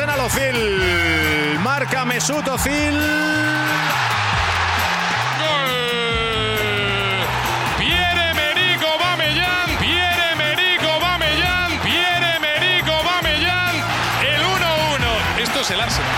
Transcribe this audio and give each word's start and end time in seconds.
el 0.00 0.06
gol 0.06 0.20
Arsenal 0.20 0.20
Ozil. 0.20 1.58
Marca 1.60 2.04
Mesut 2.04 2.46
Ozil. 2.48 2.98
Pierre-Emerick 7.78 8.82
Aubameyang, 8.82 9.78
Pierre-Emerick 9.78 10.82
Aubameyang, 10.82 11.80
Pierre-Emerick 11.82 12.86
Aubameyang, 12.86 13.76
el 14.24 14.42
1-1. 14.42 15.42
Esto 15.42 15.60
es 15.60 15.70
el 15.70 15.80
Arsenal. 15.80 16.10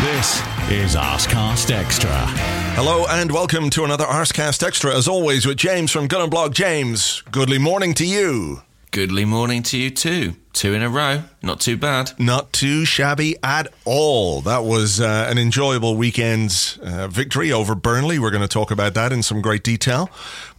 This 0.00 0.42
is 0.70 0.96
Arscast 0.96 1.70
Extra. 1.70 2.26
Hello 2.74 3.06
and 3.08 3.30
welcome 3.30 3.70
to 3.70 3.84
another 3.84 4.04
Arscast 4.04 4.66
Extra, 4.66 4.96
as 4.96 5.06
always, 5.06 5.46
with 5.46 5.56
James 5.56 5.92
from 5.92 6.08
Gunnerblog. 6.08 6.52
James, 6.52 7.22
goodly 7.30 7.58
morning 7.58 7.94
to 7.94 8.04
you. 8.04 8.62
Goodly 8.94 9.24
morning 9.24 9.64
to 9.64 9.76
you 9.76 9.90
too. 9.90 10.36
Two 10.52 10.72
in 10.72 10.80
a 10.80 10.88
row. 10.88 11.24
Not 11.42 11.58
too 11.58 11.76
bad. 11.76 12.12
Not 12.16 12.52
too 12.52 12.84
shabby 12.84 13.34
at 13.42 13.66
all. 13.84 14.40
That 14.42 14.62
was 14.62 15.00
uh, 15.00 15.26
an 15.28 15.36
enjoyable 15.36 15.96
weekend's 15.96 16.78
uh, 16.78 17.08
victory 17.08 17.50
over 17.50 17.74
Burnley. 17.74 18.20
We're 18.20 18.30
going 18.30 18.40
to 18.42 18.46
talk 18.46 18.70
about 18.70 18.94
that 18.94 19.12
in 19.12 19.24
some 19.24 19.42
great 19.42 19.64
detail. 19.64 20.10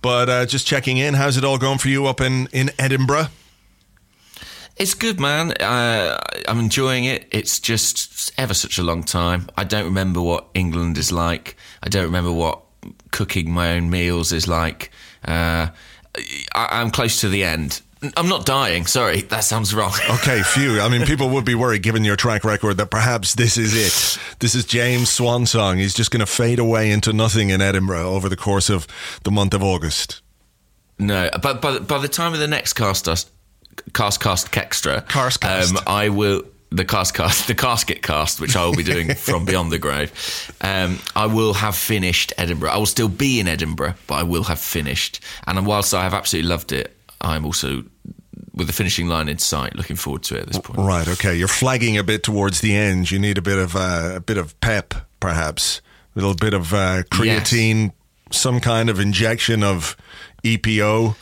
But 0.01 0.27
uh, 0.27 0.45
just 0.47 0.67
checking 0.67 0.97
in, 0.97 1.13
how's 1.13 1.37
it 1.37 1.45
all 1.45 1.57
going 1.57 1.77
for 1.77 1.87
you 1.87 2.07
up 2.07 2.19
in, 2.19 2.47
in 2.47 2.71
Edinburgh? 2.77 3.27
It's 4.75 4.95
good, 4.95 5.17
man. 5.17 5.53
Uh, 5.53 6.19
I'm 6.45 6.59
enjoying 6.59 7.05
it. 7.05 7.29
It's 7.31 7.61
just 7.61 8.33
ever 8.37 8.53
such 8.53 8.77
a 8.77 8.83
long 8.83 9.03
time. 9.03 9.47
I 9.55 9.63
don't 9.63 9.85
remember 9.85 10.19
what 10.19 10.49
England 10.53 10.97
is 10.97 11.09
like. 11.09 11.55
I 11.81 11.87
don't 11.87 12.03
remember 12.03 12.33
what 12.33 12.63
cooking 13.11 13.49
my 13.49 13.77
own 13.77 13.89
meals 13.89 14.33
is 14.33 14.45
like. 14.45 14.91
Uh, 15.23 15.69
I, 16.53 16.67
I'm 16.81 16.91
close 16.91 17.21
to 17.21 17.29
the 17.29 17.45
end. 17.45 17.81
I'm 18.17 18.27
not 18.29 18.45
dying. 18.45 18.85
Sorry, 18.85 19.21
that 19.21 19.43
sounds 19.43 19.73
wrong. 19.73 19.93
Okay, 20.15 20.41
phew. 20.43 20.79
I 20.81 20.89
mean, 20.89 21.05
people 21.05 21.29
would 21.29 21.45
be 21.45 21.55
worried, 21.55 21.81
given 21.83 22.03
your 22.03 22.15
track 22.15 22.43
record, 22.43 22.77
that 22.77 22.89
perhaps 22.89 23.35
this 23.35 23.57
is 23.57 23.73
it. 23.75 24.19
This 24.39 24.55
is 24.55 24.65
James' 24.65 25.09
swan 25.09 25.45
song. 25.45 25.77
He's 25.77 25.93
just 25.93 26.09
going 26.11 26.21
to 26.21 26.25
fade 26.25 26.59
away 26.59 26.91
into 26.91 27.11
nothing 27.13 27.49
in 27.49 27.61
Edinburgh 27.61 28.09
over 28.09 28.29
the 28.29 28.35
course 28.37 28.69
of 28.69 28.87
the 29.23 29.31
month 29.31 29.53
of 29.53 29.61
August. 29.63 30.21
No, 30.97 31.29
but 31.41 31.61
by, 31.61 31.79
by 31.79 31.97
the 31.99 32.07
time 32.07 32.33
of 32.33 32.39
the 32.39 32.47
next 32.47 32.73
cast, 32.73 33.07
us, 33.07 33.29
cast 33.93 34.21
cast 34.21 34.55
extra, 34.57 35.01
Cast 35.01 35.41
cast. 35.41 35.75
um, 35.75 35.83
I 35.85 36.09
will 36.09 36.43
the 36.71 36.85
cast 36.85 37.13
cast 37.13 37.47
the 37.47 37.55
casket 37.55 38.01
cast, 38.01 38.39
which 38.41 38.55
I 38.55 38.65
will 38.65 38.75
be 38.75 38.83
doing 38.83 39.13
from 39.15 39.45
beyond 39.45 39.71
the 39.71 39.79
grave. 39.79 40.11
Um, 40.61 40.99
I 41.15 41.25
will 41.27 41.53
have 41.53 41.75
finished 41.75 42.33
Edinburgh. 42.37 42.71
I 42.71 42.77
will 42.77 42.85
still 42.85 43.09
be 43.09 43.39
in 43.39 43.47
Edinburgh, 43.47 43.95
but 44.07 44.15
I 44.15 44.23
will 44.23 44.43
have 44.43 44.59
finished. 44.59 45.19
And 45.47 45.65
whilst 45.65 45.93
I 45.93 46.03
have 46.03 46.13
absolutely 46.13 46.49
loved 46.49 46.71
it, 46.71 46.94
I'm 47.21 47.45
also 47.45 47.83
with 48.53 48.67
the 48.67 48.73
finishing 48.73 49.07
line 49.07 49.27
in 49.27 49.37
sight, 49.37 49.75
looking 49.75 49.95
forward 49.95 50.23
to 50.23 50.35
it 50.35 50.41
at 50.41 50.47
this 50.47 50.59
point. 50.59 50.79
Right. 50.79 51.07
Okay. 51.07 51.35
You're 51.35 51.47
flagging 51.47 51.97
a 51.97 52.03
bit 52.03 52.23
towards 52.23 52.61
the 52.61 52.75
end. 52.75 53.11
You 53.11 53.19
need 53.19 53.37
a 53.37 53.41
bit 53.41 53.57
of 53.57 53.75
uh, 53.75 54.13
a 54.15 54.19
bit 54.19 54.37
of 54.37 54.59
pep, 54.61 54.93
perhaps 55.19 55.81
a 56.15 56.19
little 56.19 56.35
bit 56.35 56.53
of 56.53 56.73
uh, 56.73 57.03
creatine, 57.11 57.91
some 58.31 58.59
kind 58.59 58.89
of 58.89 58.99
injection 58.99 59.63
of 59.63 59.97
EPO, 60.43 61.15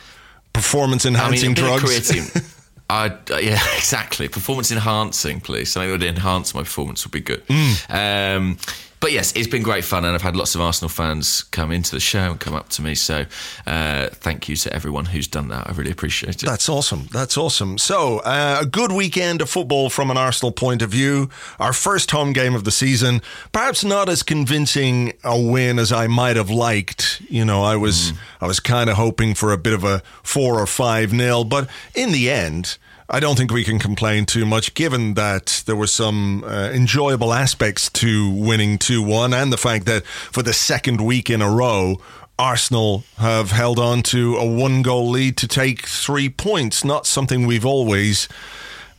performance 0.52 1.04
I 1.04 1.10
mean, 1.10 1.16
enhancing 1.16 1.54
drugs. 1.54 1.82
creatine. 1.82 2.50
I, 2.90 3.06
uh, 3.08 3.38
yeah, 3.38 3.60
exactly. 3.76 4.28
Performance 4.28 4.70
enhancing, 4.70 5.40
please. 5.40 5.72
Something 5.72 5.90
that 5.90 5.98
would 5.98 6.02
enhance 6.08 6.54
my 6.54 6.62
performance 6.62 7.04
would 7.04 7.12
be 7.12 7.20
good. 7.20 7.44
Mm. 7.46 8.36
Um, 8.36 8.58
but 9.00 9.12
yes, 9.12 9.32
it's 9.36 9.46
been 9.48 9.62
great 9.62 9.84
fun, 9.84 10.04
and 10.04 10.14
I've 10.14 10.22
had 10.22 10.36
lots 10.36 10.54
of 10.54 10.60
Arsenal 10.60 10.88
fans 10.88 11.42
come 11.42 11.70
into 11.70 11.90
the 11.90 12.00
show 12.00 12.30
and 12.30 12.40
come 12.40 12.54
up 12.54 12.68
to 12.70 12.82
me. 12.82 12.94
So 12.94 13.24
uh, 13.66 14.08
thank 14.08 14.48
you 14.48 14.56
to 14.56 14.72
everyone 14.72 15.06
who's 15.06 15.28
done 15.28 15.48
that. 15.48 15.68
I 15.68 15.72
really 15.72 15.90
appreciate 15.90 16.42
it. 16.42 16.46
That's 16.46 16.68
awesome. 16.68 17.08
That's 17.12 17.36
awesome. 17.36 17.78
So, 17.78 18.18
uh, 18.20 18.58
a 18.62 18.66
good 18.66 18.92
weekend 18.92 19.42
of 19.42 19.50
football 19.50 19.90
from 19.90 20.10
an 20.10 20.16
Arsenal 20.16 20.52
point 20.52 20.82
of 20.82 20.90
view. 20.90 21.28
Our 21.58 21.72
first 21.72 22.10
home 22.10 22.32
game 22.32 22.54
of 22.54 22.64
the 22.64 22.70
season. 22.70 23.20
Perhaps 23.52 23.84
not 23.84 24.08
as 24.08 24.22
convincing 24.22 25.12
a 25.22 25.40
win 25.40 25.78
as 25.78 25.92
I 25.92 26.06
might 26.06 26.36
have 26.36 26.50
liked. 26.50 27.20
You 27.28 27.44
know, 27.44 27.62
I 27.62 27.76
was 27.76 28.12
I 28.40 28.46
was 28.46 28.60
kind 28.60 28.88
of 28.88 28.96
hoping 28.96 29.34
for 29.34 29.52
a 29.52 29.58
bit 29.58 29.72
of 29.72 29.84
a 29.84 30.02
four 30.22 30.60
or 30.60 30.66
five 30.66 31.12
nil, 31.12 31.44
but 31.44 31.68
in 31.94 32.12
the 32.12 32.30
end. 32.30 32.78
I 33.08 33.20
don't 33.20 33.36
think 33.36 33.52
we 33.52 33.64
can 33.64 33.78
complain 33.78 34.24
too 34.24 34.46
much, 34.46 34.74
given 34.74 35.14
that 35.14 35.62
there 35.66 35.76
were 35.76 35.86
some 35.86 36.42
uh, 36.44 36.70
enjoyable 36.72 37.34
aspects 37.34 37.90
to 37.90 38.30
winning 38.30 38.78
2 38.78 39.02
1 39.02 39.34
and 39.34 39.52
the 39.52 39.58
fact 39.58 39.84
that 39.86 40.06
for 40.06 40.42
the 40.42 40.54
second 40.54 41.00
week 41.02 41.28
in 41.28 41.42
a 41.42 41.50
row, 41.50 42.00
Arsenal 42.38 43.04
have 43.18 43.50
held 43.50 43.78
on 43.78 44.02
to 44.02 44.36
a 44.36 44.44
one 44.44 44.82
goal 44.82 45.08
lead 45.08 45.36
to 45.36 45.46
take 45.46 45.86
three 45.86 46.28
points. 46.28 46.84
Not 46.84 47.06
something 47.06 47.46
we've 47.46 47.66
always 47.66 48.28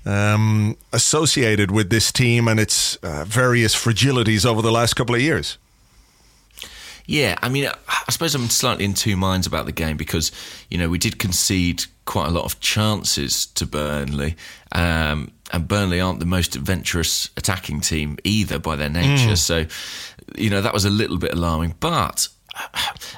um, 0.05 0.77
associated 0.93 1.71
with 1.71 1.89
this 1.89 2.11
team 2.11 2.47
and 2.47 2.59
its 2.59 2.95
uh, 2.97 3.25
various 3.25 3.75
fragilities 3.75 4.45
over 4.45 4.61
the 4.61 4.71
last 4.71 4.93
couple 4.93 5.15
of 5.15 5.21
years. 5.21 5.57
Yeah, 7.07 7.35
I 7.41 7.49
mean, 7.49 7.69
I 7.87 8.11
suppose 8.11 8.33
I'm 8.33 8.49
slightly 8.49 8.85
in 8.85 8.93
two 8.93 9.15
minds 9.15 9.45
about 9.45 9.65
the 9.65 9.71
game 9.71 9.97
because, 9.97 10.31
you 10.69 10.77
know, 10.77 10.89
we 10.89 10.97
did 10.97 11.19
concede 11.19 11.85
quite 12.05 12.27
a 12.27 12.31
lot 12.31 12.45
of 12.45 12.59
chances 12.59 13.45
to 13.47 13.65
Burnley. 13.65 14.35
Um, 14.71 15.31
and 15.51 15.67
Burnley 15.67 15.99
aren't 15.99 16.19
the 16.19 16.25
most 16.25 16.55
adventurous 16.55 17.29
attacking 17.37 17.81
team 17.81 18.17
either 18.23 18.59
by 18.59 18.75
their 18.75 18.89
nature. 18.89 19.35
So, 19.35 19.65
you 20.37 20.49
know, 20.49 20.61
that 20.61 20.73
was 20.73 20.85
a 20.85 20.89
little 20.89 21.17
bit 21.17 21.33
alarming. 21.33 21.75
But 21.79 22.27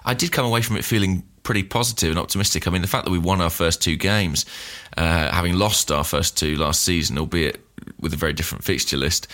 I 0.05 0.13
did 0.13 0.31
come 0.31 0.45
away 0.45 0.61
from 0.61 0.77
it 0.77 0.85
feeling 0.85 1.23
pretty 1.43 1.63
positive 1.63 2.09
and 2.09 2.19
optimistic. 2.19 2.67
I 2.67 2.71
mean, 2.71 2.81
the 2.81 2.87
fact 2.87 3.05
that 3.05 3.11
we 3.11 3.19
won 3.19 3.39
our 3.39 3.49
first 3.49 3.81
two 3.81 3.95
games, 3.95 4.45
uh, 4.97 5.31
having 5.31 5.53
lost 5.53 5.91
our 5.91 6.03
first 6.03 6.37
two 6.37 6.57
last 6.57 6.83
season, 6.83 7.17
albeit 7.17 7.63
with 7.99 8.13
a 8.13 8.17
very 8.17 8.33
different 8.33 8.63
fixture 8.65 8.97
list, 8.97 9.27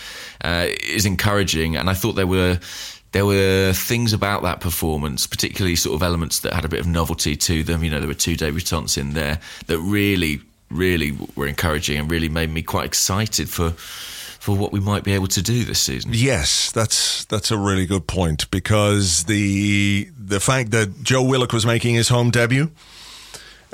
uh, 0.44 0.66
is 0.86 1.06
encouraging. 1.06 1.76
And 1.76 1.90
I 1.90 1.94
thought 1.94 2.12
there 2.12 2.26
were 2.26 2.60
there 3.14 3.24
were 3.24 3.72
things 3.72 4.12
about 4.12 4.42
that 4.42 4.58
performance, 4.58 5.24
particularly 5.28 5.76
sort 5.76 5.94
of 5.94 6.02
elements 6.02 6.40
that 6.40 6.52
had 6.52 6.64
a 6.64 6.68
bit 6.68 6.80
of 6.80 6.86
novelty 6.88 7.36
to 7.36 7.62
them. 7.62 7.84
You 7.84 7.90
know, 7.90 8.00
there 8.00 8.08
were 8.08 8.14
two 8.14 8.34
debutants 8.34 8.98
in 8.98 9.12
there 9.12 9.38
that 9.68 9.78
really, 9.78 10.40
really 10.68 11.16
were 11.36 11.46
encouraging 11.46 11.96
and 11.96 12.10
really 12.10 12.28
made 12.28 12.50
me 12.50 12.60
quite 12.60 12.86
excited 12.86 13.48
for 13.48 13.70
for 13.70 14.56
what 14.56 14.72
we 14.72 14.80
might 14.80 15.04
be 15.04 15.12
able 15.12 15.28
to 15.28 15.40
do 15.40 15.64
this 15.64 15.78
season. 15.78 16.10
Yes, 16.12 16.72
that's 16.72 17.24
that's 17.26 17.52
a 17.52 17.56
really 17.56 17.86
good 17.86 18.08
point 18.08 18.50
because 18.50 19.24
the 19.24 20.10
the 20.18 20.40
fact 20.40 20.72
that 20.72 21.04
Joe 21.04 21.22
Willock 21.22 21.52
was 21.52 21.64
making 21.64 21.94
his 21.94 22.08
home 22.08 22.32
debut, 22.32 22.72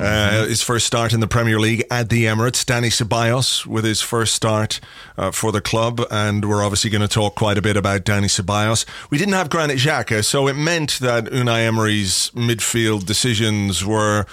uh, 0.00 0.46
his 0.46 0.62
first 0.62 0.86
start 0.86 1.12
in 1.12 1.20
the 1.20 1.26
Premier 1.28 1.60
League 1.60 1.84
at 1.90 2.08
the 2.08 2.24
Emirates, 2.24 2.64
Dani 2.64 2.90
Ceballos 2.90 3.66
with 3.66 3.84
his 3.84 4.00
first 4.00 4.34
start 4.34 4.80
uh, 5.18 5.30
for 5.30 5.52
the 5.52 5.60
club, 5.60 6.00
and 6.10 6.48
we're 6.48 6.64
obviously 6.64 6.90
going 6.90 7.02
to 7.02 7.08
talk 7.08 7.34
quite 7.34 7.58
a 7.58 7.62
bit 7.62 7.76
about 7.76 8.04
Dani 8.04 8.24
Ceballos. 8.24 8.86
We 9.10 9.18
didn't 9.18 9.34
have 9.34 9.50
Granit 9.50 9.78
Xhaka, 9.78 10.24
so 10.24 10.48
it 10.48 10.54
meant 10.54 10.98
that 11.00 11.24
Unai 11.26 11.66
Emery's 11.66 12.30
midfield 12.34 13.06
decisions 13.06 13.84
were. 13.84 14.26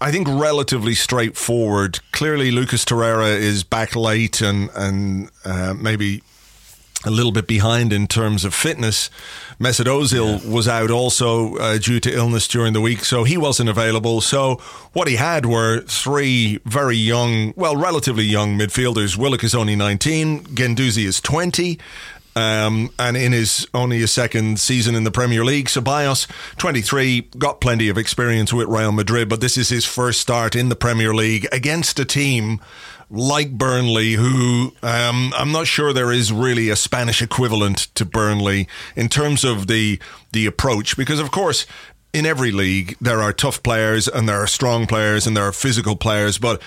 I 0.00 0.12
think 0.12 0.28
relatively 0.28 0.94
straightforward. 0.94 1.98
Clearly, 2.12 2.52
Lucas 2.52 2.84
Torreira 2.84 3.36
is 3.36 3.64
back 3.64 3.96
late 3.96 4.40
and 4.40 4.70
and 4.74 5.28
uh, 5.44 5.74
maybe 5.74 6.22
a 7.04 7.10
little 7.10 7.30
bit 7.30 7.46
behind 7.46 7.92
in 7.92 8.06
terms 8.08 8.44
of 8.44 8.52
fitness. 8.52 9.08
Mesut 9.60 9.86
Ozil 9.86 10.44
was 10.48 10.66
out 10.66 10.90
also 10.90 11.56
uh, 11.56 11.78
due 11.78 12.00
to 12.00 12.12
illness 12.12 12.48
during 12.48 12.72
the 12.72 12.80
week, 12.80 13.04
so 13.04 13.22
he 13.24 13.36
wasn't 13.36 13.68
available. 13.68 14.20
So 14.20 14.56
what 14.92 15.06
he 15.06 15.14
had 15.14 15.46
were 15.46 15.82
three 15.82 16.58
very 16.64 16.96
young, 16.96 17.54
well, 17.56 17.76
relatively 17.76 18.24
young 18.24 18.58
midfielders. 18.58 19.16
Willock 19.16 19.44
is 19.44 19.54
only 19.54 19.76
19, 19.76 20.44
Guendouzi 20.44 21.04
is 21.04 21.20
20. 21.20 21.78
Um, 22.36 22.90
and 23.00 23.16
in 23.16 23.32
his 23.32 23.66
only 23.74 23.98
his 23.98 24.12
second 24.12 24.60
season 24.60 24.94
in 24.94 25.02
the 25.02 25.10
Premier 25.10 25.44
League, 25.44 25.66
Ceballos, 25.66 26.28
23, 26.58 27.22
got 27.36 27.60
plenty 27.60 27.88
of 27.88 27.98
experience 27.98 28.52
with 28.52 28.68
Real 28.68 28.92
Madrid, 28.92 29.28
but 29.28 29.40
this 29.40 29.56
is 29.56 29.70
his 29.70 29.84
first 29.84 30.20
start 30.20 30.54
in 30.54 30.68
the 30.68 30.76
Premier 30.76 31.12
League 31.12 31.48
against 31.50 31.98
a 31.98 32.04
team 32.04 32.60
like 33.10 33.52
Burnley, 33.52 34.12
who 34.12 34.74
um, 34.82 35.32
I'm 35.36 35.52
not 35.52 35.66
sure 35.66 35.92
there 35.92 36.12
is 36.12 36.32
really 36.32 36.68
a 36.68 36.76
Spanish 36.76 37.22
equivalent 37.22 37.88
to 37.94 38.04
Burnley 38.04 38.68
in 38.96 39.08
terms 39.08 39.44
of 39.44 39.66
the 39.66 39.98
the 40.32 40.46
approach, 40.46 40.96
because 40.96 41.20
of 41.20 41.30
course. 41.30 41.66
In 42.10 42.24
every 42.24 42.50
league, 42.50 42.96
there 43.02 43.20
are 43.20 43.34
tough 43.34 43.62
players 43.62 44.08
and 44.08 44.26
there 44.26 44.42
are 44.42 44.46
strong 44.46 44.86
players 44.86 45.26
and 45.26 45.36
there 45.36 45.44
are 45.44 45.52
physical 45.52 45.94
players, 45.94 46.38
but 46.38 46.62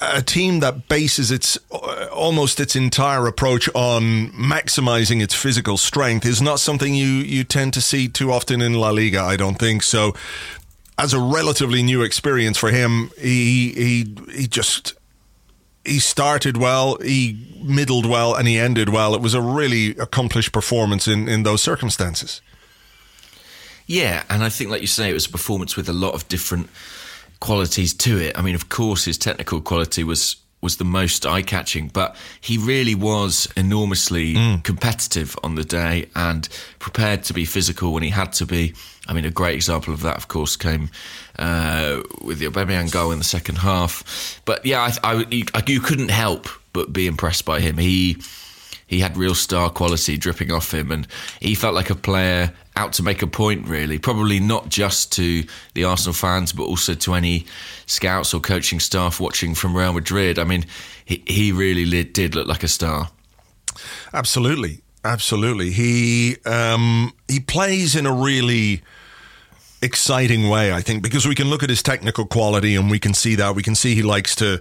a 0.00 0.22
team 0.22 0.60
that 0.60 0.88
bases 0.88 1.30
its 1.30 1.58
uh, 1.70 2.08
almost 2.12 2.60
its 2.60 2.74
entire 2.74 3.26
approach 3.26 3.68
on 3.74 4.28
maximizing 4.30 5.22
its 5.22 5.34
physical 5.34 5.76
strength 5.76 6.26
is 6.26 6.42
not 6.42 6.60
something 6.60 6.94
you 6.94 7.06
you 7.06 7.44
tend 7.44 7.72
to 7.74 7.80
see 7.80 8.08
too 8.08 8.32
often 8.32 8.60
in 8.60 8.74
La 8.74 8.90
Liga. 8.90 9.20
I 9.22 9.36
don't 9.36 9.58
think 9.58 9.82
so. 9.82 10.14
As 10.98 11.12
a 11.12 11.20
relatively 11.20 11.82
new 11.82 12.02
experience 12.02 12.56
for 12.56 12.70
him, 12.70 13.10
he 13.18 13.72
he 13.72 14.16
he 14.32 14.46
just 14.46 14.94
he 15.84 15.98
started 15.98 16.56
well, 16.56 16.96
he 16.96 17.36
middled 17.62 18.06
well, 18.06 18.34
and 18.34 18.48
he 18.48 18.58
ended 18.58 18.88
well. 18.88 19.14
It 19.14 19.20
was 19.20 19.34
a 19.34 19.40
really 19.40 19.90
accomplished 19.90 20.52
performance 20.52 21.06
in 21.08 21.28
in 21.28 21.42
those 21.42 21.62
circumstances. 21.62 22.40
Yeah, 23.86 24.22
and 24.30 24.42
I 24.42 24.48
think, 24.48 24.70
like 24.70 24.80
you 24.80 24.86
say, 24.86 25.10
it 25.10 25.14
was 25.14 25.26
a 25.26 25.30
performance 25.30 25.76
with 25.76 25.88
a 25.88 25.92
lot 25.92 26.14
of 26.14 26.26
different 26.28 26.70
qualities 27.40 27.92
to 27.92 28.18
it. 28.18 28.38
I 28.38 28.42
mean, 28.42 28.54
of 28.54 28.68
course, 28.68 29.04
his 29.04 29.18
technical 29.18 29.60
quality 29.60 30.04
was 30.04 30.36
was 30.62 30.78
the 30.78 30.84
most 30.84 31.26
eye 31.26 31.42
catching, 31.42 31.88
but 31.88 32.16
he 32.40 32.56
really 32.56 32.94
was 32.94 33.46
enormously 33.54 34.34
mm. 34.34 34.64
competitive 34.64 35.36
on 35.44 35.56
the 35.56 35.64
day 35.64 36.06
and 36.16 36.48
prepared 36.78 37.22
to 37.24 37.34
be 37.34 37.44
physical 37.44 37.92
when 37.92 38.02
he 38.02 38.08
had 38.08 38.32
to 38.32 38.46
be. 38.46 38.72
I 39.06 39.12
mean, 39.12 39.24
a 39.24 39.30
great 39.30 39.54
example 39.54 39.92
of 39.92 40.00
that, 40.02 40.16
of 40.16 40.28
course, 40.28 40.56
came 40.56 40.90
uh, 41.38 42.00
with 42.22 42.38
the 42.38 42.46
Aubameyang 42.46 42.90
goal 42.90 43.12
in 43.12 43.18
the 43.18 43.24
second 43.24 43.56
half. 43.56 44.40
But 44.44 44.64
yeah, 44.64 44.90
I, 45.02 45.24
I, 45.54 45.62
you 45.66 45.80
couldn't 45.80 46.10
help 46.10 46.48
but 46.72 46.92
be 46.92 47.06
impressed 47.06 47.44
by 47.44 47.60
him. 47.60 47.78
He 47.78 48.16
he 48.86 49.00
had 49.00 49.16
real 49.16 49.34
star 49.34 49.70
quality 49.70 50.16
dripping 50.16 50.52
off 50.52 50.72
him, 50.72 50.92
and 50.92 51.06
he 51.40 51.54
felt 51.54 51.74
like 51.74 51.90
a 51.90 51.94
player 51.94 52.52
out 52.76 52.92
to 52.94 53.02
make 53.02 53.22
a 53.22 53.26
point, 53.26 53.66
really. 53.66 53.98
Probably 53.98 54.40
not 54.40 54.68
just 54.68 55.12
to 55.12 55.44
the 55.74 55.84
Arsenal 55.84 56.14
fans, 56.14 56.52
but 56.52 56.64
also 56.64 56.94
to 56.94 57.14
any 57.14 57.46
scouts 57.86 58.34
or 58.34 58.40
coaching 58.40 58.80
staff 58.80 59.20
watching 59.20 59.54
from 59.54 59.76
Real 59.76 59.92
Madrid. 59.92 60.38
I 60.38 60.44
mean, 60.44 60.66
he, 61.04 61.22
he 61.26 61.52
really 61.52 62.04
did 62.04 62.34
look 62.34 62.46
like 62.46 62.62
a 62.62 62.68
star. 62.68 63.10
Absolutely, 64.12 64.80
absolutely. 65.04 65.70
He 65.70 66.36
um, 66.44 67.12
he 67.28 67.40
plays 67.40 67.94
in 67.94 68.06
a 68.06 68.12
really 68.12 68.82
exciting 69.82 70.48
way, 70.48 70.72
I 70.72 70.80
think, 70.80 71.02
because 71.02 71.26
we 71.28 71.34
can 71.34 71.48
look 71.48 71.62
at 71.62 71.70
his 71.70 71.82
technical 71.82 72.26
quality 72.26 72.74
and 72.74 72.90
we 72.90 72.98
can 72.98 73.14
see 73.14 73.34
that. 73.36 73.54
We 73.54 73.62
can 73.62 73.74
see 73.74 73.94
he 73.94 74.02
likes 74.02 74.34
to 74.36 74.60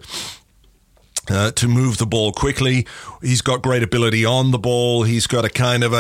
uh, 1.30 1.51
to 1.51 1.68
move 1.68 1.98
the 1.98 2.06
ball 2.06 2.34
quickly. 2.34 2.86
He's 3.22 3.42
got 3.42 3.62
great 3.62 3.81
ability 3.81 4.25
on 4.25 4.51
the 4.51 4.60
ball. 4.60 5.04
He's 5.04 5.25
got 5.25 5.45
a 5.45 5.50
kind 5.50 5.84
of 5.84 5.94
a, 5.94 5.95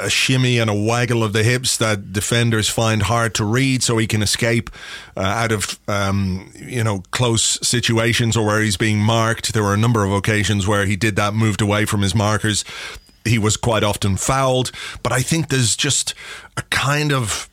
a, 0.00 0.04
a, 0.06 0.10
shimmy 0.10 0.58
and 0.58 0.70
a 0.70 0.74
waggle 0.74 1.24
of 1.24 1.32
the 1.32 1.42
hips 1.42 1.76
that 1.78 2.12
defenders 2.12 2.68
find 2.68 3.02
hard 3.02 3.34
to 3.34 3.44
read, 3.44 3.82
so 3.82 3.98
he 3.98 4.06
can 4.06 4.22
escape 4.22 4.70
uh, 5.16 5.20
out 5.20 5.50
of 5.50 5.78
um, 5.88 6.52
you 6.54 6.84
know 6.84 7.02
close 7.10 7.58
situations 7.66 8.36
or 8.36 8.46
where 8.46 8.60
he's 8.60 8.76
being 8.76 8.98
marked. 8.98 9.52
There 9.52 9.62
were 9.62 9.74
a 9.74 9.78
number 9.78 10.04
of 10.04 10.12
occasions 10.12 10.66
where 10.66 10.86
he 10.86 10.94
did 10.94 11.16
that, 11.16 11.34
moved 11.34 11.60
away 11.60 11.84
from 11.84 12.02
his 12.02 12.14
markers. 12.14 12.64
He 13.28 13.38
was 13.38 13.56
quite 13.56 13.84
often 13.84 14.16
fouled, 14.16 14.72
but 15.02 15.12
I 15.12 15.20
think 15.20 15.48
there's 15.48 15.76
just 15.76 16.14
a 16.56 16.62
kind 16.62 17.12
of 17.12 17.48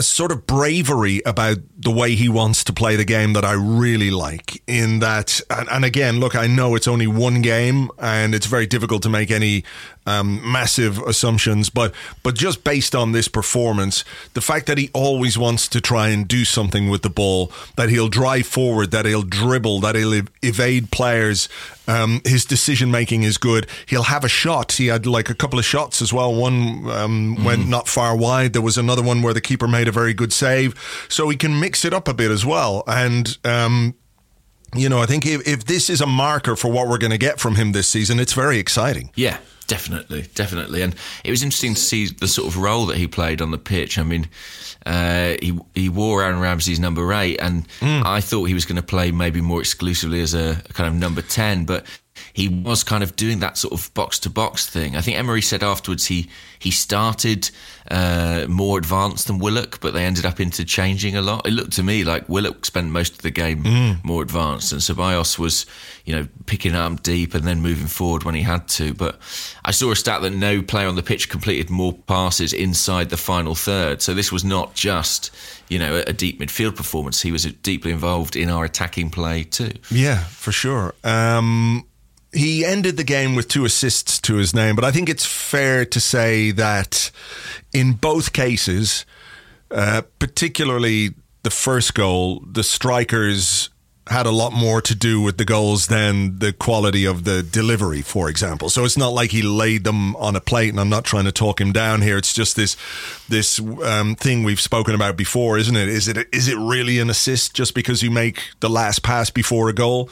a 0.00 0.02
sort 0.02 0.32
of 0.32 0.46
bravery 0.46 1.20
about 1.26 1.58
the 1.78 1.90
way 1.90 2.14
he 2.14 2.26
wants 2.26 2.64
to 2.64 2.72
play 2.72 2.96
the 2.96 3.04
game 3.04 3.34
that 3.34 3.44
I 3.44 3.52
really 3.52 4.10
like. 4.10 4.62
In 4.66 5.00
that, 5.00 5.42
and, 5.50 5.68
and 5.68 5.84
again, 5.84 6.20
look, 6.20 6.34
I 6.34 6.46
know 6.46 6.74
it's 6.74 6.88
only 6.88 7.06
one 7.06 7.42
game 7.42 7.90
and 7.98 8.34
it's 8.34 8.46
very 8.46 8.66
difficult 8.66 9.02
to 9.02 9.10
make 9.10 9.30
any 9.30 9.62
um, 10.06 10.40
massive 10.50 10.98
assumptions, 10.98 11.70
but 11.70 11.92
but 12.22 12.34
just 12.34 12.64
based 12.64 12.94
on 12.94 13.12
this 13.12 13.28
performance, 13.28 14.04
the 14.34 14.40
fact 14.40 14.66
that 14.66 14.78
he 14.78 14.90
always 14.92 15.36
wants 15.36 15.68
to 15.68 15.80
try 15.80 16.08
and 16.08 16.26
do 16.26 16.44
something 16.44 16.88
with 16.88 17.02
the 17.02 17.10
ball, 17.10 17.52
that 17.76 17.88
he'll 17.88 18.08
drive 18.08 18.46
forward, 18.46 18.90
that 18.90 19.06
he'll 19.06 19.22
dribble, 19.22 19.80
that 19.80 19.94
he'll 19.94 20.14
ev- 20.14 20.30
evade 20.42 20.90
players. 20.90 21.48
Um, 21.86 22.20
his 22.24 22.44
decision 22.44 22.90
making 22.90 23.24
is 23.24 23.36
good. 23.36 23.66
He'll 23.86 24.04
have 24.04 24.22
a 24.22 24.28
shot. 24.28 24.72
He 24.72 24.86
had 24.86 25.06
like 25.06 25.28
a 25.28 25.34
couple 25.34 25.58
of 25.58 25.64
shots 25.64 26.00
as 26.00 26.12
well. 26.12 26.32
One 26.32 26.88
um, 26.88 27.36
mm. 27.36 27.44
went 27.44 27.68
not 27.68 27.88
far 27.88 28.16
wide. 28.16 28.52
There 28.52 28.62
was 28.62 28.78
another 28.78 29.02
one 29.02 29.22
where 29.22 29.34
the 29.34 29.40
keeper 29.40 29.66
made 29.66 29.88
a 29.88 29.92
very 29.92 30.14
good 30.14 30.32
save. 30.32 30.74
So 31.08 31.28
he 31.28 31.36
can 31.36 31.58
mix 31.58 31.84
it 31.84 31.92
up 31.92 32.06
a 32.06 32.14
bit 32.14 32.30
as 32.30 32.46
well. 32.46 32.84
And 32.86 33.36
um, 33.44 33.94
you 34.74 34.88
know, 34.88 35.00
I 35.00 35.06
think 35.06 35.26
if, 35.26 35.46
if 35.46 35.64
this 35.64 35.90
is 35.90 36.00
a 36.00 36.06
marker 36.06 36.56
for 36.56 36.70
what 36.70 36.88
we're 36.88 36.98
going 36.98 37.10
to 37.10 37.18
get 37.18 37.40
from 37.40 37.56
him 37.56 37.72
this 37.72 37.88
season, 37.88 38.20
it's 38.20 38.32
very 38.32 38.58
exciting. 38.58 39.10
Yeah, 39.14 39.38
Definitely, 39.70 40.26
definitely, 40.34 40.82
and 40.82 40.96
it 41.22 41.30
was 41.30 41.44
interesting 41.44 41.74
to 41.74 41.80
see 41.80 42.08
the 42.08 42.26
sort 42.26 42.48
of 42.48 42.56
role 42.56 42.86
that 42.86 42.96
he 42.96 43.06
played 43.06 43.40
on 43.40 43.52
the 43.52 43.56
pitch. 43.56 44.00
I 44.00 44.02
mean, 44.02 44.28
uh, 44.84 45.36
he 45.40 45.56
he 45.76 45.88
wore 45.88 46.24
Aaron 46.24 46.40
Ramsey's 46.40 46.80
number 46.80 47.12
eight, 47.12 47.40
and 47.40 47.68
mm. 47.78 48.04
I 48.04 48.20
thought 48.20 48.46
he 48.46 48.54
was 48.54 48.64
going 48.64 48.80
to 48.80 48.82
play 48.82 49.12
maybe 49.12 49.40
more 49.40 49.60
exclusively 49.60 50.22
as 50.22 50.34
a, 50.34 50.60
a 50.68 50.72
kind 50.72 50.88
of 50.88 50.94
number 50.96 51.22
ten, 51.22 51.66
but 51.66 51.86
he 52.32 52.48
was 52.48 52.84
kind 52.84 53.02
of 53.02 53.16
doing 53.16 53.40
that 53.40 53.58
sort 53.58 53.72
of 53.72 53.92
box 53.94 54.18
to 54.20 54.30
box 54.30 54.68
thing. 54.68 54.96
I 54.96 55.00
think 55.00 55.16
Emery 55.16 55.42
said 55.42 55.62
afterwards 55.62 56.06
he 56.06 56.28
he 56.58 56.70
started 56.70 57.50
uh, 57.90 58.44
more 58.48 58.78
advanced 58.78 59.26
than 59.26 59.38
Willock, 59.38 59.80
but 59.80 59.94
they 59.94 60.04
ended 60.04 60.26
up 60.26 60.40
interchanging 60.40 61.16
a 61.16 61.22
lot. 61.22 61.46
It 61.46 61.52
looked 61.52 61.72
to 61.72 61.82
me 61.82 62.04
like 62.04 62.28
Willock 62.28 62.66
spent 62.66 62.90
most 62.90 63.14
of 63.14 63.22
the 63.22 63.30
game 63.30 63.64
mm. 63.64 64.04
more 64.04 64.22
advanced, 64.22 64.72
and 64.72 64.80
Ceballos 64.80 65.38
was 65.38 65.66
you 66.04 66.14
know 66.14 66.28
picking 66.46 66.74
up 66.74 67.02
deep 67.02 67.34
and 67.34 67.44
then 67.44 67.60
moving 67.60 67.86
forward 67.86 68.24
when 68.24 68.34
he 68.34 68.42
had 68.42 68.68
to. 68.68 68.94
But 68.94 69.18
I 69.64 69.70
saw 69.70 69.90
a 69.90 69.96
stat 69.96 70.22
that 70.22 70.30
no 70.30 70.62
player 70.62 70.88
on 70.88 70.96
the 70.96 71.02
pitch 71.02 71.28
completed 71.28 71.70
more 71.70 71.92
passes 71.92 72.52
inside 72.52 73.10
the 73.10 73.16
final 73.16 73.54
third. 73.54 74.02
So 74.02 74.14
this 74.14 74.30
was 74.30 74.44
not 74.44 74.74
just 74.74 75.30
you 75.68 75.78
know 75.78 76.02
a 76.06 76.12
deep 76.12 76.40
midfield 76.40 76.76
performance. 76.76 77.22
He 77.22 77.32
was 77.32 77.44
deeply 77.44 77.90
involved 77.90 78.36
in 78.36 78.50
our 78.50 78.64
attacking 78.64 79.10
play 79.10 79.44
too. 79.44 79.72
Yeah, 79.90 80.18
for 80.18 80.52
sure. 80.52 80.94
Um, 81.04 81.86
he 82.32 82.64
ended 82.64 82.96
the 82.96 83.04
game 83.04 83.34
with 83.34 83.48
two 83.48 83.64
assists 83.64 84.20
to 84.20 84.36
his 84.36 84.54
name, 84.54 84.76
but 84.76 84.84
I 84.84 84.90
think 84.90 85.08
it's 85.08 85.26
fair 85.26 85.84
to 85.86 86.00
say 86.00 86.50
that 86.52 87.10
in 87.72 87.92
both 87.94 88.32
cases, 88.32 89.04
uh, 89.70 90.02
particularly 90.18 91.14
the 91.42 91.50
first 91.50 91.94
goal, 91.94 92.44
the 92.46 92.62
strikers 92.62 93.70
had 94.06 94.26
a 94.26 94.30
lot 94.30 94.52
more 94.52 94.80
to 94.80 94.94
do 94.94 95.20
with 95.20 95.38
the 95.38 95.44
goals 95.44 95.86
than 95.86 96.38
the 96.40 96.52
quality 96.52 97.04
of 97.04 97.22
the 97.22 97.44
delivery, 97.44 98.02
for 98.02 98.28
example. 98.28 98.68
So 98.68 98.84
it's 98.84 98.96
not 98.96 99.12
like 99.12 99.30
he 99.30 99.42
laid 99.42 99.84
them 99.84 100.16
on 100.16 100.34
a 100.34 100.40
plate, 100.40 100.70
and 100.70 100.80
I'm 100.80 100.88
not 100.88 101.04
trying 101.04 101.26
to 101.26 101.32
talk 101.32 101.60
him 101.60 101.72
down 101.72 102.02
here. 102.02 102.16
It's 102.16 102.32
just 102.32 102.56
this 102.56 102.76
this 103.28 103.60
um, 103.60 104.16
thing 104.16 104.42
we've 104.42 104.60
spoken 104.60 104.94
about 104.94 105.16
before, 105.16 105.58
isn't 105.58 105.76
it? 105.76 105.88
Is 105.88 106.08
it 106.08 106.28
is 106.32 106.48
it 106.48 106.56
really 106.56 106.98
an 106.98 107.08
assist 107.08 107.54
just 107.54 107.74
because 107.74 108.02
you 108.02 108.10
make 108.10 108.50
the 108.60 108.70
last 108.70 109.02
pass 109.02 109.30
before 109.30 109.68
a 109.68 109.72
goal? 109.72 110.10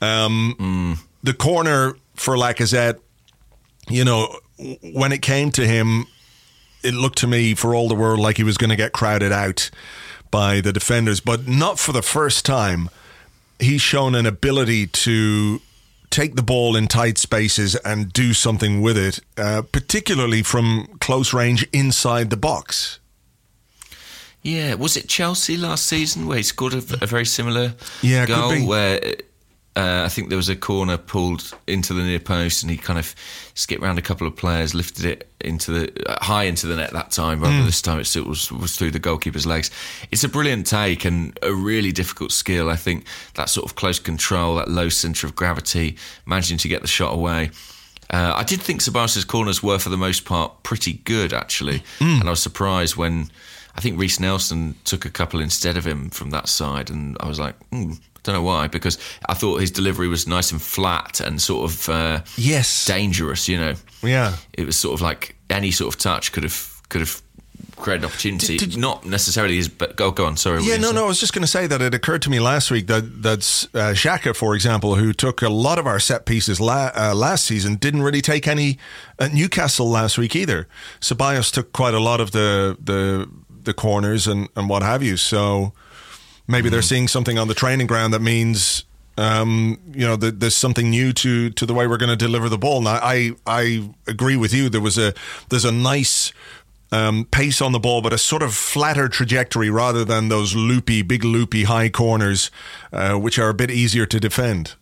Um, 0.00 0.56
mm 0.58 1.09
the 1.22 1.34
corner 1.34 1.96
for 2.14 2.36
Lacazette, 2.36 2.98
you 3.88 4.04
know, 4.04 4.38
when 4.82 5.12
it 5.12 5.22
came 5.22 5.50
to 5.52 5.66
him, 5.66 6.06
it 6.82 6.94
looked 6.94 7.18
to 7.18 7.26
me 7.26 7.54
for 7.54 7.74
all 7.74 7.88
the 7.88 7.94
world 7.94 8.20
like 8.20 8.36
he 8.36 8.44
was 8.44 8.56
going 8.56 8.70
to 8.70 8.76
get 8.76 8.92
crowded 8.92 9.32
out 9.32 9.70
by 10.30 10.60
the 10.60 10.72
defenders, 10.72 11.20
but 11.20 11.48
not 11.48 11.78
for 11.78 11.92
the 11.92 12.02
first 12.02 12.44
time. 12.44 12.88
He's 13.58 13.82
shown 13.82 14.14
an 14.14 14.26
ability 14.26 14.86
to 14.86 15.60
take 16.08 16.34
the 16.34 16.42
ball 16.42 16.76
in 16.76 16.88
tight 16.88 17.18
spaces 17.18 17.76
and 17.76 18.12
do 18.12 18.32
something 18.32 18.80
with 18.80 18.96
it, 18.96 19.20
uh, 19.36 19.62
particularly 19.70 20.42
from 20.42 20.86
close 21.00 21.32
range 21.32 21.66
inside 21.72 22.30
the 22.30 22.36
box. 22.36 22.98
Yeah, 24.42 24.74
was 24.74 24.96
it 24.96 25.08
Chelsea 25.08 25.56
last 25.56 25.86
season 25.86 26.26
where 26.26 26.38
he 26.38 26.42
scored 26.42 26.72
a, 26.72 26.78
a 27.02 27.06
very 27.06 27.26
similar 27.26 27.74
yeah, 28.02 28.24
goal 28.24 28.66
where 28.66 29.16
uh, 29.76 30.02
I 30.04 30.08
think 30.08 30.30
there 30.30 30.36
was 30.36 30.48
a 30.48 30.56
corner 30.56 30.96
pulled 30.96 31.54
into 31.68 31.94
the 31.94 32.02
near 32.02 32.18
post, 32.18 32.62
and 32.62 32.70
he 32.70 32.76
kind 32.76 32.98
of 32.98 33.14
skipped 33.54 33.82
around 33.82 33.98
a 33.98 34.02
couple 34.02 34.26
of 34.26 34.34
players, 34.34 34.74
lifted 34.74 35.04
it 35.04 35.30
into 35.40 35.70
the 35.70 36.10
uh, 36.10 36.24
high 36.24 36.44
into 36.44 36.66
the 36.66 36.74
net 36.74 36.92
that 36.92 37.12
time. 37.12 37.40
Rather 37.40 37.54
mm. 37.54 37.66
this 37.66 37.80
time, 37.80 38.00
it 38.00 38.16
was 38.26 38.50
was 38.50 38.76
through 38.76 38.90
the 38.90 38.98
goalkeeper's 38.98 39.46
legs. 39.46 39.70
It's 40.10 40.24
a 40.24 40.28
brilliant 40.28 40.66
take 40.66 41.04
and 41.04 41.38
a 41.42 41.52
really 41.52 41.92
difficult 41.92 42.32
skill. 42.32 42.68
I 42.68 42.74
think 42.74 43.06
that 43.34 43.48
sort 43.48 43.64
of 43.64 43.76
close 43.76 44.00
control, 44.00 44.56
that 44.56 44.68
low 44.68 44.88
centre 44.88 45.26
of 45.26 45.36
gravity, 45.36 45.96
managing 46.26 46.58
to 46.58 46.68
get 46.68 46.82
the 46.82 46.88
shot 46.88 47.14
away. 47.14 47.50
Uh, 48.12 48.34
I 48.34 48.42
did 48.42 48.60
think 48.60 48.80
Ceballos' 48.80 49.24
corners 49.24 49.62
were, 49.62 49.78
for 49.78 49.88
the 49.88 49.96
most 49.96 50.24
part, 50.24 50.64
pretty 50.64 50.94
good 50.94 51.32
actually, 51.32 51.78
mm. 52.00 52.18
and 52.20 52.24
I 52.24 52.30
was 52.30 52.42
surprised 52.42 52.96
when. 52.96 53.30
I 53.72 53.80
think 53.80 54.00
Reiss 54.00 54.18
Nelson 54.18 54.74
took 54.84 55.04
a 55.04 55.10
couple 55.10 55.40
instead 55.40 55.76
of 55.76 55.86
him 55.86 56.10
from 56.10 56.30
that 56.30 56.48
side, 56.48 56.90
and 56.90 57.16
I 57.20 57.28
was 57.28 57.38
like, 57.38 57.54
mm, 57.70 58.00
don't 58.22 58.34
know 58.34 58.42
why, 58.42 58.68
because 58.68 58.98
I 59.28 59.34
thought 59.34 59.60
his 59.60 59.70
delivery 59.70 60.08
was 60.08 60.26
nice 60.26 60.52
and 60.52 60.60
flat 60.60 61.20
and 61.20 61.40
sort 61.40 61.70
of 61.70 61.88
uh, 61.88 62.20
yes 62.36 62.86
dangerous. 62.86 63.48
You 63.48 63.58
know, 63.58 63.74
yeah, 64.02 64.36
it 64.52 64.66
was 64.66 64.76
sort 64.76 64.94
of 64.94 65.02
like 65.02 65.36
any 65.48 65.70
sort 65.70 65.94
of 65.94 66.00
touch 66.00 66.32
could 66.32 66.44
have 66.44 66.82
could 66.88 67.00
have 67.00 67.22
created 67.76 68.04
an 68.04 68.10
opportunity. 68.10 68.56
Did, 68.58 68.70
did, 68.70 68.78
Not 68.78 69.04
necessarily 69.04 69.56
his, 69.56 69.68
but 69.68 69.96
go, 69.96 70.10
go 70.10 70.26
on. 70.26 70.36
Sorry. 70.36 70.62
Yeah, 70.62 70.76
no, 70.76 70.92
no. 70.92 71.04
I 71.04 71.08
was 71.08 71.20
just 71.20 71.32
going 71.32 71.42
to 71.42 71.48
say 71.48 71.66
that 71.66 71.80
it 71.80 71.94
occurred 71.94 72.22
to 72.22 72.30
me 72.30 72.40
last 72.40 72.70
week 72.70 72.86
that 72.86 73.22
that's 73.22 73.64
uh, 73.74 73.92
Xhaka, 73.94 74.36
for 74.36 74.54
example, 74.54 74.94
who 74.96 75.12
took 75.12 75.42
a 75.42 75.48
lot 75.48 75.78
of 75.78 75.86
our 75.86 75.98
set 75.98 76.26
pieces 76.26 76.60
la- 76.60 76.90
uh, 76.94 77.14
last 77.14 77.46
season, 77.46 77.76
didn't 77.76 78.02
really 78.02 78.20
take 78.20 78.46
any 78.46 78.78
at 79.18 79.32
Newcastle 79.32 79.88
last 79.88 80.18
week 80.18 80.36
either. 80.36 80.68
Ceballos 81.00 81.52
took 81.52 81.72
quite 81.72 81.94
a 81.94 82.00
lot 82.00 82.20
of 82.20 82.32
the 82.32 82.76
the 82.82 83.28
the 83.62 83.74
corners 83.74 84.26
and 84.26 84.48
and 84.56 84.68
what 84.68 84.82
have 84.82 85.02
you. 85.02 85.16
So 85.16 85.72
maybe 86.50 86.68
mm. 86.68 86.72
they're 86.72 86.82
seeing 86.82 87.08
something 87.08 87.38
on 87.38 87.48
the 87.48 87.54
training 87.54 87.86
ground 87.86 88.12
that 88.12 88.20
means 88.20 88.84
um, 89.18 89.78
you 89.92 90.06
know, 90.06 90.16
the, 90.16 90.30
there's 90.30 90.56
something 90.56 90.88
new 90.88 91.12
to 91.12 91.50
to 91.50 91.66
the 91.66 91.74
way 91.74 91.86
we're 91.86 91.98
going 91.98 92.10
to 92.10 92.16
deliver 92.16 92.48
the 92.48 92.56
ball. 92.56 92.80
Now, 92.80 92.98
I 93.02 93.32
I 93.46 93.90
agree 94.06 94.36
with 94.36 94.54
you. 94.54 94.70
There 94.70 94.80
was 94.80 94.96
a 94.96 95.12
there's 95.50 95.66
a 95.66 95.72
nice 95.72 96.32
um, 96.92 97.26
pace 97.26 97.60
on 97.60 97.72
the 97.72 97.78
ball, 97.78 98.00
but 98.00 98.12
a 98.12 98.18
sort 98.18 98.42
of 98.42 98.54
flatter 98.54 99.08
trajectory 99.08 99.68
rather 99.68 100.04
than 100.04 100.28
those 100.28 100.54
loopy, 100.54 101.02
big 101.02 101.24
loopy 101.24 101.64
high 101.64 101.88
corners, 101.88 102.50
uh, 102.92 103.14
which 103.14 103.38
are 103.38 103.48
a 103.48 103.54
bit 103.54 103.70
easier 103.70 104.06
to 104.06 104.18
defend. 104.18 104.74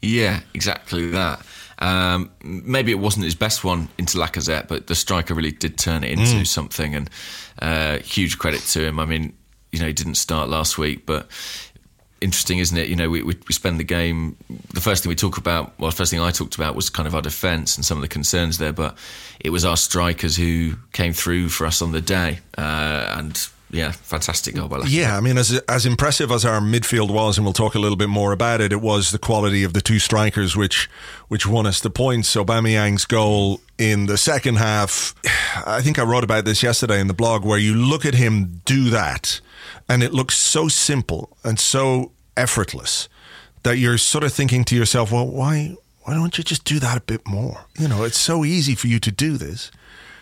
Yeah, 0.00 0.40
exactly 0.54 1.10
that. 1.10 1.44
Um, 1.80 2.30
maybe 2.42 2.90
it 2.90 2.98
wasn't 2.98 3.24
his 3.24 3.36
best 3.36 3.64
one 3.64 3.88
into 3.98 4.18
Lacazette, 4.18 4.68
but 4.68 4.88
the 4.88 4.94
striker 4.94 5.34
really 5.34 5.52
did 5.52 5.78
turn 5.78 6.04
it 6.04 6.10
into 6.10 6.24
mm. 6.24 6.46
something, 6.46 6.94
and 6.94 7.10
uh, 7.62 7.98
huge 7.98 8.38
credit 8.38 8.60
to 8.60 8.84
him. 8.84 8.98
I 8.98 9.06
mean, 9.06 9.32
you 9.72 9.78
know, 9.78 9.86
he 9.86 9.92
didn't 9.92 10.16
start 10.16 10.48
last 10.48 10.78
week, 10.78 11.06
but 11.06 11.28
interesting, 12.20 12.58
isn't 12.58 12.76
it? 12.76 12.88
You 12.88 12.96
know, 12.96 13.08
we, 13.08 13.22
we, 13.22 13.36
we 13.46 13.54
spend 13.54 13.78
the 13.78 13.84
game. 13.84 14.36
The 14.74 14.80
first 14.80 15.02
thing 15.02 15.10
we 15.10 15.16
talk 15.16 15.38
about, 15.38 15.78
well, 15.78 15.90
the 15.90 15.96
first 15.96 16.10
thing 16.10 16.20
I 16.20 16.30
talked 16.30 16.56
about 16.56 16.74
was 16.74 16.90
kind 16.90 17.06
of 17.06 17.14
our 17.14 17.22
defence 17.22 17.76
and 17.76 17.84
some 17.84 17.98
of 17.98 18.02
the 18.02 18.08
concerns 18.08 18.58
there. 18.58 18.72
But 18.72 18.96
it 19.40 19.50
was 19.50 19.64
our 19.64 19.76
strikers 19.76 20.36
who 20.36 20.74
came 20.92 21.12
through 21.12 21.50
for 21.50 21.66
us 21.66 21.82
on 21.82 21.92
the 21.92 22.00
day, 22.00 22.40
uh, 22.56 23.14
and 23.16 23.48
yeah, 23.70 23.92
fantastic 23.92 24.54
goal 24.54 24.68
by 24.68 24.80
Yeah, 24.86 25.16
I 25.16 25.20
mean, 25.20 25.36
as 25.36 25.60
as 25.68 25.84
impressive 25.84 26.30
as 26.30 26.44
our 26.44 26.60
midfield 26.60 27.10
was, 27.10 27.36
and 27.36 27.44
we'll 27.44 27.52
talk 27.52 27.74
a 27.74 27.78
little 27.78 27.96
bit 27.96 28.08
more 28.08 28.32
about 28.32 28.60
it. 28.60 28.72
It 28.72 28.80
was 28.80 29.10
the 29.10 29.18
quality 29.18 29.62
of 29.62 29.74
the 29.74 29.80
two 29.80 29.98
strikers 29.98 30.56
which 30.56 30.88
which 31.28 31.46
won 31.46 31.66
us 31.66 31.80
the 31.80 31.90
points. 31.90 32.28
So 32.28 32.44
Aubameyang's 32.44 33.04
goal 33.04 33.60
in 33.76 34.06
the 34.06 34.16
second 34.16 34.56
half. 34.56 35.14
I 35.66 35.82
think 35.82 35.98
I 35.98 36.02
wrote 36.02 36.24
about 36.24 36.44
this 36.44 36.62
yesterday 36.62 37.00
in 37.00 37.08
the 37.08 37.14
blog, 37.14 37.44
where 37.44 37.58
you 37.58 37.74
look 37.74 38.06
at 38.06 38.14
him 38.14 38.62
do 38.64 38.90
that 38.90 39.40
and 39.88 40.02
it 40.02 40.12
looks 40.12 40.36
so 40.36 40.68
simple 40.68 41.36
and 41.44 41.58
so 41.58 42.12
effortless 42.36 43.08
that 43.64 43.78
you're 43.78 43.98
sort 43.98 44.24
of 44.24 44.32
thinking 44.32 44.64
to 44.64 44.76
yourself, 44.76 45.12
well, 45.12 45.26
why 45.26 45.74
why 46.02 46.14
don't 46.14 46.38
you 46.38 46.44
just 46.44 46.64
do 46.64 46.78
that 46.78 46.96
a 46.96 47.02
bit 47.02 47.26
more? 47.26 47.66
You 47.78 47.88
know, 47.88 48.04
it's 48.04 48.18
so 48.18 48.44
easy 48.44 48.74
for 48.74 48.86
you 48.86 48.98
to 49.00 49.10
do 49.10 49.36
this. 49.36 49.70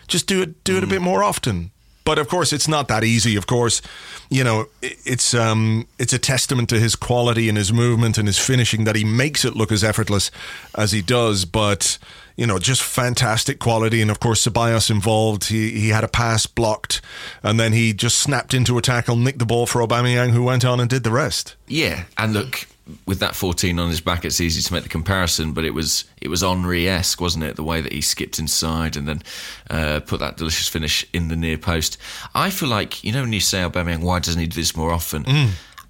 Just 0.07 0.27
do 0.27 0.41
it 0.41 0.63
do 0.63 0.73
mm. 0.73 0.77
it 0.79 0.83
a 0.83 0.87
bit 0.87 1.01
more 1.01 1.23
often. 1.23 1.71
But 2.07 2.19
of 2.19 2.29
course, 2.29 2.53
it's 2.53 2.69
not 2.69 2.87
that 2.87 3.03
easy. 3.03 3.35
Of 3.35 3.47
course, 3.47 3.81
you 4.29 4.41
know 4.41 4.67
it's 4.81 5.33
um, 5.33 5.89
it's 5.99 6.13
a 6.13 6.17
testament 6.17 6.69
to 6.69 6.79
his 6.79 6.95
quality 6.95 7.49
and 7.49 7.57
his 7.57 7.73
movement 7.73 8.17
and 8.17 8.29
his 8.29 8.39
finishing 8.39 8.85
that 8.85 8.95
he 8.95 9.03
makes 9.03 9.43
it 9.43 9.57
look 9.57 9.73
as 9.73 9.83
effortless 9.83 10.31
as 10.73 10.93
he 10.93 11.01
does. 11.01 11.43
But 11.43 11.97
you 12.37 12.47
know, 12.47 12.59
just 12.59 12.81
fantastic 12.81 13.59
quality. 13.59 14.01
And 14.01 14.09
of 14.09 14.21
course, 14.21 14.47
Ceballos 14.47 14.89
involved. 14.89 15.49
He, 15.49 15.71
he 15.71 15.89
had 15.89 16.05
a 16.05 16.07
pass 16.07 16.45
blocked, 16.45 17.01
and 17.43 17.59
then 17.59 17.73
he 17.73 17.91
just 17.91 18.19
snapped 18.19 18.53
into 18.53 18.77
a 18.77 18.81
tackle, 18.81 19.17
nicked 19.17 19.39
the 19.39 19.45
ball 19.45 19.65
for 19.65 19.85
Aubameyang, 19.85 20.29
who 20.29 20.43
went 20.43 20.63
on 20.63 20.79
and 20.79 20.89
did 20.89 21.03
the 21.03 21.11
rest. 21.11 21.57
Yeah, 21.67 22.05
and 22.17 22.31
look, 22.31 22.67
with 23.05 23.19
that 23.19 23.35
14 23.35 23.79
on 23.79 23.89
his 23.89 24.01
back, 24.01 24.25
it's 24.25 24.41
easy 24.41 24.61
to 24.61 24.73
make 24.73 24.83
the 24.83 24.89
comparison, 24.89 25.53
but 25.53 25.65
it 25.65 25.73
was 25.73 26.05
it 26.21 26.27
was 26.29 26.41
Henry-esque, 26.41 27.19
wasn't 27.19 27.43
it? 27.43 27.55
The 27.55 27.63
way 27.63 27.81
that 27.81 27.91
he 27.91 28.01
skipped 28.01 28.39
inside 28.39 28.95
and 28.95 29.07
then 29.07 29.21
uh, 29.69 29.99
put 30.01 30.19
that 30.19 30.37
delicious 30.37 30.67
finish 30.67 31.05
in 31.13 31.27
the 31.27 31.35
near 31.35 31.57
post. 31.57 31.97
I 32.33 32.49
feel 32.49 32.69
like, 32.69 33.03
you 33.03 33.11
know, 33.11 33.21
when 33.21 33.33
you 33.33 33.39
say 33.39 33.59
Aubameyang, 33.59 34.01
why 34.01 34.19
doesn't 34.19 34.39
he 34.39 34.47
do 34.47 34.55
this 34.55 34.75
more 34.75 34.91
often? 34.91 35.23
Mm. 35.23 35.49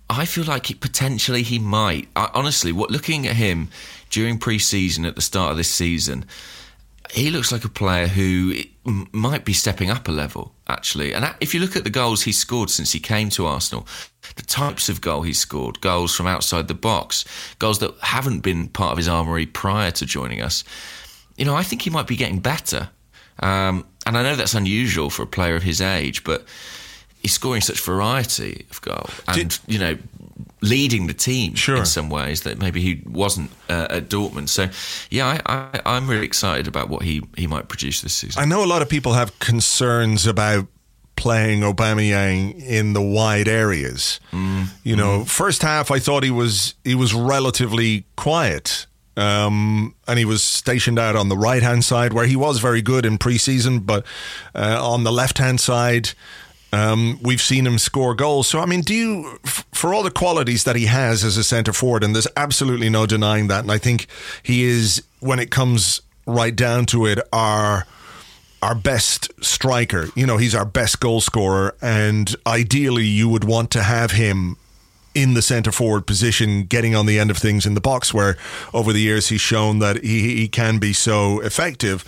I 0.10 0.25
feel 0.25 0.46
like 0.46 0.68
he, 0.68 0.74
potentially 0.74 1.44
he 1.44 1.60
might. 1.60 2.08
I, 2.16 2.30
honestly, 2.34 2.72
what 2.72 2.92
looking 2.92 3.27
at 3.27 3.36
him 3.36 3.70
during 4.10 4.38
pre-season 4.38 5.06
at 5.06 5.16
the 5.16 5.22
start 5.22 5.51
of 5.51 5.58
this 5.58 5.70
season, 5.70 6.25
he 7.11 7.29
looks 7.31 7.51
like 7.51 7.63
a 7.63 7.69
player 7.69 8.07
who 8.07 8.53
might 9.11 9.45
be 9.45 9.53
stepping 9.53 9.89
up 9.89 10.07
a 10.07 10.11
level 10.11 10.53
actually. 10.67 11.13
And 11.13 11.33
if 11.39 11.53
you 11.53 11.59
look 11.59 11.75
at 11.75 11.83
the 11.83 11.89
goals 11.89 12.23
he's 12.23 12.37
scored 12.37 12.69
since 12.69 12.91
he 12.91 12.99
came 12.99 13.29
to 13.31 13.45
Arsenal, 13.45 13.87
the 14.35 14.43
types 14.43 14.89
of 14.89 15.01
goal 15.01 15.21
he's 15.21 15.39
scored, 15.39 15.81
goals 15.81 16.15
from 16.15 16.27
outside 16.27 16.67
the 16.67 16.73
box, 16.73 17.25
goals 17.59 17.79
that 17.79 17.93
haven't 18.01 18.41
been 18.41 18.67
part 18.69 18.91
of 18.91 18.97
his 18.97 19.07
armory 19.07 19.45
prior 19.45 19.91
to 19.91 20.05
joining 20.05 20.41
us, 20.41 20.63
you 21.37 21.45
know, 21.45 21.55
I 21.55 21.63
think 21.63 21.81
he 21.83 21.89
might 21.89 22.07
be 22.07 22.15
getting 22.15 22.39
better. 22.39 22.89
Um, 23.39 23.85
and 24.05 24.17
I 24.17 24.23
know 24.23 24.35
that's 24.35 24.55
unusual 24.55 25.09
for 25.09 25.23
a 25.23 25.27
player 25.27 25.55
of 25.55 25.63
his 25.63 25.79
age, 25.81 26.23
but 26.23 26.45
he's 27.19 27.33
scoring 27.33 27.61
such 27.61 27.81
variety 27.81 28.65
of 28.71 28.81
goal 28.81 29.09
and 29.27 29.59
you 29.67 29.79
know 29.79 29.97
leading 30.61 31.07
the 31.07 31.13
team 31.13 31.53
sure. 31.55 31.77
in 31.77 31.85
some 31.85 32.09
ways 32.09 32.41
that 32.41 32.57
maybe 32.57 32.81
he 32.81 33.01
wasn't 33.05 33.51
uh, 33.69 33.87
at 33.89 34.09
Dortmund. 34.09 34.49
So, 34.49 34.69
yeah, 35.09 35.39
I, 35.45 35.81
I, 35.85 35.97
am 35.97 36.07
really 36.07 36.25
excited 36.25 36.67
about 36.67 36.89
what 36.89 37.03
he, 37.03 37.21
he 37.37 37.45
might 37.47 37.67
produce 37.67 38.01
this 38.01 38.13
season. 38.13 38.41
I 38.41 38.45
know 38.45 38.63
a 38.63 38.65
lot 38.65 38.81
of 38.81 38.89
people 38.89 39.13
have 39.13 39.37
concerns 39.39 40.25
about 40.25 40.67
playing 41.15 41.61
Aubameyang 41.61 42.63
in 42.63 42.93
the 42.93 43.01
wide 43.01 43.47
areas. 43.47 44.19
Mm. 44.31 44.67
You 44.83 44.95
know, 44.95 45.19
mm. 45.19 45.27
first 45.27 45.61
half 45.61 45.91
I 45.91 45.99
thought 45.99 46.23
he 46.23 46.31
was 46.31 46.75
he 46.83 46.95
was 46.95 47.13
relatively 47.13 48.05
quiet. 48.15 48.85
Um, 49.17 49.95
and 50.07 50.19
he 50.19 50.25
was 50.25 50.43
stationed 50.43 50.99
out 50.99 51.15
on 51.15 51.27
the 51.27 51.35
right 51.35 51.63
hand 51.63 51.83
side 51.83 52.13
where 52.13 52.27
he 52.27 52.35
was 52.35 52.59
very 52.59 52.83
good 52.83 53.03
in 53.03 53.17
preseason, 53.17 53.83
but 53.83 54.05
uh, 54.53 54.77
on 54.79 55.05
the 55.05 55.11
left 55.11 55.39
hand 55.39 55.59
side, 55.59 56.11
um, 56.77 57.19
we've 57.22 57.41
seen 57.41 57.65
him 57.65 57.77
score 57.77 58.13
goals. 58.15 58.48
So, 58.48 58.60
I 58.60 58.65
mean, 58.65 58.81
do 58.81 58.93
you, 58.93 59.39
for 59.74 59.93
all 59.93 60.03
the 60.03 60.12
qualities 60.12 60.63
that 60.65 60.75
he 60.75 60.86
has 60.86 61.24
as 61.24 61.38
a 61.38 61.43
centre 61.43 61.74
forward, 61.74 62.03
and 62.03 62.13
there's 62.13 62.27
absolutely 62.36 62.89
no 62.89 63.05
denying 63.05 63.48
that, 63.48 63.62
and 63.62 63.72
I 63.72 63.79
think 63.79 64.07
he 64.43 64.63
is, 64.63 65.03
when 65.19 65.39
it 65.39 65.50
comes 65.50 66.01
right 66.25 66.55
down 66.55 66.86
to 66.88 67.05
it, 67.05 67.19
our 67.34 67.86
our 68.62 68.75
best 68.75 69.31
striker. 69.43 70.07
You 70.15 70.25
know, 70.25 70.38
he's 70.38 70.55
our 70.55 70.65
best 70.65 71.00
goal 71.00 71.22
scorer, 71.22 71.75
and 71.81 72.36
ideally, 72.46 73.05
you 73.05 73.29
would 73.29 73.43
want 73.43 73.72
to 73.72 73.84
have 73.84 74.12
him 74.12 74.57
in 75.13 75.34
the 75.34 75.41
centre 75.41 75.72
forward 75.72 76.05
position, 76.05 76.63
getting 76.63 76.96
on 76.96 77.05
the 77.05 77.19
end 77.19 77.31
of 77.31 77.38
things 77.38 77.65
in 77.65 77.74
the 77.74 77.81
box, 77.81 78.13
where 78.13 78.38
over 78.74 78.93
the 78.93 79.01
years 79.01 79.29
he's 79.29 79.41
shown 79.41 79.79
that 79.79 80.03
he, 80.03 80.36
he 80.36 80.48
can 80.48 80.77
be 80.79 80.93
so 80.93 81.39
effective. 81.41 82.03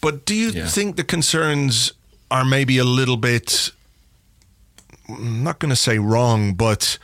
But 0.00 0.26
do 0.26 0.34
you 0.34 0.50
yeah. 0.50 0.66
think 0.66 0.96
the 0.96 1.04
concerns 1.04 1.92
are 2.30 2.44
maybe 2.44 2.78
a 2.78 2.84
little 2.84 3.16
bit 3.16 3.70
I'm 5.08 5.42
not 5.42 5.58
going 5.58 5.70
to 5.70 5.76
say 5.76 5.98
wrong, 5.98 6.54
but 6.54 6.98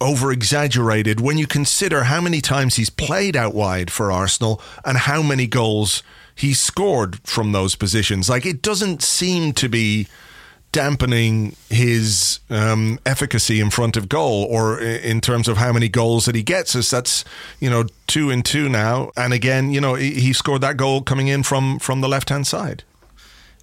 over 0.00 0.32
exaggerated 0.32 1.20
when 1.20 1.38
you 1.38 1.46
consider 1.46 2.04
how 2.04 2.20
many 2.20 2.40
times 2.40 2.74
he's 2.74 2.90
played 2.90 3.36
out 3.36 3.54
wide 3.54 3.90
for 3.90 4.10
Arsenal 4.10 4.60
and 4.84 4.98
how 4.98 5.22
many 5.22 5.46
goals 5.46 6.02
he 6.34 6.54
scored 6.54 7.20
from 7.24 7.52
those 7.52 7.76
positions. 7.76 8.28
Like 8.28 8.44
it 8.44 8.62
doesn't 8.62 9.02
seem 9.02 9.52
to 9.54 9.68
be 9.68 10.08
dampening 10.72 11.54
his 11.68 12.40
um, 12.48 12.98
efficacy 13.04 13.60
in 13.60 13.70
front 13.70 13.96
of 13.96 14.08
goal 14.08 14.46
or 14.50 14.80
in 14.80 15.20
terms 15.20 15.46
of 15.46 15.58
how 15.58 15.72
many 15.72 15.88
goals 15.88 16.24
that 16.24 16.34
he 16.34 16.42
gets 16.42 16.74
us 16.74 16.88
that's 16.88 17.26
you 17.60 17.68
know 17.68 17.84
two 18.06 18.30
and 18.30 18.42
two 18.42 18.70
now 18.70 19.10
and 19.14 19.34
again 19.34 19.70
you 19.70 19.82
know 19.82 19.92
he 19.94 20.32
scored 20.32 20.62
that 20.62 20.78
goal 20.78 21.02
coming 21.02 21.28
in 21.28 21.42
from 21.42 21.78
from 21.78 22.00
the 22.00 22.08
left 22.08 22.30
hand 22.30 22.46
side 22.46 22.84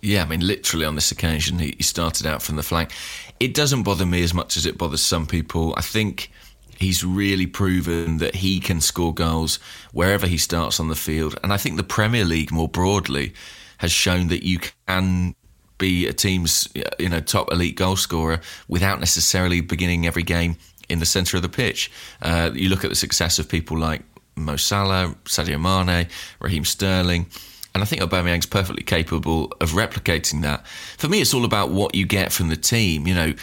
yeah, 0.01 0.23
I 0.23 0.25
mean, 0.25 0.45
literally 0.45 0.85
on 0.85 0.95
this 0.95 1.11
occasion, 1.11 1.59
he, 1.59 1.75
started 1.81 2.25
out 2.25 2.41
from 2.41 2.55
the 2.55 2.63
flank. 2.63 2.91
It 3.39 3.53
doesn't 3.53 3.83
bother 3.83 4.05
me 4.05 4.21
as 4.23 4.33
much 4.33 4.57
as 4.57 4.65
it 4.65 4.77
bothers 4.77 5.01
some 5.01 5.25
people. 5.25 5.73
I 5.77 5.81
think 5.81 6.31
he's 6.77 7.03
really 7.03 7.47
proven 7.47 8.17
that 8.17 8.35
he 8.35 8.59
can 8.59 8.81
score 8.81 9.13
goals 9.13 9.59
wherever 9.91 10.27
he 10.27 10.37
starts 10.37 10.79
on 10.79 10.87
the 10.87 10.95
field. 10.95 11.37
And 11.43 11.53
I 11.53 11.57
think 11.57 11.77
the 11.77 11.83
Premier 11.83 12.25
League 12.25 12.51
more 12.51 12.67
broadly 12.69 13.33
has 13.77 13.91
shown 13.91 14.27
that 14.27 14.45
you 14.45 14.59
can 14.87 15.35
be 15.77 16.07
a 16.07 16.13
team's 16.13 16.67
you 16.99 17.07
know 17.07 17.21
top 17.21 17.51
elite 17.51 17.77
goal 17.77 17.95
scorer 17.95 18.41
without 18.67 18.99
necessarily 18.99 19.61
beginning 19.61 20.05
every 20.05 20.23
game 20.23 20.57
in 20.89 20.99
the 20.99 21.05
centre 21.05 21.37
of 21.37 21.43
the 21.43 21.49
pitch. 21.49 21.91
Uh, 22.21 22.51
you 22.53 22.69
look 22.69 22.83
at 22.83 22.89
the 22.89 22.95
success 22.95 23.39
of 23.39 23.47
people 23.47 23.77
like 23.77 24.01
Mo 24.35 24.55
Salah, 24.55 25.15
Sadio 25.25 25.59
Mane, 25.59 26.07
Raheem 26.39 26.65
Sterling. 26.65 27.27
And 27.73 27.83
I 27.83 27.85
think 27.85 28.01
Aubameyang's 28.01 28.45
perfectly 28.45 28.83
capable 28.83 29.53
of 29.61 29.71
replicating 29.71 30.41
that. 30.41 30.65
For 30.97 31.07
me, 31.07 31.21
it's 31.21 31.33
all 31.33 31.45
about 31.45 31.69
what 31.69 31.95
you 31.95 32.05
get 32.05 32.31
from 32.31 32.49
the 32.49 32.55
team. 32.55 33.07
You 33.07 33.13
know, 33.13 33.33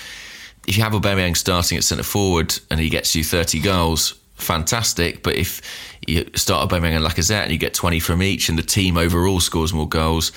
if 0.67 0.77
you 0.77 0.83
have 0.83 0.93
Aubameyang 0.93 1.37
starting 1.37 1.79
at 1.79 1.85
centre 1.85 2.03
forward 2.03 2.59
and 2.71 2.81
he 2.81 2.89
gets 2.89 3.15
you 3.15 3.23
30 3.23 3.61
goals, 3.61 4.15
fantastic. 4.35 5.23
But 5.23 5.37
if 5.37 5.63
you 6.07 6.29
start 6.35 6.69
Aubameyang 6.69 6.97
and 6.97 7.05
Lacazette 7.05 7.45
and 7.45 7.53
you 7.53 7.59
get 7.59 7.75
20 7.75 8.01
from 8.01 8.23
each 8.23 8.49
and 8.49 8.59
the 8.59 8.63
team 8.63 8.97
overall 8.97 9.41
scores 9.41 9.73
more 9.73 9.89
goals, 9.89 10.33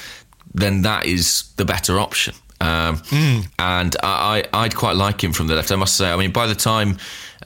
then 0.54 0.84
that 0.84 1.06
is 1.06 1.52
the 1.58 1.66
better 1.66 2.00
option. 2.00 2.36
Um, 2.62 2.98
mm. 2.98 3.48
And 3.58 3.96
I, 4.04 4.44
I'd 4.54 4.76
quite 4.76 4.96
like 4.96 5.24
him 5.24 5.34
from 5.34 5.48
the 5.48 5.56
left. 5.56 5.72
I 5.72 5.76
must 5.76 5.96
say, 5.96 6.12
I 6.12 6.16
mean, 6.18 6.32
by 6.32 6.48
the 6.48 6.56
time 6.56 6.98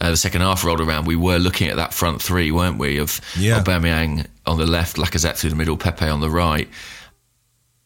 uh, 0.02 0.12
the 0.12 0.18
second 0.18 0.42
half 0.42 0.64
rolled 0.64 0.82
around, 0.82 1.06
we 1.06 1.16
were 1.16 1.38
looking 1.38 1.68
at 1.70 1.76
that 1.76 1.94
front 1.94 2.22
three, 2.22 2.52
weren't 2.52 2.78
we? 2.78 2.98
Of 2.98 3.22
yeah. 3.38 3.62
Aubameyang 3.62 4.28
on 4.46 4.58
the 4.58 4.66
left, 4.66 4.98
Lacazette 4.98 5.38
through 5.38 5.52
the 5.52 5.56
middle, 5.56 5.78
Pepe 5.78 6.08
on 6.08 6.20
the 6.20 6.30
right. 6.30 6.68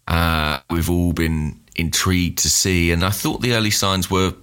Uh, 0.07 0.59
we've 0.69 0.89
all 0.89 1.11
been 1.11 1.59
intrigued 1.75 2.39
to 2.39 2.49
see. 2.49 2.91
And 2.91 3.03
I 3.03 3.09
thought 3.09 3.41
the 3.41 3.53
early 3.53 3.71
signs 3.71 4.09
were 4.09 4.33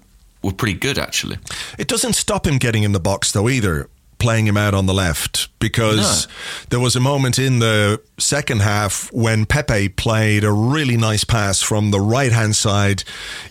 were 0.42 0.52
pretty 0.52 0.78
good 0.78 0.98
actually. 0.98 1.38
It 1.78 1.88
doesn't 1.88 2.12
stop 2.12 2.46
him 2.46 2.58
getting 2.58 2.82
in 2.82 2.92
the 2.92 3.00
box 3.00 3.32
though 3.32 3.48
either 3.48 3.88
playing 4.24 4.46
him 4.46 4.56
out 4.56 4.72
on 4.72 4.86
the 4.86 4.94
left 4.94 5.50
because 5.58 6.26
no. 6.26 6.32
there 6.70 6.80
was 6.80 6.96
a 6.96 7.00
moment 7.00 7.38
in 7.38 7.58
the 7.58 8.00
second 8.16 8.62
half 8.62 9.12
when 9.12 9.44
Pepe 9.44 9.90
played 9.90 10.44
a 10.44 10.50
really 10.50 10.96
nice 10.96 11.24
pass 11.24 11.60
from 11.60 11.90
the 11.90 12.00
right 12.00 12.32
hand 12.32 12.56
side 12.56 13.04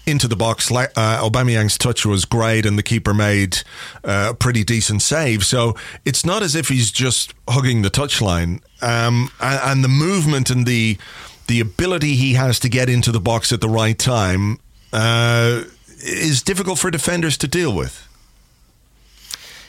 into 0.08 0.28
the 0.28 0.36
box. 0.36 0.72
Uh, 0.72 0.88
Aubameyang's 0.98 1.78
touch 1.78 2.08
was 2.08 2.26
great 2.26 2.66
and 2.66 2.76
the 2.76 2.82
keeper 2.82 3.14
made 3.14 3.60
uh, 4.04 4.30
a 4.32 4.34
pretty 4.34 4.64
decent 4.64 5.04
save. 5.04 5.46
So 5.46 5.76
it's 6.06 6.26
not 6.26 6.42
as 6.42 6.56
if 6.56 6.70
he's 6.70 6.90
just 6.92 7.36
hugging 7.48 7.84
the 7.84 7.92
touchline. 7.92 8.64
Um, 8.82 9.30
and, 9.40 9.60
and 9.64 9.84
the 9.84 9.90
movement 9.90 10.50
and 10.50 10.66
the 10.66 10.98
the 11.46 11.60
ability 11.60 12.16
he 12.16 12.34
has 12.34 12.60
to 12.62 12.70
get 12.70 12.90
into 12.90 13.12
the 13.12 13.20
box 13.20 13.54
at 13.54 13.62
the 13.62 13.70
right 13.70 14.00
time 14.00 14.58
uh, 14.92 15.66
is 16.00 16.42
difficult 16.42 16.80
for 16.80 16.90
defenders 16.90 17.38
to 17.38 17.48
deal 17.48 17.76
with. 17.76 18.08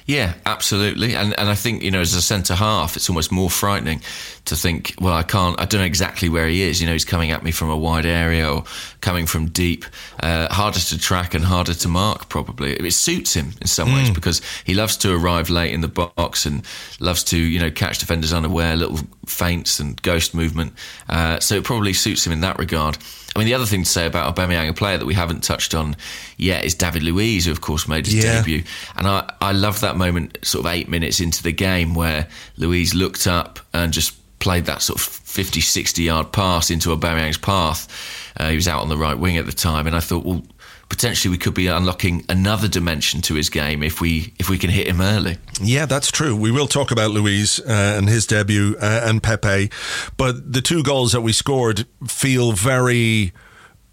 Yeah, 0.06 0.34
absolutely. 0.44 1.14
And 1.14 1.38
and 1.38 1.48
I 1.48 1.54
think, 1.54 1.82
you 1.82 1.90
know, 1.90 2.00
as 2.00 2.12
a 2.12 2.20
centre 2.20 2.54
half, 2.54 2.94
it's 2.94 3.08
almost 3.08 3.32
more 3.32 3.48
frightening 3.48 4.02
to 4.44 4.54
think, 4.54 4.94
well, 5.00 5.14
I 5.14 5.22
can't, 5.22 5.58
I 5.58 5.64
don't 5.64 5.80
know 5.80 5.86
exactly 5.86 6.28
where 6.28 6.46
he 6.46 6.60
is. 6.60 6.78
You 6.78 6.86
know, 6.86 6.92
he's 6.92 7.06
coming 7.06 7.30
at 7.30 7.42
me 7.42 7.50
from 7.50 7.70
a 7.70 7.76
wide 7.76 8.04
area 8.04 8.50
or 8.50 8.64
coming 9.00 9.24
from 9.24 9.48
deep. 9.48 9.86
Uh, 10.20 10.52
harder 10.52 10.78
to 10.78 10.98
track 10.98 11.32
and 11.32 11.42
harder 11.42 11.72
to 11.72 11.88
mark, 11.88 12.28
probably. 12.28 12.74
It 12.74 12.92
suits 12.92 13.32
him 13.32 13.52
in 13.62 13.66
some 13.66 13.88
mm. 13.88 13.94
ways 13.94 14.10
because 14.10 14.42
he 14.64 14.74
loves 14.74 14.98
to 14.98 15.14
arrive 15.14 15.48
late 15.48 15.72
in 15.72 15.80
the 15.80 15.88
box 15.88 16.44
and 16.44 16.66
loves 17.00 17.24
to, 17.24 17.38
you 17.38 17.58
know, 17.58 17.70
catch 17.70 17.98
defenders 17.98 18.34
unaware, 18.34 18.76
little 18.76 18.98
feints 19.24 19.80
and 19.80 20.00
ghost 20.02 20.34
movement. 20.34 20.74
Uh, 21.08 21.40
so 21.40 21.54
it 21.54 21.64
probably 21.64 21.94
suits 21.94 22.26
him 22.26 22.32
in 22.34 22.40
that 22.40 22.58
regard. 22.58 22.98
I 23.34 23.40
mean, 23.40 23.46
the 23.46 23.54
other 23.54 23.66
thing 23.66 23.82
to 23.82 23.88
say 23.88 24.06
about 24.06 24.34
Aubameyang, 24.34 24.68
a 24.68 24.72
player 24.72 24.96
that 24.96 25.06
we 25.06 25.14
haven't 25.14 25.42
touched 25.42 25.74
on 25.74 25.96
yet, 26.36 26.64
is 26.64 26.74
David 26.74 27.02
Luiz, 27.02 27.46
who 27.46 27.50
of 27.50 27.60
course 27.60 27.88
made 27.88 28.06
his 28.06 28.22
yeah. 28.22 28.38
debut. 28.38 28.62
And 28.96 29.08
I, 29.08 29.32
I 29.40 29.52
love 29.52 29.80
that 29.80 29.96
moment, 29.96 30.38
sort 30.42 30.66
of 30.66 30.72
eight 30.72 30.88
minutes 30.88 31.20
into 31.20 31.42
the 31.42 31.52
game, 31.52 31.94
where 31.94 32.28
Luiz 32.56 32.94
looked 32.94 33.26
up 33.26 33.58
and 33.72 33.92
just 33.92 34.16
played 34.38 34.66
that 34.66 34.82
sort 34.82 35.00
of 35.00 35.06
50, 35.06 35.60
60 35.60 36.02
yard 36.02 36.30
pass 36.30 36.70
into 36.70 36.90
Aubameyang's 36.90 37.38
path. 37.38 37.88
Uh, 38.36 38.50
he 38.50 38.56
was 38.56 38.68
out 38.68 38.82
on 38.82 38.88
the 38.88 38.96
right 38.96 39.18
wing 39.18 39.36
at 39.36 39.46
the 39.46 39.52
time, 39.52 39.86
and 39.86 39.96
I 39.96 40.00
thought, 40.00 40.24
well, 40.24 40.42
potentially 40.88 41.30
we 41.30 41.38
could 41.38 41.54
be 41.54 41.66
unlocking 41.66 42.24
another 42.28 42.68
dimension 42.68 43.20
to 43.22 43.34
his 43.34 43.50
game 43.50 43.82
if 43.82 44.00
we 44.00 44.32
if 44.38 44.48
we 44.48 44.58
can 44.58 44.70
hit 44.70 44.86
him 44.86 45.00
early. 45.00 45.38
Yeah, 45.60 45.86
that's 45.86 46.10
true. 46.10 46.36
We 46.36 46.50
will 46.50 46.66
talk 46.66 46.90
about 46.90 47.10
Luiz 47.10 47.60
uh, 47.60 47.94
and 47.98 48.08
his 48.08 48.26
debut 48.26 48.76
uh, 48.80 49.02
and 49.04 49.22
Pepe, 49.22 49.70
but 50.16 50.52
the 50.52 50.60
two 50.60 50.82
goals 50.82 51.12
that 51.12 51.22
we 51.22 51.32
scored 51.32 51.86
feel 52.06 52.52
very. 52.52 53.32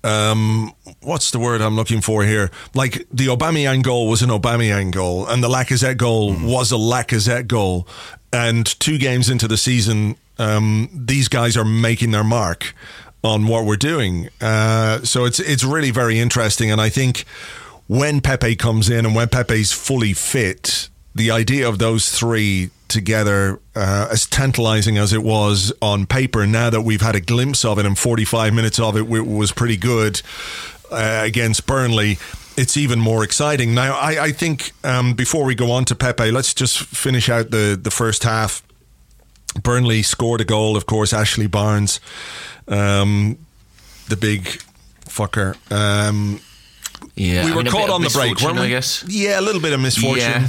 Um, 0.04 0.74
what's 1.02 1.30
the 1.30 1.38
word 1.38 1.62
I'm 1.62 1.76
looking 1.76 2.02
for 2.02 2.24
here? 2.24 2.50
Like 2.74 3.08
the 3.12 3.28
Aubameyang 3.28 3.84
goal 3.84 4.08
was 4.08 4.24
an 4.24 4.32
Aubameyang 4.32 4.92
goal, 4.92 5.28
and 5.28 5.44
the 5.44 5.48
Lacazette 5.48 5.98
goal 5.98 6.34
mm. 6.34 6.52
was 6.52 6.72
a 6.72 6.76
Lacazette 6.76 7.48
goal. 7.48 7.88
And 8.34 8.66
two 8.80 8.98
games 8.98 9.30
into 9.30 9.48
the 9.48 9.58
season, 9.58 10.16
um, 10.40 10.90
these 10.92 11.28
guys 11.28 11.56
are 11.56 11.66
making 11.66 12.12
their 12.12 12.24
mark 12.24 12.74
on 13.24 13.48
what 13.48 13.66
we're 13.66 13.76
doing. 13.76 14.30
Uh, 14.40 15.04
so 15.04 15.26
it's 15.26 15.40
it's 15.40 15.64
really 15.64 15.92
very 15.92 16.20
interesting, 16.20 16.72
and 16.72 16.82
I 16.82 16.90
think 16.90 17.26
when 17.88 18.22
Pepe 18.22 18.56
comes 18.56 18.90
in 18.90 19.06
and 19.06 19.14
when 19.16 19.28
Pepe's 19.28 19.72
fully 19.74 20.14
fit, 20.14 20.90
the 21.14 21.30
idea 21.30 21.68
of 21.68 21.78
those 21.78 22.10
three 22.10 22.70
together, 22.88 23.60
uh, 23.76 24.08
as 24.10 24.26
tantalizing 24.26 24.98
as 24.98 25.12
it 25.12 25.24
was 25.24 25.74
on 25.82 26.06
paper, 26.06 26.48
now 26.48 26.70
that 26.70 26.82
we've 26.82 27.02
had 27.02 27.16
a 27.16 27.22
glimpse 27.22 27.66
of 27.66 27.78
it 27.80 27.86
and 27.86 27.98
45 27.98 28.54
minutes 28.54 28.80
of 28.80 28.96
it 28.96 29.08
was 29.08 29.52
pretty 29.52 29.78
good 29.78 30.22
uh, 30.90 31.22
against 31.26 31.66
Burnley. 31.66 32.18
It's 32.58 32.78
even 32.78 33.00
more 33.00 33.24
exciting. 33.24 33.74
Now, 33.74 33.98
I, 33.98 34.26
I 34.26 34.32
think 34.32 34.72
um, 34.84 35.14
before 35.14 35.46
we 35.46 35.56
go 35.56 35.72
on 35.72 35.86
to 35.86 35.96
Pepe, 35.96 36.32
let's 36.32 36.54
just 36.54 36.80
finish 36.80 37.30
out 37.30 37.52
the, 37.52 37.80
the 37.82 37.92
first 37.92 38.24
half. 38.24 38.64
Burnley 39.62 40.02
scored 40.02 40.40
a 40.40 40.46
goal, 40.46 40.78
of 40.78 40.86
course, 40.86 41.12
Ashley 41.12 41.48
Barnes 41.48 42.00
um, 42.68 43.38
the 44.08 44.18
big 44.18 44.44
fucker. 45.06 45.56
Um, 45.72 46.40
yeah, 47.16 47.46
we 47.46 47.52
were 47.54 47.64
caught 47.64 47.90
on 47.90 48.02
the 48.02 48.10
break, 48.10 48.42
weren't 48.42 48.60
we? 48.60 48.66
I 48.66 48.70
guess. 48.70 49.04
Yeah, 49.08 49.40
a 49.40 49.42
little 49.42 49.62
bit 49.62 49.74
of 49.74 49.80
misfortune. 49.80 50.20
Yeah. 50.20 50.48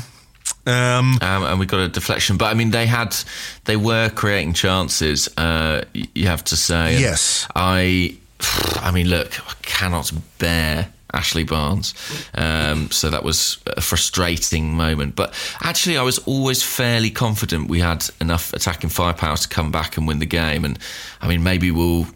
Um, 0.65 1.19
um, 1.21 1.43
and 1.45 1.59
we 1.59 1.67
got 1.67 1.81
a 1.81 1.89
deflection, 1.89 2.37
but 2.37 2.47
I 2.47 2.55
mean, 2.55 2.71
they 2.71 2.87
had, 2.87 3.17
they 3.65 3.77
were 3.77 4.11
creating 4.11 4.53
chances. 4.53 5.29
Uh, 5.37 5.83
you 5.93 6.27
have 6.27 6.45
to 6.45 6.57
say. 6.57 7.01
Yes. 7.01 7.49
I, 7.57 8.17
I 8.81 8.91
mean, 8.93 9.09
look, 9.09 9.41
I 9.49 9.55
cannot 9.63 10.13
bear 10.39 10.93
Ashley 11.13 11.45
Barnes. 11.45 11.95
Um, 12.35 12.91
so 12.91 13.11
that 13.11 13.23
was 13.23 13.59
a 13.67 13.81
frustrating 13.81 14.75
moment. 14.75 15.17
But 15.17 15.35
actually, 15.61 15.97
I 15.99 16.03
was 16.03 16.19
always 16.21 16.63
fairly 16.63 17.11
confident 17.11 17.69
we 17.69 17.81
had 17.81 18.05
enough 18.21 18.53
attacking 18.53 18.91
firepower 18.91 19.37
to 19.37 19.49
come 19.49 19.71
back 19.71 19.97
and 19.97 20.07
win 20.07 20.19
the 20.19 20.27
game. 20.27 20.65
And 20.65 20.79
I 21.21 21.29
mean, 21.29 21.43
maybe 21.43 21.71
we'll 21.71 22.07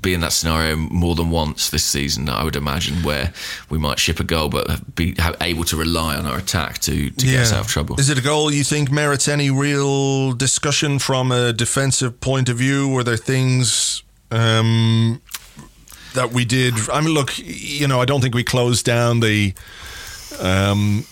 be 0.00 0.14
in 0.14 0.20
that 0.20 0.32
scenario 0.32 0.76
more 0.76 1.14
than 1.14 1.30
once 1.30 1.70
this 1.70 1.84
season, 1.84 2.28
I 2.28 2.44
would 2.44 2.56
imagine, 2.56 3.02
where 3.02 3.32
we 3.70 3.78
might 3.78 3.98
ship 3.98 4.20
a 4.20 4.24
goal 4.24 4.48
but 4.48 4.94
be 4.94 5.16
able 5.40 5.64
to 5.64 5.76
rely 5.76 6.16
on 6.16 6.26
our 6.26 6.38
attack 6.38 6.78
to, 6.80 7.10
to 7.10 7.26
yeah. 7.26 7.32
get 7.32 7.40
us 7.42 7.52
out 7.52 7.60
of 7.60 7.66
trouble. 7.66 7.98
Is 7.98 8.08
it 8.08 8.18
a 8.18 8.22
goal 8.22 8.52
you 8.52 8.64
think 8.64 8.90
merits 8.90 9.28
any 9.28 9.50
real 9.50 10.32
discussion 10.32 10.98
from 10.98 11.32
a 11.32 11.52
defensive 11.52 12.20
point 12.20 12.48
of 12.48 12.56
view? 12.56 12.88
Were 12.88 13.04
there 13.04 13.16
things 13.16 14.02
um, 14.30 15.20
that 16.14 16.32
we 16.32 16.44
did. 16.44 16.74
I 16.90 17.00
mean, 17.00 17.14
look, 17.14 17.38
you 17.38 17.86
know, 17.86 18.00
I 18.00 18.04
don't 18.04 18.20
think 18.20 18.34
we 18.34 18.44
closed 18.44 18.84
down 18.84 19.20
the 19.20 19.54
um, 20.40 21.04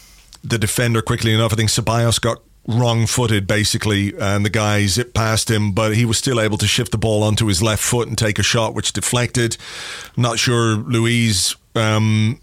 the 0.43 0.59
defender 0.59 1.03
quickly 1.03 1.35
enough. 1.35 1.53
I 1.53 1.57
think 1.57 1.71
Ceballos 1.71 2.21
got 2.21 2.41
wrong 2.67 3.07
footed 3.07 3.47
basically, 3.47 4.17
and 4.19 4.45
the 4.45 4.51
guy 4.51 4.87
zipped 4.87 5.15
past 5.15 5.51
him, 5.51 5.73
but 5.73 5.97
he 5.97 6.05
was 6.05 6.19
still 6.19 6.41
able 6.41 6.59
to 6.59 6.67
shift 6.67 6.93
the 6.93 6.99
ball 6.99 7.23
onto 7.23 7.47
his 7.47 7.63
left 7.63 7.83
foot 7.83 8.09
and 8.09 8.17
take 8.17 8.39
a 8.39 8.43
shot 8.43 8.75
which 8.75 8.93
deflected. 8.93 9.57
not 10.17 10.39
sure 10.39 10.77
Luiz. 10.77 11.57
Um, 11.75 12.41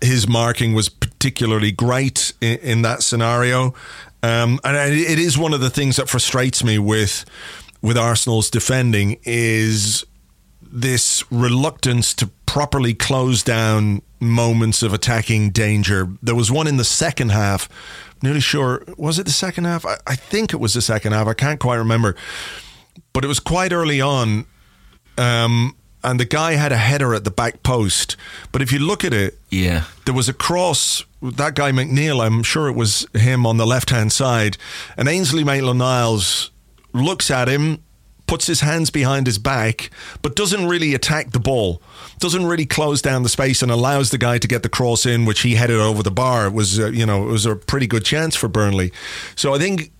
his 0.00 0.28
marking 0.28 0.74
was 0.74 0.88
particularly 0.88 1.72
great 1.72 2.32
in, 2.40 2.58
in 2.58 2.82
that 2.82 3.02
scenario, 3.02 3.74
um, 4.22 4.60
and 4.62 4.76
it 4.76 5.18
is 5.18 5.36
one 5.36 5.52
of 5.52 5.60
the 5.60 5.70
things 5.70 5.96
that 5.96 6.08
frustrates 6.08 6.62
me 6.62 6.78
with 6.78 7.24
with 7.80 7.96
Arsenal's 7.96 8.50
defending 8.50 9.18
is 9.24 10.04
this 10.70 11.24
reluctance 11.30 12.14
to 12.14 12.28
properly 12.46 12.94
close 12.94 13.42
down 13.42 14.02
moments 14.20 14.82
of 14.82 14.92
attacking 14.92 15.50
danger. 15.50 16.08
There 16.22 16.34
was 16.34 16.50
one 16.50 16.66
in 16.66 16.76
the 16.76 16.84
second 16.84 17.30
half. 17.30 17.68
I'm 18.14 18.18
nearly 18.22 18.40
sure 18.40 18.82
was 18.96 19.18
it 19.18 19.26
the 19.26 19.32
second 19.32 19.64
half? 19.64 19.86
I, 19.86 19.96
I, 20.06 20.16
think 20.16 20.52
it 20.52 20.56
was 20.56 20.74
the 20.74 20.82
second 20.82 21.12
half. 21.12 21.26
I 21.26 21.34
can't 21.34 21.60
quite 21.60 21.76
remember, 21.76 22.16
but 23.12 23.24
it 23.24 23.28
was 23.28 23.40
quite 23.40 23.72
early 23.72 24.00
on. 24.00 24.46
Um, 25.16 25.76
and 26.04 26.20
the 26.20 26.24
guy 26.24 26.52
had 26.52 26.72
a 26.72 26.76
header 26.76 27.12
at 27.14 27.24
the 27.24 27.30
back 27.30 27.62
post. 27.62 28.16
But 28.52 28.62
if 28.62 28.70
you 28.72 28.78
look 28.78 29.04
at 29.04 29.12
it, 29.12 29.38
yeah, 29.50 29.84
there 30.04 30.14
was 30.14 30.28
a 30.28 30.32
cross. 30.32 31.04
That 31.20 31.54
guy 31.54 31.72
McNeil, 31.72 32.24
I'm 32.24 32.42
sure 32.42 32.68
it 32.68 32.74
was 32.74 33.06
him 33.14 33.44
on 33.44 33.56
the 33.56 33.66
left 33.66 33.90
hand 33.90 34.12
side, 34.12 34.56
and 34.96 35.08
Ainsley 35.08 35.42
Maitland-Niles 35.42 36.50
looks 36.92 37.30
at 37.30 37.48
him 37.48 37.82
puts 38.28 38.46
his 38.46 38.60
hands 38.60 38.90
behind 38.90 39.26
his 39.26 39.38
back, 39.38 39.90
but 40.22 40.36
doesn't 40.36 40.68
really 40.68 40.94
attack 40.94 41.32
the 41.32 41.40
ball, 41.40 41.82
doesn't 42.18 42.46
really 42.46 42.66
close 42.66 43.02
down 43.02 43.24
the 43.24 43.28
space 43.28 43.62
and 43.62 43.72
allows 43.72 44.10
the 44.10 44.18
guy 44.18 44.38
to 44.38 44.46
get 44.46 44.62
the 44.62 44.68
cross 44.68 45.04
in, 45.06 45.24
which 45.24 45.40
he 45.40 45.56
headed 45.56 45.80
over 45.80 46.02
the 46.02 46.10
bar. 46.10 46.46
It 46.46 46.52
was, 46.52 46.78
uh, 46.78 46.90
you 46.90 47.06
know, 47.06 47.24
it 47.24 47.32
was 47.32 47.46
a 47.46 47.56
pretty 47.56 47.86
good 47.86 48.04
chance 48.04 48.36
for 48.36 48.46
Burnley. 48.46 48.92
So 49.34 49.54
I 49.54 49.58
think 49.58 49.90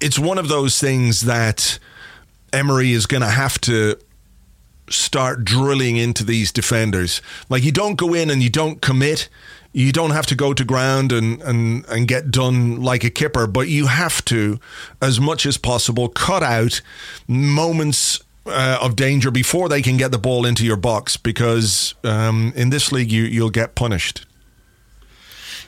it's 0.00 0.18
one 0.18 0.38
of 0.38 0.48
those 0.48 0.80
things 0.80 1.22
that 1.22 1.78
Emery 2.52 2.92
is 2.92 3.06
going 3.06 3.22
to 3.22 3.30
have 3.30 3.60
to 3.62 3.98
start 4.88 5.44
drilling 5.44 5.96
into 5.96 6.24
these 6.24 6.52
defenders. 6.52 7.20
Like 7.48 7.64
you 7.64 7.72
don't 7.72 7.96
go 7.96 8.14
in 8.14 8.30
and 8.30 8.42
you 8.42 8.50
don't 8.50 8.80
commit 8.80 9.28
you 9.72 9.92
don't 9.92 10.10
have 10.10 10.26
to 10.26 10.34
go 10.34 10.52
to 10.52 10.64
ground 10.64 11.12
and, 11.12 11.40
and, 11.42 11.86
and 11.86 12.06
get 12.06 12.30
done 12.30 12.82
like 12.82 13.04
a 13.04 13.10
kipper, 13.10 13.46
but 13.46 13.68
you 13.68 13.86
have 13.86 14.24
to, 14.26 14.58
as 15.00 15.18
much 15.20 15.46
as 15.46 15.56
possible, 15.56 16.08
cut 16.08 16.42
out 16.42 16.80
moments 17.26 18.22
uh, 18.46 18.78
of 18.80 18.96
danger 18.96 19.30
before 19.30 19.68
they 19.68 19.80
can 19.80 19.96
get 19.96 20.10
the 20.10 20.18
ball 20.18 20.44
into 20.44 20.64
your 20.64 20.76
box 20.76 21.16
because 21.16 21.94
um, 22.04 22.52
in 22.56 22.70
this 22.70 22.92
league 22.92 23.10
you, 23.10 23.22
you'll 23.22 23.50
get 23.50 23.74
punished. 23.74 24.26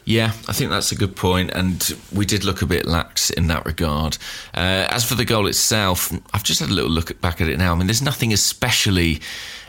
Yeah, 0.07 0.33
I 0.49 0.53
think 0.53 0.71
that's 0.71 0.93
a 0.93 0.97
good 0.97 1.17
point, 1.17 1.51
and 1.53 1.97
we 2.13 2.27
did 2.27 2.45
look 2.45 2.61
a 2.61 2.67
bit 2.67 2.85
lax 2.85 3.31
in 3.31 3.47
that 3.47 3.65
regard. 3.65 4.19
Uh, 4.53 4.87
as 4.91 5.03
for 5.03 5.15
the 5.15 5.25
goal 5.25 5.47
itself, 5.47 6.13
I've 6.35 6.43
just 6.43 6.61
had 6.61 6.69
a 6.69 6.75
little 6.75 6.91
look 6.91 7.19
back 7.23 7.41
at 7.41 7.49
it 7.49 7.57
now. 7.57 7.73
I 7.73 7.75
mean, 7.75 7.87
there's 7.87 8.03
nothing 8.03 8.31
especially 8.31 9.23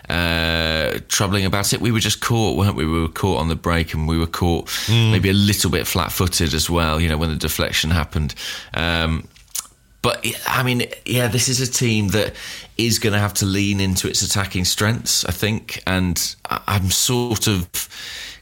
uh, 0.10 1.00
troubling 1.08 1.46
about 1.46 1.74
it. 1.74 1.82
We 1.82 1.92
were 1.92 2.00
just 2.00 2.22
caught, 2.22 2.58
weren't 2.58 2.76
we? 2.76 2.86
We 2.86 3.02
were 3.02 3.08
caught 3.08 3.40
on 3.40 3.48
the 3.48 3.56
break, 3.56 3.94
and 3.94 4.08
we 4.08 4.18
were 4.18 4.28
caught 4.28 4.68
mm. 4.68 5.12
maybe 5.12 5.30
a 5.30 5.34
little 5.34 5.70
bit 5.70 5.88
flat-footed 5.88 6.54
as 6.54 6.70
well. 6.70 7.00
You 7.00 7.10
know, 7.10 7.18
when 7.18 7.30
the 7.30 7.36
deflection 7.36 7.92
happened. 7.92 8.36
Um, 8.74 9.28
but 10.02 10.24
I 10.48 10.62
mean, 10.62 10.84
yeah, 11.06 11.28
this 11.28 11.48
is 11.48 11.60
a 11.62 11.72
team 11.72 12.10
that 12.10 12.36
is 12.78 13.00
going 13.00 13.14
to 13.14 13.20
have 13.20 13.34
to 13.36 13.46
lean 13.46 13.80
into 13.80 14.08
its 14.08 14.22
attacking 14.22 14.66
strengths, 14.66 15.26
I 15.26 15.32
think, 15.32 15.82
and 15.88 16.36
I'm 16.48 16.92
sort 16.92 17.48
of 17.48 17.68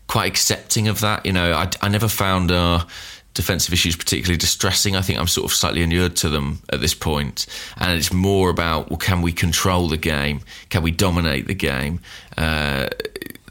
quite 0.08 0.28
accepting 0.28 0.90
of 0.90 1.00
that. 1.00 1.26
You 1.26 1.32
know, 1.32 1.54
I, 1.54 1.70
I 1.82 1.88
never 1.88 2.10
found 2.10 2.52
our 2.52 2.86
defensive 3.34 3.74
issues 3.74 3.96
particularly 3.96 4.38
distressing. 4.38 4.96
I 4.96 5.02
think 5.02 5.20
I'm 5.20 5.28
sort 5.28 5.46
of 5.46 5.54
slightly 5.54 5.82
inured 5.82 6.16
to 6.18 6.30
them 6.30 6.62
at 6.72 6.82
this 6.82 6.94
point, 6.94 7.46
and 7.78 7.98
it's 7.98 8.14
more 8.14 8.50
about 8.50 8.90
well, 8.90 8.98
can 8.98 9.22
we 9.22 9.32
control 9.32 9.88
the 9.88 9.98
game? 9.98 10.42
Can 10.70 10.84
we 10.84 10.92
dominate 10.92 11.48
the 11.48 11.56
game? 11.56 12.00
Uh, 12.38 12.88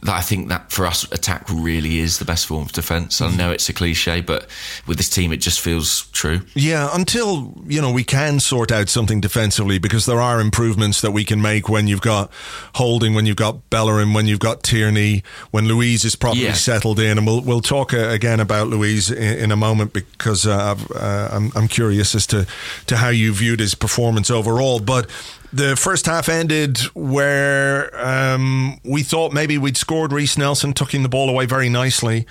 that 0.02 0.16
I 0.16 0.20
think 0.20 0.48
that 0.48 0.72
for 0.72 0.84
us, 0.84 1.04
attack 1.12 1.48
really 1.48 1.98
is 2.00 2.18
the 2.18 2.24
best 2.24 2.46
form 2.46 2.62
of 2.62 2.72
defence. 2.72 3.20
I 3.20 3.30
know 3.36 3.52
it's 3.52 3.68
a 3.68 3.72
cliche, 3.72 4.20
but 4.20 4.48
with 4.84 4.96
this 4.96 5.08
team, 5.08 5.32
it 5.32 5.36
just 5.36 5.60
feels 5.60 6.10
true. 6.10 6.40
Yeah, 6.54 6.90
until 6.92 7.54
you 7.66 7.80
know 7.80 7.92
we 7.92 8.02
can 8.02 8.40
sort 8.40 8.72
out 8.72 8.88
something 8.88 9.20
defensively, 9.20 9.78
because 9.78 10.06
there 10.06 10.20
are 10.20 10.40
improvements 10.40 11.02
that 11.02 11.12
we 11.12 11.24
can 11.24 11.40
make 11.40 11.68
when 11.68 11.86
you've 11.86 12.00
got 12.00 12.32
Holding, 12.74 13.14
when 13.14 13.26
you've 13.26 13.36
got 13.36 13.70
Bellerin, 13.70 14.12
when 14.12 14.26
you've 14.26 14.40
got 14.40 14.64
Tierney, 14.64 15.22
when 15.52 15.68
Luiz 15.68 16.04
is 16.04 16.16
properly 16.16 16.46
yeah. 16.46 16.54
settled 16.54 16.98
in, 16.98 17.16
and 17.16 17.24
we'll 17.24 17.40
we'll 17.40 17.60
talk 17.60 17.94
uh, 17.94 18.08
again 18.08 18.40
about 18.40 18.66
Luiz 18.66 19.08
in, 19.08 19.38
in 19.38 19.52
a 19.52 19.56
moment 19.56 19.92
because 19.92 20.48
uh, 20.48 20.74
uh, 20.96 21.28
I'm 21.30 21.52
I'm 21.54 21.68
curious 21.68 22.16
as 22.16 22.26
to 22.28 22.46
to 22.86 22.96
how 22.96 23.10
you 23.10 23.32
viewed 23.32 23.60
his 23.60 23.76
performance 23.76 24.32
overall, 24.32 24.80
but 24.80 25.08
the 25.52 25.76
first 25.76 26.06
half 26.06 26.28
ended 26.28 26.78
where 26.94 27.90
um, 28.04 28.80
we 28.84 29.02
thought 29.02 29.32
maybe 29.32 29.58
we'd 29.58 29.76
scored 29.76 30.12
Reiss 30.12 30.38
Nelson, 30.38 30.72
tucking 30.72 31.02
the 31.02 31.08
ball 31.08 31.28
away 31.28 31.46
very 31.46 31.68
nicely. 31.68 32.26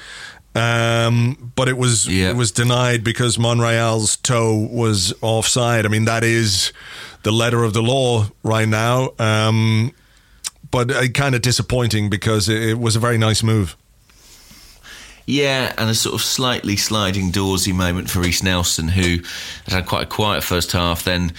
Um, 0.53 1.53
but 1.55 1.69
it 1.69 1.77
was 1.77 2.10
it 2.10 2.36
was 2.36 2.51
denied 2.51 3.05
because 3.05 3.39
Monreal's 3.39 4.17
toe 4.17 4.67
was 4.69 5.13
offside. 5.21 5.86
I 5.86 5.89
mean, 5.89 6.05
that 6.05 6.23
is 6.23 6.73
the 7.23 7.31
letter 7.31 7.63
of 7.63 7.73
the 7.73 7.81
law 7.81 8.27
right 8.43 8.67
now. 8.67 9.12
Um, 9.17 9.93
but 10.69 10.91
uh, 10.91 11.07
kind 11.10 11.36
of 11.36 11.41
disappointing 11.41 12.10
because 12.10 12.49
it, 12.49 12.62
it 12.62 12.79
was 12.79 12.95
a 12.95 12.99
very 12.99 13.17
nice 13.17 13.43
move. 13.43 13.77
Yeah, 15.25 15.73
and 15.77 15.89
a 15.89 15.95
sort 15.95 16.15
of 16.15 16.21
slightly 16.21 16.75
sliding 16.75 17.31
doorsy 17.31 17.73
moment 17.73 18.10
for 18.10 18.19
Reiss 18.19 18.43
Nelson, 18.43 18.89
who 18.89 19.19
had 19.67 19.86
quite 19.86 20.03
a 20.03 20.07
quiet 20.07 20.43
first 20.43 20.71
half, 20.73 21.03
then 21.03 21.31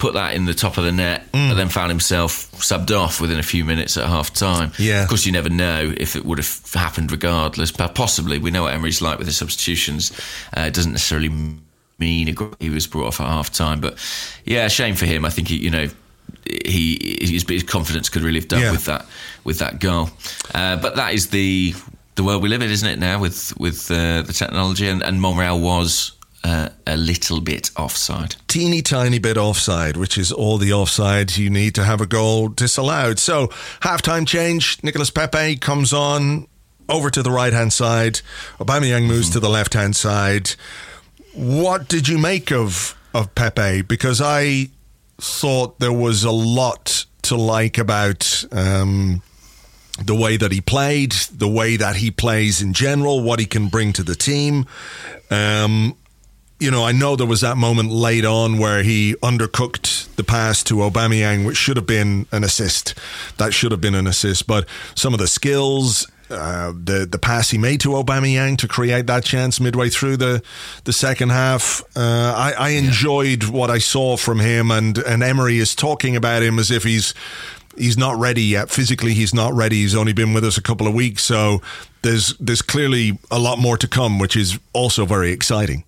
put 0.00 0.14
that 0.14 0.34
in 0.34 0.46
the 0.46 0.54
top 0.54 0.78
of 0.78 0.84
the 0.84 0.92
net, 0.92 1.30
mm. 1.32 1.50
but 1.50 1.54
then 1.54 1.68
found 1.68 1.90
himself 1.90 2.50
subbed 2.52 2.90
off 2.90 3.20
within 3.20 3.38
a 3.38 3.42
few 3.42 3.64
minutes 3.64 3.96
at 3.96 4.06
half 4.06 4.32
time. 4.32 4.72
Yeah. 4.78 5.02
Of 5.02 5.08
course, 5.08 5.26
you 5.26 5.32
never 5.32 5.50
know 5.50 5.92
if 5.96 6.16
it 6.16 6.24
would 6.24 6.38
have 6.38 6.72
happened 6.72 7.12
regardless, 7.12 7.70
but 7.70 7.94
possibly. 7.94 8.38
We 8.38 8.50
know 8.50 8.62
what 8.62 8.74
Emery's 8.74 9.02
like 9.02 9.18
with 9.18 9.26
the 9.26 9.32
substitutions. 9.32 10.10
Uh, 10.56 10.62
it 10.62 10.74
doesn't 10.74 10.92
necessarily 10.92 11.28
mean 11.98 12.34
he 12.58 12.70
was 12.70 12.86
brought 12.86 13.06
off 13.06 13.20
at 13.20 13.28
half 13.28 13.52
time, 13.52 13.80
but 13.80 13.98
yeah, 14.44 14.66
shame 14.68 14.96
for 14.96 15.06
him. 15.06 15.24
I 15.24 15.30
think 15.30 15.48
he, 15.48 15.56
you 15.56 15.70
know, 15.70 15.88
he 16.64 17.18
his, 17.20 17.44
his 17.46 17.62
confidence 17.62 18.08
could 18.08 18.22
really 18.22 18.40
have 18.40 18.48
done 18.48 18.62
yeah. 18.62 18.72
with 18.72 18.86
that 18.86 19.06
with 19.44 19.58
that 19.58 19.78
goal. 19.78 20.08
Uh, 20.54 20.76
but 20.76 20.96
that 20.96 21.12
is 21.12 21.28
the 21.28 21.74
the 22.14 22.24
world 22.24 22.42
we 22.42 22.48
live 22.48 22.62
in, 22.62 22.70
isn't 22.70 22.88
it? 22.88 22.98
Now 22.98 23.20
with 23.20 23.56
with 23.58 23.90
uh, 23.90 24.22
the 24.22 24.32
technology, 24.32 24.88
and, 24.88 25.02
and 25.02 25.20
Monreal 25.20 25.60
was 25.60 26.12
uh, 26.42 26.70
a 26.86 26.96
little 26.96 27.40
bit 27.40 27.70
offside. 27.76 28.36
Teeny 28.48 28.82
tiny 28.82 29.18
bit 29.18 29.36
offside, 29.36 29.96
which 29.96 30.16
is 30.16 30.32
all 30.32 30.58
the 30.58 30.72
offside 30.72 31.36
you 31.36 31.50
need 31.50 31.74
to 31.74 31.84
have 31.84 32.00
a 32.00 32.06
goal 32.06 32.48
disallowed. 32.48 33.18
So, 33.18 33.48
halftime 33.80 34.26
change. 34.26 34.82
Nicolas 34.82 35.10
Pepe 35.10 35.56
comes 35.56 35.92
on 35.92 36.46
over 36.88 37.10
to 37.10 37.22
the 37.22 37.30
right 37.30 37.52
hand 37.52 37.72
side. 37.72 38.20
Aubameyang 38.58 39.06
moves 39.06 39.26
mm-hmm. 39.26 39.34
to 39.34 39.40
the 39.40 39.50
left 39.50 39.74
hand 39.74 39.96
side. 39.96 40.50
What 41.34 41.88
did 41.88 42.08
you 42.08 42.18
make 42.18 42.50
of 42.50 42.96
of 43.14 43.34
Pepe? 43.34 43.82
Because 43.82 44.20
I 44.22 44.70
thought 45.18 45.78
there 45.78 45.92
was 45.92 46.24
a 46.24 46.30
lot 46.30 47.04
to 47.22 47.36
like 47.36 47.78
about. 47.78 48.44
Um, 48.52 49.22
the 50.02 50.14
way 50.14 50.38
that 50.38 50.50
he 50.50 50.62
played, 50.62 51.12
the 51.30 51.46
way 51.46 51.76
that 51.76 51.96
he 51.96 52.10
plays 52.10 52.62
in 52.62 52.72
general, 52.72 53.22
what 53.22 53.38
he 53.38 53.44
can 53.44 53.68
bring 53.68 53.92
to 53.92 54.02
the 54.02 54.14
team. 54.14 54.64
Um, 55.30 55.94
you 56.60 56.70
know, 56.70 56.84
I 56.84 56.92
know 56.92 57.16
there 57.16 57.26
was 57.26 57.40
that 57.40 57.56
moment 57.56 57.90
late 57.90 58.26
on 58.26 58.58
where 58.58 58.82
he 58.82 59.14
undercooked 59.22 60.14
the 60.16 60.22
pass 60.22 60.62
to 60.64 60.74
Aubameyang, 60.76 61.46
which 61.46 61.56
should 61.56 61.76
have 61.76 61.86
been 61.86 62.26
an 62.30 62.44
assist. 62.44 62.94
That 63.38 63.54
should 63.54 63.72
have 63.72 63.80
been 63.80 63.94
an 63.94 64.06
assist. 64.06 64.46
But 64.46 64.68
some 64.94 65.14
of 65.14 65.20
the 65.20 65.26
skills, 65.26 66.06
uh, 66.28 66.72
the 66.72 67.08
the 67.10 67.18
pass 67.18 67.48
he 67.50 67.58
made 67.58 67.80
to 67.80 67.88
Aubameyang 67.90 68.58
to 68.58 68.68
create 68.68 69.06
that 69.06 69.24
chance 69.24 69.58
midway 69.58 69.88
through 69.88 70.18
the 70.18 70.42
the 70.84 70.92
second 70.92 71.30
half, 71.30 71.82
uh, 71.96 72.34
I, 72.36 72.52
I, 72.52 72.68
enjoyed 72.70 73.44
what 73.44 73.70
I 73.70 73.78
saw 73.78 74.18
from 74.18 74.38
him. 74.38 74.70
And 74.70 74.98
and 74.98 75.22
Emery 75.22 75.58
is 75.58 75.74
talking 75.74 76.14
about 76.14 76.42
him 76.42 76.58
as 76.58 76.70
if 76.70 76.84
he's 76.84 77.14
he's 77.76 77.96
not 77.96 78.18
ready 78.18 78.42
yet. 78.42 78.68
Physically, 78.68 79.14
he's 79.14 79.32
not 79.32 79.54
ready. 79.54 79.76
He's 79.76 79.96
only 79.96 80.12
been 80.12 80.34
with 80.34 80.44
us 80.44 80.58
a 80.58 80.62
couple 80.62 80.86
of 80.86 80.92
weeks, 80.92 81.24
so 81.24 81.62
there's 82.02 82.36
there's 82.38 82.62
clearly 82.62 83.18
a 83.30 83.38
lot 83.38 83.58
more 83.58 83.78
to 83.78 83.88
come, 83.88 84.18
which 84.18 84.36
is 84.36 84.58
also 84.74 85.06
very 85.06 85.32
exciting. 85.32 85.84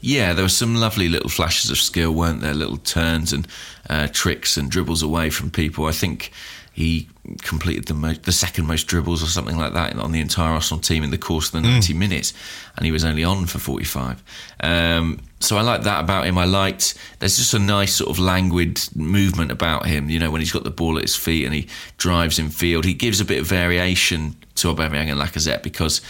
Yeah, 0.00 0.32
there 0.32 0.44
were 0.44 0.48
some 0.48 0.76
lovely 0.76 1.08
little 1.08 1.28
flashes 1.28 1.70
of 1.70 1.78
skill, 1.78 2.12
weren't 2.12 2.40
there? 2.40 2.54
Little 2.54 2.78
turns 2.78 3.32
and 3.32 3.46
uh, 3.88 4.08
tricks 4.12 4.56
and 4.56 4.70
dribbles 4.70 5.02
away 5.02 5.30
from 5.30 5.50
people. 5.50 5.86
I 5.86 5.92
think 5.92 6.32
he 6.72 7.08
completed 7.42 7.86
the 7.86 7.94
mo- 7.94 8.14
the 8.14 8.32
second 8.32 8.66
most 8.66 8.86
dribbles 8.86 9.22
or 9.22 9.26
something 9.26 9.56
like 9.56 9.74
that 9.74 9.94
on 9.96 10.12
the 10.12 10.20
entire 10.20 10.54
Arsenal 10.54 10.80
team 10.80 11.02
in 11.02 11.10
the 11.10 11.18
course 11.18 11.48
of 11.48 11.52
the 11.52 11.68
90 11.68 11.92
mm. 11.92 11.96
minutes, 11.96 12.32
and 12.76 12.86
he 12.86 12.92
was 12.92 13.04
only 13.04 13.24
on 13.24 13.44
for 13.46 13.58
45. 13.58 14.22
Um, 14.60 15.20
so 15.40 15.56
I 15.56 15.62
like 15.62 15.82
that 15.82 16.00
about 16.00 16.26
him. 16.26 16.38
I 16.38 16.44
liked 16.44 16.94
there's 17.18 17.36
just 17.36 17.54
a 17.54 17.58
nice 17.58 17.94
sort 17.94 18.10
of 18.10 18.18
languid 18.18 18.80
movement 18.94 19.50
about 19.50 19.86
him. 19.86 20.08
You 20.08 20.18
know, 20.18 20.30
when 20.30 20.40
he's 20.40 20.52
got 20.52 20.64
the 20.64 20.70
ball 20.70 20.96
at 20.96 21.02
his 21.02 21.16
feet 21.16 21.44
and 21.44 21.54
he 21.54 21.68
drives 21.98 22.38
in 22.38 22.50
field, 22.50 22.84
he 22.84 22.94
gives 22.94 23.20
a 23.20 23.24
bit 23.24 23.40
of 23.40 23.46
variation 23.46 24.36
to 24.56 24.68
Aubameyang 24.68 25.10
and 25.10 25.20
Lacazette 25.20 25.62
because 25.62 26.00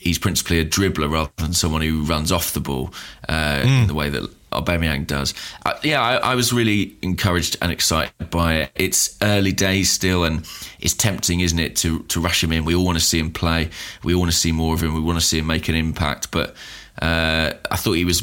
he's 0.00 0.18
principally 0.18 0.58
a 0.58 0.64
dribbler 0.64 1.10
rather 1.10 1.30
than 1.36 1.52
someone 1.52 1.82
who 1.82 2.02
runs 2.02 2.32
off 2.32 2.52
the 2.52 2.60
ball 2.60 2.92
uh, 3.28 3.60
mm. 3.60 3.82
in 3.82 3.86
the 3.86 3.94
way 3.94 4.08
that 4.08 4.28
Aubameyang 4.50 5.06
does. 5.06 5.34
Uh, 5.64 5.78
yeah, 5.82 6.02
I, 6.02 6.32
I, 6.32 6.34
was 6.34 6.52
really 6.52 6.96
encouraged 7.02 7.56
and 7.62 7.70
excited 7.70 8.30
by 8.30 8.54
it. 8.54 8.72
It's 8.74 9.16
early 9.22 9.52
days 9.52 9.92
still, 9.92 10.24
and 10.24 10.44
it's 10.80 10.94
tempting, 10.94 11.40
isn't 11.40 11.58
it, 11.58 11.76
to 11.76 12.00
to 12.04 12.20
rush 12.20 12.42
him 12.42 12.50
in? 12.50 12.64
We 12.64 12.74
all 12.74 12.84
want 12.84 12.98
to 12.98 13.04
see 13.04 13.18
him 13.18 13.30
play. 13.30 13.70
We 14.02 14.14
all 14.14 14.20
want 14.20 14.32
to 14.32 14.36
see 14.36 14.50
more 14.50 14.74
of 14.74 14.82
him. 14.82 14.94
We 14.94 15.00
want 15.00 15.20
to 15.20 15.24
see 15.24 15.38
him 15.38 15.46
make 15.46 15.68
an 15.68 15.76
impact. 15.76 16.32
But 16.32 16.56
uh, 17.00 17.52
I 17.70 17.76
thought 17.76 17.92
he 17.92 18.04
was 18.04 18.22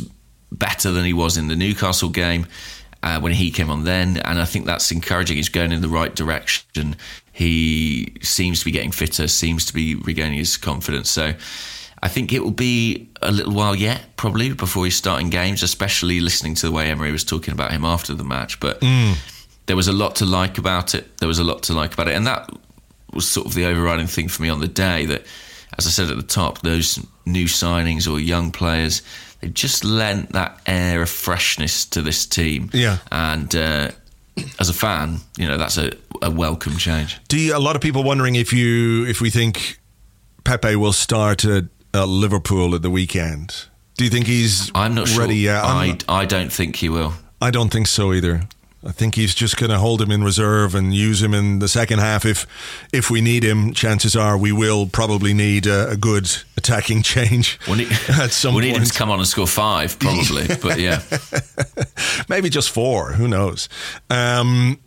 better 0.51 0.91
than 0.91 1.05
he 1.05 1.13
was 1.13 1.37
in 1.37 1.47
the 1.47 1.55
Newcastle 1.55 2.09
game. 2.09 2.47
Uh, 3.03 3.19
when 3.19 3.31
he 3.31 3.51
came 3.51 3.69
on 3.69 3.83
then, 3.83 4.17
and 4.17 4.39
I 4.39 4.45
think 4.45 4.65
that's 4.65 4.91
encouraging. 4.91 5.37
He's 5.37 5.49
going 5.49 5.71
in 5.71 5.81
the 5.81 5.87
right 5.87 6.13
direction. 6.13 6.95
He 7.37 8.15
seems 8.23 8.59
to 8.59 8.65
be 8.65 8.71
getting 8.71 8.91
fitter, 8.91 9.27
seems 9.27 9.65
to 9.65 9.73
be 9.73 9.93
regaining 9.93 10.39
his 10.39 10.57
confidence. 10.57 11.11
So 11.11 11.35
I 12.01 12.07
think 12.07 12.33
it 12.33 12.43
will 12.43 12.49
be 12.49 13.09
a 13.21 13.31
little 13.31 13.53
while 13.53 13.75
yet, 13.75 14.17
probably, 14.17 14.51
before 14.53 14.85
he's 14.85 14.95
starting 14.95 15.29
games, 15.29 15.61
especially 15.61 16.19
listening 16.19 16.55
to 16.55 16.65
the 16.65 16.71
way 16.71 16.89
Emery 16.89 17.11
was 17.11 17.23
talking 17.23 17.53
about 17.53 17.71
him 17.71 17.85
after 17.85 18.15
the 18.15 18.23
match. 18.23 18.59
But 18.59 18.81
mm. 18.81 19.15
there 19.67 19.75
was 19.75 19.87
a 19.87 19.93
lot 19.93 20.15
to 20.15 20.25
like 20.25 20.57
about 20.57 20.95
it. 20.95 21.19
There 21.19 21.27
was 21.27 21.37
a 21.37 21.43
lot 21.43 21.61
to 21.63 21.73
like 21.73 21.93
about 21.93 22.07
it. 22.07 22.15
And 22.15 22.25
that 22.25 22.49
was 23.13 23.29
sort 23.29 23.45
of 23.45 23.53
the 23.53 23.65
overriding 23.65 24.07
thing 24.07 24.29
for 24.29 24.41
me 24.41 24.49
on 24.49 24.59
the 24.59 24.67
day 24.67 25.05
that, 25.05 25.23
as 25.77 25.85
I 25.85 25.91
said 25.91 26.09
at 26.09 26.17
the 26.17 26.23
top, 26.23 26.63
those 26.63 27.05
new 27.27 27.45
signings 27.45 28.11
or 28.11 28.19
young 28.19 28.51
players, 28.51 29.03
they 29.41 29.49
just 29.49 29.85
lent 29.85 30.31
that 30.31 30.59
air 30.65 31.03
of 31.03 31.09
freshness 31.11 31.85
to 31.85 32.01
this 32.01 32.25
team. 32.25 32.71
Yeah. 32.73 32.97
And, 33.11 33.55
uh, 33.55 33.91
as 34.59 34.69
a 34.69 34.73
fan, 34.73 35.19
you 35.37 35.47
know 35.47 35.57
that's 35.57 35.77
a, 35.77 35.91
a 36.21 36.31
welcome 36.31 36.77
change. 36.77 37.19
Do 37.27 37.39
you, 37.39 37.55
a 37.55 37.59
lot 37.59 37.75
of 37.75 37.81
people 37.81 38.03
wondering 38.03 38.35
if 38.35 38.53
you 38.53 39.05
if 39.05 39.21
we 39.21 39.29
think 39.29 39.79
Pepe 40.43 40.75
will 40.75 40.93
start 40.93 41.45
at, 41.45 41.65
at 41.93 42.07
Liverpool 42.07 42.75
at 42.75 42.81
the 42.81 42.89
weekend? 42.89 43.65
Do 43.97 44.03
you 44.03 44.09
think 44.09 44.27
he's 44.27 44.71
I'm 44.75 44.93
not 44.93 45.07
ready 45.17 45.43
sure. 45.43 45.53
yet? 45.53 45.63
I, 45.63 45.97
I 46.07 46.25
don't 46.25 46.51
think 46.51 46.75
he 46.75 46.89
will. 46.89 47.13
I 47.41 47.51
don't 47.51 47.71
think 47.71 47.87
so 47.87 48.13
either. 48.13 48.47
I 48.85 48.91
think 48.91 49.15
he's 49.15 49.33
just 49.33 49.57
going 49.57 49.71
to 49.71 49.79
hold 49.79 50.01
him 50.01 50.11
in 50.11 50.23
reserve 50.23 50.75
and 50.75 50.93
use 50.93 51.21
him 51.21 51.33
in 51.33 51.59
the 51.59 51.67
second 51.67 51.99
half. 51.99 52.25
If 52.25 52.45
if 52.93 53.09
we 53.09 53.21
need 53.21 53.43
him, 53.43 53.73
chances 53.73 54.15
are 54.15 54.37
we 54.37 54.51
will 54.51 54.87
probably 54.87 55.33
need 55.33 55.65
a, 55.65 55.89
a 55.89 55.97
good 55.97 56.29
attacking 56.55 57.01
change 57.01 57.59
we 57.67 57.77
need, 57.77 57.91
at 58.09 58.31
some 58.31 58.53
we 58.53 58.61
need 58.61 58.75
him 58.77 58.83
to 58.83 58.93
come 58.93 59.09
on 59.09 59.19
and 59.19 59.27
score 59.27 59.47
five, 59.47 59.97
probably. 59.99 60.47
but 60.61 60.79
yeah, 60.79 61.01
maybe 62.29 62.49
just 62.49 62.69
four. 62.69 63.13
Who 63.13 63.27
knows? 63.27 63.67
Um, 64.09 64.79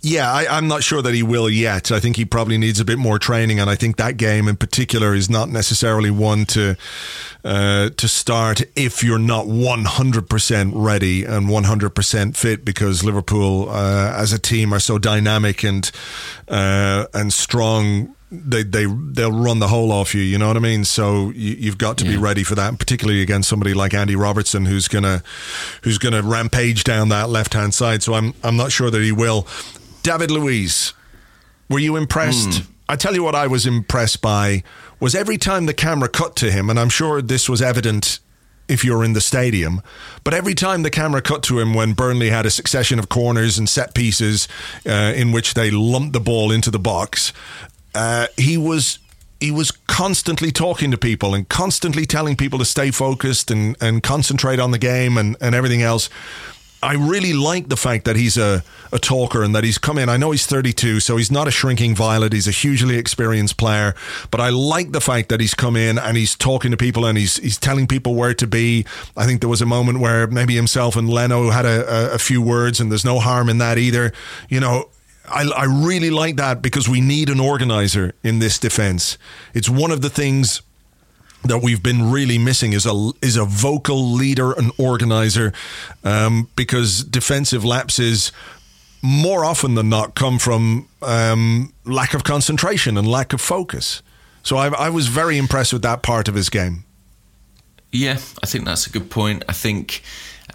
yeah, 0.00 0.32
I, 0.32 0.58
am 0.58 0.68
not 0.68 0.84
sure 0.84 1.02
that 1.02 1.12
he 1.12 1.24
will 1.24 1.50
yet. 1.50 1.90
I 1.90 1.98
think 1.98 2.16
he 2.16 2.24
probably 2.24 2.56
needs 2.56 2.78
a 2.78 2.84
bit 2.84 2.98
more 2.98 3.18
training, 3.18 3.58
and 3.58 3.68
I 3.68 3.74
think 3.74 3.96
that 3.96 4.16
game 4.16 4.46
in 4.46 4.56
particular 4.56 5.12
is 5.12 5.28
not 5.28 5.48
necessarily 5.48 6.10
one 6.10 6.44
to 6.46 6.76
uh, 7.44 7.90
to 7.90 8.08
start 8.08 8.62
if 8.76 9.02
you're 9.02 9.18
not 9.18 9.46
100% 9.46 10.72
ready 10.74 11.24
and 11.24 11.48
100% 11.48 12.36
fit, 12.36 12.64
because 12.64 13.02
Liverpool 13.02 13.70
uh, 13.70 14.12
as 14.16 14.32
a 14.32 14.38
team 14.38 14.72
are 14.72 14.78
so 14.78 14.98
dynamic 14.98 15.64
and 15.64 15.90
uh, 16.46 17.06
and 17.12 17.32
strong 17.32 18.14
they 18.30 18.62
they 18.62 18.84
they'll 18.84 19.32
run 19.32 19.58
the 19.58 19.68
whole 19.68 19.90
off 19.90 20.14
you. 20.14 20.20
You 20.20 20.38
know 20.38 20.48
what 20.48 20.56
I 20.56 20.60
mean? 20.60 20.84
So 20.84 21.30
you, 21.30 21.70
have 21.70 21.78
got 21.78 21.98
to 21.98 22.04
be 22.04 22.16
ready 22.16 22.44
for 22.44 22.54
that, 22.54 22.78
particularly 22.78 23.22
against 23.22 23.48
somebody 23.48 23.74
like 23.74 23.94
Andy 23.94 24.16
Robertson, 24.16 24.66
who's 24.66 24.86
gonna 24.86 25.22
who's 25.82 25.98
gonna 25.98 26.22
rampage 26.22 26.84
down 26.84 27.08
that 27.08 27.30
left 27.30 27.54
hand 27.54 27.74
side. 27.74 28.02
So 28.02 28.14
I'm 28.14 28.34
I'm 28.44 28.56
not 28.56 28.70
sure 28.70 28.90
that 28.90 29.02
he 29.02 29.12
will. 29.12 29.46
David 30.08 30.30
Luiz, 30.30 30.94
were 31.68 31.78
you 31.78 31.94
impressed? 31.94 32.48
Mm. 32.48 32.66
I 32.88 32.96
tell 32.96 33.12
you 33.12 33.22
what, 33.22 33.34
I 33.34 33.46
was 33.46 33.66
impressed 33.66 34.22
by 34.22 34.62
was 35.00 35.14
every 35.14 35.36
time 35.36 35.66
the 35.66 35.74
camera 35.74 36.08
cut 36.08 36.34
to 36.36 36.50
him, 36.50 36.70
and 36.70 36.80
I'm 36.80 36.88
sure 36.88 37.20
this 37.20 37.46
was 37.46 37.60
evident 37.60 38.18
if 38.68 38.86
you're 38.86 39.04
in 39.04 39.12
the 39.12 39.20
stadium. 39.20 39.82
But 40.24 40.32
every 40.32 40.54
time 40.54 40.82
the 40.82 40.88
camera 40.88 41.20
cut 41.20 41.42
to 41.42 41.58
him 41.60 41.74
when 41.74 41.92
Burnley 41.92 42.30
had 42.30 42.46
a 42.46 42.50
succession 42.50 42.98
of 42.98 43.10
corners 43.10 43.58
and 43.58 43.68
set 43.68 43.94
pieces 43.94 44.48
uh, 44.86 45.12
in 45.14 45.30
which 45.30 45.52
they 45.52 45.70
lumped 45.70 46.14
the 46.14 46.20
ball 46.20 46.52
into 46.52 46.70
the 46.70 46.78
box, 46.78 47.34
uh, 47.94 48.28
he 48.38 48.56
was 48.56 49.00
he 49.40 49.50
was 49.50 49.70
constantly 49.70 50.50
talking 50.50 50.90
to 50.90 50.96
people 50.96 51.34
and 51.34 51.46
constantly 51.50 52.06
telling 52.06 52.34
people 52.34 52.58
to 52.58 52.64
stay 52.64 52.90
focused 52.90 53.50
and, 53.50 53.76
and 53.78 54.02
concentrate 54.02 54.58
on 54.58 54.70
the 54.70 54.78
game 54.78 55.18
and, 55.18 55.36
and 55.42 55.54
everything 55.54 55.82
else. 55.82 56.08
I 56.82 56.94
really 56.94 57.32
like 57.32 57.68
the 57.68 57.76
fact 57.76 58.04
that 58.04 58.14
he's 58.14 58.36
a, 58.36 58.62
a 58.92 58.98
talker 59.00 59.42
and 59.42 59.52
that 59.54 59.64
he's 59.64 59.78
come 59.78 59.98
in. 59.98 60.08
I 60.08 60.16
know 60.16 60.30
he's 60.30 60.46
32, 60.46 61.00
so 61.00 61.16
he's 61.16 61.30
not 61.30 61.48
a 61.48 61.50
shrinking 61.50 61.96
violet. 61.96 62.32
He's 62.32 62.46
a 62.46 62.52
hugely 62.52 62.96
experienced 62.96 63.56
player, 63.56 63.94
but 64.30 64.40
I 64.40 64.50
like 64.50 64.92
the 64.92 65.00
fact 65.00 65.28
that 65.30 65.40
he's 65.40 65.54
come 65.54 65.76
in 65.76 65.98
and 65.98 66.16
he's 66.16 66.36
talking 66.36 66.70
to 66.70 66.76
people 66.76 67.04
and 67.04 67.18
he's 67.18 67.36
he's 67.38 67.58
telling 67.58 67.88
people 67.88 68.14
where 68.14 68.34
to 68.34 68.46
be. 68.46 68.86
I 69.16 69.26
think 69.26 69.40
there 69.40 69.50
was 69.50 69.60
a 69.60 69.66
moment 69.66 69.98
where 69.98 70.28
maybe 70.28 70.54
himself 70.54 70.94
and 70.94 71.10
Leno 71.10 71.50
had 71.50 71.66
a, 71.66 72.12
a, 72.12 72.14
a 72.14 72.18
few 72.18 72.40
words, 72.40 72.80
and 72.80 72.92
there's 72.92 73.04
no 73.04 73.18
harm 73.18 73.48
in 73.48 73.58
that 73.58 73.76
either. 73.76 74.12
You 74.48 74.60
know, 74.60 74.88
I, 75.26 75.50
I 75.50 75.64
really 75.64 76.10
like 76.10 76.36
that 76.36 76.62
because 76.62 76.88
we 76.88 77.00
need 77.00 77.28
an 77.28 77.40
organizer 77.40 78.14
in 78.22 78.38
this 78.38 78.58
defense. 78.58 79.18
It's 79.52 79.68
one 79.68 79.90
of 79.90 80.00
the 80.00 80.10
things 80.10 80.62
that 81.48 81.58
we've 81.58 81.82
been 81.82 82.10
really 82.10 82.38
missing 82.38 82.72
is 82.72 82.86
a 82.86 83.10
is 83.20 83.36
a 83.36 83.44
vocal 83.44 84.12
leader, 84.12 84.52
and 84.52 84.72
organizer, 84.78 85.52
um, 86.04 86.48
because 86.56 87.04
defensive 87.04 87.64
lapses 87.64 88.32
more 89.02 89.44
often 89.44 89.74
than 89.74 89.88
not 89.88 90.14
come 90.14 90.38
from 90.38 90.88
um, 91.02 91.72
lack 91.84 92.14
of 92.14 92.24
concentration 92.24 92.96
and 92.96 93.06
lack 93.06 93.32
of 93.32 93.40
focus. 93.40 94.02
So 94.42 94.56
I, 94.56 94.68
I 94.68 94.90
was 94.90 95.08
very 95.08 95.38
impressed 95.38 95.72
with 95.72 95.82
that 95.82 96.02
part 96.02 96.28
of 96.28 96.34
his 96.34 96.48
game. 96.48 96.84
Yeah, 97.92 98.18
I 98.42 98.46
think 98.46 98.64
that's 98.64 98.86
a 98.86 98.90
good 98.90 99.10
point. 99.10 99.44
I 99.48 99.52
think 99.52 100.02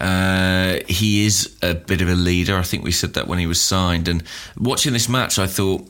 uh, 0.00 0.78
he 0.88 1.24
is 1.24 1.56
a 1.62 1.74
bit 1.74 2.00
of 2.00 2.08
a 2.08 2.14
leader. 2.14 2.56
I 2.56 2.62
think 2.62 2.84
we 2.84 2.92
said 2.92 3.14
that 3.14 3.28
when 3.28 3.38
he 3.38 3.46
was 3.46 3.60
signed. 3.60 4.08
And 4.08 4.22
watching 4.58 4.92
this 4.92 5.08
match, 5.08 5.38
I 5.38 5.46
thought, 5.46 5.88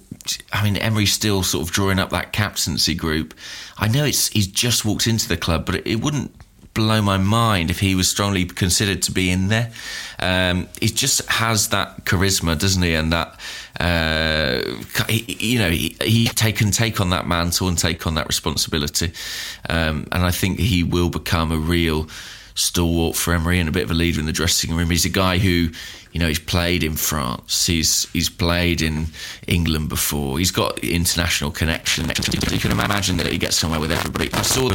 I 0.52 0.62
mean, 0.62 0.76
Emery's 0.76 1.12
still 1.12 1.42
sort 1.42 1.66
of 1.66 1.72
drawing 1.72 1.98
up 1.98 2.10
that 2.10 2.32
captaincy 2.32 2.94
group. 2.94 3.34
I 3.78 3.88
know 3.88 4.04
it's 4.04 4.28
he's 4.28 4.46
just 4.46 4.84
walked 4.84 5.06
into 5.06 5.28
the 5.28 5.36
club, 5.36 5.66
but 5.66 5.86
it, 5.86 6.00
wouldn't 6.00 6.34
blow 6.74 7.00
my 7.00 7.16
mind 7.16 7.70
if 7.70 7.80
he 7.80 7.94
was 7.94 8.08
strongly 8.08 8.44
considered 8.44 9.00
to 9.02 9.12
be 9.12 9.30
in 9.30 9.48
there. 9.48 9.72
Um, 10.18 10.68
he 10.80 10.88
just 10.88 11.26
has 11.30 11.68
that 11.68 12.04
charisma, 12.04 12.58
doesn't 12.58 12.82
he? 12.82 12.94
And 12.94 13.12
that, 13.12 13.38
uh, 13.80 14.60
he, 15.08 15.52
you 15.52 15.58
know, 15.60 15.70
he, 15.70 15.96
he 16.02 16.26
take, 16.26 16.56
can 16.56 16.72
take 16.72 17.00
on 17.00 17.10
that 17.10 17.26
mantle 17.26 17.68
and 17.68 17.78
take 17.78 18.06
on 18.06 18.16
that 18.16 18.26
responsibility. 18.26 19.12
Um, 19.68 20.06
and 20.12 20.24
I 20.24 20.30
think 20.30 20.58
he 20.58 20.82
will 20.82 21.10
become 21.10 21.52
a 21.52 21.58
real 21.58 22.08
stalwart 22.54 23.16
for 23.16 23.34
Emery 23.34 23.58
and 23.58 23.68
a 23.68 23.72
bit 23.72 23.84
of 23.84 23.90
a 23.90 23.94
leader 23.94 24.20
in 24.20 24.26
the 24.26 24.32
dressing 24.32 24.74
room. 24.74 24.90
He's 24.90 25.04
a 25.04 25.10
guy 25.10 25.38
who, 25.38 25.70
you 26.12 26.20
know, 26.20 26.28
he's 26.28 26.38
played 26.38 26.82
in 26.82 26.96
France. 26.96 27.66
He's 27.66 28.08
he's 28.12 28.30
played 28.30 28.80
in 28.80 29.06
England 29.46 29.88
before. 29.88 30.38
He's 30.38 30.52
got 30.52 30.78
international 30.78 31.50
connection. 31.50 32.08
You 32.52 32.58
can 32.58 32.70
imagine 32.70 33.16
that 33.18 33.26
he 33.26 33.38
gets 33.38 33.56
somewhere 33.56 33.80
with 33.80 33.92
everybody. 33.92 34.32
I 34.32 34.42
saw 34.42 34.70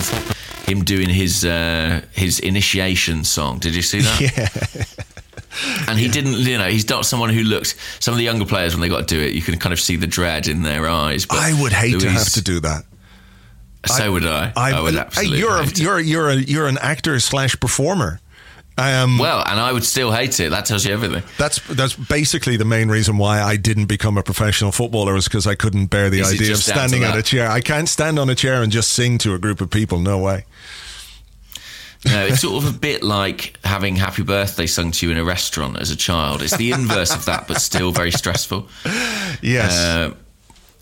him 0.65 0.83
doing 0.83 1.09
his 1.09 1.45
uh, 1.45 2.01
his 2.11 2.39
initiation 2.39 3.23
song. 3.23 3.59
Did 3.59 3.75
you 3.75 3.81
see 3.81 4.01
that? 4.01 4.95
Yeah. 5.59 5.85
And 5.87 5.97
he 5.97 6.05
yeah. 6.05 6.11
didn't, 6.11 6.33
you 6.33 6.57
know, 6.57 6.69
he's 6.69 6.87
not 6.87 7.05
someone 7.05 7.29
who 7.31 7.43
looked. 7.43 7.75
Some 7.99 8.13
of 8.13 8.17
the 8.19 8.23
younger 8.23 8.45
players, 8.45 8.73
when 8.73 8.81
they 8.81 8.87
got 8.87 9.07
to 9.07 9.15
do 9.15 9.19
it, 9.19 9.33
you 9.33 9.41
can 9.41 9.57
kind 9.57 9.73
of 9.73 9.79
see 9.79 9.95
the 9.95 10.07
dread 10.07 10.47
in 10.47 10.61
their 10.61 10.87
eyes. 10.87 11.25
But 11.25 11.39
I 11.39 11.59
would 11.59 11.73
hate 11.73 11.99
to 11.99 12.09
have 12.09 12.29
to 12.33 12.41
do 12.41 12.59
that. 12.61 12.85
So 13.85 14.03
I, 14.03 14.09
would 14.09 14.25
I. 14.25 14.53
I, 14.55 14.71
I 14.73 14.81
would 14.81 14.95
absolutely. 14.95 15.39
You're 15.39 15.57
a, 15.57 15.67
you're 15.67 15.99
you're 15.99 16.29
a, 16.29 16.35
you're 16.35 16.67
an 16.67 16.77
actor 16.79 17.19
slash 17.19 17.59
performer. 17.59 18.19
Um, 18.77 19.17
well, 19.17 19.43
and 19.45 19.59
I 19.59 19.73
would 19.73 19.83
still 19.83 20.11
hate 20.11 20.39
it. 20.39 20.51
That 20.51 20.65
tells 20.65 20.85
you 20.85 20.93
everything. 20.93 21.23
That's 21.37 21.59
that's 21.67 21.95
basically 21.95 22.55
the 22.55 22.65
main 22.65 22.87
reason 22.87 23.17
why 23.17 23.41
I 23.41 23.57
didn't 23.57 23.87
become 23.87 24.17
a 24.17 24.23
professional 24.23 24.71
footballer 24.71 25.13
was 25.13 25.25
because 25.25 25.45
I 25.47 25.55
couldn't 25.55 25.87
bear 25.87 26.09
the 26.09 26.21
Is 26.21 26.33
idea 26.33 26.51
of 26.53 26.59
standing 26.59 27.03
on 27.03 27.17
a 27.17 27.21
chair. 27.21 27.49
I 27.49 27.59
can't 27.59 27.89
stand 27.89 28.19
on 28.19 28.29
a 28.29 28.35
chair 28.35 28.63
and 28.63 28.71
just 28.71 28.91
sing 28.91 29.17
to 29.19 29.33
a 29.33 29.39
group 29.39 29.59
of 29.59 29.69
people. 29.69 29.99
No 29.99 30.17
way. 30.19 30.45
No, 32.05 32.25
it's 32.25 32.39
sort 32.39 32.63
of 32.63 32.73
a 32.73 32.77
bit 32.77 33.03
like 33.03 33.57
having 33.65 33.97
"Happy 33.97 34.23
Birthday" 34.23 34.65
sung 34.67 34.91
to 34.91 35.05
you 35.05 35.11
in 35.11 35.17
a 35.17 35.25
restaurant 35.25 35.77
as 35.77 35.91
a 35.91 35.97
child. 35.97 36.41
It's 36.41 36.55
the 36.55 36.71
inverse 36.71 37.13
of 37.13 37.25
that, 37.25 37.49
but 37.49 37.59
still 37.59 37.91
very 37.91 38.11
stressful. 38.11 38.67
Yes. 39.41 39.71
Uh, 39.71 40.15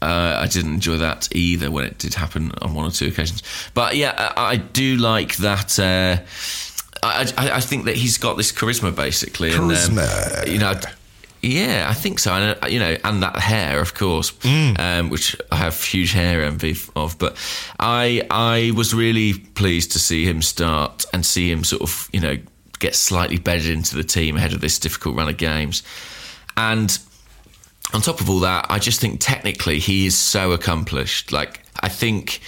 uh, 0.01 0.39
I 0.39 0.47
didn't 0.47 0.75
enjoy 0.75 0.97
that 0.97 1.27
either 1.35 1.71
when 1.71 1.85
it 1.85 1.97
did 1.97 2.13
happen 2.13 2.51
on 2.61 2.73
one 2.73 2.85
or 2.85 2.91
two 2.91 3.07
occasions. 3.07 3.41
But 3.73 3.95
yeah, 3.95 4.33
I, 4.37 4.51
I 4.51 4.55
do 4.57 4.97
like 4.97 5.37
that. 5.37 5.79
Uh, 5.79 6.17
I, 7.03 7.31
I, 7.37 7.51
I, 7.55 7.59
think 7.59 7.85
that 7.85 7.95
he's 7.95 8.17
got 8.17 8.37
this 8.37 8.51
charisma 8.51 8.95
basically, 8.95 9.51
charisma. 9.51 10.37
and 10.39 10.47
um, 10.47 10.53
you 10.53 10.59
know. 10.59 10.73
Yeah, 11.43 11.85
I 11.87 11.93
think 11.93 12.17
so, 12.17 12.33
and 12.33 12.57
uh, 12.63 12.67
you 12.67 12.79
know, 12.79 12.97
and 13.03 13.21
that 13.21 13.37
hair, 13.37 13.79
of 13.79 13.93
course, 13.93 14.31
mm. 14.31 14.77
um, 14.79 15.09
which 15.09 15.35
I 15.51 15.57
have 15.57 15.81
huge 15.81 16.11
hair 16.11 16.43
envy 16.43 16.75
of. 16.95 17.17
But 17.19 17.37
I, 17.79 18.25
I 18.31 18.71
was 18.75 18.93
really 18.93 19.33
pleased 19.33 19.91
to 19.91 19.99
see 19.99 20.25
him 20.25 20.41
start 20.41 21.05
and 21.13 21.23
see 21.23 21.51
him 21.51 21.63
sort 21.63 21.83
of, 21.83 22.09
you 22.11 22.19
know, 22.19 22.37
get 22.79 22.95
slightly 22.95 23.37
bedded 23.37 23.67
into 23.67 23.95
the 23.95 24.03
team 24.03 24.35
ahead 24.35 24.53
of 24.53 24.61
this 24.61 24.79
difficult 24.79 25.15
run 25.15 25.29
of 25.29 25.37
games. 25.37 25.83
And 26.57 26.97
on 27.93 28.01
top 28.01 28.19
of 28.21 28.29
all 28.29 28.39
that, 28.39 28.67
I 28.69 28.79
just 28.79 28.99
think 28.99 29.19
technically 29.19 29.79
he 29.79 30.05
is 30.05 30.17
so 30.17 30.51
accomplished. 30.51 31.31
Like, 31.31 31.61
I 31.79 31.89
think 31.89 32.41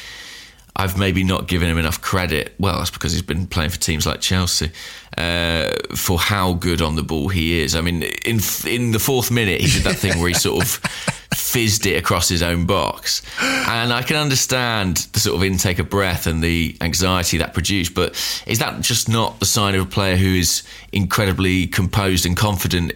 I've 0.76 0.98
maybe 0.98 1.24
not 1.24 1.48
given 1.48 1.70
him 1.70 1.78
enough 1.78 2.02
credit. 2.02 2.56
Well, 2.58 2.78
that's 2.78 2.92
because 2.92 3.12
he's 3.12 3.22
been 3.22 3.48
playing 3.48 3.70
for 3.70 3.80
teams 3.80 4.06
like 4.06 4.22
Chelsea 4.22 4.72
uh, 5.18 5.72
for 5.96 6.18
how 6.18 6.54
good 6.54 6.82
on 6.82 6.96
the 6.96 7.04
ball 7.04 7.28
he 7.28 7.60
is. 7.60 7.76
I 7.76 7.82
mean, 7.82 8.04
in 8.26 8.40
in 8.66 8.92
the 8.92 9.00
fourth 9.00 9.32
minute, 9.32 9.62
he 9.62 9.68
did 9.68 9.84
that 9.84 9.98
thing 9.98 10.20
where 10.20 10.30
he 10.30 10.34
sort 10.34 10.64
of 10.64 10.70
fizzed 11.36 11.86
it 11.86 11.98
across 11.98 12.30
his 12.30 12.42
own 12.42 12.66
box, 12.66 13.22
and 13.42 13.92
I 13.92 14.04
can 14.04 14.16
understand 14.16 15.08
the 15.12 15.20
sort 15.20 15.36
of 15.36 15.44
intake 15.44 15.80
of 15.80 15.90
breath 15.90 16.28
and 16.28 16.42
the 16.42 16.78
anxiety 16.80 17.38
that 17.40 17.54
produced. 17.54 17.94
But 17.94 18.12
is 18.48 18.60
that 18.60 18.80
just 18.82 19.10
not 19.10 19.40
the 19.42 19.46
sign 19.46 19.76
of 19.76 19.82
a 19.82 19.90
player 19.90 20.16
who 20.16 20.36
is 20.36 20.64
incredibly 20.94 21.68
composed 21.68 22.26
and 22.26 22.38
confident 22.38 22.94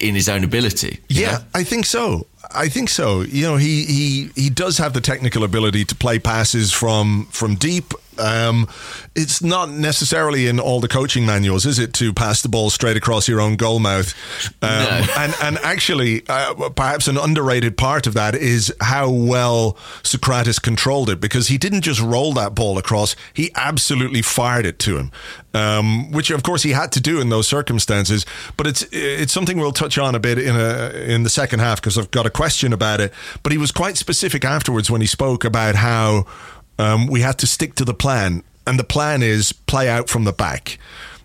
in 0.00 0.14
his 0.14 0.28
own 0.28 0.44
ability. 0.44 0.98
Yeah, 1.08 1.32
know? 1.32 1.38
I 1.54 1.64
think 1.64 1.86
so. 1.86 2.26
I 2.54 2.68
think 2.68 2.90
so. 2.90 3.22
You 3.22 3.46
know, 3.46 3.56
he, 3.56 3.84
he 3.84 4.30
he 4.34 4.50
does 4.50 4.78
have 4.78 4.92
the 4.92 5.00
technical 5.00 5.44
ability 5.44 5.84
to 5.86 5.94
play 5.94 6.18
passes 6.18 6.72
from 6.72 7.26
from 7.30 7.54
deep 7.54 7.94
um, 8.18 8.68
it's 9.14 9.42
not 9.42 9.70
necessarily 9.70 10.46
in 10.46 10.60
all 10.60 10.80
the 10.80 10.88
coaching 10.88 11.26
manuals, 11.26 11.66
is 11.66 11.78
it, 11.78 11.92
to 11.94 12.12
pass 12.12 12.42
the 12.42 12.48
ball 12.48 12.70
straight 12.70 12.96
across 12.96 13.28
your 13.28 13.40
own 13.40 13.56
goal 13.56 13.78
mouth? 13.78 14.14
Um, 14.62 14.70
no. 14.70 15.06
and, 15.18 15.34
and 15.42 15.58
actually, 15.58 16.22
uh, 16.28 16.70
perhaps 16.70 17.08
an 17.08 17.16
underrated 17.16 17.76
part 17.76 18.06
of 18.06 18.14
that 18.14 18.34
is 18.34 18.74
how 18.80 19.10
well 19.10 19.74
Sokratis 20.02 20.60
controlled 20.60 21.10
it 21.10 21.20
because 21.20 21.48
he 21.48 21.58
didn't 21.58 21.82
just 21.82 22.00
roll 22.00 22.32
that 22.34 22.54
ball 22.54 22.78
across, 22.78 23.16
he 23.32 23.50
absolutely 23.54 24.22
fired 24.22 24.66
it 24.66 24.78
to 24.80 24.96
him. 24.96 25.10
Um, 25.54 26.10
which 26.12 26.30
of 26.30 26.42
course 26.42 26.62
he 26.62 26.70
had 26.70 26.92
to 26.92 27.00
do 27.00 27.20
in 27.20 27.28
those 27.28 27.46
circumstances, 27.46 28.24
but 28.56 28.66
it's 28.66 28.86
it's 28.90 29.34
something 29.34 29.58
we'll 29.58 29.70
touch 29.72 29.98
on 29.98 30.14
a 30.14 30.18
bit 30.18 30.38
in 30.38 30.56
a 30.56 30.88
in 30.94 31.24
the 31.24 31.28
second 31.28 31.58
half 31.58 31.78
because 31.78 31.98
I've 31.98 32.10
got 32.10 32.24
a 32.24 32.30
question 32.30 32.72
about 32.72 33.02
it. 33.02 33.12
But 33.42 33.52
he 33.52 33.58
was 33.58 33.70
quite 33.70 33.98
specific 33.98 34.46
afterwards 34.46 34.90
when 34.90 35.02
he 35.02 35.06
spoke 35.06 35.44
about 35.44 35.74
how 35.74 36.26
um, 36.78 37.06
we 37.06 37.20
had 37.20 37.38
to 37.38 37.46
stick 37.46 37.74
to 37.76 37.84
the 37.84 37.94
plan, 37.94 38.42
and 38.66 38.78
the 38.78 38.84
plan 38.84 39.22
is 39.22 39.52
play 39.52 39.88
out 39.88 40.08
from 40.08 40.24
the 40.24 40.32
back. 40.32 40.78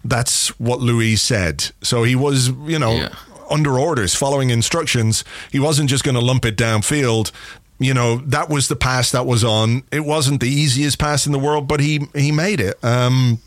That's 0.03 0.49
what 0.59 0.79
Luiz 0.79 1.21
said. 1.21 1.71
So 1.81 2.03
he 2.03 2.15
was, 2.15 2.49
you 2.49 2.79
know, 2.79 2.93
yeah. 2.93 3.15
under 3.49 3.77
orders, 3.79 4.15
following 4.15 4.49
instructions. 4.49 5.23
He 5.51 5.59
wasn't 5.59 5.89
just 5.89 6.03
going 6.03 6.15
to 6.15 6.21
lump 6.21 6.45
it 6.45 6.55
downfield. 6.55 7.31
You 7.79 7.93
know, 7.93 8.17
that 8.17 8.49
was 8.49 8.69
the 8.69 8.75
pass 8.75 9.11
that 9.11 9.25
was 9.25 9.43
on. 9.43 9.83
It 9.91 9.99
wasn't 10.01 10.39
the 10.39 10.49
easiest 10.49 10.97
pass 10.97 11.25
in 11.25 11.31
the 11.31 11.39
world, 11.39 11.67
but 11.67 11.79
he 11.79 12.07
he 12.15 12.31
made 12.31 12.59
it. 12.59 12.83
Um, 12.83 13.39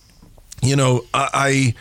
you 0.63 0.77
know, 0.77 1.05
I 1.15 1.75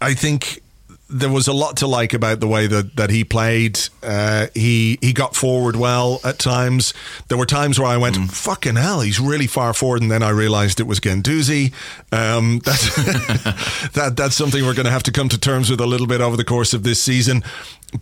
I 0.00 0.14
think 0.14 0.62
there 1.08 1.30
was 1.30 1.46
a 1.46 1.52
lot 1.52 1.76
to 1.76 1.86
like 1.86 2.12
about 2.12 2.40
the 2.40 2.48
way 2.48 2.66
that, 2.66 2.96
that 2.96 3.10
he 3.10 3.22
played. 3.22 3.78
Uh, 4.02 4.48
he 4.54 4.98
he 5.00 5.12
got 5.12 5.36
forward 5.36 5.76
well 5.76 6.20
at 6.24 6.38
times. 6.38 6.92
There 7.28 7.38
were 7.38 7.46
times 7.46 7.78
where 7.78 7.88
I 7.88 7.96
went, 7.96 8.16
mm. 8.16 8.30
"Fucking 8.30 8.76
hell, 8.76 9.00
he's 9.00 9.20
really 9.20 9.46
far 9.46 9.72
forward," 9.72 10.02
and 10.02 10.10
then 10.10 10.22
I 10.22 10.30
realised 10.30 10.80
it 10.80 10.86
was 10.86 10.98
Guendouzi. 10.98 11.72
Um, 12.12 12.58
that's 12.64 13.92
that 13.92 14.14
that's 14.16 14.34
something 14.34 14.64
we're 14.64 14.74
going 14.74 14.86
to 14.86 14.92
have 14.92 15.04
to 15.04 15.12
come 15.12 15.28
to 15.28 15.38
terms 15.38 15.70
with 15.70 15.80
a 15.80 15.86
little 15.86 16.08
bit 16.08 16.20
over 16.20 16.36
the 16.36 16.44
course 16.44 16.74
of 16.74 16.82
this 16.82 17.00
season. 17.00 17.44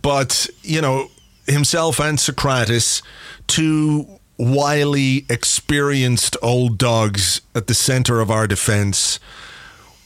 But 0.01 0.47
you 0.63 0.81
know, 0.81 1.09
himself 1.45 1.99
and 1.99 2.17
Sokratis, 2.17 3.03
two 3.45 4.07
wily, 4.37 5.25
experienced 5.29 6.37
old 6.41 6.79
dogs 6.79 7.41
at 7.53 7.67
the 7.67 7.75
center 7.75 8.19
of 8.19 8.31
our 8.31 8.47
defense. 8.47 9.19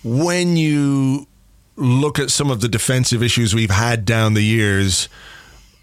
When 0.04 0.56
you 0.56 1.28
look 1.80 2.20
at 2.20 2.30
some 2.30 2.52
of 2.52 2.62
the 2.62 2.68
defensive 2.68 3.24
issues 3.24 3.56
we've 3.56 3.72
had 3.72 4.06
down 4.06 4.34
the 4.34 4.44
years, 4.44 5.10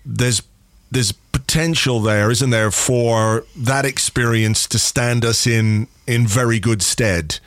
there's 0.05 0.43
there's 0.91 1.13
potential 1.13 2.01
there, 2.01 2.31
isn't 2.31 2.51
there, 2.51 2.71
for 2.71 3.45
that 3.57 3.85
experience 3.85 4.67
to 4.69 4.79
stand 4.79 5.25
us 5.25 5.47
in 5.47 5.89
in 6.07 6.27
very 6.27 6.61
good 6.61 6.83
stead. 6.83 7.41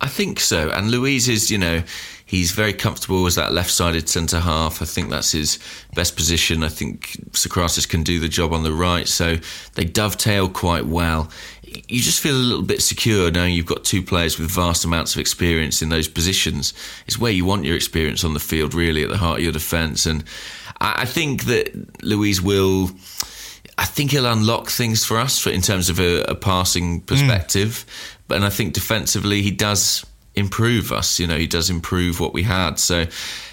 I 0.00 0.08
think 0.08 0.38
so. 0.38 0.70
And 0.70 0.90
Luiz 0.90 1.28
is, 1.28 1.50
you 1.50 1.56
know, 1.56 1.82
he's 2.26 2.50
very 2.50 2.74
comfortable 2.74 3.24
as 3.26 3.36
that 3.36 3.52
left-sided 3.52 4.08
centre 4.08 4.40
half. 4.40 4.82
I 4.82 4.84
think 4.84 5.08
that's 5.08 5.32
his 5.32 5.58
best 5.94 6.14
position. 6.14 6.62
I 6.62 6.68
think 6.68 7.12
Sokratis 7.30 7.88
can 7.88 8.02
do 8.02 8.18
the 8.18 8.28
job 8.28 8.52
on 8.52 8.64
the 8.64 8.72
right, 8.72 9.08
so 9.08 9.36
they 9.74 9.84
dovetail 9.84 10.48
quite 10.50 10.84
well. 10.84 11.30
You 11.88 12.00
just 12.00 12.20
feel 12.20 12.34
a 12.34 12.38
little 12.38 12.64
bit 12.64 12.82
secure 12.82 13.30
knowing 13.30 13.54
you've 13.54 13.66
got 13.66 13.84
two 13.84 14.02
players 14.02 14.38
with 14.38 14.50
vast 14.50 14.84
amounts 14.84 15.14
of 15.14 15.20
experience 15.20 15.82
in 15.82 15.88
those 15.88 16.08
positions. 16.08 16.74
It's 17.06 17.18
where 17.18 17.32
you 17.32 17.44
want 17.44 17.64
your 17.64 17.76
experience 17.76 18.24
on 18.24 18.34
the 18.34 18.40
field, 18.40 18.74
really, 18.74 19.02
at 19.02 19.10
the 19.10 19.16
heart 19.16 19.38
of 19.38 19.44
your 19.44 19.52
defence. 19.52 20.06
And 20.06 20.24
I 20.80 21.04
think 21.04 21.44
that 21.44 22.02
Luiz 22.02 22.40
will. 22.40 22.90
I 23.76 23.86
think 23.86 24.12
he'll 24.12 24.26
unlock 24.26 24.68
things 24.68 25.04
for 25.04 25.18
us 25.18 25.40
for, 25.40 25.50
in 25.50 25.60
terms 25.60 25.88
of 25.88 25.98
a, 25.98 26.22
a 26.22 26.36
passing 26.36 27.00
perspective. 27.00 27.84
Mm 27.88 28.14
but 28.28 28.36
and 28.36 28.44
I 28.44 28.50
think 28.50 28.74
defensively 28.74 29.42
he 29.42 29.50
does 29.50 30.04
improve 30.34 30.92
us. 30.92 31.18
You 31.18 31.26
know, 31.26 31.36
he 31.36 31.46
does 31.46 31.70
improve 31.70 32.20
what 32.20 32.32
we 32.32 32.42
had. 32.42 32.78
So 32.78 33.06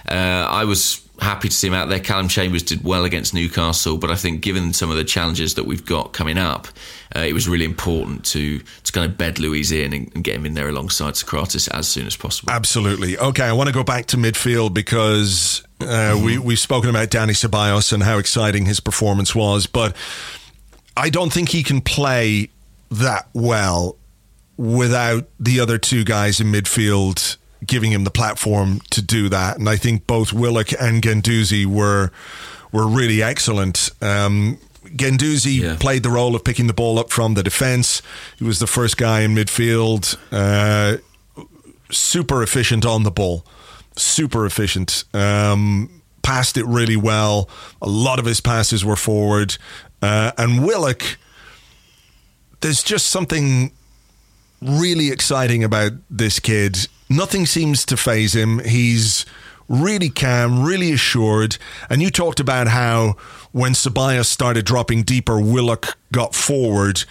uh, 0.10 0.46
I 0.50 0.66
was 0.66 1.08
happy 1.22 1.50
to 1.50 1.54
see 1.54 1.68
him 1.68 1.74
out 1.74 1.88
there. 1.88 2.00
Callum 2.00 2.28
Chambers 2.28 2.64
did 2.64 2.84
well 2.84 3.06
against 3.06 3.34
Newcastle, 3.34 3.98
but 3.98 4.10
I 4.10 4.16
think 4.16 4.42
given 4.42 4.74
some 4.74 4.90
of 4.90 4.98
the 4.98 5.04
challenges 5.04 5.54
that 5.54 5.66
we've 5.66 5.86
got 5.86 6.14
coming 6.14 6.38
up, 6.38 6.68
uh, 7.16 7.20
it 7.20 7.34
was 7.34 7.48
really 7.48 7.66
important 7.66 8.26
to 8.26 8.60
to 8.60 8.92
kind 8.92 9.10
of 9.10 9.18
bed 9.18 9.40
Luiz 9.40 9.72
in 9.72 9.94
and, 9.94 10.12
and, 10.16 10.24
get 10.24 10.36
him 10.36 10.46
in 10.46 10.56
there 10.56 10.70
alongside 10.70 11.14
Sokratis 11.14 11.70
as 11.72 11.88
soon 11.88 12.08
as 12.08 12.16
possible. 12.16 12.52
Absolutely. 12.52 13.18
Okay, 13.18 13.44
I 13.44 13.54
want 13.54 13.68
to 13.68 13.74
go 13.74 13.84
back 13.84 14.08
to 14.08 14.18
midfield 14.18 14.74
because 14.74 15.64
uh, 15.80 15.86
mm-hmm. 15.86 16.26
we 16.26 16.38
we've 16.40 16.60
spoken 16.60 16.90
about 16.90 17.10
Dani 17.10 17.32
Ceballos 17.32 17.94
and 17.94 18.02
how 18.02 18.18
exciting 18.18 18.66
his 18.66 18.80
performance 18.80 19.36
was, 19.36 19.68
but 19.68 19.96
I 20.98 21.10
don't 21.10 21.32
think 21.32 21.50
he 21.50 21.64
can 21.64 21.82
play 21.82 22.50
that 22.90 23.30
well 23.34 23.96
without 24.58 25.28
the 25.40 25.60
other 25.60 25.78
two 25.78 26.04
guys 26.04 26.42
in 26.42 26.52
midfield 26.52 27.38
giving 27.65 27.91
him 27.91 28.04
the 28.04 28.12
platform 28.12 28.82
to 28.91 29.02
do 29.02 29.30
that. 29.30 29.58
And 29.58 29.69
I 29.69 29.76
think 29.76 30.08
both 30.08 30.34
Willock 30.34 30.71
and 30.80 31.02
Guendouzi 31.02 31.65
were 31.65 32.12
were 32.71 32.88
really 32.88 33.21
excellent. 33.21 33.89
Um, 34.02 34.58
Guendouzi 34.86 35.60
yeah. 35.60 35.78
played 35.80 36.04
the 36.04 36.10
role 36.10 36.36
of 36.36 36.43
picking 36.43 36.67
the 36.67 36.74
ball 36.74 36.97
up 37.00 37.12
from 37.12 37.36
the 37.36 37.43
defence. 37.43 38.02
He 38.38 38.43
was 38.43 38.60
the 38.60 38.67
first 38.67 38.97
guy 38.97 39.21
in 39.21 39.36
midfield. 39.36 40.17
Uh, 40.32 40.97
super 41.91 42.41
efficient 42.41 42.86
on 42.86 43.04
the 43.04 43.12
ball. 43.12 43.45
Super 43.95 44.45
efficient. 44.45 45.04
Um, 45.13 46.02
passed 46.24 46.58
it 46.58 46.65
really 46.65 46.95
well. 46.95 47.50
A 47.82 47.89
lot 47.89 48.19
of 48.19 48.26
his 48.26 48.41
passes 48.41 48.84
were 48.84 48.95
forward. 48.95 49.58
Uh, 50.02 50.32
and 50.38 50.65
Willock, 50.65 51.04
there's 52.62 52.84
just 52.84 53.08
something 53.08 53.71
really 54.62 55.12
exciting 55.12 55.63
about 55.63 55.91
this 56.10 56.39
kid. 56.39 56.88
Nothing 57.12 57.45
seems 57.45 57.86
to 57.88 57.97
phase 57.97 58.34
him. 58.34 58.60
He's 58.60 59.26
really 59.67 60.10
calm, 60.10 60.63
really 60.63 60.93
assured. 60.93 61.58
And 61.89 62.02
you 62.02 62.10
talked 62.10 62.39
about 62.39 62.67
how 62.67 63.17
when 63.52 63.74
Ceballos 63.74 64.28
started 64.28 64.65
dropping 64.65 65.04
deeper, 65.04 65.39
Willock 65.39 65.97
got 66.13 66.34
forward. 66.34 67.04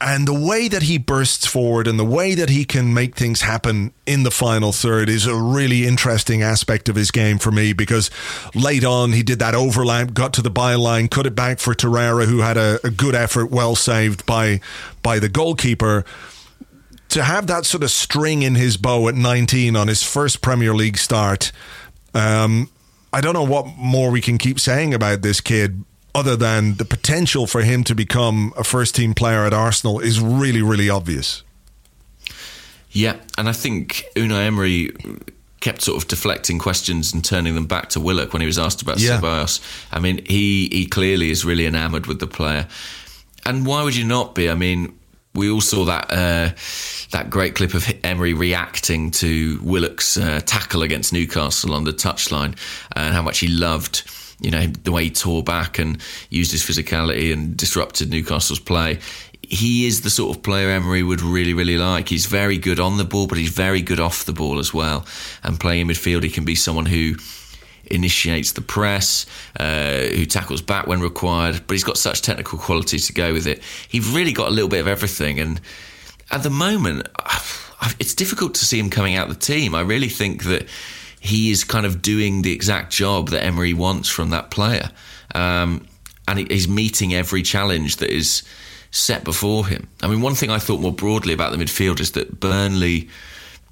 And 0.00 0.26
the 0.26 0.34
way 0.34 0.68
that 0.68 0.84
he 0.84 0.96
bursts 0.96 1.46
forward 1.46 1.86
and 1.86 1.98
the 1.98 2.04
way 2.04 2.34
that 2.34 2.48
he 2.48 2.64
can 2.64 2.92
make 2.94 3.16
things 3.16 3.42
happen 3.42 3.92
in 4.06 4.22
the 4.22 4.30
final 4.30 4.72
third 4.72 5.10
is 5.10 5.26
a 5.26 5.34
really 5.34 5.86
interesting 5.86 6.42
aspect 6.42 6.88
of 6.88 6.96
his 6.96 7.10
game 7.10 7.38
for 7.38 7.50
me 7.50 7.74
because 7.74 8.10
late 8.54 8.84
on 8.84 9.12
he 9.12 9.22
did 9.22 9.38
that 9.40 9.54
overlap, 9.54 10.14
got 10.14 10.32
to 10.34 10.42
the 10.42 10.50
byline, 10.50 11.10
cut 11.10 11.26
it 11.26 11.34
back 11.34 11.58
for 11.58 11.74
Torreira, 11.74 12.26
who 12.26 12.40
had 12.40 12.56
a, 12.56 12.78
a 12.82 12.90
good 12.90 13.14
effort, 13.14 13.50
well 13.50 13.76
saved 13.76 14.24
by 14.26 14.60
by 15.02 15.18
the 15.18 15.28
goalkeeper 15.28 16.04
to 17.14 17.22
have 17.22 17.46
that 17.46 17.64
sort 17.64 17.84
of 17.84 17.92
string 17.92 18.42
in 18.42 18.56
his 18.56 18.76
bow 18.76 19.06
at 19.06 19.14
19 19.14 19.76
on 19.76 19.86
his 19.86 20.02
first 20.02 20.42
Premier 20.42 20.74
League 20.74 20.98
start, 20.98 21.52
um, 22.12 22.68
I 23.12 23.20
don't 23.20 23.34
know 23.34 23.44
what 23.44 23.68
more 23.76 24.10
we 24.10 24.20
can 24.20 24.36
keep 24.36 24.58
saying 24.58 24.92
about 24.92 25.22
this 25.22 25.40
kid 25.40 25.84
other 26.12 26.34
than 26.34 26.74
the 26.74 26.84
potential 26.84 27.46
for 27.46 27.62
him 27.62 27.84
to 27.84 27.94
become 27.94 28.52
a 28.56 28.64
first 28.64 28.96
team 28.96 29.14
player 29.14 29.46
at 29.46 29.52
Arsenal 29.52 30.00
is 30.00 30.20
really, 30.20 30.60
really 30.60 30.90
obvious. 30.90 31.44
Yeah, 32.90 33.16
and 33.38 33.48
I 33.48 33.52
think 33.52 34.02
Unai 34.16 34.46
Emery 34.46 34.90
kept 35.60 35.82
sort 35.82 36.02
of 36.02 36.08
deflecting 36.08 36.58
questions 36.58 37.14
and 37.14 37.24
turning 37.24 37.54
them 37.54 37.66
back 37.66 37.90
to 37.90 38.00
Willock 38.00 38.32
when 38.32 38.40
he 38.40 38.46
was 38.46 38.58
asked 38.58 38.82
about 38.82 38.98
yeah. 38.98 39.20
Ceballos. 39.20 39.60
I 39.92 40.00
mean, 40.00 40.24
he 40.26 40.68
he 40.72 40.86
clearly 40.86 41.30
is 41.30 41.44
really 41.44 41.66
enamoured 41.66 42.06
with 42.06 42.18
the 42.18 42.26
player. 42.26 42.66
And 43.46 43.64
why 43.64 43.84
would 43.84 43.94
you 43.94 44.04
not 44.04 44.34
be? 44.34 44.50
I 44.50 44.54
mean, 44.54 44.98
we 45.34 45.50
all 45.50 45.60
saw 45.60 45.84
that 45.84 46.10
uh, 46.10 46.50
that 47.10 47.30
great 47.30 47.54
clip 47.54 47.74
of 47.74 47.92
Emery 48.04 48.34
reacting 48.34 49.10
to 49.12 49.58
Willock's 49.62 50.16
uh, 50.16 50.40
tackle 50.46 50.82
against 50.82 51.12
Newcastle 51.12 51.74
on 51.74 51.84
the 51.84 51.92
touchline 51.92 52.56
and 52.94 53.14
how 53.14 53.22
much 53.22 53.38
he 53.38 53.48
loved 53.48 54.08
you 54.40 54.50
know 54.50 54.66
the 54.66 54.92
way 54.92 55.04
he 55.04 55.10
tore 55.10 55.42
back 55.42 55.78
and 55.78 56.00
used 56.30 56.52
his 56.52 56.62
physicality 56.62 57.32
and 57.32 57.56
disrupted 57.56 58.10
Newcastle's 58.10 58.60
play. 58.60 58.98
He 59.42 59.86
is 59.86 60.00
the 60.00 60.10
sort 60.10 60.36
of 60.36 60.42
player 60.42 60.70
Emery 60.70 61.02
would 61.02 61.20
really, 61.20 61.52
really 61.52 61.76
like. 61.76 62.08
He's 62.08 62.24
very 62.24 62.56
good 62.56 62.80
on 62.80 62.96
the 62.96 63.04
ball, 63.04 63.26
but 63.26 63.36
he's 63.36 63.50
very 63.50 63.82
good 63.82 64.00
off 64.00 64.24
the 64.24 64.32
ball 64.32 64.58
as 64.58 64.72
well. 64.72 65.04
And 65.42 65.60
playing 65.60 65.88
midfield, 65.88 66.22
he 66.22 66.30
can 66.30 66.46
be 66.46 66.54
someone 66.54 66.86
who 66.86 67.16
initiates 67.86 68.52
the 68.52 68.60
press, 68.60 69.26
uh, 69.58 70.00
who 70.00 70.26
tackles 70.26 70.62
back 70.62 70.86
when 70.86 71.00
required, 71.00 71.62
but 71.66 71.74
he's 71.74 71.84
got 71.84 71.98
such 71.98 72.22
technical 72.22 72.58
quality 72.58 72.98
to 72.98 73.12
go 73.12 73.32
with 73.32 73.46
it. 73.46 73.62
He's 73.88 74.08
really 74.08 74.32
got 74.32 74.48
a 74.48 74.50
little 74.50 74.68
bit 74.68 74.80
of 74.80 74.88
everything. 74.88 75.40
And 75.40 75.60
at 76.30 76.42
the 76.42 76.50
moment, 76.50 77.08
it's 77.98 78.14
difficult 78.14 78.54
to 78.54 78.64
see 78.64 78.78
him 78.78 78.90
coming 78.90 79.14
out 79.14 79.28
the 79.28 79.34
team. 79.34 79.74
I 79.74 79.80
really 79.80 80.08
think 80.08 80.44
that 80.44 80.66
he 81.20 81.50
is 81.50 81.64
kind 81.64 81.86
of 81.86 82.02
doing 82.02 82.42
the 82.42 82.52
exact 82.52 82.92
job 82.92 83.30
that 83.30 83.42
Emery 83.42 83.72
wants 83.72 84.08
from 84.08 84.30
that 84.30 84.50
player. 84.50 84.90
Um, 85.34 85.86
and 86.28 86.38
he's 86.50 86.68
meeting 86.68 87.14
every 87.14 87.42
challenge 87.42 87.96
that 87.96 88.10
is 88.10 88.42
set 88.90 89.24
before 89.24 89.66
him. 89.66 89.88
I 90.02 90.08
mean, 90.08 90.20
one 90.20 90.34
thing 90.34 90.50
I 90.50 90.58
thought 90.58 90.80
more 90.80 90.92
broadly 90.92 91.34
about 91.34 91.52
the 91.52 91.62
midfield 91.62 92.00
is 92.00 92.12
that 92.12 92.40
Burnley 92.40 93.08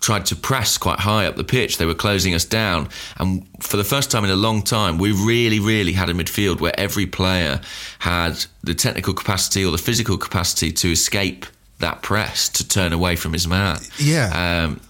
tried 0.02 0.26
to 0.26 0.36
press 0.36 0.76
quite 0.76 0.98
high 0.98 1.26
up 1.26 1.36
the 1.36 1.44
pitch. 1.44 1.78
They 1.78 1.86
were 1.86 1.94
closing 1.94 2.34
us 2.34 2.44
down. 2.44 2.88
And 3.16 3.46
for 3.60 3.76
the 3.76 3.84
first 3.84 4.10
time 4.10 4.24
in 4.24 4.30
a 4.30 4.36
long 4.36 4.62
time, 4.62 4.98
we 4.98 5.12
really, 5.12 5.60
really 5.60 5.92
had 5.92 6.10
a 6.10 6.12
midfield 6.12 6.60
where 6.60 6.78
every 6.78 7.06
player 7.06 7.60
had 8.00 8.44
the 8.62 8.74
technical 8.74 9.14
capacity 9.14 9.64
or 9.64 9.70
the 9.70 9.78
physical 9.78 10.18
capacity 10.18 10.72
to 10.72 10.90
escape 10.90 11.46
that 11.78 12.02
press, 12.02 12.48
to 12.48 12.68
turn 12.68 12.92
away 12.92 13.16
from 13.16 13.32
his 13.32 13.46
man. 13.46 13.78
Yeah. 13.98 14.64
Um, 14.66 14.80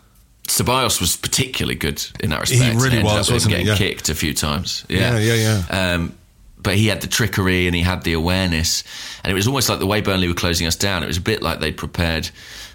Ceballos 0.48 1.00
was 1.00 1.16
particularly 1.16 1.76
good 1.76 2.04
in 2.20 2.30
that 2.30 2.40
respect. 2.40 2.62
He 2.62 2.82
really 2.82 3.02
was, 3.02 3.30
wasn't 3.30 3.50
getting 3.50 3.66
he? 3.66 3.72
Yeah. 3.72 3.78
kicked 3.78 4.08
a 4.08 4.14
few 4.14 4.34
times. 4.34 4.84
Yeah, 4.88 5.18
yeah, 5.18 5.34
yeah. 5.34 5.62
yeah. 5.70 5.94
Um, 5.94 6.16
but 6.58 6.74
he 6.74 6.86
had 6.86 7.00
the 7.00 7.06
trickery 7.06 7.66
and 7.66 7.74
he 7.74 7.82
had 7.82 8.02
the 8.02 8.12
awareness, 8.12 8.84
and 9.24 9.30
it 9.30 9.34
was 9.34 9.46
almost 9.46 9.68
like 9.68 9.78
the 9.78 9.86
way 9.86 10.00
Burnley 10.00 10.28
were 10.28 10.34
closing 10.34 10.66
us 10.66 10.76
down. 10.76 11.02
It 11.02 11.06
was 11.06 11.16
a 11.16 11.22
bit 11.22 11.42
like 11.42 11.60
they'd 11.60 11.76
prepared 11.76 12.26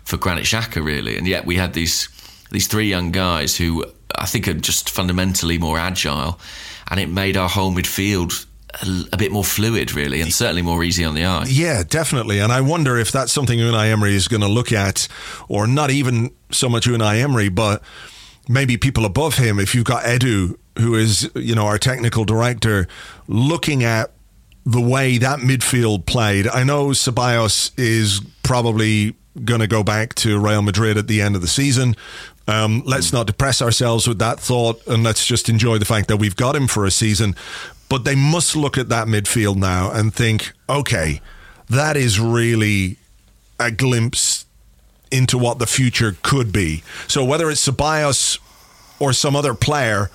for 0.04 0.18
Granit 0.18 0.46
Xhaka, 0.46 0.84
really, 0.84 1.18
and 1.18 1.28
yet 1.28 1.46
we 1.46 1.56
had 1.56 1.74
these 1.74 2.10
these 2.52 2.68
three 2.68 2.88
young 2.88 3.12
guys 3.12 3.56
who 3.56 3.86
I 4.16 4.26
think 4.26 4.48
are 4.48 4.54
just 4.54 4.90
fundamentally 4.90 5.58
more 5.58 5.78
agile, 5.78 6.40
and 6.90 7.00
it 7.00 7.10
made 7.10 7.38
our 7.38 7.50
whole 7.50 7.72
midfield 7.72 8.46
a, 9.12 9.18
bit 9.18 9.32
more 9.32 9.44
fluid, 9.44 9.94
really, 9.94 10.22
and 10.22 10.34
certainly 10.34 10.62
more 10.62 10.84
easy 10.84 11.04
on 11.04 11.16
the 11.16 11.26
eye. 11.26 11.46
Yeah, 11.48 11.84
definitely. 11.88 12.40
And 12.40 12.52
I 12.52 12.62
wonder 12.62 12.98
if 12.98 13.12
that's 13.12 13.32
something 13.32 13.60
Unai 13.60 13.92
Emery 13.92 14.16
is 14.16 14.28
going 14.28 14.42
to 14.42 14.48
look 14.48 14.72
at, 14.72 15.08
or 15.48 15.68
not 15.68 15.90
even 15.90 16.32
so 16.52 16.70
much 16.70 16.86
Unai 16.86 17.22
Emery, 17.22 17.50
but 17.50 17.82
maybe 18.48 18.78
people 18.78 19.06
above 19.06 19.38
him. 19.38 19.60
If 19.60 19.74
you've 19.74 19.86
got 19.86 20.04
Edu, 20.04 20.58
who 20.78 20.96
is 20.96 21.30
you 21.36 21.56
know 21.56 21.66
our 21.66 21.78
technical 21.78 22.26
director, 22.26 22.88
looking 23.28 23.84
at 23.84 24.12
the 24.66 24.82
way 24.82 25.18
that 25.18 25.40
midfield 25.40 26.06
played. 26.06 26.46
I 26.46 26.64
know 26.64 26.88
Ceballos 26.88 27.72
is 27.78 28.20
probably 28.44 29.16
going 29.46 29.62
to 29.62 29.68
go 29.68 29.82
back 29.82 30.14
to 30.16 30.40
Real 30.40 30.62
Madrid 30.62 30.98
at 30.98 31.08
the 31.08 31.22
end 31.22 31.36
of 31.36 31.42
the 31.42 31.48
season. 31.48 31.96
Um, 32.48 32.82
let's 32.86 33.12
not 33.12 33.28
depress 33.28 33.62
ourselves 33.62 34.08
with 34.08 34.20
that 34.20 34.40
thought 34.40 34.86
and 34.88 35.04
let's 35.04 35.26
just 35.26 35.50
enjoy 35.50 35.78
the 35.78 35.86
fact 35.86 36.08
that 36.08 36.18
we've 36.18 36.36
got 36.36 36.56
him 36.56 36.68
for 36.68 36.86
a 36.86 36.92
season. 36.92 37.36
But 37.90 38.06
they 38.06 38.16
must 38.16 38.56
look 38.56 38.78
at 38.78 38.90
that 38.90 39.08
midfield 39.08 39.58
now 39.58 39.92
and 39.92 40.14
think, 40.14 40.54
okay, 40.70 41.22
that 41.70 41.98
is 41.98 42.20
really 42.20 42.98
a 43.60 43.72
glimpse 43.72 44.46
into 45.12 45.38
what 45.38 45.60
the 45.60 45.68
future 45.68 46.18
could 46.22 46.52
be. 46.52 46.84
So 47.08 47.24
whether 47.24 47.50
it's 47.50 47.68
Ceballos 47.68 48.40
or 49.00 49.14
some 49.14 49.36
other 49.36 49.54
player 49.54 50.10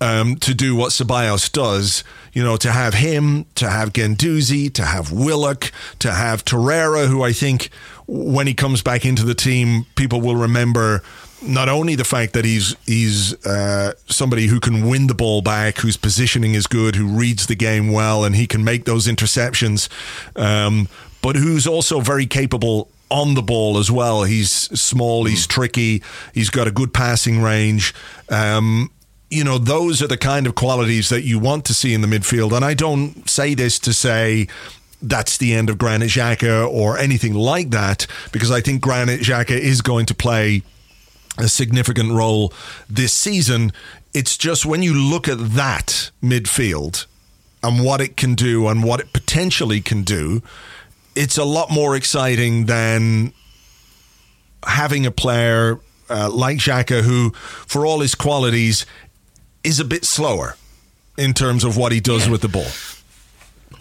um, 0.00 0.36
to 0.36 0.54
do 0.54 0.74
what 0.74 0.90
Ceballos 0.90 1.50
does, 1.50 2.04
you 2.36 2.44
know, 2.44 2.58
to 2.58 2.70
have 2.70 2.92
him, 2.92 3.46
to 3.54 3.70
have 3.70 3.94
Guendouzi, 3.94 4.70
to 4.74 4.82
have 4.82 5.10
Willock, 5.10 5.72
to 6.00 6.12
have 6.12 6.44
Torreira, 6.44 7.08
who 7.08 7.22
I 7.22 7.32
think 7.32 7.70
when 8.06 8.46
he 8.46 8.52
comes 8.52 8.82
back 8.82 9.06
into 9.06 9.24
the 9.24 9.34
team, 9.34 9.86
people 9.94 10.20
will 10.20 10.36
remember 10.36 11.02
not 11.40 11.70
only 11.70 11.94
the 11.94 12.04
fact 12.04 12.34
that 12.34 12.44
he's 12.44 12.76
he's 12.84 13.32
uh, 13.46 13.94
somebody 14.08 14.48
who 14.48 14.60
can 14.60 14.86
win 14.86 15.06
the 15.06 15.14
ball 15.14 15.40
back, 15.40 15.78
whose 15.78 15.96
positioning 15.96 16.52
is 16.52 16.66
good, 16.66 16.94
who 16.94 17.06
reads 17.06 17.46
the 17.46 17.54
game 17.54 17.90
well, 17.90 18.22
and 18.22 18.36
he 18.36 18.46
can 18.46 18.62
make 18.62 18.84
those 18.84 19.06
interceptions, 19.06 19.88
um, 20.38 20.88
but 21.22 21.36
who's 21.36 21.66
also 21.66 22.00
very 22.00 22.26
capable 22.26 22.90
on 23.10 23.32
the 23.32 23.42
ball 23.42 23.78
as 23.78 23.90
well. 23.90 24.24
He's 24.24 24.50
small, 24.50 25.24
he's 25.24 25.46
tricky, 25.46 26.02
he's 26.34 26.50
got 26.50 26.68
a 26.68 26.70
good 26.70 26.92
passing 26.92 27.40
range. 27.40 27.94
Um, 28.28 28.90
you 29.30 29.42
know, 29.44 29.58
those 29.58 30.02
are 30.02 30.06
the 30.06 30.16
kind 30.16 30.46
of 30.46 30.54
qualities 30.54 31.08
that 31.08 31.22
you 31.22 31.38
want 31.38 31.64
to 31.64 31.74
see 31.74 31.92
in 31.94 32.00
the 32.00 32.06
midfield. 32.06 32.52
And 32.54 32.64
I 32.64 32.74
don't 32.74 33.28
say 33.28 33.54
this 33.54 33.78
to 33.80 33.92
say 33.92 34.46
that's 35.02 35.36
the 35.36 35.52
end 35.52 35.68
of 35.68 35.78
Granit 35.78 36.08
Xhaka 36.08 36.68
or 36.68 36.96
anything 36.96 37.34
like 37.34 37.70
that, 37.70 38.06
because 38.32 38.50
I 38.50 38.60
think 38.60 38.80
Granit 38.80 39.20
Xhaka 39.20 39.58
is 39.58 39.82
going 39.82 40.06
to 40.06 40.14
play 40.14 40.62
a 41.38 41.48
significant 41.48 42.12
role 42.12 42.52
this 42.88 43.12
season. 43.12 43.72
It's 44.14 44.38
just 44.38 44.64
when 44.64 44.82
you 44.82 44.94
look 44.94 45.28
at 45.28 45.38
that 45.38 46.10
midfield 46.22 47.06
and 47.62 47.84
what 47.84 48.00
it 48.00 48.16
can 48.16 48.34
do 48.34 48.68
and 48.68 48.82
what 48.82 49.00
it 49.00 49.12
potentially 49.12 49.80
can 49.80 50.02
do, 50.02 50.40
it's 51.14 51.36
a 51.36 51.44
lot 51.44 51.70
more 51.70 51.96
exciting 51.96 52.66
than 52.66 53.32
having 54.64 55.04
a 55.04 55.10
player 55.10 55.80
uh, 56.08 56.30
like 56.30 56.58
Xhaka 56.58 57.02
who, 57.02 57.32
for 57.66 57.84
all 57.84 58.00
his 58.00 58.14
qualities, 58.14 58.86
is 59.66 59.80
a 59.80 59.84
bit 59.84 60.04
slower 60.04 60.56
in 61.18 61.32
terms 61.34 61.64
of 61.64 61.76
what 61.76 61.92
he 61.92 62.00
does 62.00 62.24
Yeah. 62.26 62.32
with 62.32 62.40
the 62.42 62.48
ball. 62.48 62.70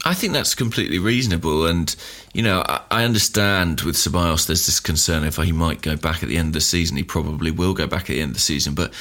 I 0.04 0.14
think 0.14 0.34
that's 0.34 0.54
completely 0.56 1.00
reasonable, 1.00 1.66
and 1.66 1.96
you 2.34 2.42
know, 2.44 2.64
I, 2.68 2.82
I 2.92 3.04
understand 3.06 3.82
with 3.82 3.96
Ceballos 3.96 4.46
there's 4.46 4.66
this 4.66 4.80
concern 4.80 5.24
if 5.24 5.38
he 5.38 5.52
might 5.52 5.82
go 5.82 5.96
back 5.96 6.22
at 6.24 6.30
the 6.30 6.38
end 6.38 6.50
of 6.50 6.54
the 6.54 6.62
season. 6.62 6.98
He 6.98 7.04
probably 7.04 7.50
will 7.52 7.74
go 7.74 7.88
back 7.88 8.02
at 8.02 8.08
the 8.08 8.22
end 8.22 8.32
of 8.32 8.36
the 8.36 8.42
season, 8.42 8.74
but 8.76 8.94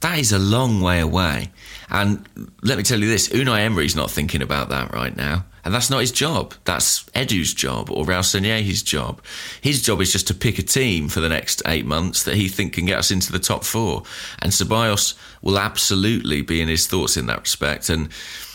that 0.00 0.18
is 0.18 0.30
a 0.32 0.38
long 0.38 0.80
way 0.80 1.00
away. 1.00 1.50
And 1.90 2.24
let 2.62 2.76
me 2.78 2.84
tell 2.84 3.00
you 3.00 3.08
this: 3.08 3.28
Unai 3.30 3.60
Emery's 3.60 3.96
not 3.96 4.10
thinking 4.10 4.40
about 4.42 4.68
that 4.68 4.92
right 4.92 5.16
now, 5.16 5.44
and 5.64 5.72
that's 5.72 5.90
not 5.90 6.00
his 6.00 6.12
job. 6.12 6.54
That's 6.64 7.04
Edu's 7.14 7.54
job 7.54 7.90
or 7.90 8.04
Raul 8.04 8.24
Sanllehi's 8.24 8.82
job. 8.82 9.22
His 9.60 9.80
job 9.80 10.00
is 10.00 10.12
just 10.12 10.26
to 10.28 10.34
pick 10.34 10.58
a 10.58 10.62
team 10.62 11.08
for 11.08 11.20
the 11.20 11.28
next 11.28 11.62
eight 11.66 11.86
months 11.86 12.24
that 12.24 12.34
he 12.34 12.48
think 12.48 12.72
can 12.72 12.86
get 12.86 12.98
us 12.98 13.10
into 13.10 13.30
the 13.30 13.38
top 13.38 13.64
four. 13.64 14.02
And 14.40 14.52
Ceballos 14.52 15.14
will 15.40 15.58
absolutely 15.58 16.42
be 16.42 16.60
in 16.60 16.68
his 16.68 16.86
thoughts 16.86 17.16
in 17.16 17.26
that 17.26 17.42
respect. 17.42 17.90
And 17.90 18.08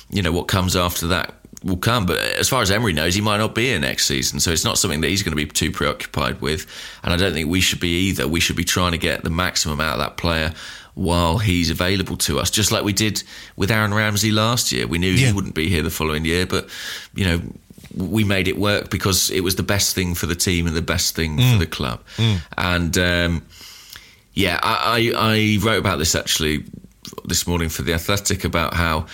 you 0.10 0.22
know 0.22 0.32
what 0.32 0.48
comes 0.48 0.76
after 0.76 1.08
that 1.08 1.34
will 1.64 1.78
come. 1.78 2.06
But 2.06 2.20
as 2.20 2.50
far 2.50 2.62
as 2.62 2.72
Emery 2.72 2.94
knows, 2.94 3.16
he 3.16 3.22
might 3.22 3.38
not 3.38 3.56
be 3.56 3.68
here 3.68 3.80
next 3.80 4.06
season. 4.06 4.40
So 4.40 4.52
it's 4.52 4.66
not 4.66 4.78
something 4.78 5.02
that 5.02 5.08
he's 5.08 5.24
going 5.24 5.36
to 5.36 5.44
be 5.44 5.46
too 5.46 5.72
preoccupied 5.72 6.42
with. 6.42 6.68
And 7.04 7.14
I 7.14 7.18
don't 7.18 7.34
think 7.34 7.50
we 7.50 7.62
should 7.62 7.80
be 7.80 8.10
either. 8.10 8.28
We 8.28 8.42
should 8.42 8.58
be 8.58 8.66
trying 8.66 8.92
to 8.92 8.98
get 8.98 9.24
the 9.24 9.30
maximum 9.30 9.80
out 9.80 9.94
of 9.94 10.00
that 10.00 10.18
player 10.18 10.54
while 10.98 11.38
he's 11.38 11.70
available 11.70 12.18
to 12.18 12.40
us, 12.40 12.50
just 12.50 12.72
like 12.72 12.84
we 12.84 12.92
did 12.92 13.22
with 13.56 13.70
Aaron 13.70 13.94
Ramsey 13.94 14.32
last 14.32 14.72
year. 14.72 14.88
We 14.88 14.98
knew 14.98 15.12
Yeah. 15.12 15.28
he 15.28 15.34
wouldn't 15.34 15.54
be 15.54 15.70
here 15.70 15.84
the 15.84 15.92
following 15.92 16.26
year, 16.26 16.48
but, 16.48 16.68
you 17.14 17.24
know, 17.26 17.42
we 17.96 18.24
made 18.24 18.48
it 18.48 18.58
work 18.58 18.90
because 18.90 19.30
it 19.30 19.42
was 19.42 19.56
the 19.56 19.64
best 19.64 19.94
thing 19.94 20.16
for 20.16 20.26
the 20.26 20.36
team 20.36 20.66
and 20.66 20.76
the 20.76 20.82
best 20.82 21.16
thing 21.16 21.38
for 21.38 21.58
the 21.60 21.68
club. 21.68 22.02
And, 22.58 22.98
um, 22.98 23.44
yeah, 24.34 24.60
I, 24.64 25.14
I, 25.16 25.34
I 25.34 25.58
wrote 25.62 25.78
about 25.80 26.00
this 26.00 26.16
actually 26.16 26.64
this 27.26 27.46
morning 27.48 27.70
for 27.70 27.84
The 27.84 27.94
Athletic 27.94 28.44
about 28.44 28.74
how 28.74 29.06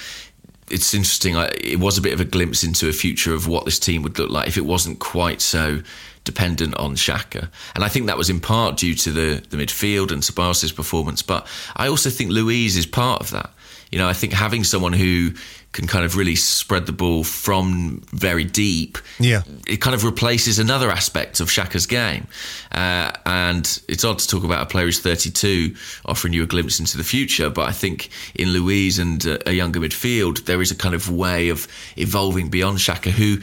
it's 0.69 0.93
interesting. 0.93 1.35
I, 1.35 1.47
it 1.61 1.79
was 1.79 1.97
a 1.97 2.01
bit 2.01 2.13
of 2.13 2.21
a 2.21 2.25
glimpse 2.25 2.63
into 2.63 2.87
a 2.87 2.93
future 2.93 3.33
of 3.33 3.47
what 3.47 3.65
this 3.65 3.77
team 3.77 4.03
would 4.03 4.17
look 4.17 4.29
like 4.29 4.47
if 4.47 4.55
it 4.57 4.65
wasn't 4.65 4.99
quite 4.99 5.41
so 5.41 5.81
dependent 6.23 6.75
on 6.75 6.95
Xhaka. 6.95 7.49
And 7.75 7.83
I 7.83 7.89
think 7.89 8.07
that 8.07 8.17
was 8.17 8.29
in 8.29 8.39
part 8.39 8.77
due 8.77 8.95
to 8.95 9.11
the, 9.11 9.43
the 9.49 9.57
midfield 9.57 10.11
and 10.11 10.21
Ceballos' 10.21 10.75
performance. 10.75 11.21
But 11.21 11.47
I 11.75 11.87
also 11.87 12.09
think 12.09 12.31
Luiz 12.31 12.77
is 12.77 12.85
part 12.85 13.21
of 13.21 13.31
that. 13.31 13.51
You 13.91 13.99
know, 13.99 14.07
I 14.07 14.13
think 14.13 14.33
having 14.33 14.63
someone 14.63 14.93
who 14.93 15.33
can 15.73 15.87
kind 15.87 16.05
of 16.05 16.15
really 16.15 16.35
spread 16.35 16.85
the 16.85 16.91
ball 16.91 17.23
from 17.23 18.01
very 18.11 18.43
deep, 18.45 18.97
Yeah. 19.19 19.41
it 19.67 19.77
kind 19.81 19.93
of 19.95 20.03
replaces 20.03 20.59
another 20.59 20.89
aspect 20.89 21.39
of 21.39 21.49
Xhaka's 21.49 21.85
game. 21.87 22.27
Uh, 22.71 23.11
and 23.25 23.81
it's 23.87 24.03
odd 24.03 24.19
to 24.19 24.27
talk 24.27 24.43
about 24.43 24.61
a 24.61 24.65
player 24.67 24.85
who's 24.85 24.99
32 24.99 25.75
offering 26.05 26.33
you 26.33 26.43
a 26.43 26.45
glimpse 26.45 26.79
into 26.79 26.95
the 26.95 27.03
future, 27.03 27.49
but 27.49 27.67
I 27.67 27.71
think 27.71 28.09
in 28.35 28.49
Luiz 28.49 28.99
and 28.99 29.25
uh, 29.25 29.39
a 29.47 29.51
younger 29.51 29.79
midfield, 29.79 30.45
there 30.45 30.61
is 30.61 30.71
a 30.71 30.75
kind 30.75 30.95
of 30.95 31.09
way 31.09 31.49
of 31.49 31.67
evolving 31.97 32.49
beyond 32.49 32.79
Shaka, 32.79 33.09
who, 33.11 33.37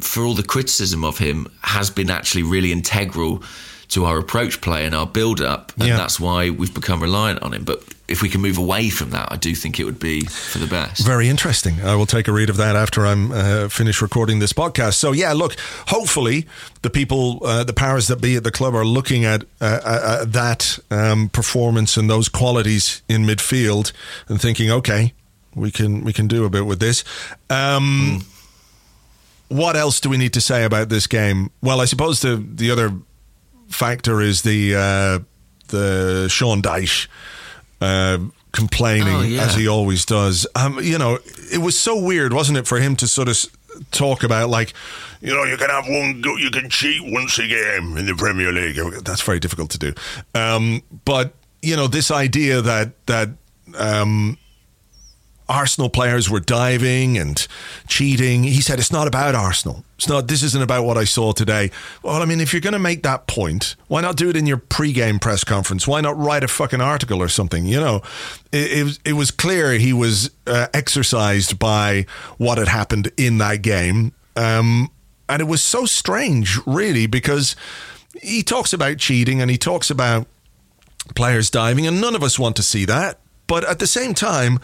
for 0.00 0.22
all 0.24 0.34
the 0.34 0.42
criticism 0.44 1.04
of 1.04 1.18
him, 1.18 1.46
has 1.62 1.90
been 1.90 2.10
actually 2.10 2.44
really 2.44 2.70
integral 2.72 3.42
to 3.92 4.04
our 4.04 4.18
approach 4.18 4.60
play 4.60 4.84
and 4.86 4.94
our 4.94 5.06
build 5.06 5.40
up. 5.40 5.72
And 5.78 5.88
Yeah. 5.88 5.96
that's 5.96 6.18
why 6.20 6.50
we've 6.50 6.72
become 6.74 7.00
reliant 7.02 7.42
on 7.42 7.52
him. 7.54 7.64
But 7.64 7.82
if 8.08 8.20
we 8.22 8.28
can 8.28 8.40
move 8.40 8.58
away 8.58 8.90
from 8.90 9.10
that, 9.10 9.28
I 9.32 9.36
do 9.36 9.54
think 9.54 9.78
it 9.80 9.84
would 9.84 9.98
be 9.98 10.24
for 10.24 10.58
the 10.58 10.66
best. 10.66 11.04
Very 11.06 11.28
interesting. 11.28 11.80
I 11.82 11.94
will 11.94 12.06
take 12.06 12.28
a 12.28 12.32
read 12.32 12.50
of 12.50 12.56
that 12.56 12.74
after 12.76 13.06
I'm 13.06 13.32
uh, 13.32 13.68
finished 13.68 14.02
recording 14.02 14.38
this 14.40 14.52
podcast. 14.52 14.94
So 14.94 15.12
yeah, 15.12 15.32
look. 15.32 15.56
Hopefully, 15.88 16.46
the 16.82 16.90
people, 16.90 17.40
uh, 17.44 17.64
the 17.64 17.72
powers 17.72 18.06
that 18.08 18.20
be 18.20 18.36
at 18.36 18.44
the 18.44 18.50
club, 18.50 18.74
are 18.74 18.84
looking 18.84 19.24
at 19.24 19.42
uh, 19.60 19.64
uh, 19.64 20.00
uh, 20.02 20.24
that 20.26 20.78
um, 20.90 21.28
performance 21.28 21.96
and 21.96 22.08
those 22.10 22.28
qualities 22.28 23.02
in 23.08 23.24
midfield 23.24 23.92
and 24.28 24.40
thinking, 24.40 24.70
okay, 24.70 25.12
we 25.54 25.70
can 25.70 26.02
we 26.04 26.12
can 26.12 26.26
do 26.28 26.44
a 26.44 26.50
bit 26.50 26.64
with 26.66 26.80
this. 26.80 27.04
Um, 27.50 28.24
What 29.48 29.76
else 29.76 30.00
do 30.00 30.08
we 30.08 30.16
need 30.16 30.32
to 30.32 30.40
say 30.40 30.64
about 30.64 30.88
this 30.88 31.06
game? 31.06 31.50
Well, 31.60 31.82
I 31.82 31.84
suppose 31.86 32.20
the 32.20 32.42
the 32.56 32.70
other 32.70 32.90
factor 33.72 34.20
is 34.20 34.42
the 34.42 34.74
uh, 34.76 35.18
the 35.68 36.28
Sean 36.28 36.62
Dyche 36.62 37.08
uh, 37.80 38.18
complaining 38.52 39.08
Oh, 39.14 39.22
yeah. 39.22 39.42
as 39.44 39.54
he 39.54 39.66
always 39.66 40.04
does. 40.04 40.46
Um, 40.54 40.78
you 40.82 40.98
know, 40.98 41.18
it 41.52 41.58
was 41.58 41.78
so 41.78 41.98
weird, 41.98 42.32
wasn't 42.32 42.58
it, 42.58 42.66
for 42.68 42.78
him 42.78 42.96
to 42.96 43.08
sort 43.08 43.28
of 43.28 43.36
talk 43.90 44.22
about 44.22 44.50
like, 44.50 44.74
you 45.22 45.32
know, 45.34 45.44
you 45.44 45.56
can 45.56 45.70
have 45.70 45.86
one, 45.88 46.20
go, 46.20 46.36
you 46.36 46.50
can 46.50 46.68
cheat 46.68 47.00
once 47.02 47.38
a 47.38 47.46
game 47.46 47.96
in 47.96 48.06
the 48.06 48.14
Premier 48.14 48.52
League. 48.52 48.76
That's 49.04 49.22
very 49.22 49.40
difficult 49.40 49.70
to 49.70 49.78
do. 49.78 49.94
Um, 50.34 50.82
but 51.04 51.32
you 51.62 51.76
know, 51.76 51.86
this 51.86 52.10
idea 52.10 52.60
that 52.60 53.06
that 53.06 53.30
um, 53.78 54.36
Arsenal 55.52 55.90
players 55.90 56.30
were 56.30 56.40
diving 56.40 57.18
and 57.18 57.46
cheating. 57.86 58.42
He 58.44 58.60
said 58.62 58.78
it's 58.78 58.90
not 58.90 59.06
about 59.06 59.34
Arsenal. 59.34 59.84
It's 59.98 60.08
not. 60.08 60.26
This 60.28 60.42
isn't 60.42 60.62
about 60.62 60.84
what 60.84 60.96
I 60.96 61.04
saw 61.04 61.32
today. 61.32 61.70
Well, 62.02 62.22
I 62.22 62.24
mean, 62.24 62.40
if 62.40 62.52
you're 62.52 62.60
going 62.62 62.72
to 62.72 62.78
make 62.78 63.02
that 63.02 63.26
point, 63.26 63.76
why 63.88 64.00
not 64.00 64.16
do 64.16 64.28
it 64.30 64.36
in 64.36 64.46
your 64.46 64.56
pre-game 64.56 65.18
press 65.18 65.44
conference? 65.44 65.86
Why 65.86 66.00
not 66.00 66.16
write 66.18 66.42
a 66.42 66.48
fucking 66.48 66.80
article 66.80 67.20
or 67.20 67.28
something? 67.28 67.66
You 67.66 67.80
know, 67.80 68.02
it 68.50 68.72
it, 68.78 68.84
was- 68.84 69.00
it 69.04 69.12
was 69.12 69.30
clear 69.30 69.72
he 69.74 69.92
was 69.92 70.30
uh, 70.46 70.68
exercised 70.72 71.58
by 71.58 72.06
what 72.38 72.56
had 72.58 72.68
happened 72.68 73.12
in 73.16 73.38
that 73.38 73.62
game, 73.62 74.12
um, 74.36 74.90
and 75.28 75.40
it 75.42 75.46
was 75.46 75.60
so 75.62 75.84
strange, 75.86 76.58
really, 76.66 77.06
because 77.06 77.54
he 78.22 78.42
talks 78.42 78.72
about 78.72 78.96
cheating 78.98 79.40
and 79.40 79.50
he 79.50 79.58
talks 79.58 79.90
about 79.90 80.26
players 81.14 81.50
diving, 81.50 81.86
and 81.86 82.00
none 82.00 82.14
of 82.14 82.22
us 82.22 82.38
want 82.38 82.56
to 82.56 82.62
see 82.62 82.84
that. 82.86 83.18
But 83.46 83.64
at 83.68 83.78
the 83.78 83.86
same 83.86 84.14
time, 84.14 84.60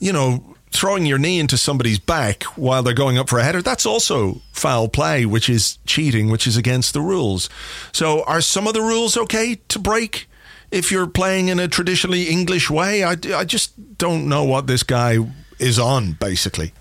you 0.00 0.12
know, 0.12 0.56
throwing 0.72 1.06
your 1.06 1.18
knee 1.18 1.38
into 1.38 1.56
somebody's 1.56 1.98
back 1.98 2.44
while 2.56 2.82
they're 2.82 2.94
going 2.94 3.18
up 3.18 3.28
for 3.28 3.38
a 3.38 3.44
header, 3.44 3.62
that's 3.62 3.86
also 3.86 4.40
foul 4.52 4.88
play, 4.88 5.26
which 5.26 5.48
is 5.48 5.78
cheating, 5.86 6.30
which 6.30 6.46
is 6.46 6.56
against 6.56 6.92
the 6.92 7.00
rules. 7.00 7.48
So, 7.92 8.24
are 8.24 8.40
some 8.40 8.66
of 8.66 8.74
the 8.74 8.82
rules 8.82 9.16
okay 9.16 9.60
to 9.68 9.78
break 9.78 10.28
if 10.70 10.90
you're 10.90 11.06
playing 11.06 11.48
in 11.48 11.58
a 11.58 11.68
traditionally 11.68 12.24
English 12.24 12.70
way? 12.70 13.04
I, 13.04 13.16
I 13.34 13.44
just 13.44 13.98
don't 13.98 14.28
know 14.28 14.44
what 14.44 14.66
this 14.66 14.82
guy 14.82 15.18
is 15.58 15.78
on, 15.78 16.12
basically. 16.12 16.72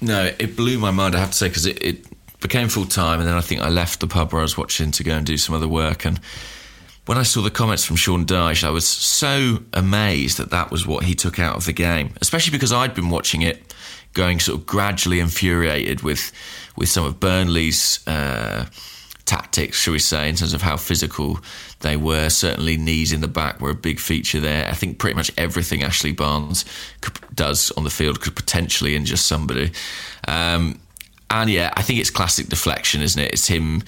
No, 0.00 0.30
it 0.38 0.56
blew 0.56 0.78
my 0.78 0.90
mind. 0.90 1.14
I 1.14 1.18
have 1.18 1.30
to 1.30 1.36
say 1.36 1.48
because 1.48 1.66
it, 1.66 1.82
it 1.82 2.06
became 2.40 2.68
full 2.68 2.86
time, 2.86 3.20
and 3.20 3.28
then 3.28 3.36
I 3.36 3.42
think 3.42 3.60
I 3.60 3.68
left 3.68 4.00
the 4.00 4.06
pub 4.06 4.32
where 4.32 4.40
I 4.40 4.42
was 4.42 4.56
watching 4.56 4.90
to 4.92 5.04
go 5.04 5.12
and 5.12 5.26
do 5.26 5.36
some 5.36 5.54
other 5.54 5.68
work. 5.68 6.06
And 6.06 6.18
when 7.10 7.18
I 7.18 7.24
saw 7.24 7.42
the 7.42 7.50
comments 7.50 7.84
from 7.84 7.96
Sean 7.96 8.24
Dyche, 8.24 8.62
I 8.62 8.70
was 8.70 8.86
so 8.86 9.58
amazed 9.72 10.38
that 10.38 10.50
that 10.50 10.70
was 10.70 10.86
what 10.86 11.02
he 11.02 11.16
took 11.16 11.40
out 11.40 11.56
of 11.56 11.64
the 11.64 11.72
game, 11.72 12.14
especially 12.20 12.52
because 12.52 12.72
I'd 12.72 12.94
been 12.94 13.10
watching 13.10 13.42
it, 13.42 13.74
going 14.14 14.38
sort 14.38 14.60
of 14.60 14.64
gradually 14.64 15.18
infuriated 15.18 16.02
with 16.02 16.30
with 16.76 16.88
some 16.88 17.04
of 17.04 17.18
Burnley's. 17.18 18.06
Uh, 18.06 18.66
tactics, 19.24 19.78
shall 19.80 19.92
we 19.92 19.98
say, 19.98 20.28
in 20.28 20.34
terms 20.34 20.54
of 20.54 20.62
how 20.62 20.76
physical 20.76 21.38
they 21.80 21.96
were. 21.96 22.28
Certainly, 22.28 22.76
knees 22.76 23.12
in 23.12 23.20
the 23.20 23.28
back 23.28 23.60
were 23.60 23.70
a 23.70 23.74
big 23.74 23.98
feature 23.98 24.38
there. 24.38 24.68
I 24.68 24.74
think 24.74 24.98
pretty 24.98 25.14
much 25.14 25.32
everything 25.36 25.82
Ashley 25.82 26.12
Barnes 26.12 26.64
could, 27.00 27.18
does 27.34 27.72
on 27.72 27.82
the 27.82 27.90
field 27.90 28.20
could 28.20 28.36
potentially 28.36 28.94
injure 28.94 29.16
somebody. 29.16 29.72
Um, 30.28 30.80
and 31.28 31.50
yeah, 31.50 31.72
I 31.76 31.82
think 31.82 31.98
it's 31.98 32.10
classic 32.10 32.48
deflection, 32.48 33.02
isn't 33.02 33.20
it? 33.20 33.32
It's 33.32 33.46
him, 33.46 33.82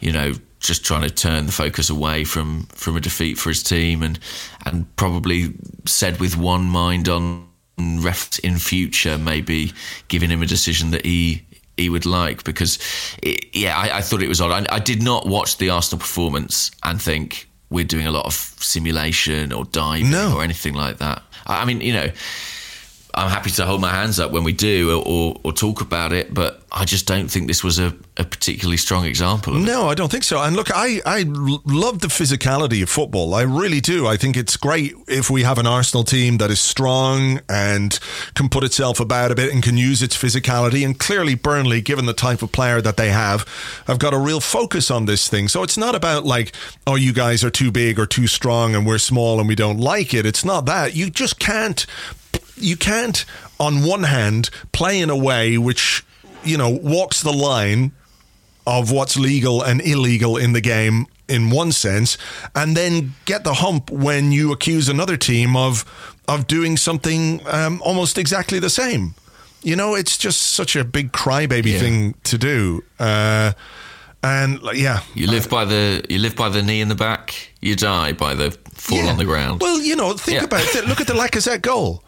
you 0.00 0.12
know, 0.12 0.34
just 0.60 0.84
trying 0.84 1.02
to 1.02 1.10
turn 1.10 1.46
the 1.46 1.52
focus 1.52 1.90
away 1.90 2.24
from 2.24 2.64
from 2.66 2.96
a 2.96 3.00
defeat 3.00 3.38
for 3.38 3.50
his 3.50 3.62
team, 3.62 4.02
and 4.02 4.18
and 4.66 4.94
probably 4.96 5.54
said 5.86 6.20
with 6.20 6.36
one 6.36 6.64
mind 6.64 7.08
on 7.08 7.48
refs 7.78 8.40
in 8.40 8.58
future 8.58 9.16
maybe 9.18 9.72
giving 10.08 10.30
him 10.30 10.42
a 10.42 10.46
decision 10.46 10.90
that 10.90 11.04
he 11.04 11.46
he 11.76 11.88
would 11.88 12.04
like 12.04 12.42
because 12.42 12.78
it, 13.22 13.54
yeah 13.54 13.78
I, 13.78 13.98
I, 13.98 14.00
thought 14.00 14.20
it 14.20 14.28
was 14.28 14.40
odd 14.40 14.50
I, 14.50 14.74
I, 14.74 14.78
did 14.80 15.00
not 15.00 15.26
watch 15.26 15.58
the 15.58 15.70
Arsenal 15.70 16.00
performance 16.00 16.72
and 16.82 17.00
think 17.00 17.48
we're 17.70 17.84
doing 17.84 18.08
a 18.08 18.10
lot 18.10 18.26
of 18.26 18.32
simulation 18.32 19.52
or 19.52 19.64
diving 19.64 20.10
no. 20.10 20.36
or 20.36 20.42
anything 20.42 20.74
like 20.74 20.98
that 20.98 21.22
I, 21.46 21.62
I 21.62 21.64
mean 21.66 21.80
you 21.80 21.92
know 21.92 22.10
I'm 23.18 23.30
happy 23.30 23.50
to 23.50 23.66
hold 23.66 23.80
my 23.80 23.90
hands 23.90 24.20
up 24.20 24.30
when 24.30 24.44
we 24.44 24.52
do 24.52 24.92
or, 24.92 25.02
or, 25.04 25.40
or 25.42 25.52
talk 25.52 25.80
about 25.80 26.12
it, 26.12 26.32
but 26.32 26.62
I 26.70 26.84
just 26.84 27.06
don't 27.06 27.28
think 27.28 27.48
this 27.48 27.64
was 27.64 27.80
a, 27.80 27.92
a 28.16 28.24
particularly 28.24 28.76
strong 28.76 29.06
example. 29.06 29.54
no. 29.54 29.88
I 29.88 29.94
don't 29.94 30.10
think 30.10 30.22
so. 30.22 30.40
And 30.40 30.54
look, 30.54 30.68
I, 30.72 31.00
I 31.04 31.24
love 31.26 32.00
the 32.00 32.08
physicality 32.08 32.82
of 32.82 32.90
football. 32.90 33.34
I 33.34 33.42
really 33.42 33.80
do. 33.80 34.06
I 34.06 34.16
think 34.16 34.36
it's 34.36 34.56
great 34.56 34.94
if 35.08 35.30
we 35.30 35.42
have 35.42 35.58
an 35.58 35.66
Arsenal 35.66 36.04
team 36.04 36.38
that 36.38 36.50
is 36.50 36.60
strong 36.60 37.40
and 37.48 37.98
can 38.34 38.48
put 38.48 38.62
itself 38.62 39.00
about 39.00 39.32
a 39.32 39.34
bit 39.34 39.52
and 39.52 39.62
can 39.62 39.76
use 39.76 40.02
its 40.02 40.16
physicality. 40.16 40.84
And 40.84 40.98
clearly, 40.98 41.34
Burnley, 41.34 41.80
given 41.80 42.06
the 42.06 42.12
type 42.12 42.42
of 42.42 42.52
player 42.52 42.80
that 42.82 42.96
they 42.96 43.10
have, 43.10 43.46
have 43.86 43.98
got 43.98 44.14
a 44.14 44.18
real 44.18 44.40
focus 44.40 44.90
on 44.90 45.06
this 45.06 45.26
thing. 45.26 45.48
So 45.48 45.62
it's 45.62 45.78
not 45.78 45.94
about 45.94 46.24
like, 46.24 46.54
oh, 46.86 46.94
you 46.94 47.12
guys 47.12 47.42
are 47.42 47.50
too 47.50 47.72
big 47.72 47.98
or 47.98 48.06
too 48.06 48.26
strong 48.26 48.76
and 48.76 48.86
we're 48.86 48.98
small 48.98 49.40
and 49.40 49.48
we 49.48 49.54
don't 49.56 49.78
like 49.78 50.14
it. 50.14 50.26
It's 50.26 50.44
not 50.44 50.66
that. 50.66 50.94
You 50.94 51.10
just 51.10 51.38
can't 51.38 51.86
you 52.62 52.76
can't, 52.76 53.24
on 53.58 53.84
one 53.84 54.04
hand, 54.04 54.50
play 54.72 55.00
in 55.00 55.10
a 55.10 55.16
way 55.16 55.58
which, 55.58 56.04
you 56.44 56.56
know, 56.56 56.70
walks 56.70 57.22
the 57.22 57.32
line 57.32 57.92
of 58.66 58.92
what's 58.92 59.16
legal 59.16 59.62
and 59.62 59.80
illegal 59.80 60.36
in 60.36 60.52
the 60.52 60.60
game 60.60 61.06
in 61.28 61.50
one 61.50 61.72
sense, 61.72 62.16
and 62.54 62.76
then 62.76 63.14
get 63.24 63.44
the 63.44 63.54
hump 63.54 63.90
when 63.90 64.32
you 64.32 64.52
accuse 64.52 64.88
another 64.88 65.16
team 65.16 65.56
of 65.56 65.84
of 66.26 66.46
doing 66.46 66.76
something 66.76 67.40
um, 67.46 67.80
almost 67.82 68.18
exactly 68.18 68.58
the 68.58 68.70
same. 68.70 69.14
You 69.62 69.76
know, 69.76 69.94
it's 69.94 70.16
just 70.16 70.42
such 70.42 70.76
a 70.76 70.84
big 70.84 71.12
crybaby 71.12 71.72
yeah. 71.72 71.78
thing 71.78 72.14
to 72.24 72.38
do. 72.38 72.82
Uh, 72.98 73.52
and 74.22 74.60
yeah, 74.74 75.00
you 75.14 75.26
live 75.26 75.48
by 75.48 75.64
the 75.64 76.04
you 76.08 76.18
live 76.18 76.36
by 76.36 76.48
the 76.48 76.62
knee 76.62 76.80
in 76.80 76.88
the 76.88 76.94
back. 76.94 77.52
You 77.60 77.76
die 77.76 78.12
by 78.12 78.34
the 78.34 78.50
fall 78.74 78.98
yeah. 78.98 79.10
on 79.10 79.18
the 79.18 79.24
ground. 79.24 79.60
Well, 79.60 79.80
you 79.80 79.96
know, 79.96 80.12
think 80.14 80.38
yeah. 80.38 80.44
about 80.44 80.74
it. 80.74 80.86
Look 80.86 81.00
at 81.00 81.06
the 81.06 81.14
Lacazette 81.14 81.62
goal. 81.62 82.02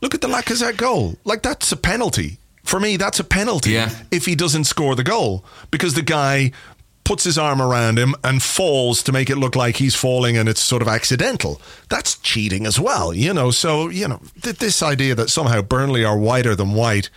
Look 0.00 0.14
at 0.14 0.20
the 0.20 0.28
Lacazette 0.28 0.76
goal. 0.76 1.16
Like 1.24 1.42
that's 1.42 1.70
a 1.72 1.76
penalty. 1.76 2.38
For 2.64 2.80
me, 2.80 2.96
that's 2.96 3.20
a 3.20 3.24
penalty 3.24 3.70
yeah. 3.70 3.90
if 4.10 4.26
he 4.26 4.34
doesn't 4.34 4.64
score 4.64 4.96
the 4.96 5.04
goal 5.04 5.44
because 5.70 5.94
the 5.94 6.02
guy 6.02 6.50
puts 7.04 7.22
his 7.22 7.38
arm 7.38 7.62
around 7.62 7.96
him 7.96 8.16
and 8.24 8.42
falls 8.42 9.00
to 9.04 9.12
make 9.12 9.30
it 9.30 9.36
look 9.36 9.54
like 9.54 9.76
he's 9.76 9.94
falling 9.94 10.36
and 10.36 10.48
it's 10.48 10.60
sort 10.60 10.82
of 10.82 10.88
accidental. 10.88 11.60
That's 11.88 12.18
cheating 12.18 12.66
as 12.66 12.80
well, 12.80 13.14
you 13.14 13.32
know. 13.32 13.52
So, 13.52 13.88
you 13.88 14.08
know, 14.08 14.20
th- 14.42 14.56
this 14.56 14.82
idea 14.82 15.14
that 15.14 15.30
somehow 15.30 15.62
Burnley 15.62 16.04
are 16.04 16.18
whiter 16.18 16.56
than 16.56 16.74
white 16.74 17.08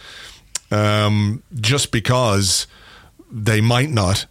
um, 0.69 1.41
just 1.59 1.91
because 1.91 2.67
they 3.31 3.61
might 3.61 3.89
not 3.89 4.27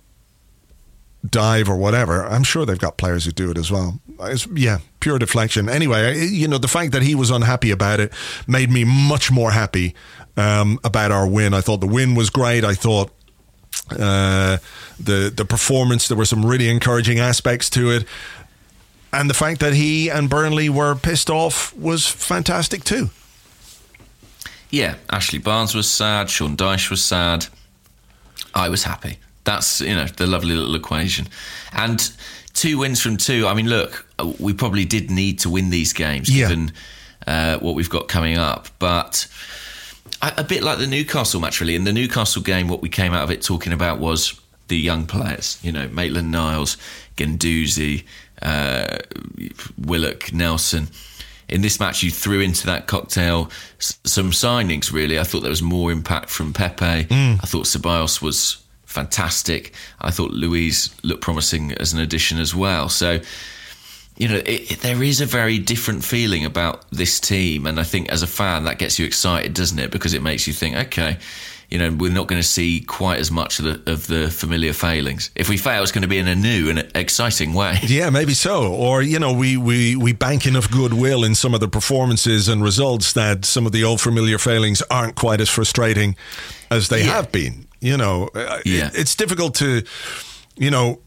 dive 1.31 1.68
or 1.68 1.76
whatever. 1.76 2.24
I'm 2.24 2.43
sure 2.43 2.66
they've 2.66 2.79
got 2.79 2.97
players 2.97 3.24
who 3.24 3.33
do 3.33 3.51
it 3.51 3.59
as 3.59 3.70
well. 3.70 4.01
It's, 4.20 4.47
yeah, 4.49 4.79
pure 5.01 5.18
deflection. 5.18 5.68
Anyway, 5.68 6.26
you 6.26 6.49
know, 6.49 6.59
the 6.59 6.68
fact 6.68 6.93
that 6.93 7.03
he 7.03 7.14
was 7.14 7.31
unhappy 7.31 7.70
about 7.70 8.01
it 8.01 8.12
made 8.47 8.70
me 8.70 8.85
much 8.85 9.31
more 9.31 9.51
happy 9.51 9.95
um, 10.37 10.79
about 10.85 11.12
our 11.12 11.26
win. 11.26 11.55
I 11.55 11.61
thought 11.61 11.81
the 11.81 11.87
win 11.87 12.14
was 12.14 12.31
great. 12.31 12.64
I 12.64 12.74
thought 12.74 13.11
uh, 13.91 14.59
the 14.99 15.33
the 15.35 15.45
performance 15.45 16.09
there 16.09 16.16
were 16.16 16.24
some 16.24 16.45
really 16.45 16.68
encouraging 16.68 17.18
aspects 17.18 17.70
to 17.70 17.91
it, 17.91 18.05
and 19.12 19.31
the 19.31 19.35
fact 19.35 19.61
that 19.61 19.74
he 19.74 20.09
and 20.09 20.29
Burnley 20.29 20.68
were 20.68 20.95
pissed 20.95 21.31
off 21.31 21.74
was 21.76 22.07
fantastic 22.07 22.85
too. 22.85 23.11
Yeah, 24.70 24.97
Ashley 25.11 25.39
Barnes 25.39 25.74
was 25.74 25.91
sad. 25.91 26.29
Sean 26.29 26.57
Dyche 26.57 26.91
was 26.91 27.03
sad. 27.03 27.47
I 28.55 28.68
was 28.68 28.85
happy. 28.85 29.18
That's 29.49 29.80
you 29.80 29.94
know 29.94 30.05
the 30.05 30.26
lovely 30.26 30.55
little 30.55 30.74
equation, 30.74 31.26
and 31.72 32.11
two 32.53 32.76
wins 32.78 33.01
from 33.01 33.16
two. 33.16 33.46
I 33.46 33.55
mean, 33.55 33.66
look, 33.66 34.07
we 34.38 34.53
probably 34.53 34.84
did 34.84 35.11
need 35.11 35.38
to 35.40 35.51
win 35.51 35.70
these 35.70 35.94
games 35.94 36.28
yeah. 36.28 36.49
given 36.49 36.72
uh, 37.26 37.59
what 37.59 37.74
we've 37.74 37.88
got 37.88 38.09
coming 38.09 38.36
up, 38.36 38.68
but 38.78 39.26
a, 40.20 40.44
bit 40.44 40.62
like 40.62 40.78
the 40.78 40.86
Newcastle 40.86 41.40
match, 41.40 41.62
really. 41.62 41.74
In 41.74 41.84
the 41.84 41.92
Newcastle 41.94 42.42
game, 42.42 42.68
what 42.68 42.82
we 42.82 42.90
came 42.90 43.14
out 43.14 43.22
of 43.22 43.30
it 43.30 43.40
talking 43.40 43.72
about 43.72 43.99
was 43.99 44.38
the 44.66 44.76
young 44.76 45.07
players. 45.07 45.59
You 45.62 45.72
know, 45.72 45.88
Maitland 45.88 46.30
Niles, 46.30 46.76
Guendouzi, 47.16 48.05
uh, 48.42 48.99
Willock, 49.78 50.30
Nelson 50.32 50.88
in 51.49 51.62
this 51.62 51.80
match, 51.80 52.03
you 52.03 52.11
threw 52.11 52.40
into 52.40 52.66
that 52.66 52.86
cocktail 52.86 53.51
some 53.78 54.30
signings. 54.30 54.92
Really, 54.92 55.18
I 55.18 55.24
thought 55.24 55.40
there 55.40 55.51
was 55.51 55.62
more 55.62 55.90
impact 55.90 56.28
from 56.28 56.53
Pepe. 56.53 57.05
Mm. 57.05 57.40
I 57.42 57.46
thought 57.46 57.64
Ceballos 57.64 58.20
was 58.20 58.62
fantastic. 58.99 59.72
I 60.01 60.11
thought 60.11 60.32
Luiz 60.32 60.94
looked 61.05 61.22
promising 61.22 61.72
as 61.74 61.92
an 61.92 62.01
addition 62.01 62.38
as 62.38 62.53
well. 62.53 62.88
So, 62.88 63.20
you 64.16 64.26
know, 64.26 64.36
it, 64.36 64.72
it, 64.72 64.80
there 64.80 65.03
is 65.03 65.20
a 65.20 65.26
very 65.26 65.59
different 65.59 66.03
feeling 66.03 66.44
about 66.44 66.84
this 66.90 67.20
team, 67.20 67.66
and 67.66 67.78
I 67.78 67.84
think 67.84 68.09
as 68.09 68.22
a 68.22 68.26
fan 68.26 68.64
that 68.64 68.78
gets 68.78 68.99
you 68.99 69.07
excited, 69.07 69.55
doesn't 69.55 69.78
it? 69.78 69.92
Because 69.92 70.14
it 70.14 70.22
makes 70.22 70.49
you 70.49 70.53
think, 70.53 70.74
okay, 70.74 71.18
you 71.70 71.78
know, 71.78 71.92
we're 71.92 72.11
not 72.11 72.26
going 72.26 72.40
to 72.40 72.49
see 72.49 72.80
quite 72.80 73.20
as 73.20 73.30
much 73.30 73.61
of 73.61 73.64
the, 73.66 73.92
of 73.92 74.07
the 74.09 74.30
familiar 74.30 74.72
failings. 74.72 75.30
If 75.36 75.49
we 75.49 75.59
fail, 75.59 75.82
it's 75.82 75.92
going 75.92 76.03
to 76.03 76.09
be 76.09 76.18
in 76.18 76.26
a 76.26 76.34
new 76.34 76.70
and 76.70 76.90
exciting 76.94 77.55
way. 77.55 77.78
Yeah, 77.88 78.11
maybe 78.11 78.34
so. 78.34 78.72
Or 78.72 79.03
you 79.03 79.18
know, 79.18 79.32
we 79.32 79.57
we 79.57 79.96
we 79.96 80.12
bank 80.12 80.46
enough 80.46 80.70
goodwill 80.70 81.24
in 81.24 81.34
some 81.34 81.55
of 81.55 81.61
the 81.61 81.68
performances 81.68 82.49
and 82.49 82.62
results 82.62 83.12
that 83.12 83.44
some 83.44 83.66
of 83.66 83.72
the 83.72 83.84
old 83.84 84.01
familiar 84.01 84.38
failings 84.38 84.82
aren't 84.90 85.14
quite 85.14 85.40
as 85.40 85.49
frustrating 85.49 86.16
as 86.70 86.88
they 86.88 87.05
yeah. 87.05 87.12
have 87.12 87.30
been. 87.30 87.68
You 87.81 87.97
know, 87.97 88.29
uh, 88.35 88.61
yeah. 88.64 88.89
It, 88.89 88.99
it's 88.99 89.14
difficult 89.14 89.55
to, 89.57 89.85
you 90.57 90.70
know, 90.70 91.01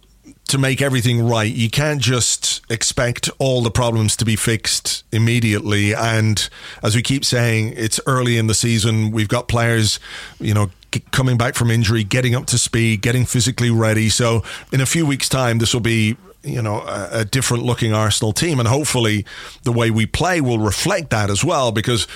to 0.47 0.57
make 0.57 0.82
everything 0.82 1.26
right. 1.26 1.51
You 1.51 1.69
can't 1.69 2.01
just 2.01 2.61
expect 2.69 3.30
all 3.39 3.61
the 3.61 3.72
problems 3.72 4.15
to 4.17 4.26
be 4.26 4.36
fixed 4.36 5.03
immediately. 5.11 5.93
And 5.93 6.49
as 6.84 6.95
we 6.95 7.01
keep 7.01 7.24
saying, 7.24 7.74
it's 7.78 7.99
early 8.05 8.38
in 8.38 8.47
the 8.47 8.53
season. 8.53 9.11
We've 9.11 9.30
got 9.30 9.47
players, 9.47 9.99
you 10.39 10.53
know, 10.53 10.69
coming 11.11 11.38
back 11.38 11.55
from 11.55 11.72
injury, 11.72 12.03
getting 12.03 12.36
up 12.36 12.47
to 12.47 12.57
speed, 12.57 13.01
getting 13.01 13.26
physically 13.26 13.72
ready. 13.72 14.09
So 14.09 14.43
in 14.72 14.82
a 14.82 14.86
few 14.86 15.05
weeks' 15.05 15.30
time, 15.30 15.59
this 15.59 15.74
will 15.74 15.82
be 15.82 16.17
you 16.43 16.61
know 16.61 16.82
a, 16.82 17.19
a, 17.19 17.26
different 17.26 17.63
looking 17.63 17.93
Arsenal 17.93 18.34
team, 18.34 18.59
and 18.59 18.67
hopefully 18.67 19.26
the 19.63 19.72
way 19.72 19.91
we 19.91 20.05
play 20.05 20.41
will 20.41 20.59
reflect 20.59 21.11
that 21.11 21.30
as 21.30 21.45
well. 21.45 21.72
Because 21.72 22.07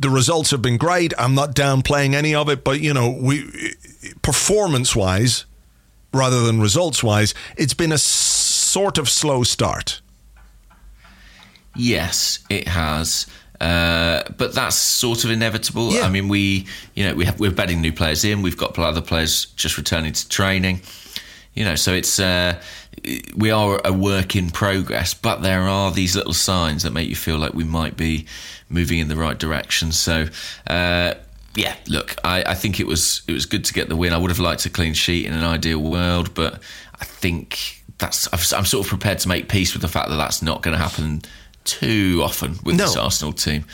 the 0.00 0.10
results 0.10 0.50
have 0.50 0.62
been 0.62 0.78
great. 0.78 1.12
I'm 1.18 1.34
not 1.34 1.54
downplaying 1.54 2.14
any 2.14 2.34
of 2.34 2.48
it, 2.48 2.64
but 2.64 2.80
you 2.80 2.94
know, 2.94 3.10
we 3.10 3.74
performance 4.22 4.96
wise, 4.96 5.44
rather 6.12 6.42
than 6.42 6.60
results 6.60 7.02
wise, 7.02 7.34
it's 7.56 7.74
been 7.74 7.92
a 7.92 7.98
sort 7.98 8.98
of 8.98 9.08
slow 9.08 9.42
start. 9.42 10.00
Yes, 11.76 12.40
it 12.48 12.66
has. 12.66 13.26
Uh, 13.60 14.22
but 14.38 14.54
that's 14.54 14.76
sort 14.76 15.24
of 15.24 15.30
inevitable. 15.30 15.92
Yeah. 15.92 16.00
I 16.00 16.08
mean, 16.08 16.28
we, 16.28 16.66
you 16.94 17.04
know, 17.04 17.14
we 17.14 17.26
have, 17.26 17.38
we're 17.38 17.50
betting 17.50 17.82
new 17.82 17.92
players 17.92 18.24
in. 18.24 18.40
We've 18.40 18.56
got 18.56 18.78
other 18.78 19.02
players 19.02 19.46
just 19.56 19.76
returning 19.76 20.14
to 20.14 20.28
training. 20.28 20.80
You 21.52 21.64
know, 21.64 21.74
so 21.74 21.92
it's 21.92 22.18
uh, 22.18 22.60
we 23.36 23.50
are 23.50 23.80
a 23.84 23.92
work 23.92 24.34
in 24.34 24.50
progress, 24.50 25.12
but 25.12 25.42
there 25.42 25.62
are 25.62 25.90
these 25.90 26.16
little 26.16 26.32
signs 26.32 26.84
that 26.84 26.92
make 26.92 27.08
you 27.08 27.16
feel 27.16 27.36
like 27.36 27.52
we 27.52 27.64
might 27.64 27.98
be 27.98 28.26
moving 28.70 28.98
in 28.98 29.08
the 29.08 29.16
right 29.16 29.38
direction. 29.38 29.92
So. 29.92 30.26
Uh, 30.66 31.14
yeah, 31.56 31.74
look, 31.88 32.14
I, 32.22 32.44
I, 32.44 32.54
think 32.54 32.78
it 32.78 32.86
was 32.86 33.22
it 33.26 33.32
was 33.32 33.44
good 33.44 33.64
to 33.64 33.72
get 33.72 33.88
the 33.88 33.96
win. 33.96 34.12
I 34.12 34.18
would 34.18 34.30
have 34.30 34.38
liked 34.38 34.64
a 34.66 34.70
clean 34.70 34.94
sheet 34.94 35.26
in 35.26 35.32
an 35.32 35.42
ideal 35.42 35.80
world, 35.80 36.32
but 36.32 36.62
I 37.00 37.04
think 37.04 37.82
that's 37.98 38.28
I'm 38.52 38.64
sort 38.64 38.86
of 38.86 38.88
prepared 38.88 39.18
to 39.20 39.28
make 39.28 39.48
peace 39.48 39.72
with 39.72 39.82
the 39.82 39.88
fact 39.88 40.10
that 40.10 40.16
that's 40.16 40.42
not 40.42 40.62
going 40.62 40.76
to 40.76 40.82
happen 40.82 41.22
too 41.64 42.20
often 42.22 42.56
with 42.64 42.76
no. 42.76 42.84
this 42.84 42.96
Arsenal 42.96 43.32
team. 43.32 43.64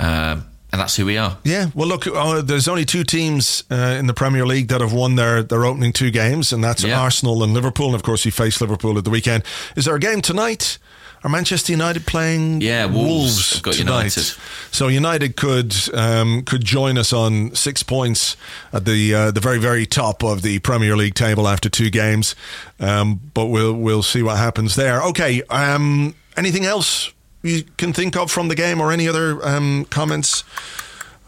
Um, 0.00 0.46
and 0.72 0.80
that's 0.80 0.96
who 0.96 1.04
we 1.04 1.18
are. 1.18 1.36
Yeah. 1.44 1.68
Well, 1.74 1.86
look, 1.86 2.06
uh, 2.06 2.40
there's 2.40 2.66
only 2.66 2.86
two 2.86 3.04
teams 3.04 3.62
uh, 3.70 3.96
in 3.98 4.06
the 4.06 4.14
Premier 4.14 4.46
League 4.46 4.68
that 4.68 4.80
have 4.80 4.94
won 4.94 5.16
their, 5.16 5.42
their 5.42 5.66
opening 5.66 5.92
two 5.92 6.10
games, 6.10 6.50
and 6.50 6.64
that's 6.64 6.82
yeah. 6.82 6.98
Arsenal 6.98 7.44
and 7.44 7.52
Liverpool. 7.52 7.86
And 7.86 7.94
of 7.94 8.02
course, 8.02 8.24
we 8.24 8.30
face 8.30 8.58
Liverpool 8.58 8.96
at 8.96 9.04
the 9.04 9.10
weekend. 9.10 9.44
Is 9.76 9.84
there 9.84 9.94
a 9.94 10.00
game 10.00 10.22
tonight? 10.22 10.78
Are 11.24 11.30
Manchester 11.30 11.70
United 11.72 12.04
playing? 12.04 12.60
Yeah, 12.60 12.86
Wolves, 12.86 13.62
Wolves 13.64 13.78
tonight. 13.78 14.16
United. 14.16 14.34
So 14.72 14.88
United 14.88 15.36
could 15.36 15.74
um, 15.94 16.42
could 16.42 16.64
join 16.64 16.98
us 16.98 17.12
on 17.12 17.54
six 17.54 17.84
points 17.84 18.36
at 18.72 18.84
the 18.84 19.14
uh, 19.14 19.30
the 19.30 19.40
very 19.40 19.58
very 19.58 19.86
top 19.86 20.24
of 20.24 20.42
the 20.42 20.58
Premier 20.58 20.96
League 20.96 21.14
table 21.14 21.46
after 21.46 21.68
two 21.68 21.90
games. 21.90 22.34
Um, 22.80 23.20
but 23.34 23.46
we'll 23.46 23.74
we'll 23.74 24.02
see 24.02 24.22
what 24.22 24.36
happens 24.36 24.74
there. 24.74 25.00
Okay. 25.02 25.42
Um, 25.44 26.16
anything 26.36 26.64
else 26.64 27.12
you 27.42 27.62
can 27.76 27.92
think 27.92 28.16
of 28.16 28.30
from 28.30 28.48
the 28.48 28.56
game, 28.56 28.80
or 28.80 28.90
any 28.90 29.06
other 29.06 29.44
um, 29.46 29.84
comments 29.90 30.42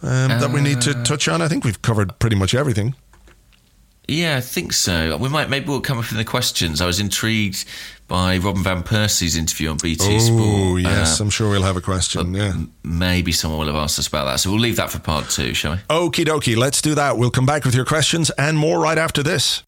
um, 0.03 0.29
that 0.29 0.51
we 0.51 0.61
need 0.61 0.81
to 0.83 0.91
uh, 0.91 1.05
touch 1.05 1.29
on? 1.29 1.41
I 1.41 1.47
think 1.47 1.65
we've 1.65 1.83
covered 1.83 2.19
pretty 2.19 2.37
much 2.37 2.53
everything. 2.53 2.97
Yeah, 4.07 4.37
I 4.37 4.41
think 4.43 4.75
so. 4.75 5.17
We 5.17 5.29
might 5.31 5.49
maybe 5.49 5.67
we'll 5.67 5.81
come 5.81 5.99
up 5.99 6.11
with 6.11 6.19
the 6.19 6.25
questions. 6.25 6.81
I 6.81 6.87
was 6.87 7.01
intrigued 7.01 7.65
by 8.07 8.37
Robin 8.39 8.63
van 8.63 8.83
Persie's 8.83 9.37
interview 9.37 9.71
on 9.71 9.79
BT 9.83 10.05
Oh, 10.17 10.19
Sport. 10.19 10.83
yes, 10.83 11.21
Uh, 11.21 11.25
I'm 11.25 11.31
sure 11.31 11.51
we'll 11.51 11.63
have 11.63 11.77
a 11.77 11.81
question. 11.81 12.35
Yeah. 12.35 12.53
maybe 12.83 13.33
someone 13.33 13.61
will 13.61 13.67
have 13.75 13.77
asked 13.83 13.99
us 13.99 14.07
about 14.07 14.25
that. 14.27 14.41
So 14.41 14.51
we'll 14.51 14.61
leave 14.61 14.77
that 14.77 14.91
for 14.91 14.99
part 14.99 15.31
two, 15.31 15.55
shall 15.55 15.73
we? 15.73 15.79
Okie 15.89 16.25
dokie, 16.27 16.57
let's 16.57 16.81
do 16.83 16.95
that. 16.95 17.17
We'll 17.19 17.31
come 17.31 17.47
back 17.47 17.65
with 17.65 17.75
your 17.75 17.85
questions 17.87 18.31
and 18.39 18.57
more 18.59 18.79
right 18.79 18.99
after 18.99 19.23
this. 19.23 19.63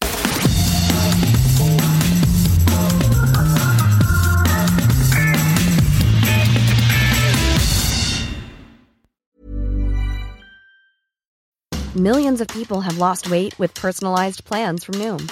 Millions 11.95 12.41
of 12.41 12.47
people 12.49 12.81
have 12.81 12.97
lost 12.97 13.29
weight 13.29 13.57
with 13.57 13.73
personalized 13.73 14.43
plans 14.45 14.83
from 14.83 14.95
Noom, 14.95 15.31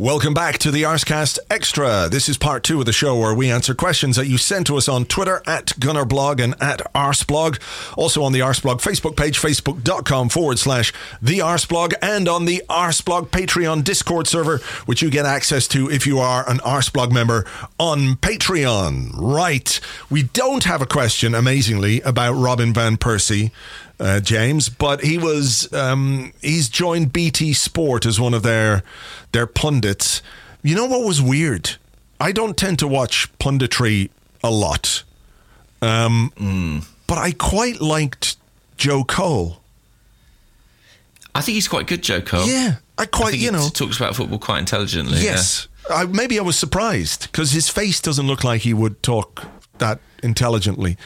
Welcome 0.00 0.32
back 0.32 0.58
to 0.58 0.70
the 0.70 0.84
Arscast 0.84 1.40
Extra. 1.50 2.08
This 2.08 2.28
is 2.28 2.38
part 2.38 2.62
two 2.62 2.78
of 2.78 2.86
the 2.86 2.92
show 2.92 3.18
where 3.18 3.34
we 3.34 3.50
answer 3.50 3.74
questions 3.74 4.14
that 4.14 4.28
you 4.28 4.38
sent 4.38 4.68
to 4.68 4.76
us 4.76 4.88
on 4.88 5.06
Twitter 5.06 5.42
at 5.44 5.66
Gunnerblog 5.70 6.40
and 6.40 6.54
at 6.62 6.78
Arsblog. 6.94 7.60
Also 7.96 8.22
on 8.22 8.30
the 8.30 8.38
Arsblog 8.38 8.80
Facebook 8.80 9.16
page, 9.16 9.40
facebook.com 9.40 10.28
forward 10.28 10.60
slash 10.60 10.92
the 11.20 11.40
Arsblog, 11.40 11.94
and 12.00 12.28
on 12.28 12.44
the 12.44 12.62
Arsblog 12.70 13.30
Patreon 13.30 13.82
Discord 13.82 14.28
server, 14.28 14.58
which 14.86 15.02
you 15.02 15.10
get 15.10 15.26
access 15.26 15.66
to 15.66 15.90
if 15.90 16.06
you 16.06 16.20
are 16.20 16.48
an 16.48 16.58
Arsblog 16.58 17.10
member 17.10 17.44
on 17.80 18.14
Patreon. 18.14 19.10
Right. 19.16 19.80
We 20.08 20.22
don't 20.22 20.62
have 20.62 20.80
a 20.80 20.86
question, 20.86 21.34
amazingly, 21.34 22.02
about 22.02 22.34
Robin 22.34 22.72
Van 22.72 22.98
Persie 22.98 23.50
uh, 24.00 24.20
James, 24.20 24.68
but 24.68 25.02
he 25.02 25.18
was 25.18 25.72
um, 25.72 26.32
he's 26.40 26.68
joined 26.68 27.12
BT 27.12 27.52
Sport 27.52 28.06
as 28.06 28.20
one 28.20 28.34
of 28.34 28.42
their 28.42 28.82
their 29.32 29.46
pundits. 29.46 30.22
You 30.62 30.74
know 30.74 30.86
what 30.86 31.04
was 31.04 31.20
weird? 31.20 31.76
I 32.20 32.32
don't 32.32 32.56
tend 32.56 32.78
to 32.80 32.88
watch 32.88 33.32
punditry 33.38 34.10
a 34.42 34.50
lot, 34.50 35.04
um, 35.82 36.84
but 37.06 37.18
I 37.18 37.32
quite 37.32 37.80
liked 37.80 38.36
Joe 38.76 39.04
Cole. 39.04 39.60
I 41.34 41.40
think 41.40 41.54
he's 41.54 41.68
quite 41.68 41.86
good, 41.86 42.02
Joe 42.02 42.20
Cole. 42.20 42.46
Yeah, 42.46 42.76
I 42.96 43.02
I 43.02 43.06
quite 43.06 43.30
think 43.30 43.42
you 43.42 43.50
he 43.50 43.56
know. 43.56 43.68
talks 43.68 43.96
about 43.96 44.16
football 44.16 44.38
quite 44.38 44.58
intelligently. 44.58 45.20
Yes, 45.20 45.68
I, 45.90 46.06
maybe 46.06 46.38
I 46.38 46.42
was 46.42 46.56
surprised 46.58 47.30
because 47.30 47.52
his 47.52 47.68
face 47.68 48.00
doesn't 48.00 48.26
look 48.26 48.42
like 48.42 48.62
he 48.62 48.74
would 48.74 49.02
talk 49.02 49.44
that 49.78 50.00
intelligently. 50.22 50.96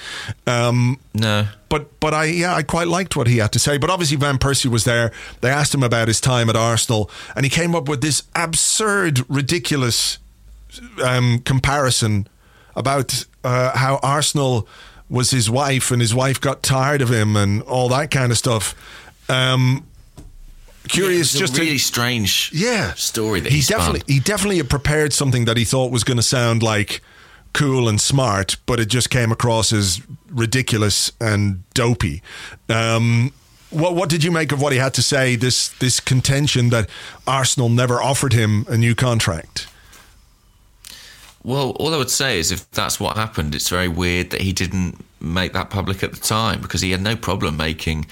Um. 0.46 0.98
No. 1.14 1.48
but 1.68 2.00
but 2.00 2.14
I 2.14 2.24
yeah 2.24 2.54
I 2.54 2.62
quite 2.62 2.88
liked 2.88 3.16
what 3.16 3.26
he 3.26 3.38
had 3.38 3.52
to 3.52 3.58
say. 3.58 3.78
But 3.78 3.90
obviously 3.90 4.16
Van 4.16 4.38
Persie 4.38 4.66
was 4.66 4.84
there. 4.84 5.12
They 5.40 5.50
asked 5.50 5.74
him 5.74 5.82
about 5.82 6.08
his 6.08 6.20
time 6.20 6.48
at 6.48 6.56
Arsenal, 6.56 7.10
and 7.36 7.44
he 7.44 7.50
came 7.50 7.74
up 7.74 7.88
with 7.88 8.00
this 8.00 8.22
absurd, 8.34 9.28
ridiculous 9.28 10.18
um, 11.04 11.40
comparison 11.40 12.26
about 12.74 13.26
uh, 13.44 13.76
how 13.76 13.98
Arsenal 14.02 14.66
was 15.10 15.30
his 15.30 15.50
wife, 15.50 15.90
and 15.90 16.00
his 16.00 16.14
wife 16.14 16.40
got 16.40 16.62
tired 16.62 17.02
of 17.02 17.10
him, 17.10 17.36
and 17.36 17.62
all 17.62 17.88
that 17.90 18.10
kind 18.10 18.32
of 18.32 18.38
stuff. 18.38 18.74
Um, 19.28 19.86
curious, 20.88 21.34
Yeah, 21.34 21.40
just 21.40 21.56
a 21.56 21.60
really 21.60 21.72
to, 21.72 21.78
strange 21.78 22.50
yeah 22.52 22.94
story 22.94 23.40
that 23.40 23.52
he, 23.52 23.58
he, 23.58 23.64
definitely 23.64 24.14
he 24.14 24.20
definitely 24.20 24.56
had 24.56 24.70
prepared 24.70 25.12
something 25.12 25.44
that 25.44 25.56
he 25.56 25.64
thought 25.64 25.90
was 25.92 26.04
going 26.04 26.16
to 26.16 26.22
sound 26.22 26.62
like 26.62 27.00
cool 27.52 27.88
and 27.88 28.00
smart, 28.00 28.56
but 28.66 28.80
it 28.80 28.86
just 28.86 29.10
came 29.10 29.30
across 29.32 29.72
as 29.72 30.00
ridiculous 30.30 31.12
and 31.20 31.62
dopey. 31.74 32.22
Um, 32.68 33.32
what 33.70 33.94
what 33.94 34.08
did 34.08 34.22
you 34.24 34.30
make 34.30 34.52
of 34.52 34.60
what 34.60 34.72
he 34.72 34.78
had 34.78 34.94
to 34.94 35.02
say? 35.02 35.36
This 35.36 35.68
this 35.68 36.00
contention 36.00 36.70
that 36.70 36.88
Arsenal 37.26 37.68
never 37.68 38.02
offered 38.02 38.32
him 38.32 38.64
a 38.68 38.76
new 38.76 38.94
contract. 38.94 39.66
Well, 41.44 41.70
all 41.72 41.92
I 41.92 41.96
would 41.96 42.10
say 42.10 42.38
is 42.38 42.52
if 42.52 42.70
that's 42.70 43.00
what 43.00 43.16
happened, 43.16 43.54
it's 43.54 43.68
very 43.68 43.88
weird 43.88 44.30
that 44.30 44.42
he 44.42 44.52
didn't 44.52 45.04
make 45.20 45.52
that 45.54 45.70
public 45.70 46.02
at 46.04 46.12
the 46.12 46.20
time 46.20 46.60
because 46.60 46.80
he 46.82 46.92
had 46.92 47.00
no 47.00 47.16
problem 47.16 47.56
making 47.56 48.06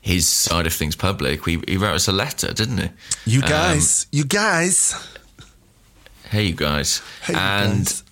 his 0.00 0.28
side 0.28 0.66
of 0.68 0.72
things 0.72 0.94
public. 0.94 1.44
He, 1.44 1.60
he 1.66 1.76
wrote 1.76 1.94
us 1.96 2.06
a 2.06 2.12
letter, 2.12 2.52
didn't 2.52 2.78
he? 2.78 2.88
You 3.24 3.42
Um, 3.42 3.48
guys, 3.48 4.06
you 4.12 4.24
guys. 4.24 4.94
hey, 6.30 6.44
you 6.44 6.54
guys. 6.54 7.02
Hey, 7.22 7.32
you 7.32 7.38
and 7.40 7.84
guys. 7.86 8.02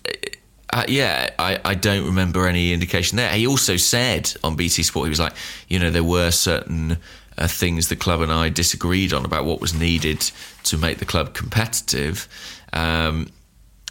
Uh, 0.75 0.83
yeah, 0.89 1.29
I, 1.39 1.57
I 1.63 1.73
don't 1.73 2.05
remember 2.05 2.47
any 2.47 2.73
indication 2.73 3.15
there. 3.15 3.31
He 3.31 3.47
also 3.47 3.77
said 3.77 4.33
on 4.43 4.57
BT 4.57 4.83
Sport, 4.83 5.05
he 5.05 5.09
was 5.09 5.21
like, 5.21 5.31
you 5.69 5.79
know, 5.79 5.89
there 5.89 6.03
were 6.03 6.31
certain 6.31 6.97
uh, 7.37 7.47
things 7.47 7.87
the 7.87 7.95
club 7.95 8.19
and 8.19 8.29
I 8.29 8.49
disagreed 8.49 9.13
on 9.13 9.23
about 9.23 9.45
what 9.45 9.61
was 9.61 9.73
needed 9.73 10.19
to 10.63 10.77
make 10.77 10.97
the 10.97 11.05
club 11.05 11.33
competitive. 11.33 12.27
Um, 12.73 13.29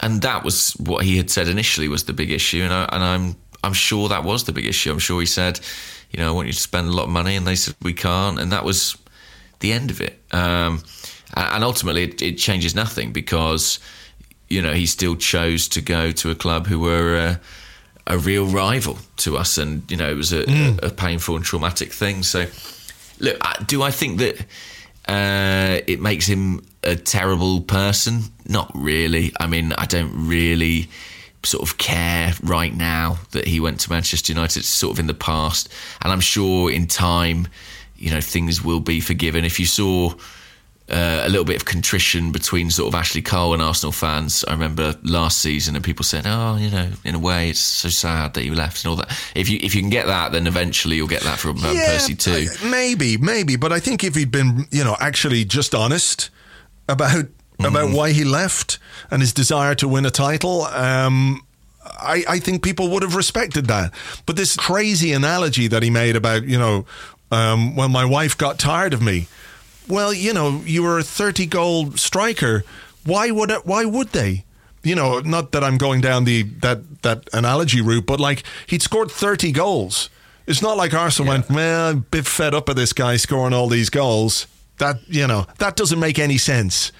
and 0.02 0.20
that 0.20 0.44
was 0.44 0.72
what 0.72 1.06
he 1.06 1.16
had 1.16 1.30
said 1.30 1.48
initially 1.48 1.88
was 1.88 2.04
the 2.04 2.12
big 2.12 2.30
issue, 2.30 2.60
and, 2.60 2.72
I, 2.74 2.86
and 2.92 3.02
I'm 3.02 3.36
I'm 3.62 3.72
sure 3.72 4.10
that 4.10 4.22
was 4.22 4.44
the 4.44 4.52
big 4.52 4.66
issue. 4.66 4.92
I'm 4.92 4.98
sure 4.98 5.20
he 5.20 5.26
said, 5.26 5.60
you 6.10 6.20
know, 6.20 6.28
I 6.28 6.32
want 6.32 6.48
you 6.48 6.52
to 6.52 6.60
spend 6.60 6.88
a 6.88 6.92
lot 6.92 7.04
of 7.04 7.10
money, 7.10 7.34
and 7.34 7.46
they 7.46 7.54
said 7.54 7.76
we 7.80 7.94
can't, 7.94 8.38
and 8.38 8.52
that 8.52 8.62
was 8.62 8.98
the 9.60 9.72
end 9.72 9.90
of 9.90 10.02
it. 10.02 10.20
Um, 10.32 10.82
and 11.34 11.64
ultimately, 11.64 12.02
it, 12.02 12.20
it 12.20 12.36
changes 12.36 12.74
nothing 12.74 13.12
because 13.12 13.78
you 14.48 14.60
know 14.62 14.72
he 14.72 14.86
still 14.86 15.16
chose 15.16 15.68
to 15.68 15.80
go 15.80 16.12
to 16.12 16.30
a 16.30 16.34
club 16.34 16.66
who 16.66 16.80
were 16.80 17.16
uh, 17.16 17.36
a 18.06 18.18
real 18.18 18.46
rival 18.46 18.98
to 19.18 19.36
us, 19.36 19.58
and 19.58 19.88
you 19.90 19.96
know 19.96 20.10
it 20.10 20.16
was 20.16 20.32
a, 20.32 20.48
a, 20.48 20.86
a 20.86 20.90
painful 20.90 21.36
and 21.36 21.44
traumatic 21.44 21.92
thing. 21.92 22.22
So, 22.22 22.46
look, 23.20 23.38
do 23.66 23.82
I 23.82 23.90
think 23.90 24.18
that 24.18 24.40
uh, 25.08 25.80
it 25.86 26.00
makes 26.00 26.26
him 26.26 26.64
a 26.82 26.96
terrible 26.96 27.60
person? 27.60 28.22
Not 28.46 28.70
really. 28.74 29.32
I 29.40 29.46
mean, 29.46 29.72
I 29.72 29.86
don't 29.86 30.28
really 30.28 30.88
sort 31.42 31.62
of 31.62 31.76
care 31.78 32.32
right 32.42 32.74
now 32.74 33.18
that 33.32 33.46
he 33.46 33.60
went 33.60 33.80
to 33.80 33.90
Manchester 33.90 34.32
United. 34.32 34.60
It's 34.60 34.68
sort 34.68 34.92
of 34.92 34.98
in 34.98 35.06
the 35.06 35.14
past, 35.14 35.68
and 36.02 36.12
I'm 36.12 36.20
sure 36.20 36.70
in 36.70 36.86
time, 36.86 37.48
you 37.96 38.10
know, 38.10 38.20
things 38.20 38.62
will 38.62 38.80
be 38.80 39.00
forgiven. 39.00 39.44
If 39.44 39.58
you 39.58 39.66
saw 39.66 40.14
uh, 40.90 41.22
a 41.24 41.28
little 41.28 41.44
bit 41.46 41.56
of 41.56 41.64
contrition 41.64 42.30
between 42.30 42.70
sort 42.70 42.92
of 42.92 42.98
Ashley 42.98 43.22
Cole 43.22 43.54
and 43.54 43.62
Arsenal 43.62 43.92
fans. 43.92 44.44
I 44.46 44.52
remember 44.52 44.94
last 45.02 45.38
season, 45.38 45.74
and 45.76 45.84
people 45.84 46.04
said, 46.04 46.24
"Oh, 46.26 46.56
you 46.56 46.70
know, 46.70 46.90
in 47.04 47.14
a 47.14 47.18
way, 47.18 47.48
it's 47.50 47.58
so 47.60 47.88
sad 47.88 48.34
that 48.34 48.42
he 48.42 48.50
left 48.50 48.84
and 48.84 48.90
all 48.90 48.96
that." 48.96 49.10
If 49.34 49.48
you 49.48 49.58
if 49.62 49.74
you 49.74 49.80
can 49.80 49.90
get 49.90 50.06
that, 50.06 50.32
then 50.32 50.46
eventually 50.46 50.96
you'll 50.96 51.08
get 51.08 51.22
that 51.22 51.38
from 51.38 51.56
Van 51.58 51.74
Persie 51.74 52.18
too. 52.18 52.48
uh, 52.66 52.68
Maybe, 52.70 53.16
maybe, 53.16 53.56
but 53.56 53.72
I 53.72 53.80
think 53.80 54.04
if 54.04 54.14
he'd 54.14 54.30
been, 54.30 54.66
you 54.70 54.84
know, 54.84 54.96
actually 55.00 55.44
just 55.44 55.74
honest 55.74 56.30
about 56.88 57.26
about 57.58 57.86
Mm-hmm. 57.86 57.94
why 57.96 58.10
he 58.12 58.24
left 58.24 58.78
and 59.10 59.22
his 59.22 59.32
desire 59.32 59.74
to 59.76 59.86
win 59.88 60.04
a 60.04 60.10
title, 60.10 60.62
um, 60.64 61.40
I, 61.84 62.24
I 62.28 62.38
think 62.40 62.62
people 62.62 62.90
would 62.90 63.02
have 63.02 63.14
respected 63.14 63.66
that. 63.68 63.92
But 64.26 64.36
this 64.36 64.56
crazy 64.56 65.12
analogy 65.12 65.68
that 65.68 65.82
he 65.82 65.88
made 65.88 66.16
about, 66.16 66.42
you 66.44 66.58
know, 66.58 66.84
um, 67.30 67.76
well, 67.76 67.88
my 67.88 68.04
wife 68.04 68.36
got 68.36 68.58
tired 68.58 68.92
of 68.92 69.00
me. 69.00 69.28
Well, 69.88 70.12
you 70.12 70.32
know, 70.32 70.62
you 70.64 70.82
were 70.82 70.98
a 70.98 71.02
30 71.02 71.46
goal 71.46 71.92
striker. 71.92 72.64
Why 73.04 73.30
would 73.30 73.50
it, 73.50 73.66
why 73.66 73.84
would 73.84 74.08
they? 74.08 74.44
You 74.82 74.94
know, 74.94 75.20
not 75.20 75.52
that 75.52 75.64
I'm 75.64 75.78
going 75.78 76.02
down 76.02 76.24
the 76.24 76.42
that 76.42 77.02
that 77.02 77.28
analogy 77.32 77.80
route, 77.80 78.04
but 78.04 78.20
like 78.20 78.42
he'd 78.66 78.82
scored 78.82 79.10
30 79.10 79.50
goals. 79.52 80.10
It's 80.46 80.60
not 80.60 80.76
like 80.76 80.92
Arsenal 80.92 81.32
went, 81.32 81.48
well, 81.48 81.90
I'm 81.90 81.96
a 81.96 82.00
bit 82.00 82.26
fed 82.26 82.54
up 82.54 82.68
of 82.68 82.76
this 82.76 82.92
guy 82.92 83.16
scoring 83.16 83.54
all 83.54 83.68
these 83.68 83.88
goals. 83.88 84.46
That, 84.76 84.98
you 85.08 85.26
know, 85.26 85.46
that 85.58 85.76
doesn't 85.76 85.98
make 85.98 86.18
any 86.18 86.36
sense. 86.36 86.92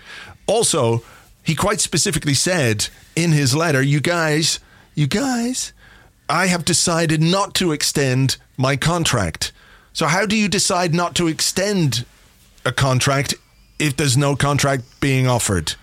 Also, 0.47 1.03
he 1.43 1.55
quite 1.55 1.80
specifically 1.80 2.32
said 2.32 2.89
in 3.14 3.32
his 3.32 3.55
letter, 3.55 3.82
you 3.82 4.01
guys, 4.01 4.61
you 4.95 5.07
guys, 5.07 5.74
I 6.28 6.47
have 6.47 6.64
decided 6.64 7.20
not 7.20 7.55
to 7.57 7.72
extend 7.72 8.39
my 8.57 8.76
contract. 8.76 9.53
So, 9.93 10.07
how 10.07 10.24
do 10.24 10.37
you 10.37 10.49
decide 10.49 10.95
not 10.95 11.14
to 11.16 11.28
extend 11.28 12.07
a 12.65 12.73
contract 12.73 13.35
if 13.79 13.97
there's 13.97 14.17
no 14.17 14.37
contract 14.37 14.85
being 15.01 15.27
offered? 15.27 15.75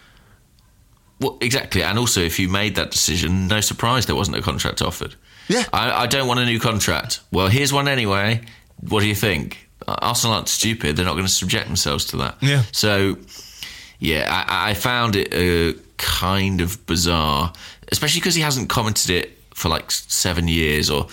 Well, 1.19 1.37
exactly. 1.41 1.83
And 1.83 1.99
also, 1.99 2.21
if 2.21 2.39
you 2.39 2.49
made 2.49 2.75
that 2.75 2.91
decision, 2.91 3.47
no 3.47 3.61
surprise 3.61 4.07
there 4.07 4.15
wasn't 4.15 4.37
a 4.37 4.41
contract 4.41 4.81
offered. 4.81 5.15
Yeah. 5.47 5.65
I, 5.71 6.03
I 6.03 6.07
don't 6.07 6.27
want 6.27 6.39
a 6.39 6.45
new 6.45 6.59
contract. 6.59 7.19
Well, 7.31 7.47
here's 7.47 7.71
one 7.71 7.87
anyway. 7.87 8.41
What 8.79 9.01
do 9.01 9.07
you 9.07 9.15
think? 9.15 9.69
Arsenal 9.87 10.35
aren't 10.35 10.47
stupid. 10.47 10.95
They're 10.95 11.05
not 11.05 11.13
going 11.13 11.25
to 11.25 11.31
subject 11.31 11.67
themselves 11.67 12.05
to 12.05 12.17
that. 12.17 12.37
Yeah. 12.41 12.63
So, 12.71 13.17
yeah, 13.99 14.27
I, 14.29 14.71
I 14.71 14.73
found 14.73 15.15
it 15.15 15.33
uh, 15.33 15.79
kind 15.97 16.61
of 16.61 16.85
bizarre, 16.85 17.53
especially 17.91 18.21
because 18.21 18.35
he 18.35 18.41
hasn't 18.41 18.69
commented 18.69 19.09
it 19.09 19.37
for 19.53 19.69
like 19.69 19.91
seven 19.91 20.47
years 20.47 20.89
or, 20.89 21.07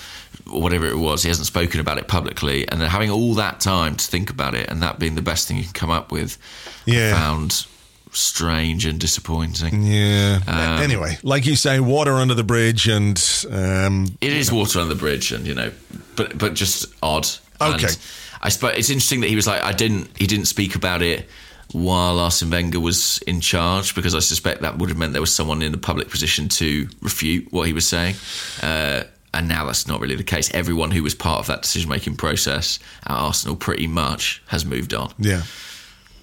or 0.50 0.60
whatever 0.62 0.86
it 0.86 0.96
was. 0.98 1.22
He 1.22 1.28
hasn't 1.28 1.46
spoken 1.46 1.80
about 1.80 1.98
it 1.98 2.08
publicly, 2.08 2.68
and 2.68 2.80
then 2.80 2.88
having 2.88 3.10
all 3.10 3.34
that 3.34 3.60
time 3.60 3.96
to 3.96 4.06
think 4.06 4.30
about 4.30 4.54
it, 4.54 4.68
and 4.70 4.82
that 4.82 4.98
being 4.98 5.14
the 5.14 5.22
best 5.22 5.48
thing 5.48 5.56
you 5.56 5.64
can 5.64 5.72
come 5.72 5.90
up 5.90 6.10
with, 6.12 6.38
Yeah. 6.86 7.10
I 7.10 7.12
found 7.18 7.66
strange 8.12 8.86
and 8.86 8.98
disappointing. 8.98 9.82
Yeah. 9.82 10.40
Um, 10.46 10.82
anyway, 10.82 11.18
like 11.22 11.46
you 11.46 11.56
say, 11.56 11.80
water 11.80 12.14
under 12.14 12.34
the 12.34 12.44
bridge, 12.44 12.88
and 12.88 13.18
um, 13.50 14.16
It 14.20 14.32
is 14.32 14.50
water 14.50 14.80
under 14.80 14.94
the 14.94 14.98
bridge, 14.98 15.32
and 15.32 15.46
you 15.46 15.54
know, 15.54 15.70
but 16.16 16.36
but 16.38 16.54
just 16.54 16.86
odd. 17.02 17.28
Okay. 17.60 17.86
And 17.86 17.98
I 18.40 18.48
suppose 18.50 18.76
it's 18.76 18.90
interesting 18.90 19.20
that 19.20 19.28
he 19.28 19.36
was 19.36 19.46
like, 19.46 19.62
I 19.62 19.72
didn't, 19.72 20.08
he 20.16 20.26
didn't 20.26 20.46
speak 20.46 20.76
about 20.76 21.02
it 21.02 21.28
while 21.72 22.18
Arsene 22.18 22.50
Wenger 22.50 22.80
was 22.80 23.18
in 23.26 23.40
charge, 23.40 23.94
because 23.94 24.14
I 24.14 24.20
suspect 24.20 24.62
that 24.62 24.78
would 24.78 24.88
have 24.88 24.96
meant 24.96 25.12
there 25.12 25.20
was 25.20 25.34
someone 25.34 25.60
in 25.60 25.74
a 25.74 25.78
public 25.78 26.08
position 26.08 26.48
to 26.50 26.88
refute 27.02 27.52
what 27.52 27.66
he 27.66 27.72
was 27.72 27.86
saying. 27.86 28.14
Uh, 28.62 29.02
and 29.38 29.48
now 29.48 29.64
that's 29.64 29.86
not 29.86 30.00
really 30.00 30.16
the 30.16 30.24
case. 30.24 30.52
Everyone 30.52 30.90
who 30.90 31.02
was 31.04 31.14
part 31.14 31.38
of 31.38 31.46
that 31.46 31.62
decision 31.62 31.88
making 31.88 32.16
process 32.16 32.80
at 33.06 33.12
Arsenal 33.12 33.54
pretty 33.54 33.86
much 33.86 34.42
has 34.48 34.64
moved 34.64 34.92
on. 34.92 35.12
yeah. 35.18 35.42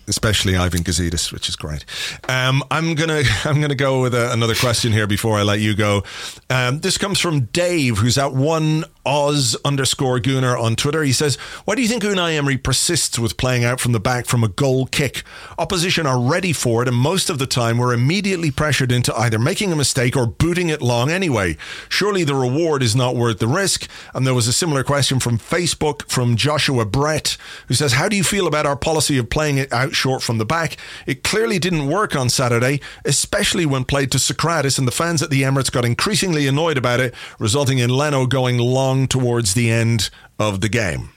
Especially 0.07 0.55
Ivan 0.55 0.83
Gazidis, 0.83 1.31
which 1.33 1.49
is 1.49 1.55
great. 1.55 1.83
Um, 2.29 2.63
I'm 2.69 2.93
gonna 2.93 3.23
I'm 3.45 3.59
gonna 3.59 3.73
go 3.73 4.01
with 4.03 4.13
a, 4.13 4.31
another 4.33 4.53
question 4.53 4.91
here 4.91 5.07
before 5.07 5.39
I 5.39 5.41
let 5.41 5.59
you 5.61 5.73
go. 5.75 6.03
Um, 6.47 6.79
this 6.81 6.99
comes 6.99 7.19
from 7.19 7.45
Dave, 7.45 7.97
who's 7.97 8.19
at 8.19 8.31
one 8.31 8.83
Oz 9.05 9.55
underscore 9.63 10.19
Gooner 10.19 10.59
on 10.59 10.75
Twitter. 10.75 11.03
He 11.03 11.13
says, 11.13 11.37
"Why 11.65 11.75
do 11.75 11.81
you 11.81 11.87
think 11.87 12.03
Unai 12.03 12.35
Emery 12.35 12.57
persists 12.57 13.19
with 13.19 13.37
playing 13.37 13.63
out 13.63 13.79
from 13.79 13.91
the 13.91 13.99
back 13.99 14.25
from 14.25 14.43
a 14.43 14.47
goal 14.47 14.87
kick? 14.87 15.23
Opposition 15.57 16.07
are 16.07 16.19
ready 16.19 16.53
for 16.53 16.81
it, 16.81 16.87
and 16.87 16.97
most 16.97 17.29
of 17.29 17.37
the 17.37 17.45
time 17.45 17.77
we're 17.77 17.93
immediately 17.93 18.51
pressured 18.51 18.91
into 18.91 19.15
either 19.15 19.37
making 19.37 19.71
a 19.71 19.75
mistake 19.75 20.15
or 20.15 20.25
booting 20.25 20.69
it 20.69 20.81
long 20.81 21.09
anyway. 21.11 21.57
Surely 21.89 22.23
the 22.23 22.35
reward 22.35 22.81
is 22.81 22.95
not 22.95 23.15
worth 23.15 23.39
the 23.39 23.47
risk." 23.47 23.87
And 24.13 24.25
there 24.25 24.33
was 24.33 24.47
a 24.47 24.53
similar 24.53 24.83
question 24.83 25.19
from 25.19 25.37
Facebook 25.37 26.09
from 26.09 26.35
Joshua 26.35 26.85
Brett, 26.85 27.37
who 27.67 27.73
says, 27.73 27.93
"How 27.93 28.09
do 28.09 28.15
you 28.15 28.23
feel 28.23 28.47
about 28.47 28.65
our 28.65 28.75
policy 28.75 29.17
of 29.17 29.29
playing 29.29 29.57
it 29.57 29.71
out 29.71 29.95
short 29.95 30.23
from 30.23 30.37
the 30.37 30.45
back? 30.45 30.77
It 31.05 31.23
clearly 31.23 31.59
didn't 31.59 31.87
work 31.87 32.15
on 32.15 32.29
Saturday, 32.29 32.81
especially 33.03 33.65
when 33.65 33.83
played 33.83 34.11
to 34.11 34.17
Sokratis, 34.17 34.77
and 34.77 34.87
the 34.87 34.91
fans 34.91 35.21
at 35.21 35.29
the 35.29 35.43
Emirates 35.43 35.71
got 35.71 35.85
increasingly 35.85 36.47
annoyed 36.47 36.77
about 36.77 36.99
it, 36.99 37.13
resulting 37.39 37.79
in 37.79 37.89
Leno 37.89 38.25
going 38.25 38.57
long 38.57 38.94
towards 39.07 39.53
the 39.53 39.69
end 39.69 40.09
of 40.39 40.61
the 40.61 40.69
game." 40.69 41.09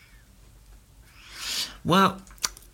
Well, 1.85 2.21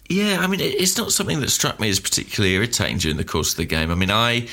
yeah, 0.08 0.38
I 0.40 0.46
mean, 0.46 0.60
it's 0.60 0.98
not 0.98 1.12
something 1.12 1.40
that 1.40 1.50
struck 1.50 1.80
me 1.80 1.88
as 1.88 2.00
particularly 2.00 2.54
irritating 2.56 2.98
during 2.98 3.16
the 3.16 3.24
course 3.24 3.52
of 3.52 3.56
the 3.56 3.64
game. 3.64 3.90
I 3.90 3.94
mean, 3.94 4.10
I 4.10 4.48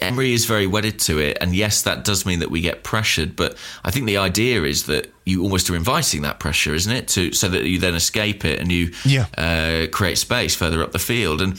Emery 0.00 0.32
is 0.34 0.44
very 0.44 0.66
wedded 0.66 0.98
to 1.00 1.18
it, 1.18 1.38
and 1.40 1.54
yes, 1.56 1.82
that 1.82 2.04
does 2.04 2.26
mean 2.26 2.40
that 2.40 2.50
we 2.50 2.60
get 2.60 2.82
pressured. 2.84 3.34
But 3.34 3.56
I 3.84 3.90
think 3.90 4.06
the 4.06 4.18
idea 4.18 4.62
is 4.64 4.84
that 4.86 5.10
you 5.24 5.42
almost 5.42 5.70
are 5.70 5.76
inviting 5.76 6.22
that 6.22 6.38
pressure, 6.38 6.74
isn't 6.74 6.92
it? 6.92 7.08
To 7.08 7.32
so 7.32 7.48
that 7.48 7.64
you 7.64 7.78
then 7.78 7.94
escape 7.94 8.44
it 8.44 8.60
and 8.60 8.70
you 8.70 8.92
Yeah. 9.04 9.26
uh, 9.38 9.86
create 9.90 10.18
space 10.18 10.54
further 10.54 10.82
up 10.82 10.92
the 10.92 10.98
field. 10.98 11.40
And 11.40 11.58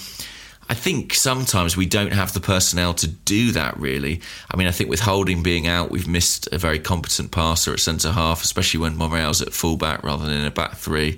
I 0.70 0.74
think 0.74 1.14
sometimes 1.14 1.78
we 1.78 1.86
don't 1.86 2.14
have 2.14 2.34
the 2.34 2.40
personnel 2.40 2.94
to 2.96 3.08
do 3.08 3.52
that. 3.54 3.80
Really, 3.80 4.22
I 4.52 4.58
mean, 4.58 4.68
I 4.68 4.72
think 4.72 4.90
with 4.90 5.00
Holding 5.00 5.44
being 5.44 5.68
out, 5.68 5.92
we've 5.92 6.08
missed 6.08 6.48
a 6.52 6.58
very 6.58 6.80
competent 6.80 7.32
passer 7.32 7.74
at 7.74 7.80
centre 7.80 8.12
half, 8.12 8.44
especially 8.44 8.82
when 8.82 8.98
Monreal's 8.98 9.42
at 9.42 9.54
fullback 9.54 10.04
rather 10.04 10.26
than 10.26 10.36
in 10.36 10.46
a 10.46 10.52
back 10.52 10.76
three. 10.76 11.18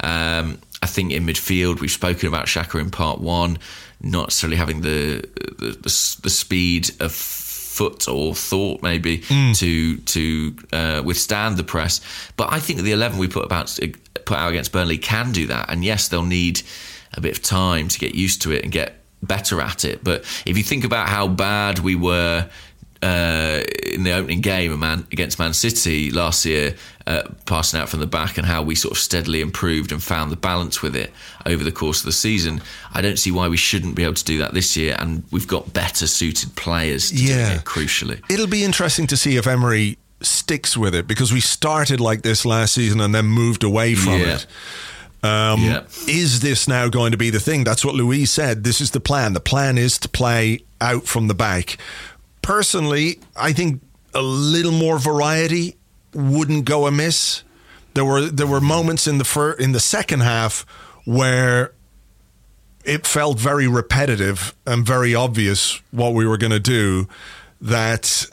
Um, 0.00 0.58
I 0.82 0.86
think 0.86 1.12
in 1.12 1.26
midfield, 1.26 1.80
we've 1.80 1.90
spoken 1.90 2.28
about 2.28 2.46
Xhaka 2.46 2.80
in 2.80 2.90
part 2.90 3.20
one, 3.20 3.58
not 4.00 4.28
necessarily 4.28 4.56
having 4.56 4.80
the 4.80 5.28
the, 5.58 5.70
the, 5.70 6.16
the 6.22 6.30
speed 6.30 6.90
of 7.00 7.12
foot 7.12 8.08
or 8.08 8.34
thought 8.34 8.82
maybe 8.82 9.18
to 9.54 9.96
to 9.98 10.56
uh, 10.72 11.02
withstand 11.04 11.56
the 11.56 11.64
press. 11.64 12.00
But 12.36 12.52
I 12.52 12.58
think 12.58 12.80
the 12.80 12.92
eleven 12.92 13.18
we 13.18 13.28
put 13.28 13.44
about 13.44 13.78
put 14.24 14.38
out 14.38 14.50
against 14.50 14.72
Burnley 14.72 14.98
can 14.98 15.32
do 15.32 15.46
that. 15.46 15.70
And 15.70 15.84
yes, 15.84 16.08
they'll 16.08 16.24
need 16.24 16.62
a 17.14 17.20
bit 17.20 17.36
of 17.36 17.42
time 17.42 17.88
to 17.88 17.98
get 17.98 18.14
used 18.14 18.42
to 18.42 18.52
it 18.52 18.62
and 18.62 18.72
get 18.72 18.94
better 19.22 19.60
at 19.60 19.84
it. 19.84 20.04
But 20.04 20.20
if 20.46 20.56
you 20.56 20.62
think 20.62 20.84
about 20.84 21.08
how 21.08 21.26
bad 21.28 21.80
we 21.80 21.94
were 21.96 22.48
uh, 23.02 23.60
in 23.86 24.02
the 24.02 24.12
opening 24.12 24.40
game 24.40 24.82
against 24.82 25.38
Man 25.38 25.52
City 25.52 26.10
last 26.10 26.44
year, 26.44 26.74
uh, 27.06 27.22
passing 27.46 27.80
out 27.80 27.88
from 27.88 28.00
the 28.00 28.06
back, 28.06 28.38
and 28.38 28.46
how 28.46 28.62
we 28.62 28.74
sort 28.74 28.92
of 28.92 28.98
steadily 28.98 29.40
improved 29.40 29.92
and 29.92 30.02
found 30.02 30.30
the 30.32 30.36
balance 30.36 30.82
with 30.82 30.96
it 30.96 31.12
over 31.46 31.62
the 31.62 31.70
course 31.72 32.00
of 32.00 32.06
the 32.06 32.12
season. 32.12 32.60
I 32.92 33.00
don't 33.00 33.18
see 33.18 33.30
why 33.30 33.48
we 33.48 33.56
shouldn't 33.56 33.94
be 33.94 34.02
able 34.02 34.14
to 34.14 34.24
do 34.24 34.38
that 34.38 34.52
this 34.52 34.76
year, 34.76 34.96
and 34.98 35.22
we've 35.30 35.46
got 35.46 35.72
better 35.72 36.06
suited 36.08 36.54
players 36.56 37.10
to 37.10 37.16
do 37.16 37.22
Yeah. 37.24 37.54
it, 37.54 37.64
crucially. 37.64 38.20
It'll 38.28 38.46
be 38.48 38.64
interesting 38.64 39.06
to 39.06 39.16
see 39.16 39.36
if 39.36 39.46
Emery 39.46 39.96
sticks 40.20 40.76
with 40.76 40.94
it 40.96 41.06
because 41.06 41.32
we 41.32 41.40
started 41.40 42.00
like 42.00 42.22
this 42.22 42.44
last 42.44 42.74
season 42.74 43.00
and 43.00 43.14
then 43.14 43.26
moved 43.26 43.62
away 43.62 43.94
from 43.94 44.14
Yeah. 44.14 44.34
it. 44.34 44.46
Um, 45.22 45.62
Yeah. 45.62 45.82
Is 46.06 46.40
this 46.40 46.68
now 46.68 46.88
going 46.88 47.12
to 47.12 47.18
be 47.18 47.30
the 47.30 47.40
thing? 47.40 47.64
That's 47.64 47.84
what 47.84 47.94
Luiz 47.94 48.30
said. 48.30 48.62
This 48.64 48.80
is 48.80 48.92
the 48.92 49.00
plan. 49.00 49.32
The 49.32 49.40
plan 49.40 49.76
is 49.78 49.98
to 49.98 50.08
play 50.08 50.60
out 50.80 51.06
from 51.06 51.26
the 51.28 51.34
back. 51.34 51.76
Personally, 52.42 53.18
I 53.36 53.52
think 53.52 53.80
a 54.14 54.22
little 54.22 54.72
more 54.72 54.98
variety 54.98 55.76
wouldn't 56.14 56.64
go 56.64 56.86
amiss. 56.86 57.42
There 57.94 58.04
were 58.04 58.22
there 58.26 58.46
were 58.46 58.60
moments 58.60 59.06
in 59.06 59.18
the 59.18 59.24
fir- 59.24 59.52
in 59.52 59.72
the 59.72 59.80
second 59.80 60.20
half 60.20 60.64
where 61.04 61.72
it 62.84 63.06
felt 63.06 63.38
very 63.38 63.66
repetitive 63.66 64.54
and 64.66 64.86
very 64.86 65.14
obvious 65.14 65.82
what 65.90 66.14
we 66.14 66.24
were 66.26 66.38
going 66.38 66.52
to 66.52 66.60
do 66.60 67.08
that 67.60 68.26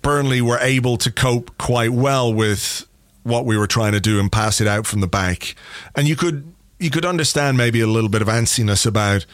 Burnley 0.00 0.40
were 0.40 0.58
able 0.60 0.96
to 0.98 1.10
cope 1.10 1.58
quite 1.58 1.90
well 1.90 2.32
with 2.32 2.86
what 3.24 3.44
we 3.44 3.58
were 3.58 3.66
trying 3.66 3.92
to 3.92 4.00
do 4.00 4.20
and 4.20 4.30
pass 4.30 4.60
it 4.60 4.68
out 4.68 4.86
from 4.86 5.00
the 5.00 5.08
back. 5.08 5.56
And 5.96 6.06
you 6.06 6.14
could 6.14 6.54
you 6.78 6.90
could 6.90 7.04
understand 7.04 7.56
maybe 7.56 7.80
a 7.80 7.86
little 7.86 8.10
bit 8.10 8.22
of 8.22 8.28
antsiness 8.28 8.86
about 8.86 9.26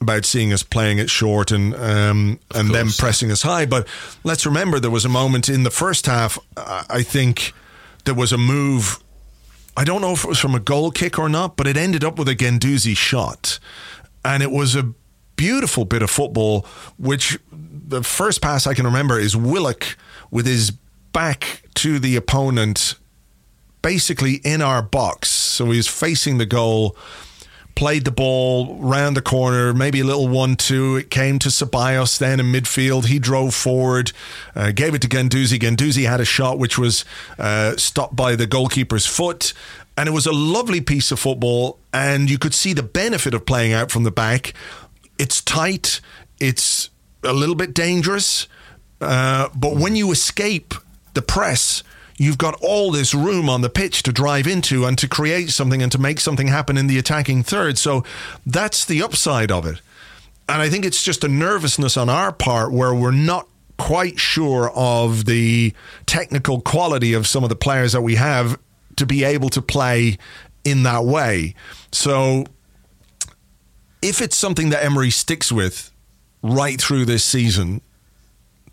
about 0.00 0.24
seeing 0.24 0.52
us 0.52 0.62
playing 0.62 0.98
it 0.98 1.08
short 1.08 1.50
and 1.50 1.74
um, 1.74 2.38
and 2.54 2.70
then 2.70 2.86
course. 2.86 3.00
pressing 3.00 3.30
us 3.30 3.42
high. 3.42 3.66
But 3.66 3.86
let's 4.24 4.46
remember 4.46 4.80
there 4.80 4.90
was 4.90 5.04
a 5.04 5.10
moment 5.10 5.48
in 5.48 5.62
the 5.62 5.70
first 5.70 6.06
half. 6.06 6.38
I 6.56 7.02
think 7.02 7.52
there 8.04 8.14
was 8.14 8.32
a 8.32 8.38
move. 8.38 9.02
I 9.76 9.84
don't 9.84 10.02
know 10.02 10.12
if 10.12 10.24
it 10.24 10.28
was 10.28 10.38
from 10.38 10.54
a 10.54 10.60
goal 10.60 10.90
kick 10.90 11.18
or 11.18 11.28
not, 11.28 11.56
but 11.56 11.66
it 11.66 11.76
ended 11.76 12.04
up 12.04 12.18
with 12.18 12.28
a 12.28 12.34
Guendouzi 12.34 12.96
shot, 12.96 13.58
and 14.24 14.42
it 14.42 14.50
was 14.50 14.76
a 14.76 14.92
beautiful 15.36 15.84
bit 15.84 16.02
of 16.02 16.10
football. 16.10 16.66
Which 16.98 17.38
the 17.50 18.02
first 18.02 18.42
pass 18.42 18.66
I 18.66 18.74
can 18.74 18.84
remember 18.84 19.18
is 19.18 19.36
Willock 19.36 19.96
with 20.30 20.46
his 20.46 20.72
back 21.12 21.62
to 21.76 21.98
the 21.98 22.16
opponent, 22.16 22.96
basically 23.82 24.40
in 24.44 24.62
our 24.62 24.82
box. 24.82 25.28
So 25.28 25.70
he 25.70 25.76
was 25.76 25.88
facing 25.88 26.38
the 26.38 26.46
goal, 26.46 26.96
played 27.74 28.04
the 28.04 28.10
ball 28.10 28.76
round 28.76 29.16
the 29.16 29.22
corner, 29.22 29.74
maybe 29.74 30.00
a 30.00 30.04
little 30.04 30.28
one-two. 30.28 30.96
It 30.96 31.10
came 31.10 31.38
to 31.40 31.48
Ceballos 31.48 32.18
then 32.18 32.40
in 32.40 32.46
midfield. 32.46 33.06
He 33.06 33.18
drove 33.18 33.54
forward, 33.54 34.12
uh, 34.54 34.72
gave 34.72 34.94
it 34.94 35.02
to 35.02 35.08
Guendouzi. 35.08 35.58
Guendouzi 35.58 36.08
had 36.08 36.20
a 36.20 36.24
shot 36.24 36.58
which 36.58 36.78
was 36.78 37.04
uh, 37.38 37.76
stopped 37.76 38.16
by 38.16 38.36
the 38.36 38.46
goalkeeper's 38.46 39.06
foot. 39.06 39.52
And 39.94 40.08
it 40.08 40.12
was 40.12 40.24
a 40.24 40.32
lovely 40.32 40.80
piece 40.80 41.12
of 41.12 41.18
football, 41.18 41.78
and 41.92 42.30
you 42.30 42.38
could 42.38 42.54
see 42.54 42.72
the 42.72 42.82
benefit 42.82 43.34
of 43.34 43.44
playing 43.44 43.74
out 43.74 43.90
from 43.90 44.04
the 44.04 44.10
back. 44.10 44.54
It's 45.18 45.42
tight, 45.42 46.00
it's 46.40 46.88
a 47.22 47.34
little 47.34 47.54
bit 47.54 47.74
dangerous, 47.74 48.48
uh, 49.02 49.50
but 49.54 49.76
when 49.76 49.94
you 49.94 50.10
escape 50.10 50.72
the 51.12 51.20
press, 51.20 51.82
you've 52.22 52.38
got 52.38 52.54
all 52.62 52.92
this 52.92 53.12
room 53.12 53.48
on 53.48 53.62
the 53.62 53.68
pitch 53.68 54.04
to 54.04 54.12
drive 54.12 54.46
into 54.46 54.84
and 54.84 54.96
to 54.96 55.08
create 55.08 55.50
something 55.50 55.82
and 55.82 55.90
to 55.90 55.98
make 55.98 56.20
something 56.20 56.46
happen 56.46 56.78
in 56.78 56.86
the 56.86 56.96
attacking 56.96 57.42
third. 57.42 57.76
So 57.76 58.04
that's 58.46 58.84
the 58.84 59.02
upside 59.02 59.50
of 59.50 59.66
it. 59.66 59.80
And 60.48 60.62
I 60.62 60.68
think 60.68 60.84
it's 60.84 61.02
just 61.02 61.24
a 61.24 61.28
nervousness 61.28 61.96
on 61.96 62.08
our 62.08 62.30
part 62.30 62.72
where 62.72 62.94
we're 62.94 63.10
not 63.10 63.48
quite 63.76 64.20
sure 64.20 64.70
of 64.70 65.24
the 65.24 65.74
technical 66.06 66.60
quality 66.60 67.12
of 67.12 67.26
some 67.26 67.42
of 67.42 67.48
the 67.48 67.56
players 67.56 67.92
that 67.92 68.02
we 68.02 68.14
have 68.14 68.56
to 68.94 69.04
be 69.04 69.24
able 69.24 69.48
to 69.48 69.60
play 69.60 70.16
in 70.64 70.84
that 70.84 71.04
way. 71.04 71.56
So 71.90 72.44
if 74.00 74.20
it's 74.20 74.36
something 74.36 74.70
that 74.70 74.84
Emery 74.84 75.10
sticks 75.10 75.50
with 75.50 75.90
right 76.40 76.80
through 76.80 77.06
this 77.06 77.24
season, 77.24 77.80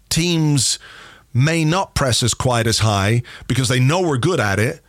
teams 0.09 0.77
may 1.33 1.63
not 1.63 1.95
press 1.95 2.23
us 2.23 2.33
quite 2.33 2.67
as 2.67 2.79
high 2.79 3.21
because 3.47 3.69
they 3.69 3.79
know 3.79 4.01
we're 4.01 4.17
good 4.17 4.39
at 4.39 4.59
it. 4.59 4.81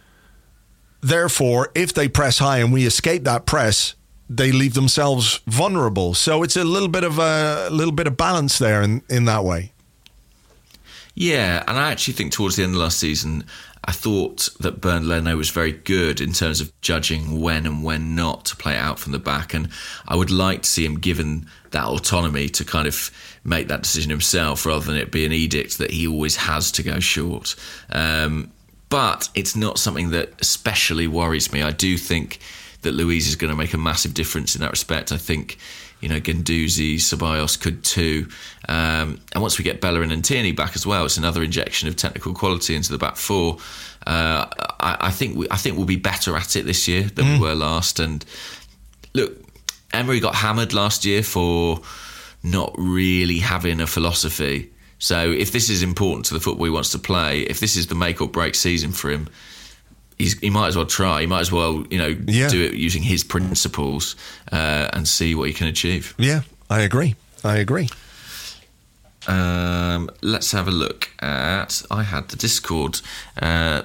Therefore, 1.00 1.70
if 1.74 1.92
they 1.92 2.08
press 2.08 2.38
high 2.38 2.58
and 2.58 2.72
we 2.72 2.86
escape 2.86 3.24
that 3.24 3.46
press, 3.46 3.94
they 4.28 4.52
leave 4.52 4.74
themselves 4.74 5.40
vulnerable. 5.46 6.14
So 6.14 6.42
it's 6.42 6.56
a 6.56 6.64
little 6.64 6.88
bit 6.88 7.04
of 7.04 7.18
a, 7.18 7.66
a 7.68 7.70
little 7.70 7.92
bit 7.92 8.06
of 8.06 8.16
balance 8.16 8.58
there 8.58 8.82
in, 8.82 9.02
in 9.08 9.24
that 9.24 9.44
way. 9.44 9.72
Yeah, 11.14 11.64
and 11.66 11.76
I 11.76 11.90
actually 11.90 12.14
think 12.14 12.32
towards 12.32 12.56
the 12.56 12.62
end 12.62 12.74
of 12.74 12.80
last 12.80 12.98
season, 12.98 13.44
I 13.84 13.92
thought 13.92 14.48
that 14.60 14.80
Bernd 14.80 15.08
Leno 15.08 15.36
was 15.36 15.50
very 15.50 15.72
good 15.72 16.20
in 16.20 16.32
terms 16.32 16.60
of 16.60 16.72
judging 16.80 17.40
when 17.40 17.66
and 17.66 17.82
when 17.82 18.14
not 18.14 18.44
to 18.46 18.56
play 18.56 18.76
out 18.76 18.98
from 18.98 19.12
the 19.12 19.18
back. 19.18 19.52
And 19.52 19.68
I 20.06 20.16
would 20.16 20.30
like 20.30 20.62
to 20.62 20.68
see 20.68 20.84
him 20.84 20.98
given 20.98 21.46
that 21.70 21.84
autonomy 21.84 22.48
to 22.50 22.64
kind 22.64 22.86
of 22.86 23.10
make 23.44 23.68
that 23.68 23.82
decision 23.82 24.10
himself 24.10 24.66
rather 24.66 24.84
than 24.84 24.96
it 24.96 25.10
be 25.10 25.24
an 25.24 25.32
edict 25.32 25.78
that 25.78 25.90
he 25.90 26.06
always 26.06 26.36
has 26.36 26.70
to 26.72 26.82
go 26.82 27.00
short. 27.00 27.56
Um, 27.90 28.52
but 28.88 29.28
it's 29.34 29.56
not 29.56 29.78
something 29.78 30.10
that 30.10 30.32
especially 30.40 31.06
worries 31.06 31.52
me. 31.52 31.62
I 31.62 31.70
do 31.70 31.96
think 31.96 32.40
that 32.82 32.92
Luiz 32.92 33.28
is 33.28 33.36
going 33.36 33.50
to 33.50 33.56
make 33.56 33.72
a 33.72 33.78
massive 33.78 34.14
difference 34.14 34.54
in 34.54 34.62
that 34.62 34.70
respect. 34.70 35.12
I 35.12 35.16
think 35.16 35.58
you 36.00 36.08
know, 36.08 36.18
Guendouzi, 36.18 36.96
Ceballos 36.96 37.60
could 37.60 37.84
too. 37.84 38.26
Um, 38.68 39.20
and 39.32 39.42
once 39.42 39.58
we 39.58 39.64
get 39.64 39.80
Bellerin 39.80 40.10
and 40.10 40.24
Tierney 40.24 40.52
back 40.52 40.74
as 40.74 40.86
well, 40.86 41.04
it's 41.04 41.18
another 41.18 41.42
injection 41.42 41.88
of 41.88 41.96
technical 41.96 42.32
quality 42.32 42.74
into 42.74 42.90
the 42.90 42.98
back 42.98 43.16
four. 43.16 43.58
Uh, 44.06 44.46
I, 44.80 44.96
I, 45.00 45.10
think 45.10 45.36
we, 45.36 45.46
I 45.50 45.56
think 45.56 45.76
we'll 45.76 45.86
be 45.86 45.96
better 45.96 46.36
at 46.36 46.56
it 46.56 46.64
this 46.64 46.88
year 46.88 47.02
than 47.02 47.26
mm. 47.26 47.34
we 47.34 47.40
were 47.40 47.54
last. 47.54 48.00
And 48.00 48.24
look, 49.12 49.36
Emery 49.92 50.20
got 50.20 50.34
hammered 50.36 50.72
last 50.72 51.04
year 51.04 51.22
for 51.22 51.80
not 52.42 52.74
really 52.76 53.38
having 53.38 53.80
a 53.80 53.86
philosophy. 53.86 54.70
So 54.98 55.30
if 55.30 55.52
this 55.52 55.70
is 55.70 55.82
important 55.82 56.26
to 56.26 56.34
the 56.34 56.40
football 56.40 56.64
he 56.64 56.70
wants 56.70 56.90
to 56.92 56.98
play, 56.98 57.40
if 57.40 57.60
this 57.60 57.76
is 57.76 57.86
the 57.86 57.94
make 57.94 58.20
or 58.20 58.28
break 58.28 58.54
season 58.54 58.92
for 58.92 59.10
him, 59.10 59.28
he 60.18 60.50
might 60.50 60.68
as 60.68 60.76
well 60.76 60.86
try. 60.86 61.22
He 61.22 61.26
might 61.26 61.40
as 61.40 61.50
well, 61.50 61.84
you 61.90 61.96
know, 61.96 62.14
yeah. 62.26 62.48
do 62.48 62.62
it 62.62 62.74
using 62.74 63.02
his 63.02 63.24
principles 63.24 64.16
uh, 64.52 64.90
and 64.92 65.08
see 65.08 65.34
what 65.34 65.48
he 65.48 65.54
can 65.54 65.66
achieve. 65.66 66.14
Yeah, 66.18 66.42
I 66.68 66.82
agree. 66.82 67.16
I 67.42 67.56
agree. 67.56 67.88
Um, 69.26 70.10
let's 70.20 70.52
have 70.52 70.68
a 70.68 70.70
look 70.70 71.10
at. 71.20 71.82
I 71.90 72.02
had 72.02 72.28
the 72.28 72.36
Discord. 72.36 73.00
Uh, 73.40 73.82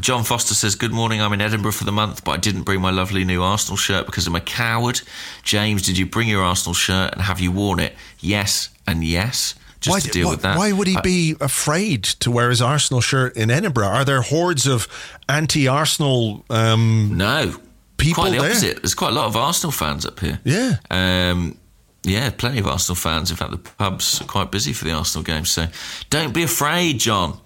John 0.00 0.24
Foster 0.24 0.54
says, 0.54 0.74
Good 0.74 0.92
morning. 0.92 1.20
I'm 1.20 1.32
in 1.32 1.40
Edinburgh 1.40 1.72
for 1.72 1.84
the 1.84 1.92
month, 1.92 2.24
but 2.24 2.32
I 2.32 2.36
didn't 2.36 2.62
bring 2.62 2.80
my 2.80 2.90
lovely 2.90 3.24
new 3.24 3.42
Arsenal 3.42 3.76
shirt 3.76 4.06
because 4.06 4.26
I'm 4.26 4.36
a 4.36 4.40
coward. 4.40 5.00
James, 5.42 5.82
did 5.82 5.98
you 5.98 6.06
bring 6.06 6.28
your 6.28 6.42
Arsenal 6.42 6.74
shirt 6.74 7.12
and 7.12 7.22
have 7.22 7.40
you 7.40 7.52
worn 7.52 7.80
it? 7.80 7.94
Yes, 8.20 8.70
and 8.86 9.04
yes 9.04 9.54
just 9.84 9.94
why, 9.94 10.00
to 10.00 10.08
deal 10.08 10.26
why, 10.26 10.30
with 10.32 10.42
that. 10.42 10.58
Why 10.58 10.72
would 10.72 10.88
he 10.88 10.96
be 11.02 11.36
afraid 11.40 12.04
to 12.04 12.30
wear 12.30 12.48
his 12.50 12.62
Arsenal 12.62 13.00
shirt 13.00 13.36
in 13.36 13.50
Edinburgh? 13.50 13.86
Are 13.86 14.04
there 14.04 14.22
hordes 14.22 14.66
of 14.66 14.88
anti-Arsenal? 15.28 16.44
Um, 16.48 17.12
no, 17.16 17.54
people 17.98 18.22
quite 18.22 18.32
the 18.32 18.38
there? 18.38 18.50
opposite. 18.50 18.82
There's 18.82 18.94
quite 18.94 19.12
a 19.12 19.14
lot 19.14 19.26
of 19.26 19.36
Arsenal 19.36 19.72
fans 19.72 20.06
up 20.06 20.20
here. 20.20 20.40
Yeah. 20.44 20.76
Um, 20.90 21.58
yeah, 22.02 22.30
plenty 22.30 22.58
of 22.58 22.66
Arsenal 22.66 22.96
fans. 22.96 23.30
In 23.30 23.36
fact, 23.36 23.50
the 23.50 23.58
pubs 23.58 24.20
are 24.20 24.24
quite 24.24 24.50
busy 24.50 24.72
for 24.72 24.84
the 24.84 24.92
Arsenal 24.92 25.22
game. 25.22 25.44
So 25.44 25.66
don't 26.10 26.32
be 26.32 26.42
afraid, 26.42 26.98
John. 26.98 27.38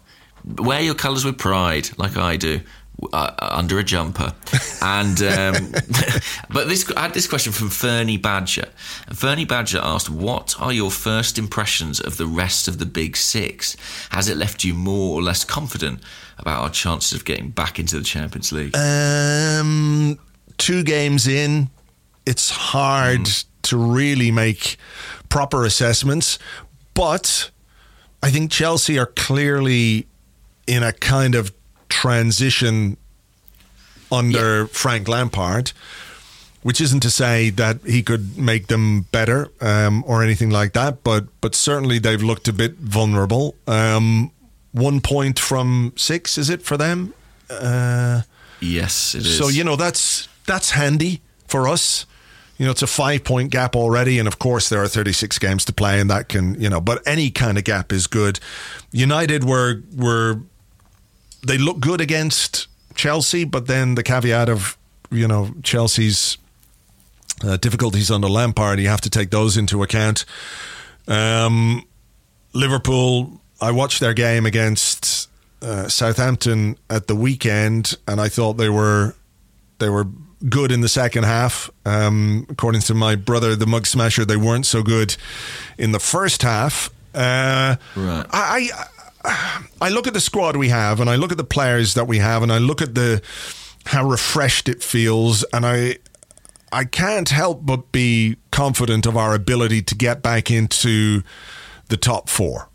Wear 0.45 0.81
your 0.81 0.95
colours 0.95 1.25
with 1.25 1.39
pride, 1.39 1.91
like 1.99 2.17
I 2.17 2.37
do 2.37 2.61
uh, 3.13 3.33
under 3.41 3.79
a 3.79 3.85
jumper. 3.85 4.33
And 4.83 5.21
um, 5.23 5.73
but 6.51 6.69
this 6.69 6.91
I 6.97 7.03
had 7.03 7.15
this 7.15 7.27
question 7.27 7.53
from 7.53 7.71
Fernie 7.71 8.17
Badger. 8.17 8.69
And 9.07 9.17
Fernie 9.17 9.45
Badger 9.45 9.81
asked, 9.83 10.11
"What 10.11 10.61
are 10.61 10.73
your 10.73 10.91
first 10.91 11.39
impressions 11.39 12.01
of 12.01 12.17
the 12.17 12.27
rest 12.27 12.69
of 12.69 12.79
the 12.79 12.87
Big 12.87 13.17
Six? 13.17 13.77
Has 14.11 14.29
it 14.29 14.37
left 14.37 14.65
you 14.65 14.75
more 14.75 15.15
or 15.15 15.23
less 15.23 15.45
confident 15.45 16.01
about 16.39 16.63
our 16.63 16.71
chances 16.71 17.13
of 17.13 17.25
getting 17.25 17.51
back 17.51 17.79
into 17.79 17.99
the 17.99 18.05
Champions 18.05 18.53
League?" 18.53 18.77
Um, 18.77 20.19
two 20.57 20.83
games 20.83 21.27
in, 21.27 21.71
it's 22.27 22.51
hard 22.51 23.21
mm. 23.21 23.45
to 23.63 23.77
really 23.77 24.31
make 24.31 24.77
proper 25.29 25.65
assessments, 25.65 26.39
but 26.95 27.51
I 28.23 28.31
think 28.31 28.51
Chelsea 28.51 28.99
are 28.99 29.07
clearly 29.07 30.07
in 30.69 30.83
a 30.83 30.93
kind 30.93 31.35
of 31.35 31.53
transition 31.89 32.97
under 34.13 34.61
yeah. 34.61 34.67
Frank 34.71 35.09
Lampard, 35.09 35.73
which 36.63 36.81
isn't 36.81 37.01
to 37.01 37.11
say 37.11 37.51
that 37.51 37.81
he 37.85 38.03
could 38.03 38.39
make 38.39 38.67
them 38.69 39.03
better 39.11 39.51
um, 39.61 40.05
or 40.07 40.23
anything 40.23 40.51
like 40.51 40.75
that, 40.75 41.03
but 41.03 41.27
but 41.41 41.55
certainly 41.55 41.99
they've 41.99 42.23
looked 42.23 42.47
a 42.47 42.53
bit 42.53 42.75
vulnerable. 42.77 43.55
Um, 43.67 44.31
one 44.73 45.01
point 45.01 45.39
from 45.39 45.93
six, 45.97 46.39
is 46.39 46.51
it 46.51 46.63
for 46.63 46.77
them? 46.77 47.15
Uh, 47.49 48.23
yes, 48.61 49.15
it 49.15 49.25
is. 49.25 49.39
So 49.39 49.49
you 49.49 49.65
know 49.65 49.77
that's 49.77 50.29
that's 50.47 50.73
handy 50.73 51.23
for 51.47 51.67
us. 51.67 52.07
You 52.59 52.65
know, 52.65 52.73
it's 52.73 52.83
a 52.83 52.89
five 52.89 53.25
point 53.25 53.51
gap 53.51 53.77
already, 53.77 54.19
and 54.19 54.27
of 54.27 54.39
course 54.39 54.69
there 54.69 54.83
are 54.83 54.89
36 54.89 55.39
games 55.39 55.65
to 55.67 55.73
play, 55.73 56.01
and 56.01 56.11
that 56.11 56.29
can 56.29 56.61
you 56.61 56.69
know, 56.69 56.81
but 56.81 57.07
any 57.07 57.31
kind 57.31 57.57
of 57.57 57.65
gap 57.65 57.93
is 57.93 58.07
good. 58.07 58.41
United 58.91 59.45
were 59.45 59.83
were 59.97 60.41
they 61.47 61.59
look 61.59 61.81
good 61.81 62.01
against 62.01 62.67
Chelsea, 62.95 63.45
but 63.45 63.67
then 63.67 63.95
the 63.95 64.03
caveat 64.03 64.49
of 64.49 64.77
you 65.11 65.29
know 65.29 65.55
Chelsea's 65.63 66.39
uh, 67.43 67.57
difficulties 67.57 68.11
under 68.11 68.29
Lampard, 68.29 68.81
you 68.81 68.89
have 68.89 69.01
to 69.03 69.11
take 69.11 69.31
those 69.31 69.57
into 69.57 69.83
account. 69.83 70.25
Um, 71.07 71.87
Liverpool, 72.53 73.41
I 73.61 73.71
watched 73.71 74.01
their 74.01 74.15
game 74.15 74.47
against 74.47 75.29
uh, 75.63 75.89
Southampton 75.89 76.77
at 76.91 77.07
the 77.07 77.15
weekend, 77.15 77.97
and 78.07 78.21
I 78.21 78.29
thought 78.29 78.55
they 78.55 78.69
were 78.69 79.15
they 79.79 79.89
were 79.89 80.07
good 80.49 80.73
in 80.73 80.81
the 80.81 80.89
second 80.89 81.25
half. 81.25 81.71
Um, 81.85 82.47
according 82.49 82.83
to 82.83 82.95
my 82.95 83.17
brother, 83.17 83.57
the 83.57 83.67
Mug 83.67 83.87
Smasher, 83.87 84.25
they 84.25 84.37
weren't 84.37 84.67
so 84.67 84.83
good 84.83 85.17
in 85.77 85.93
the 85.93 86.01
first 86.01 86.43
half. 86.43 86.91
Uh, 87.15 87.77
right. 87.97 88.27
I, 88.31 88.71
I 88.75 88.85
I 89.81 89.89
look 89.91 90.07
at 90.07 90.15
the 90.15 90.21
squad 90.21 90.57
we 90.57 90.69
have, 90.69 91.01
and 91.01 91.09
I 91.09 91.17
look 91.17 91.33
at 91.33 91.39
the 91.39 91.45
players 91.45 91.95
that 91.95 92.07
we 92.07 92.19
have, 92.19 92.43
and 92.43 92.53
I 92.53 92.59
look 92.59 92.83
at 92.83 92.95
the 92.95 93.23
how 93.87 94.07
refreshed 94.07 94.69
it 94.69 94.83
feels, 94.83 95.45
and 95.53 95.65
I 95.65 95.99
I 96.71 96.85
can't 96.85 97.29
help 97.29 97.65
but 97.65 97.93
be 97.93 98.37
confident 98.51 99.07
of 99.07 99.17
our 99.17 99.35
ability 99.35 99.83
to 99.83 99.95
get 99.95 100.23
back 100.23 100.51
into 100.51 101.23
the 101.89 101.97
top 101.97 102.29
four. 102.29 102.69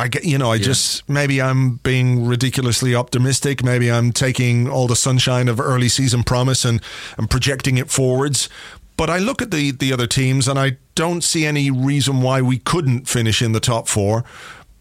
I 0.00 0.06
get, 0.06 0.24
you 0.24 0.38
know, 0.38 0.52
I 0.52 0.56
yeah. 0.56 0.62
just 0.62 1.08
maybe 1.08 1.42
I'm 1.42 1.76
being 1.76 2.26
ridiculously 2.26 2.94
optimistic. 2.94 3.64
Maybe 3.64 3.90
I'm 3.90 4.12
taking 4.12 4.68
all 4.68 4.86
the 4.86 4.94
sunshine 4.94 5.48
of 5.48 5.58
early 5.58 5.88
season 5.88 6.22
promise 6.22 6.64
and 6.64 6.80
and 7.16 7.28
projecting 7.28 7.78
it 7.78 7.90
forwards. 7.90 8.48
But 8.96 9.10
I 9.10 9.18
look 9.18 9.42
at 9.42 9.50
the 9.50 9.72
the 9.72 9.92
other 9.92 10.06
teams, 10.06 10.46
and 10.46 10.58
I 10.58 10.76
don't 10.94 11.24
see 11.24 11.46
any 11.46 11.70
reason 11.70 12.20
why 12.20 12.42
we 12.42 12.58
couldn't 12.58 13.08
finish 13.08 13.42
in 13.42 13.52
the 13.52 13.60
top 13.60 13.88
four 13.88 14.24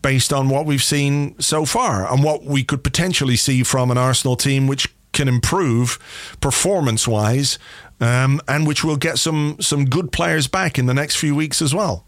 based 0.07 0.31
on 0.31 0.47
what 0.47 0.65
we've 0.65 0.85
seen 0.85 1.37
so 1.37 1.65
far 1.65 2.09
and 2.09 2.23
what 2.23 2.45
we 2.45 2.63
could 2.63 2.81
potentially 2.81 3.35
see 3.35 3.61
from 3.61 3.91
an 3.91 3.97
Arsenal 3.97 4.37
team 4.37 4.65
which 4.65 4.87
can 5.11 5.27
improve 5.27 5.99
performance 6.39 7.05
wise 7.05 7.59
um, 7.99 8.39
and 8.47 8.65
which 8.65 8.85
will 8.85 8.95
get 8.95 9.19
some 9.19 9.57
some 9.59 9.83
good 9.83 10.13
players 10.13 10.47
back 10.47 10.79
in 10.79 10.85
the 10.85 10.93
next 10.93 11.17
few 11.17 11.35
weeks 11.35 11.61
as 11.61 11.75
well. 11.75 12.05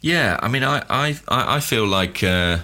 Yeah, 0.00 0.38
I 0.40 0.46
mean, 0.46 0.62
I 0.62 0.84
I, 0.88 1.16
I 1.28 1.58
feel 1.58 1.84
like. 1.84 2.22
Uh, 2.22 2.58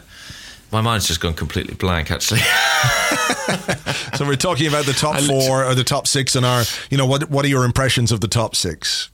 my 0.70 0.80
mind's 0.80 1.06
just 1.06 1.20
gone 1.20 1.34
completely 1.34 1.74
blank, 1.74 2.10
actually. 2.10 2.40
so 4.16 4.26
we're 4.26 4.34
talking 4.34 4.66
about 4.66 4.86
the 4.86 4.92
top 4.92 5.20
four 5.20 5.64
or 5.64 5.72
the 5.72 5.84
top 5.84 6.08
six, 6.08 6.34
and 6.34 6.44
our, 6.44 6.64
you 6.90 6.98
know, 6.98 7.06
what 7.06 7.30
what 7.30 7.44
are 7.44 7.48
your 7.48 7.64
impressions 7.64 8.10
of 8.10 8.20
the 8.20 8.26
top 8.26 8.56
six? 8.56 9.10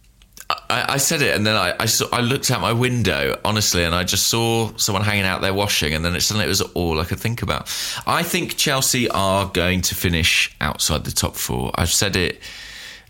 I, 0.71 0.95
I, 0.95 0.97
said 0.99 1.21
it, 1.23 1.37
and 1.37 1.47
then 1.47 1.57
I 1.57 1.75
I, 1.81 1.87
saw, 1.87 2.07
I, 2.13 2.21
looked 2.21 2.51
out 2.51 2.61
my 2.61 2.73
window, 2.73 3.39
honestly, 3.45 3.85
and 3.85 3.95
I 3.95 4.05
just 4.05 4.29
saw 4.29 4.71
someone 4.77 5.05
hanging 5.05 5.25
out 5.25 5.41
there 5.43 5.53
washing, 5.53 5.93
and 5.93 6.05
then 6.05 6.15
it, 6.15 6.21
suddenly 6.21 6.47
it 6.47 6.49
was 6.49 6.61
all 6.63 7.01
I 7.01 7.05
could 7.05 7.19
think 7.19 7.43
about. 7.43 7.63
I 8.07 8.23
think 8.23 8.57
Chelsea 8.57 9.09
are 9.11 9.47
going 9.47 9.83
to 9.83 9.95
finish 9.95 10.55
outside 10.61 11.05
the 11.05 11.11
top 11.11 11.37
four. 11.37 11.73
I've 11.75 11.93
said 11.93 12.17
it. 12.17 12.41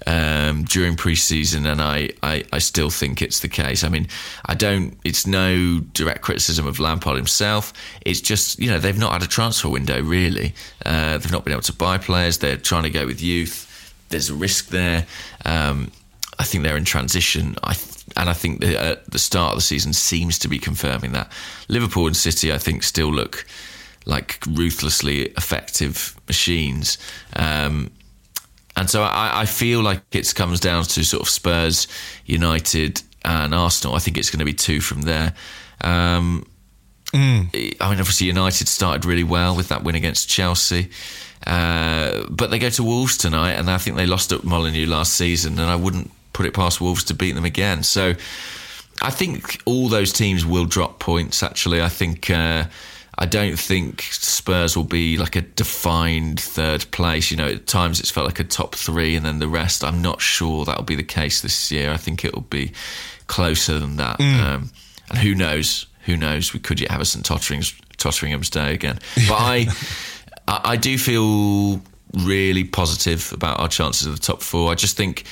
Um, 0.07 0.65
during 0.65 0.97
preseason, 0.97 1.71
and 1.71 1.83
I, 1.83 2.09
I, 2.23 2.43
I 2.55 2.59
still 2.59 2.89
think 2.89 3.21
it's 3.21 3.41
the 3.41 3.51
case. 3.51 3.85
I 3.85 3.91
mean, 3.91 4.09
I 4.47 4.55
don't. 4.55 4.99
It's 5.05 5.27
no 5.27 5.81
direct 5.93 6.23
criticism 6.23 6.67
of 6.67 6.81
Lampard 6.81 7.19
himself. 7.19 7.75
It's 8.07 8.23
just 8.23 8.59
you 8.59 8.71
know 8.71 8.79
they've 8.79 8.97
not 8.97 9.13
had 9.13 9.23
a 9.23 9.27
transfer 9.27 9.69
window 9.69 10.01
really. 10.01 10.55
Uh, 10.87 11.19
they've 11.19 11.31
not 11.31 11.45
been 11.45 11.53
able 11.53 11.65
to 11.65 11.75
buy 11.75 11.99
players. 11.99 12.39
They're 12.39 12.57
trying 12.57 12.85
to 12.85 12.91
go 12.91 13.05
with 13.05 13.21
youth. 13.21 13.67
There's 14.09 14.31
a 14.31 14.35
risk 14.35 14.69
there. 14.69 15.07
Um, 15.45 15.93
I 16.41 16.45
think 16.45 16.65
they're 16.65 16.79
in 16.79 16.87
transition. 16.87 17.55
I 17.63 17.77
and 18.17 18.31
I 18.31 18.33
think 18.33 18.61
the, 18.61 18.81
uh, 18.81 18.97
the 19.09 19.19
start 19.19 19.53
of 19.53 19.59
the 19.59 19.63
season 19.63 19.93
seems 19.93 20.39
to 20.39 20.49
be 20.49 20.59
confirming 20.59 21.13
that. 21.13 21.31
Liverpool 21.69 22.07
and 22.07 22.17
City, 22.17 22.51
I 22.51 22.57
think, 22.57 22.83
still 22.83 23.13
look 23.13 23.47
like 24.07 24.43
ruthlessly 24.49 25.25
effective 25.37 26.17
machines. 26.27 26.97
Um, 27.37 27.91
and 28.75 28.89
so 28.89 29.03
I, 29.03 29.43
I, 29.43 29.45
feel 29.45 29.83
like 29.83 30.01
it 30.13 30.35
comes 30.35 30.61
down 30.61 30.85
to 30.85 31.05
sort 31.05 31.21
of 31.21 31.29
Spurs, 31.29 31.87
United, 32.25 33.03
and 33.23 33.55
Arsenal. 33.55 33.95
I 33.95 33.99
think 33.99 34.17
it's 34.17 34.31
going 34.31 34.39
to 34.39 34.47
be 34.47 34.55
two 34.55 34.81
from 34.81 35.03
there. 35.03 35.35
Um, 35.83 36.47
mm. 37.13 37.77
I 37.81 37.91
mean, 37.91 38.01
obviously, 38.01 38.29
United 38.29 38.67
started 38.67 39.05
really 39.05 39.25
well 39.25 39.55
with 39.55 39.69
that 39.69 39.85
win 39.85 39.95
against 39.95 40.31
Chelsea. 40.31 40.89
Uh, 41.47 42.25
but 42.31 42.51
they 42.51 42.59
go 42.59 42.71
to 42.71 42.83
Wolves 42.83 43.19
tonight, 43.19 43.53
and 43.53 43.71
I 43.71 43.77
think 43.77 43.99
they 43.99 44.07
lost 44.07 44.33
at 44.33 44.43
Molineux 44.43 44.87
last 44.87 45.15
season, 45.15 45.59
and 45.59 45.71
I 45.71 45.77
wouldn't 45.77 46.11
put 46.33 46.47
it 46.47 46.55
past 46.55 46.81
Wolves 46.81 47.05
to 47.05 47.15
beat 47.15 47.33
them 47.33 47.45
again. 47.45 47.83
So 47.83 48.15
I 49.03 49.11
think 49.11 49.63
all 49.65 49.89
those 49.89 50.13
teams 50.13 50.45
will 50.45 50.67
drop 50.67 50.99
points. 50.99 51.43
Actually, 51.43 51.83
I 51.83 51.89
think. 51.89 52.31
Uh, 52.31 52.65
I 53.23 53.27
don't 53.27 53.59
think 53.59 54.01
Spurs 54.01 54.79
will 54.79 54.85
be 54.85 55.19
like 55.19 55.37
a 55.37 55.43
defined 55.43 56.41
third 56.41 56.91
place. 56.91 57.31
You 57.31 57.37
know, 57.37 57.49
at 57.49 57.67
times 57.67 58.01
it's 58.01 58.11
felt 58.11 58.25
like 58.25 58.41
a 58.41 58.45
top 58.45 58.75
three, 58.75 59.15
and 59.15 59.27
then 59.27 59.41
the 59.41 59.49
rest. 59.49 59.85
I'm 59.85 60.01
not 60.01 60.23
sure 60.23 60.65
that'll 60.65 60.85
be 60.85 60.95
the 60.95 61.03
case 61.03 61.43
this 61.43 61.71
year. 61.71 61.93
I 61.93 61.99
think 61.99 62.25
it'll 62.25 62.41
be 62.41 62.73
closer 63.27 63.79
than 63.79 63.97
that. 63.97 64.19
Mm. 64.19 64.41
Um, 64.41 64.71
and 65.11 65.19
who 65.19 65.35
knows? 65.35 65.87
Who 66.07 66.17
knows? 66.17 66.55
We 66.55 66.61
could 66.61 66.81
yet 66.81 66.91
have 66.91 67.01
a 67.01 67.05
St 67.05 67.25
Totteringham's, 67.25 67.75
Totteringham's 67.99 68.49
Day 68.49 68.73
again. 68.73 68.99
But 69.29 69.35
I, 69.37 69.67
I 70.49 70.77
do 70.77 70.97
feel 70.97 71.83
really 72.25 72.65
positive 72.65 73.33
about 73.33 73.61
our 73.61 73.69
chances 73.69 74.07
of 74.07 74.15
the 74.15 74.21
top 74.21 74.43
four. 74.43 74.73
I 74.73 74.75
just 74.75 74.97
think 74.97 75.25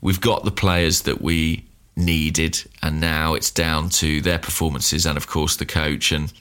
we've 0.00 0.20
got 0.20 0.44
the 0.44 0.50
players 0.50 1.02
that 1.02 1.20
we 1.20 1.64
needed, 1.96 2.62
and 2.82 3.00
now 3.00 3.34
it's 3.34 3.50
down 3.50 3.88
to 3.88 4.20
their 4.20 4.38
performances 4.38 5.06
and, 5.06 5.16
of 5.16 5.26
course, 5.26 5.56
the 5.56 5.66
coach. 5.66 6.12
And 6.12 6.32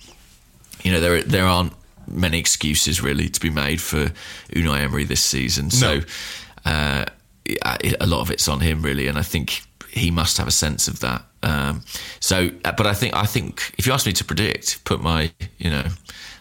you 0.83 0.91
know, 0.91 0.99
there 0.99 1.21
there 1.23 1.45
aren't 1.45 1.73
many 2.07 2.39
excuses 2.39 3.01
really 3.01 3.29
to 3.29 3.39
be 3.39 3.49
made 3.49 3.81
for 3.81 4.11
Unai 4.49 4.81
Emery 4.81 5.05
this 5.05 5.23
season. 5.23 5.71
So 5.71 6.01
uh, 6.65 7.05
a 7.45 8.05
lot 8.05 8.21
of 8.21 8.31
it's 8.31 8.47
on 8.47 8.59
him 8.59 8.81
really, 8.81 9.07
and 9.07 9.17
I 9.17 9.23
think 9.23 9.63
he 9.89 10.11
must 10.11 10.37
have 10.37 10.47
a 10.47 10.51
sense 10.51 10.87
of 10.87 10.99
that. 10.99 11.23
Um, 11.41 11.83
so, 12.19 12.49
uh, 12.65 12.71
but 12.71 12.87
I 12.87 12.93
think 12.93 13.15
I 13.15 13.25
think 13.25 13.73
if 13.77 13.85
you 13.87 13.93
ask 13.93 14.05
me 14.05 14.13
to 14.13 14.25
predict, 14.25 14.83
put 14.83 15.01
my 15.01 15.31
you 15.57 15.69
know 15.69 15.85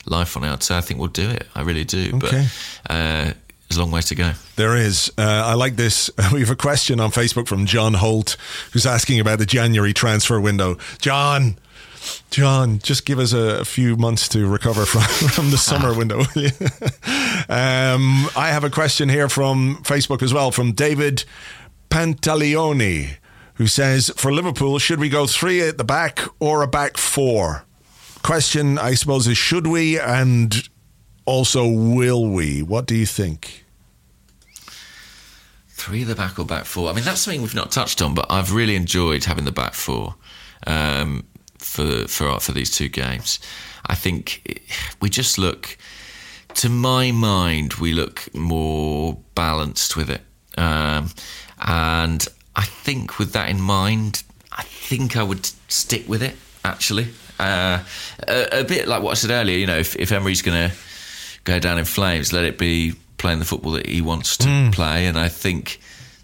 life 0.07 0.37
on 0.37 0.45
it, 0.45 0.51
I'd 0.51 0.63
say 0.63 0.77
I 0.77 0.81
think 0.81 0.99
we'll 0.99 1.09
do 1.09 1.31
it. 1.31 1.47
I 1.55 1.63
really 1.63 1.85
do. 1.85 2.13
Okay. 2.17 2.47
But 2.83 2.93
uh, 2.93 3.33
there's 3.75 3.81
a 3.81 3.85
long 3.85 3.93
way 3.93 4.03
to 4.03 4.15
go. 4.15 4.33
There 4.55 4.77
is. 4.77 5.13
Uh, 5.19 5.23
I 5.23 5.55
like 5.55 5.75
this. 5.77 6.09
We 6.33 6.41
have 6.41 6.51
a 6.51 6.57
question 6.57 7.01
on 7.01 7.11
Facebook 7.11 7.49
from 7.49 7.67
John 7.67 7.95
Holt, 7.95 8.37
who's 8.73 8.87
asking 8.87 9.21
about 9.21 9.39
the 9.39 9.47
January 9.47 9.93
transfer 9.93 10.41
window. 10.41 10.77
John, 10.99 11.57
John, 12.31 12.79
just 12.79 13.05
give 13.05 13.19
us 13.19 13.33
a, 13.33 13.61
a 13.61 13.65
few 13.65 13.97
months 13.97 14.29
to 14.29 14.47
recover 14.49 14.87
from, 14.87 15.03
from 15.29 15.51
the 15.51 15.59
summer 15.59 15.93
window. 15.93 16.21
um, 17.49 18.29
I 18.37 18.51
have 18.51 18.65
a 18.65 18.71
question 18.71 19.09
here 19.09 19.29
from 19.29 19.79
Facebook 19.83 20.23
as 20.23 20.33
well, 20.33 20.51
from 20.51 20.73
David 20.73 21.25
Pantaleone, 21.91 23.17
who 23.55 23.67
says, 23.67 24.11
For 24.17 24.33
Liverpool, 24.33 24.79
should 24.79 25.01
we 25.01 25.09
go 25.09 25.27
three 25.27 25.61
at 25.63 25.79
the 25.79 25.85
back 25.85 26.21
or 26.39 26.63
a 26.63 26.69
back 26.69 26.97
four? 26.97 27.65
Question, 28.23 28.79
I 28.79 28.95
suppose, 28.95 29.27
is 29.27 29.37
should 29.37 29.67
we 29.67 29.99
and 29.99 30.69
also 31.27 31.69
will 31.69 32.27
we? 32.27 32.63
What 32.63 32.87
do 32.87 32.95
you 32.95 33.07
think? 33.07 33.64
Three 35.85 36.01
of 36.01 36.09
the 36.09 36.15
back 36.15 36.39
or 36.39 36.47
back 36.47 36.65
four. 36.65 36.89
I 36.89 36.95
mean, 36.95 37.05
that's 37.05 37.21
something 37.21 37.43
we've 37.43 37.55
not 37.55 37.71
touched 37.71 38.01
on, 38.01 38.15
but 38.15 38.25
I've 38.31 38.55
really 38.55 38.75
enjoyed 38.75 39.25
having 39.25 39.45
the 39.45 39.53
back 39.53 39.75
four 39.75 40.15
um, 40.67 41.27
for 41.59 42.09
for 42.09 42.41
for 42.41 42.53
these 42.53 42.71
two 42.71 42.89
games. 42.89 43.39
I 43.85 43.95
think 43.95 44.63
we 45.03 45.11
just 45.11 45.37
look, 45.37 45.77
to 46.55 46.71
my 46.71 47.13
mind, 47.13 47.75
we 47.75 47.93
look 47.93 48.35
more 48.35 49.19
balanced 49.35 49.95
with 49.95 50.09
it, 50.09 50.23
um, 50.57 51.11
and 51.61 52.27
I 52.57 52.65
think 52.65 53.19
with 53.19 53.35
that 53.35 53.51
in 53.51 53.61
mind, 53.61 54.23
I 54.53 54.63
think 54.63 55.19
I 55.19 55.23
would 55.23 55.51
stick 55.69 56.09
with 56.09 56.23
it. 56.23 56.37
Actually, 56.65 57.09
uh, 57.39 57.85
a, 58.27 58.61
a, 58.61 58.65
bit 58.65 58.89
like 58.89 59.03
what 59.03 59.11
I 59.11 59.15
said 59.17 59.31
earlier. 59.31 59.59
You 59.59 59.67
know, 59.67 59.77
if, 59.77 59.97
if 59.97 60.13
Emery's 60.13 60.41
going 60.41 60.71
to 60.71 60.77
go 61.45 61.59
down 61.59 61.79
in 61.79 61.85
flames, 61.85 62.33
let 62.33 62.45
it 62.45 62.57
be 62.57 62.95
playing 63.25 63.39
the 63.39 63.45
football 63.47 63.73
that 63.73 63.87
he 63.87 64.03
wants 64.03 64.37
to 64.37 64.47
mm. 64.47 64.71
play. 64.71 65.07
And 65.07 65.19
I 65.19 65.31
think 65.31 65.81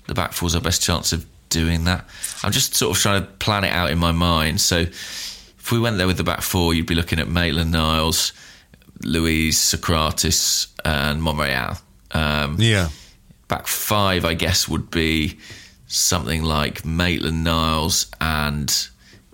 the 0.06 0.12
back 0.12 0.34
four's 0.34 0.54
our 0.54 0.60
best 0.60 0.82
chance 0.82 1.14
of 1.14 1.24
doing 1.48 1.84
that. 1.84 2.04
I'm 2.44 2.52
just 2.52 2.74
sort 2.74 2.94
of 2.94 3.00
trying 3.00 3.22
to 3.22 3.26
plan 3.26 3.64
it 3.64 3.72
out 3.72 3.90
in 3.90 3.96
my 3.96 4.12
mind. 4.12 4.60
So 4.60 4.80
if 4.80 5.72
we 5.72 5.80
went 5.80 5.96
there 5.96 6.06
with 6.06 6.18
the 6.18 6.24
back 6.24 6.42
four, 6.42 6.74
you'd 6.74 6.84
be 6.84 6.94
looking 6.94 7.18
at 7.18 7.26
Maitland 7.26 7.72
Niles, 7.72 8.34
Luiz, 9.02 9.56
Sokratis, 9.56 10.66
and 10.84 11.22
Monreal. 11.22 11.78
Um, 12.10 12.56
yeah. 12.58 12.90
Back 13.48 13.66
five, 13.66 14.26
I 14.26 14.34
guess, 14.34 14.68
would 14.68 14.90
be 14.90 15.38
something 15.86 16.42
like 16.42 16.84
Maitland 16.84 17.44
Niles 17.44 18.10
and 18.20 18.68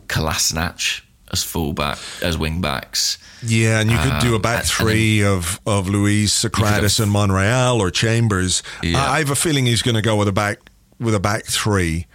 Kolasinac 0.07 1.01
as 1.33 1.43
fullback, 1.43 1.99
as 2.23 2.39
wing 2.39 2.61
backs. 2.61 3.19
Yeah, 3.47 3.81
and 3.81 3.91
you 3.91 3.99
could 3.99 4.21
do 4.21 4.35
a 4.35 4.39
back 4.39 4.61
um, 4.61 4.65
three 4.65 5.21
then, 5.21 5.33
of, 5.33 5.61
of 5.67 5.89
Luiz, 5.89 6.33
Sokratis, 6.33 7.01
and 7.01 7.11
Monreal 7.11 7.81
or 7.81 7.91
Chambers. 7.91 8.63
Yeah. 8.83 9.03
I, 9.03 9.17
I 9.17 9.19
have 9.21 9.31
a 9.31 9.37
feeling 9.37 9.67
he's 9.67 9.83
going 9.83 9.95
to 9.95 10.03
go 10.03 10.17
with 10.17 10.29
a 10.29 10.33
back 10.33 10.59
with 10.99 11.15
a 11.15 11.21
back 11.21 11.45
three 11.45 12.07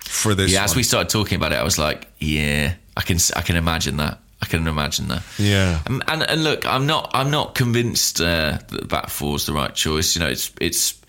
for 0.00 0.34
this. 0.34 0.52
Yeah, 0.52 0.60
one. 0.60 0.64
as 0.64 0.76
we 0.76 0.82
started 0.82 1.10
talking 1.10 1.36
about 1.36 1.52
it, 1.52 1.56
I 1.56 1.64
was 1.64 1.78
like, 1.78 2.08
yeah, 2.18 2.74
I 2.96 3.02
can 3.02 3.18
I 3.36 3.42
can 3.42 3.56
imagine 3.56 3.98
that. 3.98 4.20
I 4.40 4.46
can 4.46 4.68
imagine 4.68 5.08
that. 5.08 5.22
Yeah. 5.38 5.80
And 5.86 6.02
and, 6.08 6.22
and 6.22 6.44
look, 6.44 6.66
I'm 6.66 6.86
not 6.86 7.10
I'm 7.14 7.30
not 7.30 7.54
convinced 7.54 8.20
uh, 8.20 8.58
that 8.68 8.88
back 8.88 9.08
four 9.08 9.36
is 9.36 9.46
the 9.46 9.52
right 9.52 9.74
choice. 9.74 10.14
You 10.14 10.20
know, 10.20 10.28
it's 10.28 10.52
it's 10.60 11.00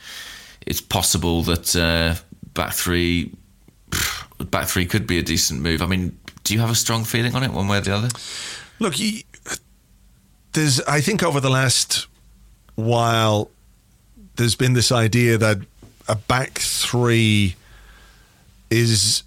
it's 0.66 0.82
possible 0.82 1.44
that 1.44 1.76
uh, 1.76 2.16
back 2.54 2.74
three 2.74 3.32
back 4.40 4.68
three 4.68 4.86
could 4.86 5.08
be 5.08 5.20
a 5.20 5.24
decent 5.24 5.62
move. 5.62 5.82
I 5.82 5.86
mean, 5.86 6.18
do 6.44 6.54
you 6.54 6.60
have 6.60 6.72
a 6.72 6.76
strong 6.76 7.04
feeling 7.04 7.36
on 7.36 7.44
it, 7.44 7.52
one 7.52 7.68
way 7.68 7.78
or 7.78 7.82
the 7.82 7.96
other? 7.96 8.10
Look, 8.80 8.96
there's 10.54 10.82
I 10.82 11.02
think 11.02 11.24
over 11.24 11.40
the 11.40 11.50
last 11.50 12.08
while 12.76 13.50
there's 14.36 14.56
been 14.56 14.74
this 14.74 14.92
idea 14.92 15.38
that 15.38 15.58
a 16.08 16.16
back 16.16 16.60
three 16.60 17.56
is 18.70 19.24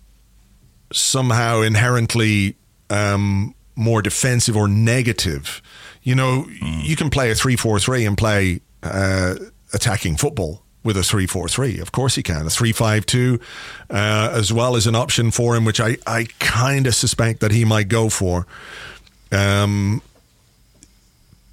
somehow 0.93 1.61
inherently 1.61 2.57
um, 2.91 3.55
more 3.77 4.03
defensive 4.03 4.57
or 4.57 4.69
negative. 4.69 5.63
You 6.03 6.15
know, 6.15 6.47
mm. 6.49 6.85
you 6.85 6.97
can 6.97 7.11
play 7.11 7.31
a 7.31 7.35
three-four-three 7.35 8.05
and 8.05 8.19
play 8.19 8.61
uh, 8.83 9.37
attacking 9.73 10.17
football 10.17 10.63
with 10.83 10.97
a 10.97 11.03
three-four-three. 11.03 11.79
Of 11.79 11.93
course, 11.93 12.17
he 12.17 12.23
can. 12.23 12.47
A 12.47 12.51
three-five-two, 12.51 13.39
uh, 13.91 14.31
as 14.33 14.53
well 14.53 14.77
as 14.77 14.87
an 14.87 14.95
option 14.95 15.31
for 15.31 15.55
him, 15.55 15.65
which 15.65 15.81
I, 15.81 15.97
I 16.07 16.27
kind 16.41 16.87
of 16.87 16.95
suspect 16.95 17.41
that 17.41 17.53
he 17.53 17.65
might 17.65 17.89
go 17.89 18.09
for. 18.09 18.47
Um, 19.31 20.03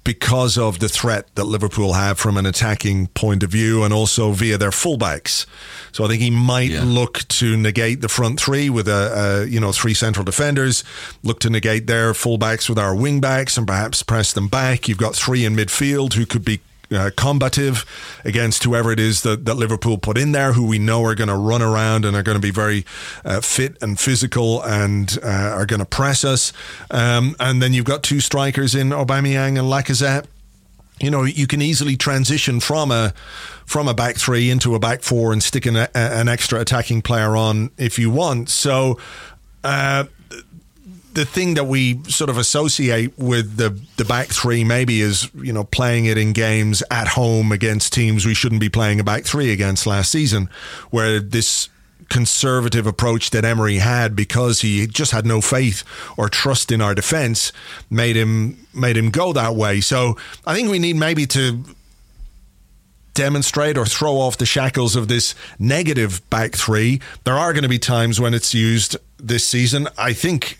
because 0.04 0.56
of 0.56 0.78
the 0.78 0.88
threat 0.88 1.34
that 1.34 1.44
Liverpool 1.44 1.92
have 1.92 2.18
from 2.18 2.36
an 2.36 2.46
attacking 2.46 3.08
point 3.08 3.42
of 3.42 3.50
view 3.50 3.82
and 3.82 3.92
also 3.92 4.32
via 4.32 4.56
their 4.56 4.70
fullbacks. 4.70 5.46
So 5.92 6.04
I 6.04 6.08
think 6.08 6.22
he 6.22 6.30
might 6.30 6.70
yeah. 6.70 6.82
look 6.84 7.26
to 7.28 7.56
negate 7.56 8.00
the 8.00 8.08
front 8.08 8.40
three 8.40 8.70
with 8.70 8.88
a, 8.88 9.44
a, 9.44 9.46
you 9.46 9.60
know 9.60 9.72
three 9.72 9.94
central 9.94 10.24
defenders, 10.24 10.84
look 11.22 11.40
to 11.40 11.50
negate 11.50 11.86
their 11.86 12.12
fullbacks 12.12 12.68
with 12.68 12.78
our 12.78 12.94
wingbacks 12.94 13.58
and 13.58 13.66
perhaps 13.66 14.02
press 14.02 14.32
them 14.32 14.48
back. 14.48 14.88
You've 14.88 14.98
got 14.98 15.14
three 15.14 15.44
in 15.44 15.54
midfield 15.54 16.14
who 16.14 16.26
could 16.26 16.44
be 16.44 16.60
uh, 16.92 17.10
combative 17.16 17.84
against 18.24 18.64
whoever 18.64 18.92
it 18.92 19.00
is 19.00 19.22
that, 19.22 19.44
that 19.44 19.54
Liverpool 19.54 19.98
put 19.98 20.18
in 20.18 20.32
there, 20.32 20.52
who 20.52 20.66
we 20.66 20.78
know 20.78 21.04
are 21.04 21.14
going 21.14 21.28
to 21.28 21.36
run 21.36 21.62
around 21.62 22.04
and 22.04 22.16
are 22.16 22.22
going 22.22 22.36
to 22.36 22.42
be 22.42 22.50
very 22.50 22.84
uh, 23.24 23.40
fit 23.40 23.76
and 23.82 23.98
physical 23.98 24.62
and 24.62 25.18
uh, 25.22 25.26
are 25.26 25.66
going 25.66 25.80
to 25.80 25.86
press 25.86 26.24
us. 26.24 26.52
Um, 26.90 27.36
and 27.38 27.62
then 27.62 27.72
you've 27.72 27.84
got 27.84 28.02
two 28.02 28.20
strikers 28.20 28.74
in 28.74 28.90
Aubameyang 28.90 29.58
and 29.58 29.68
Lacazette. 29.68 30.26
You 31.00 31.10
know, 31.10 31.24
you 31.24 31.46
can 31.46 31.62
easily 31.62 31.96
transition 31.96 32.60
from 32.60 32.90
a 32.90 33.14
from 33.64 33.88
a 33.88 33.94
back 33.94 34.16
three 34.16 34.50
into 34.50 34.74
a 34.74 34.78
back 34.78 35.00
four 35.00 35.32
and 35.32 35.42
stick 35.42 35.64
an, 35.64 35.76
an 35.94 36.28
extra 36.28 36.60
attacking 36.60 37.00
player 37.02 37.36
on 37.36 37.70
if 37.78 37.98
you 37.98 38.10
want. 38.10 38.48
So. 38.50 38.98
Uh, 39.62 40.04
the 41.12 41.24
thing 41.24 41.54
that 41.54 41.64
we 41.64 42.02
sort 42.04 42.30
of 42.30 42.38
associate 42.38 43.18
with 43.18 43.56
the 43.56 43.78
the 43.96 44.04
back 44.04 44.28
three 44.28 44.64
maybe 44.64 45.00
is 45.00 45.30
you 45.34 45.52
know 45.52 45.64
playing 45.64 46.06
it 46.06 46.16
in 46.16 46.32
games 46.32 46.82
at 46.90 47.08
home 47.08 47.52
against 47.52 47.92
teams 47.92 48.24
we 48.24 48.34
shouldn't 48.34 48.60
be 48.60 48.68
playing 48.68 49.00
a 49.00 49.04
back 49.04 49.24
three 49.24 49.52
against 49.52 49.86
last 49.86 50.10
season, 50.10 50.48
where 50.90 51.20
this 51.20 51.68
conservative 52.08 52.86
approach 52.86 53.30
that 53.30 53.44
Emery 53.44 53.76
had 53.76 54.16
because 54.16 54.60
he 54.60 54.86
just 54.86 55.12
had 55.12 55.24
no 55.24 55.40
faith 55.40 55.84
or 56.16 56.28
trust 56.28 56.72
in 56.72 56.80
our 56.80 56.94
defense 56.94 57.52
made 57.88 58.16
him 58.16 58.66
made 58.74 58.96
him 58.96 59.10
go 59.10 59.32
that 59.32 59.54
way. 59.54 59.80
So 59.80 60.16
I 60.44 60.54
think 60.54 60.70
we 60.70 60.78
need 60.78 60.96
maybe 60.96 61.26
to 61.28 61.64
demonstrate 63.14 63.76
or 63.76 63.86
throw 63.86 64.14
off 64.14 64.38
the 64.38 64.46
shackles 64.46 64.96
of 64.96 65.08
this 65.08 65.34
negative 65.58 66.28
back 66.30 66.52
three. 66.52 67.00
There 67.24 67.34
are 67.34 67.52
going 67.52 67.64
to 67.64 67.68
be 67.68 67.78
times 67.78 68.20
when 68.20 68.34
it's 68.34 68.54
used 68.54 68.96
this 69.18 69.46
season. 69.46 69.88
I 69.98 70.12
think 70.12 70.58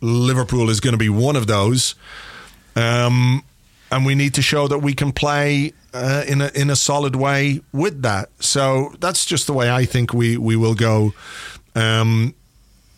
Liverpool 0.00 0.70
is 0.70 0.80
going 0.80 0.92
to 0.92 0.98
be 0.98 1.08
one 1.08 1.36
of 1.36 1.46
those. 1.46 1.94
Um, 2.74 3.42
and 3.90 4.04
we 4.04 4.14
need 4.14 4.34
to 4.34 4.42
show 4.42 4.68
that 4.68 4.78
we 4.80 4.94
can 4.94 5.12
play 5.12 5.72
uh, 5.94 6.24
in 6.26 6.40
a 6.40 6.50
in 6.54 6.70
a 6.70 6.76
solid 6.76 7.16
way 7.16 7.60
with 7.72 8.02
that. 8.02 8.30
So 8.40 8.92
that's 9.00 9.24
just 9.24 9.46
the 9.46 9.52
way 9.52 9.70
I 9.70 9.84
think 9.84 10.12
we 10.12 10.36
we 10.36 10.56
will 10.56 10.74
go. 10.74 11.14
Um, 11.74 12.34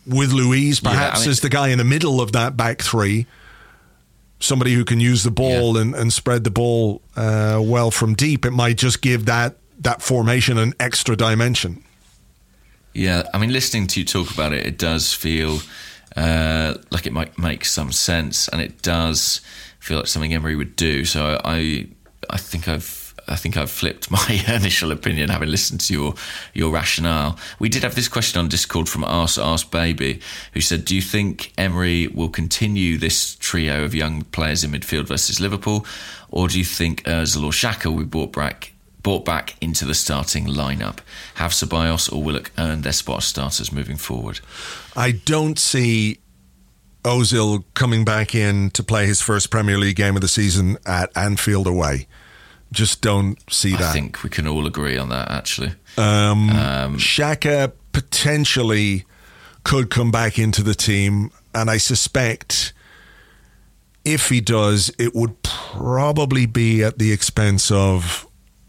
with 0.07 0.31
Luiz, 0.31 0.79
perhaps 0.79 1.19
I 1.19 1.21
mean- 1.23 1.29
as 1.29 1.39
the 1.41 1.49
guy 1.49 1.67
in 1.69 1.77
the 1.77 1.83
middle 1.83 2.19
of 2.19 2.31
that 2.31 2.57
back 2.57 2.81
three, 2.81 3.27
somebody 4.39 4.73
who 4.73 4.83
can 4.83 4.99
use 4.99 5.23
the 5.23 5.31
ball 5.31 5.77
and, 5.77 5.93
and 5.93 6.11
spread 6.11 6.43
the 6.43 6.49
ball 6.49 7.01
uh, 7.15 7.61
well 7.63 7.91
from 7.91 8.15
deep. 8.15 8.45
It 8.45 8.51
might 8.51 8.77
just 8.77 9.01
give 9.01 9.25
that 9.25 9.57
that 9.79 10.01
formation 10.01 10.57
an 10.57 10.73
extra 10.79 11.15
dimension. 11.15 11.83
Yeah, 12.93 13.23
I 13.33 13.37
mean, 13.37 13.53
listening 13.53 13.87
to 13.87 13.99
you 13.99 14.05
talk 14.05 14.31
about 14.31 14.51
it, 14.51 14.65
it 14.65 14.77
does 14.77 15.13
feel 15.13 15.59
uh, 16.19 16.75
like 16.91 17.07
it 17.07 17.13
might 17.13 17.37
make 17.39 17.63
some 17.63 17.93
sense, 17.93 18.49
and 18.49 18.61
it 18.61 18.81
does 18.81 19.39
feel 19.79 19.97
like 19.97 20.07
something 20.07 20.33
Emery 20.33 20.57
would 20.57 20.75
do. 20.75 21.05
So 21.05 21.39
I, 21.43 21.87
I 22.29 22.37
think 22.37 22.67
I've. 22.67 22.99
I 23.27 23.35
think 23.35 23.57
I've 23.57 23.69
flipped 23.69 24.09
my 24.19 24.43
initial 24.47 24.91
opinion 24.91 25.29
having 25.29 25.49
listened 25.49 25.81
to 25.81 25.93
your 25.93 26.15
your 26.53 26.71
rationale. 26.71 27.37
We 27.59 27.69
did 27.69 27.83
have 27.83 27.93
this 27.93 28.07
question 28.07 28.39
on 28.39 28.49
Discord 28.49 28.89
from 28.89 29.03
Ask 29.03 29.37
Ask 29.39 29.69
Baby, 29.71 30.19
who 30.53 30.61
said, 30.61 30.83
"Do 30.83 30.95
you 30.95 31.01
think 31.01 31.53
Emery 31.57 32.07
will 32.07 32.29
continue 32.29 32.97
this 32.97 33.35
trio 33.35 33.85
of 33.85 33.93
young 33.93 34.23
players 34.23 34.63
in 34.63 34.71
midfield 34.71 35.07
versus 35.07 35.39
Liverpool, 35.39 35.85
or 36.29 36.47
do 36.47 36.57
you 36.57 36.65
think 36.65 37.03
Özil 37.03 37.43
or 37.43 37.51
Xhaka 37.51 37.85
will 37.85 37.99
be 37.99 38.05
brought 38.05 38.33
back 38.33 38.73
brought 39.03 39.23
back 39.23 39.55
into 39.61 39.85
the 39.85 39.93
starting 39.93 40.47
lineup? 40.47 40.97
Have 41.35 41.51
Ceballos 41.51 42.11
or 42.11 42.21
Willock 42.23 42.51
earned 42.57 42.83
their 42.83 42.93
spot 42.93 43.19
as 43.19 43.25
starters 43.25 43.71
moving 43.71 43.97
forward?" 43.97 44.39
I 44.99 45.11
don't 45.11 45.57
see 45.57 46.19
Ozil 47.03 47.63
coming 47.73 48.03
back 48.03 48.35
in 48.35 48.69
to 48.71 48.83
play 48.83 49.05
his 49.05 49.21
first 49.21 49.49
Premier 49.49 49.77
League 49.77 49.95
game 49.95 50.15
of 50.15 50.21
the 50.21 50.27
season 50.27 50.77
at 50.85 51.09
Anfield 51.15 51.67
away. 51.67 52.07
Just 52.73 53.01
don't 53.01 53.37
see 53.51 53.71
that. 53.71 53.81
I 53.81 53.93
think 53.93 54.23
we 54.23 54.29
can 54.29 54.45
all 54.45 54.67
agree 54.67 54.97
on 54.97 55.07
that. 55.09 55.31
Actually, 55.31 55.71
Um, 55.97 56.49
Xhaka 56.97 57.71
potentially 57.93 59.05
could 59.63 59.89
come 59.89 60.11
back 60.11 60.37
into 60.37 60.61
the 60.61 60.75
team, 60.75 61.31
and 61.55 61.69
I 61.71 61.77
suspect 61.77 62.73
if 64.03 64.27
he 64.29 64.41
does, 64.41 64.91
it 64.99 65.15
would 65.15 65.41
probably 65.41 66.45
be 66.45 66.83
at 66.83 66.99
the 66.99 67.11
expense 67.13 67.71
of 67.71 68.27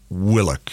Willock, 0.09 0.71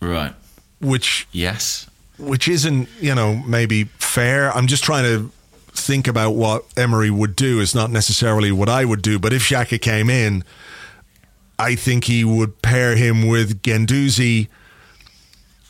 right? 0.00 0.34
which 0.80 1.26
Yes, 1.32 1.86
which 2.18 2.48
isn't 2.48 2.88
you 3.00 3.14
know 3.14 3.36
maybe 3.36 3.84
fair. 3.84 4.50
I'm 4.52 4.66
just 4.66 4.84
trying 4.84 5.04
to 5.04 5.30
think 5.72 6.08
about 6.08 6.32
what 6.32 6.64
Emery 6.76 7.10
would 7.10 7.36
do. 7.36 7.60
It's 7.60 7.74
not 7.74 7.90
necessarily 7.90 8.50
what 8.50 8.68
I 8.68 8.84
would 8.84 9.02
do, 9.02 9.18
but 9.18 9.32
if 9.32 9.42
Xhaka 9.42 9.80
came 9.80 10.08
in, 10.08 10.42
I 11.58 11.74
think 11.74 12.04
he 12.04 12.24
would 12.24 12.62
pair 12.62 12.96
him 12.96 13.26
with 13.28 13.62
Guendouzi 13.62 14.48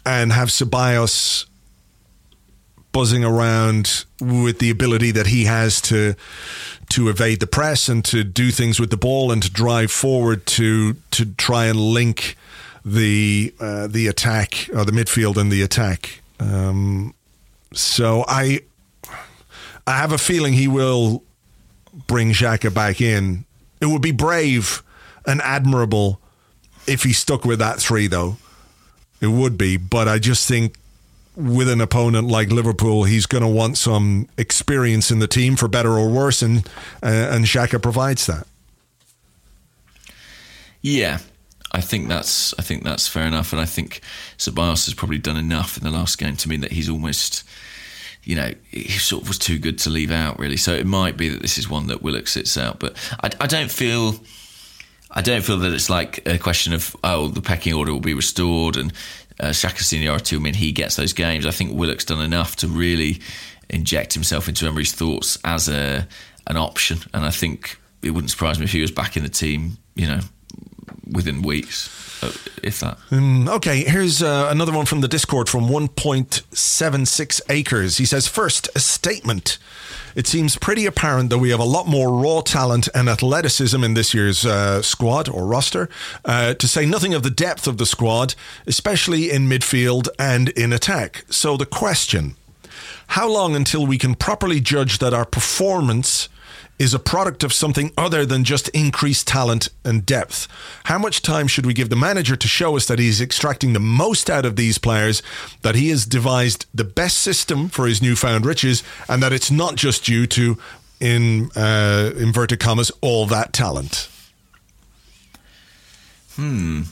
and 0.05 0.33
have 0.33 0.49
Ceballos 0.49 1.47
buzzing 2.93 3.25
around 3.25 4.05
with 4.21 4.59
the 4.59 4.71
ability 4.71 5.11
that 5.11 5.27
he 5.27 5.45
has 5.45 5.83
to 5.83 6.15
to 6.89 7.09
evade 7.09 7.41
the 7.41 7.47
press 7.47 7.89
and 7.89 8.05
to 8.05 8.25
do 8.25 8.51
things 8.51 8.81
with 8.81 8.91
the 8.91 8.97
ball 8.97 9.33
and 9.33 9.43
to 9.43 9.51
drive 9.51 9.91
forward 9.91 10.47
to 10.47 10.95
to 11.11 11.27
try 11.35 11.67
and 11.67 11.79
link 11.79 12.37
the 12.85 13.53
uh, 13.61 13.87
the 13.87 14.07
attack 14.07 14.71
or 14.73 14.85
the 14.85 14.93
midfield 14.93 15.37
and 15.37 15.51
the 15.53 15.61
attack. 15.61 16.23
Um, 16.39 17.15
so 17.73 18.25
I 18.27 18.61
I 19.87 19.99
have 19.99 20.13
a 20.13 20.19
feeling 20.19 20.53
he 20.53 20.69
will 20.69 21.23
bring 22.07 22.33
Xhaka 22.33 22.73
back 22.73 23.01
in. 23.01 23.45
It 23.81 23.87
would 23.87 24.03
be 24.03 24.13
brave 24.13 24.83
and 25.27 25.41
admirable 25.43 26.21
if 26.87 27.03
he 27.03 27.13
stuck 27.13 27.45
with 27.45 27.59
that 27.59 27.79
three, 27.79 28.07
though. 28.07 28.37
It 29.21 29.29
would 29.29 29.57
be, 29.57 29.77
but 29.77 30.09
I 30.09 30.19
just 30.19 30.47
think 30.47 30.77
with 31.35 31.69
an 31.69 31.81
opponent 31.81 32.29
like 32.29 32.51
Liverpool, 32.51 33.05
he's 33.05 33.27
going 33.27 33.43
to 33.43 33.49
want 33.49 33.77
some 33.79 34.29
experience 34.39 35.11
in 35.11 35.19
the 35.19 35.27
team 35.27 35.57
for 35.57 35.69
better 35.69 35.93
or 35.93 36.09
worse, 36.09 36.43
and 36.43 36.67
uh, 37.03 37.07
and 37.31 37.45
Xhaka 37.45 37.81
provides 37.81 38.27
that. 38.27 38.47
yeah. 40.81 41.19
I 41.77 41.83
think 41.83 42.09
that's 42.09 42.55
I 42.59 42.63
think 42.63 42.85
that's 42.85 43.07
fair 43.07 43.27
enough, 43.27 43.53
and 43.53 43.61
I 43.61 43.67
think 43.67 44.01
Ceballos 44.39 44.87
has 44.87 44.95
probably 44.95 45.19
done 45.19 45.37
enough 45.37 45.77
in 45.77 45.85
the 45.85 45.91
last 45.91 46.17
game 46.17 46.35
to 46.37 46.49
mean 46.49 46.63
that 46.63 46.73
he's 46.73 46.89
almost, 46.89 47.45
you 48.25 48.35
know, 48.35 48.51
he 48.71 48.89
sort 48.89 49.23
of 49.23 49.29
was 49.29 49.39
too 49.39 49.59
good 49.59 49.79
to 49.81 49.91
leave 49.91 50.11
out 50.11 50.39
really. 50.39 50.57
So 50.57 50.73
it 50.73 50.87
might 50.87 51.19
be 51.19 51.29
that 51.29 51.43
this 51.43 51.59
is 51.59 51.69
one 51.69 51.89
that 51.89 52.01
Willock 52.01 52.29
sits 52.29 52.57
out, 52.57 52.79
but 52.81 52.97
I, 53.23 53.29
I 53.43 53.47
don't 53.47 53.71
feel. 53.71 54.15
I 55.11 55.21
don't 55.21 55.43
feel 55.43 55.59
that 55.59 55.73
it's 55.73 55.91
like 55.91 56.27
a 56.27 56.39
question 56.39 56.73
of 56.73 56.97
oh 57.05 57.29
the 57.29 57.43
pecking 57.43 57.75
order 57.75 57.93
will 57.93 58.01
be 58.01 58.15
restored 58.15 58.77
and 58.77 58.93
uh, 59.39 59.49
Xhaka's 59.49 59.87
seniority 59.87 60.35
will 60.35 60.43
mean 60.43 60.55
he 60.55 60.73
gets 60.73 60.97
those 60.97 61.13
games. 61.13 61.45
I 61.45 61.51
think 61.51 61.73
Willock's 61.73 62.07
done 62.07 62.23
enough 62.23 62.57
to 62.57 62.69
really 62.69 63.21
inject 63.69 64.15
himself 64.15 64.49
into 64.49 64.67
Emery's 64.67 64.93
thoughts 64.93 65.39
as 65.45 65.69
a 65.69 66.09
an 66.47 66.57
option, 66.57 66.99
and 67.13 67.23
I 67.23 67.31
think 67.31 67.79
it 68.03 68.13
wouldn't 68.13 68.31
surprise 68.31 68.59
me 68.59 68.65
if 68.65 68.73
he 68.73 68.81
was 68.81 68.93
back 68.93 69.19
in 69.19 69.23
the 69.23 69.29
team. 69.29 69.77
You 69.95 70.07
know, 70.07 70.21
within 71.11 71.43
weeks, 71.43 72.23
uh, 72.23 72.33
if 72.63 72.81
that. 72.81 72.99
Okay, 73.13 73.85
here's 73.85 74.23
uh, 74.23 74.49
another 74.51 74.73
one 74.73 74.87
from 74.87 75.01
the 75.01 75.09
Discord 75.09 75.49
from 75.49 75.69
1.76 75.69 77.41
acres. 77.49 77.99
He 77.99 78.05
says, 78.05 78.27
First, 78.27 78.69
a 78.75 78.81
statement. 78.81 79.59
It 80.15 80.27
seems 80.27 80.57
pretty 80.57 80.87
apparent 80.87 81.29
that 81.29 81.39
we 81.39 81.51
have 81.51 81.61
a 81.61 81.65
lot 81.65 81.87
more 81.87 82.11
raw 82.11 82.41
talent 82.41 82.89
and 82.95 83.09
athleticism 83.09 83.85
in 83.85 83.93
this 83.93 84.15
year's 84.15 84.47
uh, 84.47 84.81
squad 84.81 85.29
or 85.29 85.47
roster, 85.47 85.91
uh, 86.25 86.55
to 86.55 86.67
say 86.67 86.87
nothing 86.87 87.13
of 87.13 87.23
the 87.23 87.31
depth 87.31 87.67
of 87.67 87.77
the 87.77 87.85
squad, 87.85 88.35
especially 88.67 89.31
in 89.31 89.47
midfield 89.47 90.09
and 90.19 90.49
in 90.51 90.73
attack. 90.73 91.25
So 91.29 91.57
the 91.59 91.67
question 91.67 92.37
how 93.09 93.29
long 93.29 93.55
until 93.55 93.87
we 93.87 93.99
can 93.99 94.15
properly 94.15 94.61
judge 94.61 94.99
that 94.99 95.15
our 95.15 95.25
performance 95.25 96.29
is 96.79 96.93
a 96.93 96.99
product 96.99 97.43
of 97.43 97.53
something 97.53 97.91
other 97.97 98.27
than 98.27 98.45
just 98.45 98.69
increased 98.71 99.27
talent 99.27 99.69
and 99.85 100.05
depth. 100.05 100.47
How 100.85 100.99
much 100.99 101.23
time 101.23 101.47
should 101.47 101.67
we 101.67 101.73
give 101.73 101.89
the 101.89 101.97
manager 101.97 102.37
to 102.37 102.49
show 102.49 102.77
us 102.77 102.87
that 102.87 102.99
he's 102.99 103.21
extracting 103.21 103.73
the 103.73 103.81
most 103.81 104.29
out 104.29 104.45
of 104.45 104.57
these 104.57 104.79
players, 104.79 105.23
that 105.63 105.75
he 105.75 105.89
has 105.91 106.05
devised 106.05 106.67
the 106.75 106.85
best 106.85 107.19
system 107.19 107.69
for 107.69 107.87
his 107.87 108.03
newfound 108.03 108.45
riches, 108.45 108.83
and 109.09 109.23
that 109.23 109.33
it's 109.33 109.51
not 109.51 109.77
just 109.77 110.05
due 110.05 110.27
to, 110.27 110.59
in 111.01 111.51
uh, 111.57 112.11
inverted 112.19 112.61
commas, 112.61 112.93
all 113.01 113.27
that 113.27 113.53
talent? 113.53 114.09
Hmm. 116.35 116.83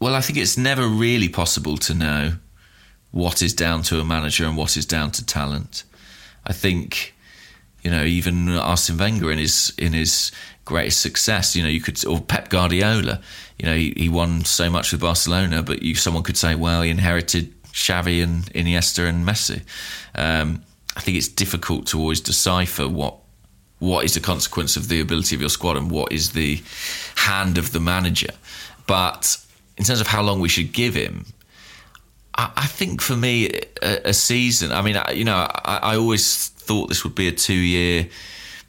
Well, 0.00 0.14
I 0.14 0.20
think 0.20 0.38
it's 0.38 0.58
never 0.58 0.86
really 0.86 1.28
possible 1.28 1.76
to 1.78 1.94
know 1.94 2.32
what 3.12 3.40
is 3.40 3.54
down 3.54 3.82
to 3.82 4.00
a 4.00 4.04
manager 4.04 4.44
and 4.44 4.56
what 4.56 4.76
is 4.76 4.84
down 4.84 5.10
to 5.12 5.24
talent. 5.24 5.84
I 6.44 6.52
think, 6.52 7.14
you 7.86 7.92
know, 7.92 8.02
even 8.02 8.48
Arsene 8.48 8.98
Wenger 8.98 9.30
in 9.30 9.38
his 9.38 9.72
in 9.78 9.92
his 9.92 10.32
greatest 10.64 11.00
success, 11.00 11.54
you 11.54 11.62
know, 11.62 11.68
you 11.68 11.80
could 11.80 12.04
or 12.04 12.20
Pep 12.20 12.48
Guardiola, 12.48 13.20
you 13.60 13.66
know, 13.66 13.76
he, 13.76 13.94
he 13.96 14.08
won 14.08 14.44
so 14.44 14.68
much 14.68 14.90
with 14.90 15.02
Barcelona, 15.02 15.62
but 15.62 15.84
you 15.84 15.94
someone 15.94 16.24
could 16.24 16.36
say, 16.36 16.56
well, 16.56 16.82
he 16.82 16.90
inherited 16.90 17.54
Xavi 17.66 18.24
and 18.24 18.42
Iniesta 18.54 19.08
and 19.08 19.24
Messi. 19.24 19.62
Um, 20.16 20.64
I 20.96 21.00
think 21.00 21.16
it's 21.16 21.28
difficult 21.28 21.86
to 21.86 22.00
always 22.00 22.20
decipher 22.20 22.88
what 22.88 23.18
what 23.78 24.04
is 24.04 24.14
the 24.14 24.20
consequence 24.20 24.76
of 24.76 24.88
the 24.88 24.98
ability 25.00 25.36
of 25.36 25.40
your 25.40 25.50
squad 25.50 25.76
and 25.76 25.88
what 25.88 26.10
is 26.10 26.32
the 26.32 26.60
hand 27.14 27.56
of 27.56 27.70
the 27.70 27.78
manager. 27.78 28.32
But 28.88 29.36
in 29.76 29.84
terms 29.84 30.00
of 30.00 30.08
how 30.08 30.22
long 30.22 30.40
we 30.40 30.48
should 30.48 30.72
give 30.72 30.94
him, 30.96 31.24
I, 32.34 32.66
think 32.66 33.00
for 33.00 33.16
me, 33.16 33.48
a, 33.80 34.12
season. 34.12 34.72
I 34.72 34.82
mean, 34.82 35.00
you 35.14 35.24
know, 35.24 35.48
I 35.64 35.96
always 35.96 36.50
thought 36.66 36.88
this 36.88 37.04
would 37.04 37.14
be 37.14 37.28
a 37.28 37.32
two-year 37.32 38.08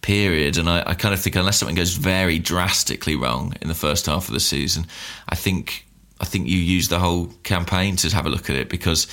period, 0.02 0.57
and 0.57 0.69
I, 0.69 0.84
I 0.86 0.94
kind 0.94 1.14
of 1.14 1.22
think 1.22 1.36
unless 1.36 1.57
something 1.57 1.76
goes 1.76 1.94
very 1.94 2.40
drastically 2.40 3.15
wrong 3.15 3.53
in 3.61 3.68
the 3.68 3.76
first 3.76 4.06
half 4.06 4.28
of 4.28 4.34
the 4.34 4.40
season, 4.40 4.86
I 5.28 5.36
think 5.36 5.86
I 6.19 6.26
think 6.26 6.48
you 6.48 6.57
use 6.57 6.88
the 6.88 6.99
whole 6.99 7.28
campaign 7.44 7.95
to 7.98 8.10
have 8.10 8.26
a 8.26 8.30
look 8.30 8.49
at 8.49 8.56
it 8.56 8.69
because 8.69 9.07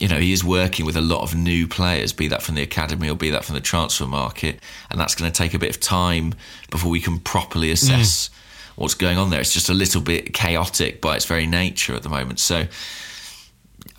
you 0.00 0.08
know, 0.08 0.18
he 0.18 0.32
is 0.32 0.42
working 0.42 0.86
with 0.86 0.96
a 0.96 1.02
lot 1.02 1.22
of 1.22 1.34
new 1.34 1.68
players, 1.68 2.14
be 2.14 2.28
that 2.28 2.42
from 2.42 2.54
the 2.54 2.62
academy 2.62 3.10
or 3.10 3.14
be 3.14 3.30
that 3.30 3.44
from 3.44 3.54
the 3.54 3.60
transfer 3.60 4.06
market, 4.06 4.58
and 4.90 4.98
that's 4.98 5.14
going 5.14 5.30
to 5.30 5.36
take 5.36 5.52
a 5.52 5.58
bit 5.58 5.68
of 5.68 5.78
time 5.78 6.34
before 6.70 6.90
we 6.90 7.00
can 7.00 7.18
properly 7.18 7.70
assess 7.70 8.28
mm. 8.28 8.32
what's 8.76 8.94
going 8.94 9.18
on 9.18 9.28
there. 9.28 9.40
It's 9.40 9.52
just 9.52 9.68
a 9.68 9.74
little 9.74 10.00
bit 10.00 10.32
chaotic 10.32 11.02
by 11.02 11.16
its 11.16 11.26
very 11.26 11.46
nature 11.46 11.94
at 11.94 12.02
the 12.02 12.08
moment. 12.08 12.40
So, 12.40 12.66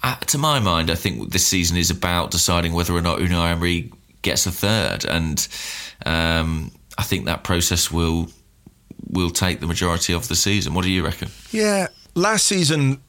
uh, 0.01 0.15
to 0.15 0.39
my 0.39 0.59
mind, 0.59 0.89
I 0.89 0.95
think 0.95 1.31
this 1.31 1.45
season 1.45 1.77
is 1.77 1.91
about 1.91 2.31
deciding 2.31 2.73
whether 2.73 2.93
or 2.93 3.01
not 3.01 3.19
Unai 3.19 3.51
Emery 3.51 3.91
gets 4.21 4.45
a 4.45 4.51
third, 4.51 5.05
and 5.05 5.47
um, 6.05 6.71
I 6.97 7.03
think 7.03 7.25
that 7.25 7.43
process 7.43 7.91
will 7.91 8.29
will 9.09 9.31
take 9.31 9.59
the 9.59 9.67
majority 9.67 10.13
of 10.13 10.27
the 10.27 10.35
season. 10.35 10.73
What 10.73 10.85
do 10.85 10.91
you 10.91 11.03
reckon? 11.03 11.29
Yeah, 11.51 11.87
last 12.15 12.45
season 12.47 13.01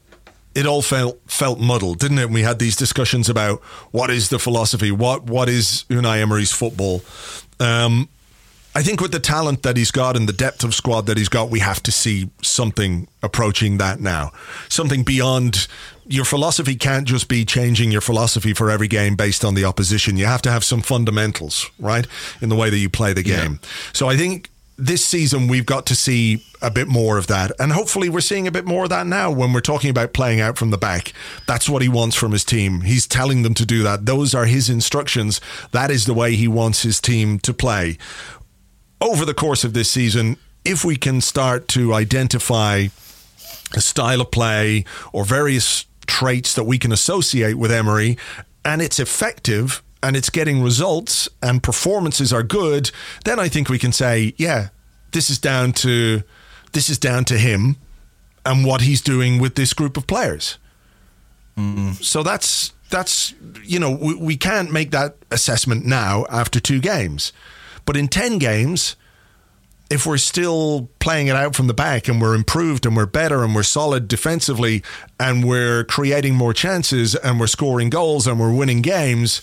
it 0.55 0.67
all 0.67 0.83
felt 0.83 1.19
felt 1.27 1.61
muddled, 1.61 1.99
didn't 1.99 2.19
it? 2.19 2.31
We 2.31 2.43
had 2.43 2.59
these 2.59 2.77
discussions 2.77 3.29
about 3.29 3.61
what 3.91 4.11
is 4.11 4.29
the 4.29 4.39
philosophy, 4.39 4.91
what 4.91 5.25
what 5.25 5.49
is 5.49 5.85
Unai 5.89 6.21
Emery's 6.21 6.53
football. 6.53 7.03
Um, 7.61 8.09
I 8.75 8.83
think 8.83 9.03
with 9.03 9.13
the 9.13 9.21
talent 9.21 9.65
that 9.65 9.77
he's 9.77 9.91
got 9.91 10.17
and 10.17 10.27
the 10.27 10.33
depth 10.33 10.65
of 10.65 10.75
squad 10.75 11.07
that 11.07 11.19
he's 11.19 11.29
got, 11.29 11.51
we 11.51 11.59
have 11.61 11.83
to 11.83 11.93
see 11.93 12.31
something 12.43 13.07
approaching 13.23 13.79
that 13.79 14.01
now. 14.01 14.33
Something 14.71 15.03
beyond 15.03 15.69
your 16.07 16.25
philosophy 16.25 16.75
can't 16.75 17.07
just 17.07 17.29
be 17.29 17.45
changing 17.45 17.91
your 17.93 18.01
philosophy 18.01 18.53
for 18.53 18.71
every 18.71 18.89
game 18.89 19.17
based 19.17 19.45
on 19.45 19.55
the 19.55 19.65
opposition. 19.65 20.17
You 20.17 20.27
have 20.27 20.43
to 20.43 20.51
have 20.51 20.65
some 20.65 20.83
fundamentals, 20.83 21.71
right, 21.79 22.07
in 22.41 22.49
the 22.49 22.57
way 22.57 22.71
that 22.71 22.79
you 22.79 22.89
play 22.89 23.13
the 23.13 23.23
game. 23.23 23.61
Yeah. 23.63 23.69
So 23.93 24.09
I 24.09 24.17
think 24.17 24.51
this 24.79 25.05
season 25.05 25.49
we've 25.49 25.67
got 25.67 25.87
to 25.87 25.95
see 25.95 26.45
a 26.61 26.71
bit 26.71 26.89
more 26.89 27.19
of 27.19 27.27
that. 27.29 27.53
And 27.59 27.73
hopefully 27.73 28.09
we're 28.09 28.21
seeing 28.21 28.47
a 28.47 28.51
bit 28.51 28.65
more 28.65 28.85
of 28.85 28.91
that 28.91 29.07
now 29.07 29.31
when 29.31 29.53
we're 29.53 29.61
talking 29.61 29.91
about 29.91 30.13
playing 30.13 30.41
out 30.41 30.59
from 30.59 30.71
the 30.71 30.79
back. 30.79 31.13
That's 31.47 31.69
what 31.69 31.83
he 31.83 31.89
wants 31.89 32.17
from 32.17 32.33
his 32.33 32.45
team. 32.45 32.81
He's 32.81 33.07
telling 33.07 33.43
them 33.43 33.55
to 33.55 33.67
do 33.67 33.83
that. 33.83 34.07
Those 34.07 34.35
are 34.35 34.47
his 34.47 34.69
instructions. 34.71 35.41
That 35.73 35.91
is 35.91 36.07
the 36.07 36.15
way 36.15 36.35
he 36.35 36.49
wants 36.49 36.83
his 36.83 37.01
team 37.01 37.39
to 37.41 37.53
play. 37.53 37.99
Over 39.01 39.25
the 39.25 39.35
course 39.35 39.65
of 39.65 39.73
this 39.73 39.91
season, 39.91 40.37
if 40.65 40.85
we 40.85 40.97
can 40.97 41.21
start 41.21 41.69
to 41.69 41.93
identify 41.93 42.87
a 43.75 43.81
style 43.81 44.21
of 44.21 44.31
play 44.31 44.85
or 45.13 45.25
various 45.25 45.87
traits 46.13 46.55
that 46.55 46.65
we 46.65 46.79
can 46.79 46.93
associate 46.93 47.55
with 47.55 47.73
Emery 47.73 48.19
and 48.67 48.83
it's 48.83 49.01
effective 49.01 49.83
and 50.03 50.15
it's 50.15 50.29
getting 50.29 50.63
results 50.63 51.27
and 51.43 51.63
performances 51.63 52.35
are 52.35 52.43
good, 52.43 52.91
then 53.25 53.39
I 53.39 53.49
think 53.49 53.71
we 53.71 53.79
can 53.79 53.93
say, 53.93 54.35
yeah, 54.37 54.69
this 55.13 55.31
is 55.31 55.39
down 55.39 55.73
to 55.85 56.23
this 56.73 56.91
is 56.91 56.99
down 56.99 57.25
to 57.25 57.39
him 57.39 57.77
and 58.45 58.67
what 58.67 58.83
he's 58.83 59.01
doing 59.01 59.41
with 59.41 59.55
this 59.55 59.73
group 59.73 59.97
of 59.97 60.07
players. 60.07 60.59
Mm. 61.57 61.95
So 62.03 62.23
that's 62.23 62.75
that's 62.91 63.33
you 63.65 63.81
know 63.81 63.91
we, 63.91 64.15
we 64.15 64.37
can't 64.37 64.71
make 64.71 64.91
that 64.91 65.17
assessment 65.31 65.87
now 65.87 66.27
after 66.29 66.61
two 66.61 66.81
games, 66.81 67.33
but 67.87 67.97
in 67.97 68.09
ten 68.09 68.39
games, 68.39 68.97
if 69.93 70.07
we're 70.07 70.17
still 70.17 70.89
playing 71.01 71.27
it 71.27 71.37
out 71.37 71.55
from 71.55 71.67
the 71.67 71.75
back 71.75 72.09
and 72.09 72.21
we're 72.21 72.35
improved 72.35 72.87
and 72.87 72.97
we're 72.97 73.05
better 73.05 73.45
and 73.45 73.55
we're 73.55 73.63
solid 73.63 74.09
defensively 74.09 74.83
and 75.21 75.45
we're 75.45 75.85
creating 75.85 76.35
more 76.35 76.55
chances 76.55 77.15
and 77.15 77.39
we're 77.39 77.47
scoring 77.47 77.91
goals 77.91 78.27
and 78.27 78.41
we're 78.41 78.55
winning 78.55 78.81
games, 78.81 79.43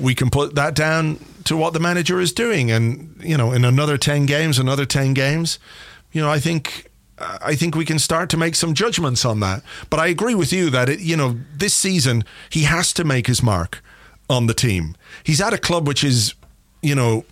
we 0.00 0.14
can 0.14 0.30
put 0.30 0.54
that 0.54 0.74
down 0.74 1.22
to 1.44 1.58
what 1.58 1.74
the 1.74 1.78
manager 1.78 2.20
is 2.20 2.32
doing. 2.32 2.70
And, 2.70 3.20
you 3.22 3.36
know, 3.36 3.52
in 3.52 3.66
another 3.66 3.98
10 3.98 4.24
games, 4.24 4.58
another 4.58 4.86
10 4.86 5.12
games, 5.12 5.58
you 6.10 6.22
know, 6.22 6.30
I 6.30 6.40
think. 6.40 6.88
I 7.18 7.54
think 7.54 7.76
we 7.76 7.84
can 7.84 8.00
start 8.00 8.30
to 8.30 8.36
make 8.36 8.56
some 8.56 8.74
judgments 8.74 9.24
on 9.24 9.38
that. 9.40 9.62
But 9.90 10.00
I 10.00 10.08
agree 10.08 10.34
with 10.34 10.52
you 10.52 10.70
that, 10.70 10.88
it, 10.88 10.98
you 10.98 11.16
know, 11.16 11.38
this 11.54 11.72
season, 11.72 12.24
he 12.50 12.62
has 12.62 12.92
to 12.94 13.04
make 13.04 13.28
his 13.28 13.44
mark 13.44 13.80
on 14.28 14.46
the 14.46 14.54
team. 14.54 14.96
He's 15.22 15.40
at 15.40 15.52
a 15.52 15.58
club 15.58 15.86
which 15.86 16.02
is, 16.02 16.34
you 16.80 16.96
know, 16.96 17.24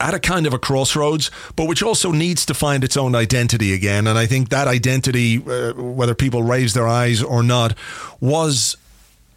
at 0.00 0.14
a 0.14 0.18
kind 0.18 0.46
of 0.46 0.52
a 0.52 0.58
crossroads, 0.58 1.30
but 1.56 1.68
which 1.68 1.82
also 1.82 2.12
needs 2.12 2.44
to 2.46 2.54
find 2.54 2.84
its 2.84 2.96
own 2.96 3.14
identity 3.14 3.72
again. 3.72 4.06
And 4.06 4.18
I 4.18 4.26
think 4.26 4.48
that 4.48 4.68
identity, 4.68 5.42
uh, 5.46 5.74
whether 5.74 6.14
people 6.14 6.42
raise 6.42 6.74
their 6.74 6.88
eyes 6.88 7.22
or 7.22 7.42
not, 7.42 7.76
was 8.20 8.76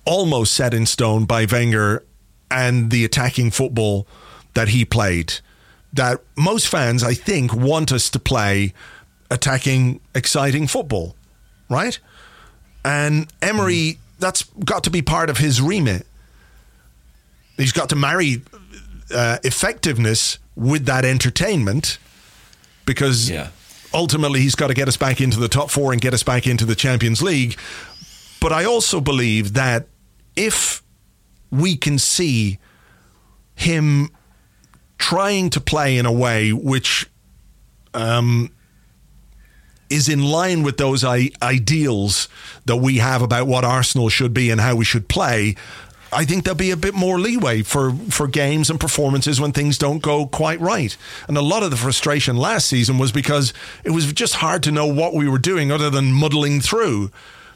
almost 0.06 0.54
set 0.54 0.74
in 0.74 0.86
stone 0.86 1.26
by 1.26 1.46
Wenger 1.46 2.04
and 2.50 2.92
the 2.92 3.06
attacking 3.06 3.52
football 3.52 4.08
that 4.54 4.70
he 4.70 4.86
played. 4.86 5.36
That 5.94 6.22
most 6.38 6.68
fans, 6.68 7.04
I 7.04 7.14
think, 7.14 7.54
want 7.54 7.92
us 7.92 8.10
to 8.12 8.20
play 8.20 8.74
attacking, 9.32 10.02
exciting 10.14 10.68
football, 10.68 11.16
right? 11.70 11.98
And 12.84 13.32
Emery, 13.42 13.98
that's 14.20 14.44
got 14.64 14.84
to 14.84 14.90
be 14.90 15.02
part 15.02 15.30
of 15.30 15.38
his 15.38 15.62
remit. 15.62 16.06
He's 17.58 17.72
got 17.72 17.90
to 17.90 17.96
marry 17.96 18.42
uh, 19.16 19.40
effectiveness 19.44 20.38
with 20.56 20.86
that 20.86 21.06
entertainment 21.06 21.98
because 22.86 23.30
yeah. 23.30 23.50
ultimately 23.94 24.42
he's 24.42 24.56
got 24.56 24.68
to 24.68 24.74
get 24.74 24.88
us 24.88 24.98
back 24.98 25.20
into 25.20 25.40
the 25.40 25.48
top 25.48 25.70
four 25.70 25.92
and 25.92 26.02
get 26.02 26.14
us 26.14 26.24
back 26.24 26.46
into 26.46 26.66
the 26.66 26.76
Champions 26.76 27.22
League. 27.22 27.58
But 28.40 28.52
I 28.52 28.66
also 28.66 29.02
believe 29.02 29.54
that 29.54 29.88
if 30.36 30.84
we 31.50 31.76
can 31.76 31.98
see 31.98 32.60
him 33.56 34.10
trying 34.98 35.50
to 35.52 35.62
play 35.62 35.98
in 35.98 36.06
a 36.06 36.12
way 36.12 36.52
which 36.52 37.10
um, 37.94 38.52
is 39.90 40.10
in 40.10 40.24
line 40.24 40.64
with 40.64 40.78
those 40.78 41.04
I- 41.04 41.32
ideals 41.42 42.28
that 42.66 42.78
we 42.78 42.98
have 42.98 43.22
about 43.22 43.48
what 43.48 43.64
Arsenal 43.64 44.10
should 44.10 44.34
be 44.34 44.50
and 44.50 44.60
how 44.60 44.76
we 44.76 44.86
should 44.86 45.08
play, 45.08 45.56
I 46.16 46.26
think 46.26 46.44
there'll 46.44 46.58
be 46.58 46.72
a 46.72 46.78
bit 46.78 46.94
more 46.94 47.20
leeway 47.20 47.62
for, 47.62 47.92
for 48.10 48.28
games 48.28 48.70
and 48.70 48.80
performances 48.80 49.40
when 49.42 49.52
things 49.52 49.78
don't 49.78 50.02
go 50.02 50.26
quite 50.26 50.60
right. 50.62 50.96
And 51.28 51.38
a 51.38 51.42
lot 51.42 51.62
of 51.62 51.72
the 51.72 51.78
frustration 51.78 52.38
last 52.38 52.68
season 52.68 52.98
was 52.98 53.12
because 53.12 53.54
it 53.84 53.92
was 53.92 54.12
just 54.14 54.36
hard 54.36 54.64
to 54.64 54.72
know 54.72 54.86
what 54.86 55.14
we 55.14 55.28
were 55.28 55.38
doing 55.38 55.72
other 55.72 55.90
than 55.90 56.14
muddling 56.14 56.62
through. 56.62 57.12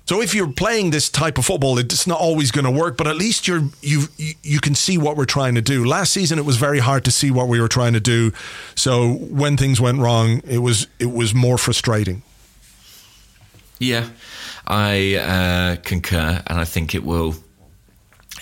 So 0.05 0.21
if 0.21 0.33
you're 0.33 0.51
playing 0.51 0.89
this 0.89 1.07
type 1.07 1.37
of 1.37 1.45
football, 1.45 1.77
it's 1.77 2.07
not 2.07 2.19
always 2.19 2.51
going 2.51 2.65
to 2.65 2.71
work, 2.71 2.97
but 2.97 3.05
at 3.05 3.15
least 3.15 3.47
you're 3.47 3.69
you 3.81 4.05
you 4.17 4.59
can 4.59 4.73
see 4.73 4.97
what 4.97 5.15
we're 5.15 5.25
trying 5.25 5.53
to 5.53 5.61
do. 5.61 5.85
Last 5.85 6.11
season, 6.11 6.39
it 6.39 6.45
was 6.45 6.57
very 6.57 6.79
hard 6.79 7.05
to 7.05 7.11
see 7.11 7.29
what 7.29 7.47
we 7.47 7.61
were 7.61 7.67
trying 7.67 7.93
to 7.93 7.99
do. 7.99 8.31
So 8.73 9.13
when 9.13 9.55
things 9.55 9.79
went 9.79 9.99
wrong, 9.99 10.41
it 10.47 10.57
was 10.57 10.87
it 10.97 11.11
was 11.11 11.35
more 11.35 11.59
frustrating. 11.59 12.23
Yeah, 13.77 14.09
I 14.65 15.15
uh, 15.15 15.75
concur, 15.83 16.41
and 16.47 16.59
I 16.59 16.65
think 16.65 16.95
it 16.95 17.03
will 17.03 17.35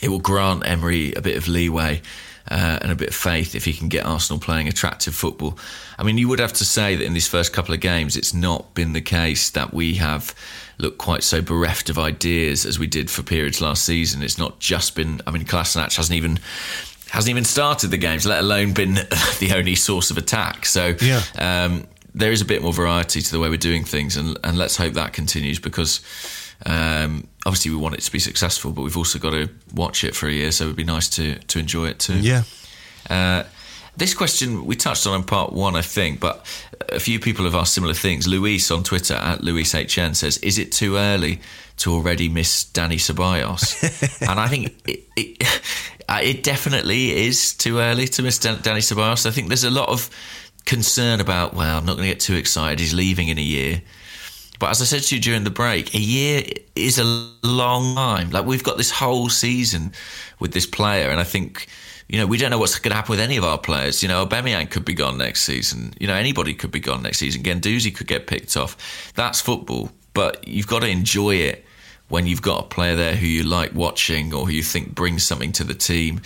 it 0.02 0.10
will 0.10 0.20
grant 0.20 0.68
Emery 0.68 1.14
a 1.14 1.22
bit 1.22 1.38
of 1.38 1.48
leeway. 1.48 2.02
Uh, 2.50 2.80
and 2.82 2.94
a 2.94 2.96
bit 2.96 3.10
of 3.10 3.16
faith 3.16 3.56
if 3.56 3.66
he 3.66 3.74
can 3.74 3.90
get 3.90 4.06
Arsenal 4.06 4.40
playing 4.40 4.70
attractive 4.70 5.14
football. 5.14 5.60
I 6.00 6.04
mean, 6.04 6.18
you 6.18 6.30
would 6.30 6.40
have 6.40 6.54
to 6.54 6.64
say 6.64 6.96
that 6.96 7.04
in 7.04 7.14
these 7.14 7.28
first 7.28 7.52
couple 7.52 7.74
of 7.74 7.82
games, 7.82 8.16
it's 8.16 8.34
not 8.34 8.74
been 8.74 8.94
the 8.94 9.02
case 9.02 9.50
that 9.50 9.74
we 9.74 9.96
have 9.96 10.34
looked 10.78 10.98
quite 10.98 11.24
so 11.24 11.42
bereft 11.42 11.90
of 11.90 12.00
ideas 12.00 12.66
as 12.66 12.80
we 12.80 12.88
did 12.88 13.10
for 13.10 13.22
periods 13.22 13.60
last 13.60 13.84
season. 13.84 14.24
It's 14.24 14.38
not 14.38 14.60
just 14.60 14.96
been. 14.96 15.22
I 15.28 15.32
mean, 15.32 15.44
Kolasinac 15.44 15.94
hasn't 15.98 16.16
even 16.16 16.40
hasn't 17.10 17.30
even 17.30 17.44
started 17.44 17.92
the 17.92 17.98
games, 17.98 18.26
let 18.26 18.40
alone 18.40 18.74
been 18.74 18.94
the 19.40 19.54
only 19.56 19.76
source 19.76 20.12
of 20.12 20.18
attack. 20.18 20.66
So 20.66 20.96
yeah. 21.02 21.24
Um, 21.38 21.86
there 22.14 22.32
is 22.32 22.42
a 22.42 22.46
bit 22.46 22.64
more 22.64 22.74
variety 22.74 23.22
to 23.22 23.32
the 23.32 23.40
way 23.40 23.48
we're 23.48 23.58
doing 23.58 23.84
things, 23.84 24.18
and, 24.18 24.38
and 24.44 24.58
let's 24.58 24.76
hope 24.76 24.94
that 24.94 25.14
continues 25.14 25.60
because 25.60 26.02
um, 26.66 27.28
obviously 27.46 27.72
we 27.72 27.78
want 27.78 27.96
it 27.96 28.02
to 28.02 28.12
be 28.12 28.20
successful, 28.20 28.72
but 28.72 28.82
we've 28.82 28.98
also 28.98 29.20
got 29.20 29.32
to 29.32 29.50
watch 29.74 30.04
it 30.04 30.16
for 30.16 30.28
a 30.28 30.32
year, 30.32 30.52
so 30.52 30.66
it'd 30.66 30.76
be 30.76 30.84
nice 30.84 31.10
to 31.10 31.36
to 31.36 31.60
enjoy 31.60 31.88
it 31.88 32.00
too. 32.00 32.20
Yeah. 32.20 32.44
Uh, 33.10 33.44
this 33.96 34.14
question 34.14 34.66
we 34.66 34.76
touched 34.76 35.08
on 35.08 35.16
in 35.16 35.24
part 35.24 35.54
one, 35.54 35.76
I 35.76 35.82
think, 35.82 36.20
but 36.20 36.46
a 36.90 37.00
few 37.00 37.20
people 37.20 37.46
have 37.46 37.56
asked 37.56 37.74
similar 37.74 37.96
things. 37.96 38.28
Luis 38.28 38.70
on 38.70 38.84
Twitter 38.84 39.16
at 39.16 39.40
LuisHN 39.40 40.16
says, 40.16 40.38
"Is 40.40 40.58
it 40.58 40.72
too 40.72 40.98
early 40.98 41.42
to 41.78 41.94
already 41.94 42.30
miss 42.30 42.66
Dani 42.66 42.98
Ceballos?" 43.00 44.22
and 44.30 44.40
I 44.40 44.48
think 44.48 44.76
it, 44.88 45.04
it, 45.16 45.62
uh, 46.10 46.20
it, 46.22 46.44
definitely 46.44 47.26
is 47.26 47.56
too 47.56 47.80
early 47.80 48.08
to 48.10 48.22
miss 48.22 48.38
Dan- 48.38 48.58
Dani 48.58 48.82
Ceballos. 48.82 49.26
I 49.26 49.32
think 49.32 49.48
there's 49.48 49.64
a 49.64 49.72
lot 49.72 49.90
of 49.90 50.10
concern 50.66 51.20
about. 51.20 51.56
Well, 51.56 51.78
I'm 51.78 51.86
not 51.86 51.98
going 51.98 52.08
to 52.08 52.14
get 52.14 52.20
too 52.20 52.36
excited. 52.36 52.80
He's 52.80 52.94
leaving 52.94 53.30
in 53.30 53.40
a 53.40 53.42
year. 53.42 53.82
But 54.60 54.72
as 54.72 54.82
I 54.82 54.86
said 54.86 55.04
to 55.04 55.16
you 55.16 55.22
during 55.22 55.44
the 55.44 55.50
break, 55.50 55.94
a 55.94 56.00
year 56.00 56.44
is 56.76 57.00
a 57.00 57.04
long 57.44 57.96
time. 57.96 58.32
Like 58.32 58.46
we've 58.46 58.64
got 58.64 58.78
this 58.78 58.92
whole 58.92 59.30
season 59.30 59.94
with 60.40 60.54
this 60.54 60.66
player, 60.66 61.10
and 61.10 61.20
I 61.20 61.24
think 61.24 61.68
you 62.08 62.18
know, 62.18 62.26
we 62.26 62.38
don't 62.38 62.52
know 62.52 62.58
what's 62.58 62.80
going 62.80 62.92
to 62.92 62.96
happen 62.96 63.12
with 63.12 63.20
any 63.20 63.36
of 63.36 63.44
our 63.44 63.58
players. 63.58 64.02
You 64.02 64.08
know, 64.08 64.26
Aubameyang 64.26 64.72
could 64.72 64.86
be 64.86 64.94
gone 64.94 65.18
next 65.18 65.44
season. 65.44 65.94
You 66.00 66.08
know, 66.08 66.14
anybody 66.14 66.54
could 66.54 66.72
be 66.72 66.80
gone 66.80 67.04
next 67.04 67.18
season. 67.18 67.44
Guendouzi 67.44 67.94
could 67.94 68.08
get 68.08 68.28
picked 68.28 68.56
off. 68.56 69.12
That's 69.16 69.42
football, 69.42 69.92
but 70.14 70.48
you've 70.48 70.68
got 70.68 70.80
to 70.80 70.88
enjoy 70.88 71.36
it 71.36 71.66
when 72.08 72.26
you've 72.26 72.42
got 72.42 72.64
a 72.64 72.68
player 72.68 72.96
there 72.96 73.16
who 73.16 73.28
you 73.28 73.44
like 73.44 73.74
watching 73.74 74.34
or 74.34 74.46
who 74.46 74.54
you 74.54 74.64
think 74.64 74.96
brings 74.96 75.24
something 75.24 75.52
to 75.54 75.66
the 75.66 75.74
team. 75.74 76.22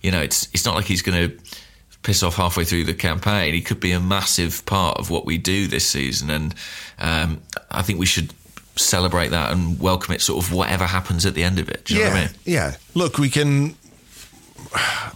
You 0.00 0.12
know, 0.12 0.22
it's 0.22 0.48
it's 0.54 0.64
not 0.64 0.74
like 0.74 0.86
he's 0.86 1.02
going 1.02 1.28
to 1.28 1.38
piss 2.02 2.22
off 2.22 2.36
halfway 2.36 2.64
through 2.64 2.84
the 2.84 2.94
campaign. 2.94 3.54
He 3.54 3.60
could 3.60 3.80
be 3.80 3.92
a 3.92 4.00
massive 4.00 4.64
part 4.66 4.98
of 4.98 5.10
what 5.10 5.26
we 5.26 5.36
do 5.38 5.66
this 5.66 5.86
season, 5.86 6.30
and 6.30 6.54
um, 6.98 7.42
I 7.70 7.82
think 7.82 7.98
we 7.98 8.06
should 8.06 8.32
celebrate 8.76 9.28
that 9.28 9.50
and 9.52 9.78
welcome 9.80 10.14
it, 10.14 10.20
sort 10.22 10.44
of 10.44 10.52
whatever 10.52 10.84
happens 10.84 11.26
at 11.26 11.34
the 11.34 11.42
end 11.42 11.58
of 11.58 11.68
it. 11.68 11.84
Do 11.84 11.94
you 11.94 12.00
yeah, 12.00 12.06
know 12.06 12.12
what 12.14 12.18
I 12.20 12.26
mean? 12.26 12.34
yeah. 12.44 12.76
Look, 12.94 13.18
we 13.18 13.28
can, 13.28 13.74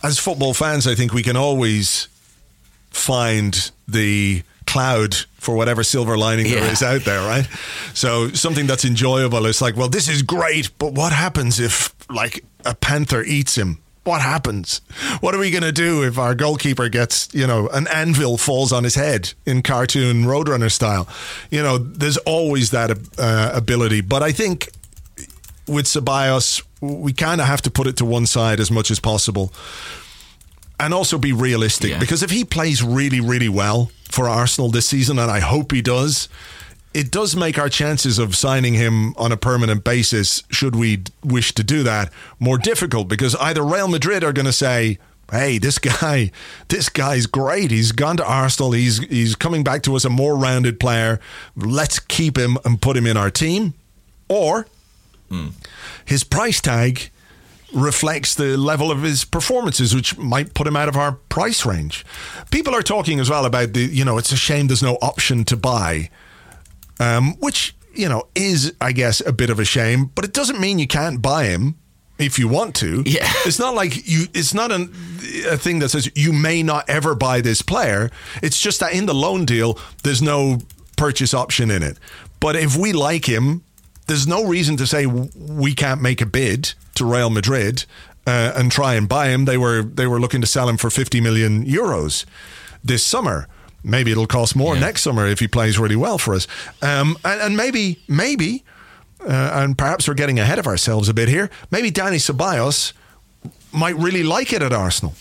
as 0.03 0.19
football 0.19 0.55
fans, 0.55 0.87
I 0.87 0.95
think 0.95 1.13
we 1.13 1.23
can 1.23 1.37
always 1.37 2.09
find 2.91 3.71
the 3.89 4.43
cloud 4.67 5.15
for 5.39 5.55
whatever 5.57 5.83
silver 5.83 6.17
lining 6.17 6.47
there 6.47 6.65
Yeah. 6.65 6.71
is 6.73 6.83
out 6.83 7.03
there, 7.05 7.21
right? 7.21 7.47
So 7.95 8.29
something 8.31 8.67
that's 8.67 8.85
enjoyable. 8.85 9.47
It's 9.47 9.61
like, 9.61 9.77
well, 9.77 9.89
this 9.89 10.09
is 10.09 10.23
great, 10.23 10.71
but 10.79 10.93
what 10.95 11.13
happens 11.13 11.59
if 11.61 11.95
like 12.11 12.45
a 12.65 12.75
panther 12.75 13.23
eats 13.23 13.57
him? 13.57 13.79
What 14.05 14.21
happens? 14.21 14.81
What 15.21 15.33
are 15.35 15.39
we 15.39 15.51
going 15.53 15.63
to 15.63 15.71
do 15.73 16.03
if 16.03 16.19
our 16.19 16.35
goalkeeper 16.35 16.89
gets, 16.89 17.33
you 17.33 17.47
know, 17.47 17.69
an 17.69 17.87
anvil 17.87 18.37
falls 18.37 18.73
on 18.73 18.83
his 18.83 18.97
head 18.97 19.33
in 19.47 19.63
cartoon 19.63 20.25
Roadrunner 20.25 20.73
style? 20.73 21.07
You 21.51 21.63
know, 21.63 21.79
there's 21.79 22.17
always 22.19 22.71
that 22.73 22.91
uh, 23.19 23.53
ability. 23.55 24.01
But 24.01 24.23
I 24.25 24.33
think 24.33 24.71
with 25.69 25.87
Ceballos, 25.87 26.63
we 26.81 27.13
kind 27.13 27.41
of 27.41 27.47
have 27.47 27.63
to 27.63 27.71
put 27.71 27.87
it 27.87 27.97
to 27.99 28.05
one 28.05 28.27
side 28.27 28.59
as 28.59 28.71
much 28.73 28.91
as 28.91 28.99
possible 28.99 29.53
and 30.81 30.93
also 30.93 31.17
be 31.17 31.33
realistic 31.33 31.91
Yeah. 31.91 32.01
because 32.01 32.25
if 32.25 32.31
he 32.31 32.45
plays 32.45 32.83
really, 32.83 33.21
really 33.21 33.49
well 33.49 33.93
for 34.11 34.29
Arsenal 34.29 34.69
this 34.71 34.87
season, 34.87 35.17
and 35.21 35.31
I 35.31 35.39
hope 35.39 35.71
he 35.71 35.81
does, 35.81 36.29
it 36.95 37.11
does 37.11 37.37
make 37.37 37.59
our 37.59 37.69
chances 37.69 38.19
of 38.19 38.37
signing 38.37 38.75
him 38.75 39.15
on 39.17 39.33
a 39.33 39.37
permanent 39.37 39.85
basis, 39.85 40.43
should 40.51 40.77
we 40.77 41.03
wish 41.25 41.53
to 41.55 41.65
do 41.65 41.83
that, 41.83 42.13
more 42.39 42.59
difficult 42.59 43.09
because 43.09 43.35
either 43.37 43.63
Real 43.63 43.89
Madrid 43.89 44.23
are 44.25 44.33
going 44.33 44.47
to 44.47 44.53
say, 44.53 44.99
Hey, 45.31 45.57
this 45.57 45.79
guy, 45.79 46.31
this 46.69 46.89
guy's 46.89 47.27
great. 47.27 47.71
He's 47.71 47.93
gone 47.93 48.19
to 48.19 48.27
Arsenal. 48.27 48.73
He's 48.73 48.99
he's 48.99 49.35
coming 49.35 49.65
back 49.65 49.83
to 49.85 49.97
us 49.97 50.05
a 50.05 50.11
more 50.11 50.37
rounded 50.37 50.79
player. 50.79 51.21
Let's 51.57 51.99
keep 51.99 52.37
him 52.37 52.59
and 52.65 52.83
put 52.83 52.97
him 52.97 53.07
in 53.07 53.17
our 53.17 53.31
team. 53.31 53.73
Or 54.29 54.67
hmm. 55.31 55.49
his 56.05 56.23
price 56.23 56.61
tag 56.61 57.11
reflects 57.73 58.35
the 58.35 58.57
level 58.57 58.91
of 58.91 59.03
his 59.03 59.25
performances, 59.25 59.95
which 59.95 60.19
might 60.19 60.55
put 60.55 60.67
him 60.67 60.77
out 60.77 60.89
of 60.89 60.97
our 60.97 61.13
price 61.13 61.65
range. 61.65 62.05
People 62.51 62.75
are 62.75 62.83
talking 62.83 63.19
as 63.19 63.31
well 63.31 63.45
about 63.45 63.73
the, 63.73 63.81
you 63.81 64.05
know, 64.05 64.19
it's 64.19 64.33
a 64.33 64.37
shame 64.37 64.67
there's 64.67 64.83
no 64.83 64.99
option 65.01 65.45
to 65.45 65.57
buy, 65.57 66.11
um, 67.03 67.35
which, 67.41 67.75
you 67.95 68.09
know, 68.09 68.29
is, 68.35 68.73
I 68.81 68.93
guess, 68.93 69.21
a 69.27 69.33
bit 69.33 69.51
of 69.51 69.59
a 69.59 69.65
shame, 69.65 70.11
but 70.15 70.25
it 70.25 70.33
doesn't 70.33 70.61
mean 70.61 70.79
you 70.79 70.87
can't 70.87 71.21
buy 71.21 71.45
him 71.45 71.77
if 72.19 72.39
you 72.39 72.49
want 72.49 72.77
to. 72.77 73.03
Yeah. 73.05 73.31
It's 73.45 73.59
not 73.59 73.75
like 73.75 74.09
you, 74.09 74.27
it's 74.35 74.55
not 74.55 74.71
an, 74.71 74.93
a 75.51 75.57
thing 75.57 75.81
that 75.81 75.89
says 75.89 76.11
you 76.15 76.33
may 76.33 76.63
not 76.63 76.89
ever 76.89 77.15
buy 77.15 77.41
this 77.41 77.61
player. 77.61 78.11
It's 78.41 78.61
just 78.61 78.79
that 78.81 78.93
in 78.93 79.07
the 79.07 79.15
loan 79.15 79.45
deal, 79.45 79.79
there's 80.05 80.23
no 80.23 80.59
purchase 80.97 81.35
option 81.35 81.71
in 81.71 81.83
it. 81.83 81.99
But 82.39 82.55
if 82.55 82.77
we 82.77 82.93
like 82.93 83.29
him, 83.29 83.65
there's 84.07 84.27
no 84.27 84.45
reason 84.45 84.77
to 84.77 84.87
say 84.87 85.07
we 85.07 85.75
can't 85.75 86.01
make 86.01 86.21
a 86.21 86.27
bid 86.27 86.75
to 86.95 87.05
Real 87.05 87.31
Madrid 87.31 87.85
uh, 88.27 88.53
and 88.55 88.71
try 88.71 88.95
and 88.95 89.09
buy 89.09 89.29
him. 89.29 89.45
They 89.45 89.59
were 89.59 89.83
they 89.83 90.07
were 90.07 90.21
looking 90.21 90.41
to 90.41 90.47
sell 90.47 90.69
him 90.69 90.77
for 90.77 90.91
50 90.91 91.21
million 91.21 91.65
euros 91.65 92.25
this 92.85 93.05
summer. 93.05 93.49
Maybe 93.85 94.11
it'll 94.13 94.27
cost 94.27 94.55
more 94.57 94.75
Yeah. 94.75 94.81
next 94.81 95.03
summer 95.03 95.27
if 95.27 95.41
he 95.41 95.49
plays 95.49 95.79
really 95.79 95.97
well 95.97 96.19
for 96.19 96.35
us. 96.35 96.47
Um, 96.81 97.17
and, 97.25 97.41
and 97.41 97.57
maybe 97.57 97.99
maybe 98.09 98.65
uh, 99.21 99.51
and 99.55 99.77
perhaps 99.79 100.07
we're 100.09 100.15
getting 100.15 100.39
ahead 100.39 100.59
of 100.59 100.67
ourselves 100.67 101.09
a 101.09 101.15
bit 101.15 101.29
here. 101.29 101.51
Maybe 101.71 101.91
Dani 101.91 102.19
Ceballos 102.21 102.93
might 103.73 103.97
really 103.97 104.23
like 104.23 104.53
it 104.53 104.63
at 104.63 104.73
Arsenal. 104.73 105.15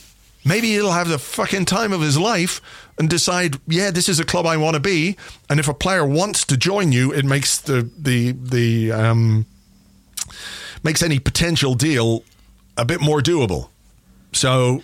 Maybe 0.44 0.70
he'll 0.72 0.92
have 0.92 1.08
the 1.08 1.20
fucking 1.20 1.66
time 1.66 1.94
of 1.94 2.02
his 2.02 2.18
life 2.18 2.62
and 2.98 3.08
decide, 3.10 3.58
yeah, 3.68 3.92
this 3.92 4.10
is 4.10 4.20
a 4.20 4.26
club 4.26 4.46
I 4.48 4.58
want 4.58 4.74
to 4.74 4.80
be. 4.80 5.16
And 5.50 5.60
if 5.60 5.68
a 5.68 5.74
player 5.74 6.04
wants 6.06 6.46
to 6.46 6.58
join 6.58 6.92
you, 6.92 7.14
it 7.14 7.26
makes 7.26 7.60
the 7.60 7.88
the 7.98 8.32
the 8.32 8.92
um, 8.92 9.46
makes 10.84 11.04
any 11.04 11.20
potential 11.20 11.76
deal 11.76 12.24
a 12.78 12.86
bit 12.86 13.02
more 13.02 13.22
doable. 13.22 13.70
So 14.34 14.82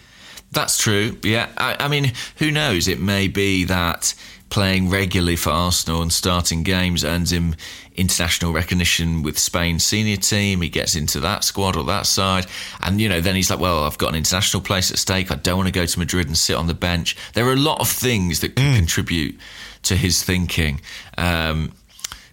That's 0.52 0.78
true. 0.78 1.18
Yeah. 1.24 1.50
I, 1.58 1.76
I 1.80 1.88
mean, 1.88 2.14
who 2.38 2.52
knows? 2.52 2.88
It 2.88 3.00
may 3.00 3.28
be 3.28 3.66
that 3.66 4.14
playing 4.50 4.90
regularly 4.90 5.36
for 5.36 5.50
Arsenal 5.50 6.02
and 6.02 6.12
starting 6.12 6.64
games 6.64 7.04
earns 7.04 7.32
him 7.32 7.56
international 7.96 8.54
recognition 8.54 9.24
with 9.24 9.38
Spain's 9.38 9.84
senior 9.84 10.16
team. 10.18 10.62
He 10.62 10.70
gets 10.70 10.96
into 10.96 11.20
that 11.20 11.44
squad 11.44 11.76
or 11.76 11.84
that 11.86 12.06
side. 12.06 12.46
And, 12.82 13.02
you 13.02 13.10
know, 13.10 13.20
then 13.20 13.36
he's 13.36 13.50
like, 13.50 13.60
well, 13.60 13.84
I've 13.84 13.98
got 13.98 14.10
an 14.10 14.16
international 14.16 14.62
place 14.62 14.90
at 14.92 15.00
stake. 15.00 15.32
I 15.32 15.36
don't 15.36 15.58
want 15.58 15.68
to 15.68 15.74
go 15.74 15.86
to 15.86 16.00
Madrid 16.00 16.28
and 16.28 16.38
sit 16.38 16.56
on 16.56 16.68
the 16.68 16.74
bench. 16.74 17.18
There 17.34 17.46
are 17.46 17.54
a 17.54 17.58
lot 17.58 17.82
of 17.82 17.90
things 17.90 18.40
that 18.40 18.56
can 18.56 18.76
contribute 18.76 19.38
to 19.84 19.96
his 19.96 20.24
thinking. 20.24 20.82
Um, 21.18 21.74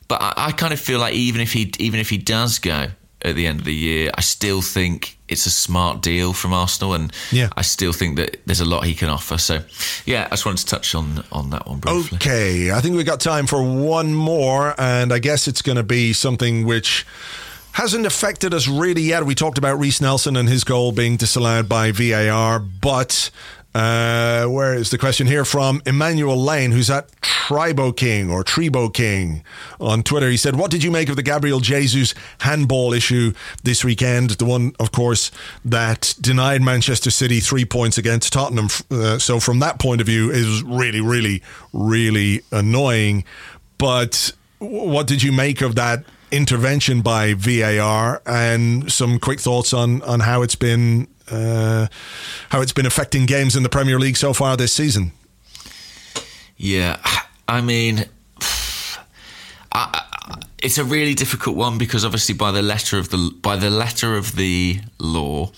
but 0.07 0.23
I, 0.23 0.32
I 0.36 0.53
kind 0.53 0.73
of 0.73 0.81
feel 0.81 1.01
like 1.01 1.15
even 1.15 1.41
if 1.41 1.53
he 1.53 1.73
even 1.78 1.99
if 1.99 2.11
he 2.11 2.19
does 2.19 2.59
go 2.59 2.89
at 3.25 3.35
the 3.35 3.47
end 3.47 3.61
of 3.61 3.65
the 3.65 3.75
year, 3.75 4.11
I 4.15 4.21
still 4.21 4.61
think 4.61 5.19
it's 5.29 5.47
a 5.47 5.51
smart 5.51 6.03
deal 6.03 6.33
from 6.35 6.53
Arsenal, 6.53 6.93
and 6.95 7.13
Yeah. 7.33 7.49
I 7.57 7.63
still 7.63 7.93
think 7.93 8.17
that 8.17 8.41
there's 8.47 8.61
a 8.61 8.65
lot 8.67 8.85
he 8.85 8.95
can 8.95 9.09
offer. 9.09 9.39
So, 9.39 9.63
yeah, 10.05 10.27
I 10.27 10.31
just 10.31 10.45
wanted 10.45 10.59
to 10.59 10.67
touch 10.67 10.95
on 10.95 11.25
on 11.33 11.51
that 11.51 11.67
one 11.67 11.79
briefly. 11.79 12.17
Okay, 12.17 12.71
I 12.71 12.81
think 12.81 12.97
we've 12.97 13.07
got 13.07 13.21
time 13.21 13.47
for 13.47 13.63
one 13.63 14.13
more, 14.15 14.75
and 14.79 15.13
I 15.13 15.19
guess 15.19 15.49
it's 15.49 15.63
going 15.63 15.77
to 15.77 15.83
be 15.83 16.13
something 16.13 16.67
which 16.67 17.07
hasn't 17.73 18.07
affected 18.07 18.53
us 18.55 18.69
really 18.69 19.03
yet. 19.03 19.25
We 19.25 19.35
talked 19.35 19.59
about 19.59 19.79
Reiss 19.81 20.01
Nelson 20.01 20.37
and 20.37 20.49
his 20.49 20.63
goal 20.63 20.93
being 20.93 21.17
disallowed 21.17 21.69
by 21.69 21.91
VAR, 21.91 22.61
but 22.61 23.31
uh, 23.75 24.45
where 24.45 24.75
is 24.75 24.91
the 24.91 24.99
question 24.99 25.27
here 25.27 25.45
from 25.45 25.83
Emmanuel 25.85 26.37
Lane, 26.37 26.71
who's 26.71 26.91
at 26.91 27.11
Tribo 27.21 27.95
King 27.95 28.31
or 28.31 28.45
Tribo 28.45 28.93
King 28.93 29.43
on 29.81 30.03
Twitter? 30.05 30.31
He 30.31 30.37
said, 30.37 30.57
"What 30.57 30.71
did 30.71 30.85
you 30.85 30.93
make 30.93 31.09
of 31.09 31.17
the 31.17 31.23
Gabriel 31.23 31.59
Jesus 31.59 32.15
handball 32.39 32.93
issue 32.93 33.33
this 33.65 33.85
weekend? 33.85 34.31
The 34.31 34.45
one, 34.45 34.75
of 34.79 34.93
course, 34.93 35.33
that 35.65 36.15
denied 36.21 36.63
Manchester 36.63 37.11
City 37.11 37.41
three 37.41 37.65
points 37.65 37.99
against 37.99 38.33
Tottenham. 38.33 38.69
Uh, 38.91 39.19
so 39.19 39.41
from 39.41 39.59
that 39.59 39.81
point 39.81 40.01
of 40.01 40.07
view, 40.07 40.31
it 40.31 40.45
was 40.47 40.63
really, 40.63 41.01
really, 41.01 41.43
really 41.73 42.43
annoying. 42.53 43.25
But 43.79 44.33
what 44.59 45.09
did 45.09 45.23
you 45.23 45.33
make 45.33 45.61
of 45.63 45.75
that 45.75 46.05
intervention 46.31 47.01
by 47.01 47.35
VAR 47.35 48.23
and 48.27 48.91
some 48.91 49.19
quick 49.19 49.41
thoughts 49.41 49.73
on 49.73 50.03
on 50.03 50.21
how 50.21 50.43
it's 50.43 50.57
been 50.57 51.09
uh, 51.31 51.87
how 52.51 52.61
it's 52.61 52.73
been 52.73 52.87
affecting 52.87 53.27
games 53.27 53.57
in 53.57 53.63
the 53.63 53.69
Premier 53.69 53.99
League 53.99 54.17
so 54.17 54.33
far 54.33 54.57
this 54.57 54.73
season? 54.73 55.13
Yeah, 56.57 56.99
I 57.49 57.61
mean, 57.61 58.05
I, 59.73 60.03
it's 60.65 60.79
a 60.79 60.85
really 60.85 61.15
difficult 61.15 61.57
one 61.57 61.79
because 61.79 62.05
obviously 62.05 62.35
by 62.35 62.51
the 62.51 62.63
letter 62.63 62.99
of 62.99 63.11
the 63.11 63.33
by 63.43 63.57
the 63.57 63.71
letter 63.71 64.17
of 64.17 64.37
the 64.37 64.81
law, 64.99 65.51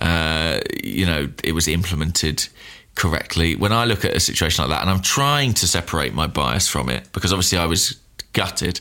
uh, 0.00 0.60
you 0.82 1.06
know, 1.06 1.28
it 1.44 1.52
was 1.52 1.68
implemented 1.68 2.48
correctly. 2.96 3.54
When 3.54 3.72
I 3.72 3.84
look 3.84 4.04
at 4.04 4.16
a 4.16 4.20
situation 4.20 4.64
like 4.64 4.70
that, 4.70 4.82
and 4.82 4.90
I'm 4.90 5.02
trying 5.02 5.54
to 5.54 5.68
separate 5.68 6.14
my 6.14 6.26
bias 6.26 6.66
from 6.66 6.88
it 6.88 7.12
because 7.12 7.32
obviously 7.32 7.58
I 7.58 7.66
was 7.66 7.98
gutted 8.32 8.80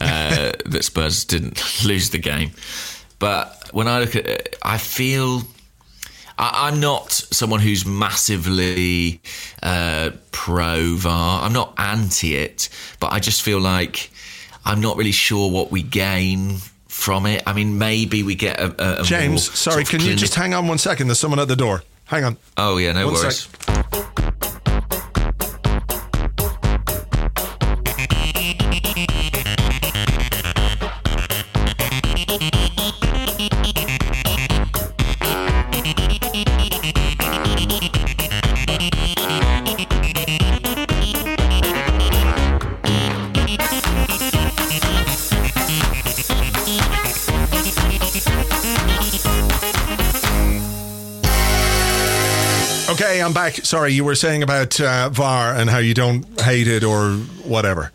uh, 0.00 0.52
that 0.66 0.84
Spurs 0.84 1.24
didn't 1.24 1.84
lose 1.84 2.10
the 2.10 2.18
game, 2.18 2.52
but 3.18 3.68
when 3.72 3.88
I 3.88 4.00
look 4.00 4.16
at 4.16 4.26
it, 4.26 4.56
I 4.62 4.78
feel. 4.78 5.42
I, 6.40 6.68
I'm 6.68 6.80
not 6.80 7.12
someone 7.12 7.60
who's 7.60 7.84
massively 7.86 9.20
uh, 9.62 10.10
pro 10.32 10.96
VAR. 10.96 11.42
I'm 11.44 11.52
not 11.52 11.74
anti 11.78 12.34
it, 12.34 12.68
but 12.98 13.12
I 13.12 13.20
just 13.20 13.42
feel 13.42 13.60
like 13.60 14.10
I'm 14.64 14.80
not 14.80 14.96
really 14.96 15.12
sure 15.12 15.50
what 15.50 15.70
we 15.70 15.82
gain 15.82 16.56
from 16.88 17.26
it. 17.26 17.42
I 17.46 17.52
mean, 17.52 17.78
maybe 17.78 18.22
we 18.22 18.34
get 18.34 18.58
a, 18.58 19.00
a, 19.00 19.04
James, 19.04 19.50
sorry, 19.56 19.84
sort 19.84 19.94
of 19.94 20.00
can 20.00 20.08
you 20.08 20.16
just 20.16 20.34
hang 20.34 20.54
on 20.54 20.66
one 20.66 20.78
second? 20.78 21.08
There's 21.08 21.18
someone 21.20 21.38
at 21.38 21.48
the 21.48 21.56
door. 21.56 21.82
Hang 22.06 22.24
on. 22.24 22.36
Oh 22.56 22.78
yeah, 22.78 22.92
no 22.92 23.06
One 23.06 23.14
worries. 23.14 23.46
sec. 23.46 24.19
Back. 53.40 53.54
Sorry, 53.64 53.92
you 53.92 54.04
were 54.04 54.14
saying 54.14 54.42
about 54.42 54.80
uh, 54.80 55.08
VAR 55.10 55.54
and 55.54 55.70
how 55.70 55.78
you 55.78 55.94
don't 55.94 56.24
hate 56.40 56.68
it 56.68 56.84
or 56.84 57.12
whatever. 57.44 57.90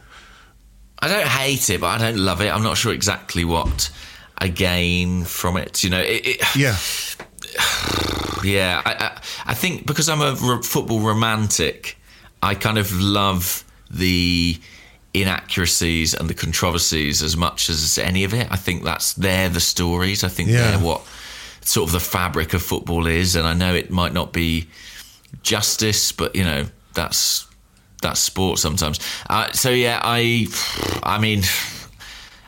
I 1.00 1.08
don't 1.08 1.28
hate 1.28 1.70
it, 1.70 1.82
but 1.82 1.88
I 1.88 1.98
don't 2.00 2.18
love 2.18 2.42
it. 2.42 2.50
I'm 2.50 2.64
not 2.64 2.78
sure 2.78 2.94
exactly 2.94 3.46
what 3.46 3.92
I 4.38 4.48
gain 4.48 5.24
from 5.24 5.58
it. 5.58 5.84
You 5.84 5.90
know, 5.92 6.02
it, 6.02 6.26
it, 6.26 6.42
Yeah. 6.56 6.76
Yeah, 8.44 8.80
I, 8.86 8.94
I, 8.94 9.22
I 9.48 9.54
think 9.56 9.88
because 9.88 10.08
I'm 10.08 10.22
a 10.22 10.36
r- 10.40 10.62
football 10.62 11.00
romantic, 11.00 11.98
I 12.44 12.54
kind 12.54 12.78
of 12.78 12.92
love 13.02 13.64
the 13.90 14.60
inaccuracies 15.16 16.14
and 16.14 16.30
the 16.30 16.36
controversies 16.36 17.24
as 17.24 17.36
much 17.36 17.70
as 17.70 17.98
any 17.98 18.24
of 18.24 18.36
it. 18.36 18.48
I 18.52 18.56
think 18.56 18.84
that's 18.84 19.14
they're 19.14 19.50
the 19.50 19.60
stories. 19.60 20.24
I 20.24 20.28
think 20.28 20.50
Yeah. 20.50 20.70
they're 20.72 20.80
what 20.80 21.02
sort 21.62 21.90
of 21.90 21.94
the 21.94 22.00
fabric 22.00 22.54
of 22.54 22.62
football 22.62 23.08
is. 23.08 23.36
And 23.36 23.48
I 23.48 23.56
know 23.56 23.74
it 23.74 23.90
might 23.90 24.14
not 24.14 24.32
be 24.32 24.68
justice, 25.46 26.12
but 26.12 26.36
you 26.36 26.44
know 26.44 26.66
that's 26.94 27.48
that's 28.02 28.20
sport 28.20 28.60
sometimes. 28.60 29.00
Uh, 29.30 29.52
so 29.54 29.70
yeah, 29.70 30.02
I 30.04 30.48
I 31.04 31.20
mean 31.20 31.44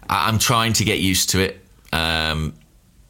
I- 0.09 0.27
I'm 0.27 0.39
trying 0.39 0.73
to 0.73 0.83
get 0.83 0.99
used 0.99 1.29
to 1.29 1.39
it. 1.39 1.61
Um, 1.93 2.53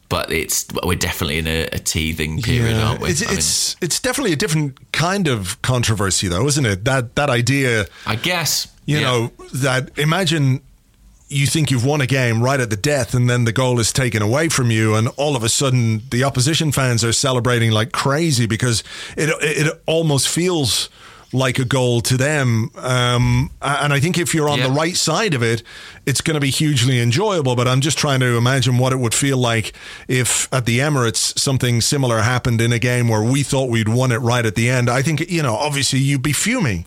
but 0.08 0.30
it's 0.32 0.66
we're 0.84 0.94
definitely 0.94 1.38
in 1.38 1.46
a, 1.46 1.64
a 1.72 1.78
teething 1.78 2.40
period, 2.40 2.76
aren't 2.76 3.00
we? 3.00 3.10
It's, 3.10 3.22
I 3.22 3.26
mean- 3.26 3.38
it's 3.38 3.76
it's 3.80 4.00
definitely 4.00 4.32
a 4.32 4.36
different 4.36 4.92
kind 4.92 5.28
of 5.28 5.60
controversy, 5.62 6.28
though, 6.28 6.46
isn't 6.46 6.64
it? 6.64 6.84
That 6.84 7.16
that 7.16 7.28
idea, 7.30 7.86
I 8.06 8.16
guess. 8.16 8.68
you 8.86 8.98
yeah. 8.98 9.02
know, 9.04 9.32
that 9.54 9.98
imagine 9.98 10.62
you 11.28 11.46
think 11.46 11.70
you've 11.70 11.84
won 11.84 12.00
a 12.00 12.06
game 12.06 12.42
right 12.42 12.60
at 12.60 12.70
the 12.70 12.76
death, 12.76 13.14
and 13.14 13.28
then 13.28 13.44
the 13.44 13.52
goal 13.52 13.78
is 13.80 13.92
taken 13.92 14.22
away 14.22 14.48
from 14.48 14.70
you, 14.70 14.94
and 14.94 15.08
all 15.16 15.36
of 15.36 15.42
a 15.42 15.48
sudden 15.48 16.02
the 16.10 16.24
opposition 16.24 16.72
fans 16.72 17.04
are 17.04 17.12
celebrating 17.12 17.70
like 17.70 17.92
crazy 17.92 18.46
because 18.46 18.82
it 19.16 19.30
it 19.40 19.80
almost 19.86 20.28
feels 20.28 20.88
like 21.30 21.58
a 21.58 21.64
goal 21.66 22.00
to 22.00 22.16
them. 22.16 22.70
Um, 22.78 23.50
and 23.60 23.92
I 23.92 24.00
think 24.00 24.16
if 24.16 24.34
you're 24.34 24.48
on 24.48 24.60
Yeah. 24.60 24.68
the 24.68 24.72
right 24.72 24.96
side 24.96 25.34
of 25.34 25.42
it, 25.42 25.62
it's 26.06 26.22
going 26.22 26.36
to 26.36 26.40
be 26.40 26.48
hugely 26.48 27.00
enjoyable. 27.02 27.54
But 27.54 27.68
I'm 27.68 27.82
just 27.82 27.98
trying 27.98 28.20
to 28.20 28.38
imagine 28.38 28.78
what 28.78 28.94
it 28.94 28.96
would 28.96 29.12
feel 29.12 29.36
like 29.36 29.74
if 30.08 30.48
at 30.54 30.64
the 30.64 30.78
Emirates 30.78 31.38
something 31.38 31.82
similar 31.82 32.22
happened 32.22 32.62
in 32.62 32.72
a 32.72 32.78
game 32.78 33.08
where 33.08 33.22
we 33.22 33.42
thought 33.42 33.68
we'd 33.68 33.90
won 33.90 34.10
it 34.10 34.18
right 34.22 34.46
at 34.46 34.54
the 34.54 34.70
end. 34.70 34.88
I 34.88 35.02
think 35.02 35.28
you 35.30 35.42
know, 35.42 35.54
obviously, 35.54 35.98
you'd 35.98 36.22
be 36.22 36.32
fuming. 36.32 36.86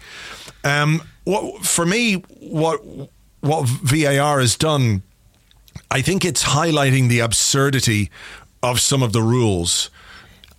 Um, 0.63 1.03
what 1.23 1.63
for 1.63 1.85
me, 1.85 2.15
what 2.39 2.81
what 3.41 3.67
VAR 3.67 4.39
has 4.39 4.55
done, 4.55 5.01
I 5.89 6.01
think 6.01 6.23
it's 6.25 6.43
highlighting 6.43 7.09
the 7.09 7.19
absurdity 7.19 8.09
of 8.63 8.79
some 8.79 9.03
of 9.03 9.13
the 9.13 9.21
rules 9.21 9.89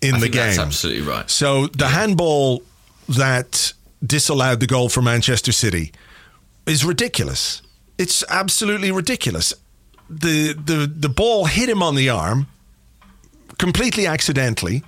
in 0.00 0.14
I 0.14 0.18
the 0.18 0.22
think 0.22 0.34
game. 0.34 0.46
that's 0.46 0.58
absolutely 0.58 1.02
right. 1.02 1.30
So 1.30 1.68
the 1.68 1.88
handball 1.88 2.62
that 3.08 3.72
disallowed 4.04 4.60
the 4.60 4.66
goal 4.66 4.88
for 4.88 5.00
Manchester 5.02 5.52
City 5.52 5.92
is 6.66 6.84
ridiculous. 6.84 7.62
It's 7.98 8.24
absolutely 8.28 8.90
ridiculous. 8.90 9.54
The 10.10 10.52
the 10.52 10.92
the 10.92 11.08
ball 11.08 11.46
hit 11.46 11.68
him 11.68 11.82
on 11.82 11.94
the 11.94 12.08
arm 12.10 12.46
completely 13.58 14.06
accidentally. 14.06 14.82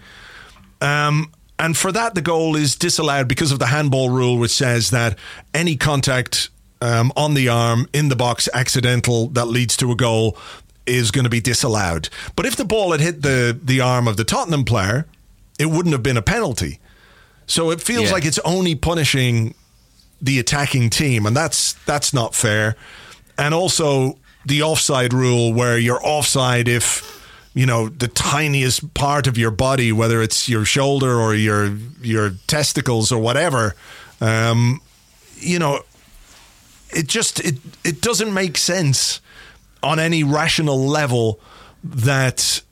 Um, 0.80 1.30
and 1.58 1.76
for 1.76 1.92
that, 1.92 2.14
the 2.14 2.20
goal 2.22 2.56
is 2.56 2.74
disallowed 2.74 3.28
because 3.28 3.52
of 3.52 3.58
the 3.60 3.66
handball 3.66 4.10
rule, 4.10 4.38
which 4.38 4.50
says 4.50 4.90
that 4.90 5.16
any 5.54 5.76
contact 5.76 6.50
um, 6.84 7.12
on 7.16 7.34
the 7.34 7.48
arm 7.48 7.86
in 7.92 8.08
the 8.08 8.16
box 8.16 8.48
accidental 8.52 9.28
that 9.28 9.46
leads 9.46 9.76
to 9.78 9.90
a 9.90 9.96
goal 9.96 10.36
is 10.86 11.10
going 11.10 11.24
to 11.24 11.30
be 11.30 11.40
disallowed. 11.40 12.08
But 12.36 12.44
if 12.46 12.56
the 12.56 12.64
ball 12.64 12.92
had 12.92 13.00
hit 13.00 13.22
the, 13.22 13.58
the 13.62 13.80
arm 13.80 14.06
of 14.06 14.16
the 14.16 14.24
Tottenham 14.24 14.64
player, 14.64 15.06
it 15.58 15.66
wouldn't 15.66 15.92
have 15.92 16.02
been 16.02 16.16
a 16.18 16.22
penalty. 16.22 16.78
So 17.46 17.70
it 17.70 17.80
feels 17.80 18.04
Yeah. 18.06 18.12
like 18.12 18.24
it's 18.26 18.38
only 18.44 18.74
punishing 18.74 19.54
the 20.20 20.38
attacking 20.38 20.90
team, 20.90 21.26
and 21.26 21.36
that's 21.36 21.74
that's 21.86 22.12
not 22.14 22.34
fair. 22.34 22.76
And 23.36 23.52
also 23.54 24.18
the 24.46 24.62
offside 24.62 25.12
rule, 25.12 25.52
where 25.52 25.76
you're 25.78 26.00
offside 26.06 26.68
if 26.68 26.86
you 27.54 27.66
know 27.66 27.88
the 27.88 28.08
tiniest 28.08 28.94
part 28.94 29.26
of 29.26 29.36
your 29.38 29.50
body, 29.50 29.92
whether 29.92 30.22
it's 30.22 30.48
your 30.48 30.64
shoulder 30.64 31.18
or 31.20 31.34
your 31.34 31.76
your 32.02 32.30
testicles 32.46 33.12
or 33.12 33.18
whatever, 33.20 33.74
um, 34.20 34.80
you 35.38 35.58
know, 35.58 35.80
it 36.94 37.08
just 37.08 37.40
it 37.40 37.56
it 37.84 38.00
doesn't 38.00 38.32
make 38.32 38.56
sense 38.56 39.20
on 39.82 39.98
any 39.98 40.24
rational 40.24 40.86
level 40.86 41.40
that 41.82 42.62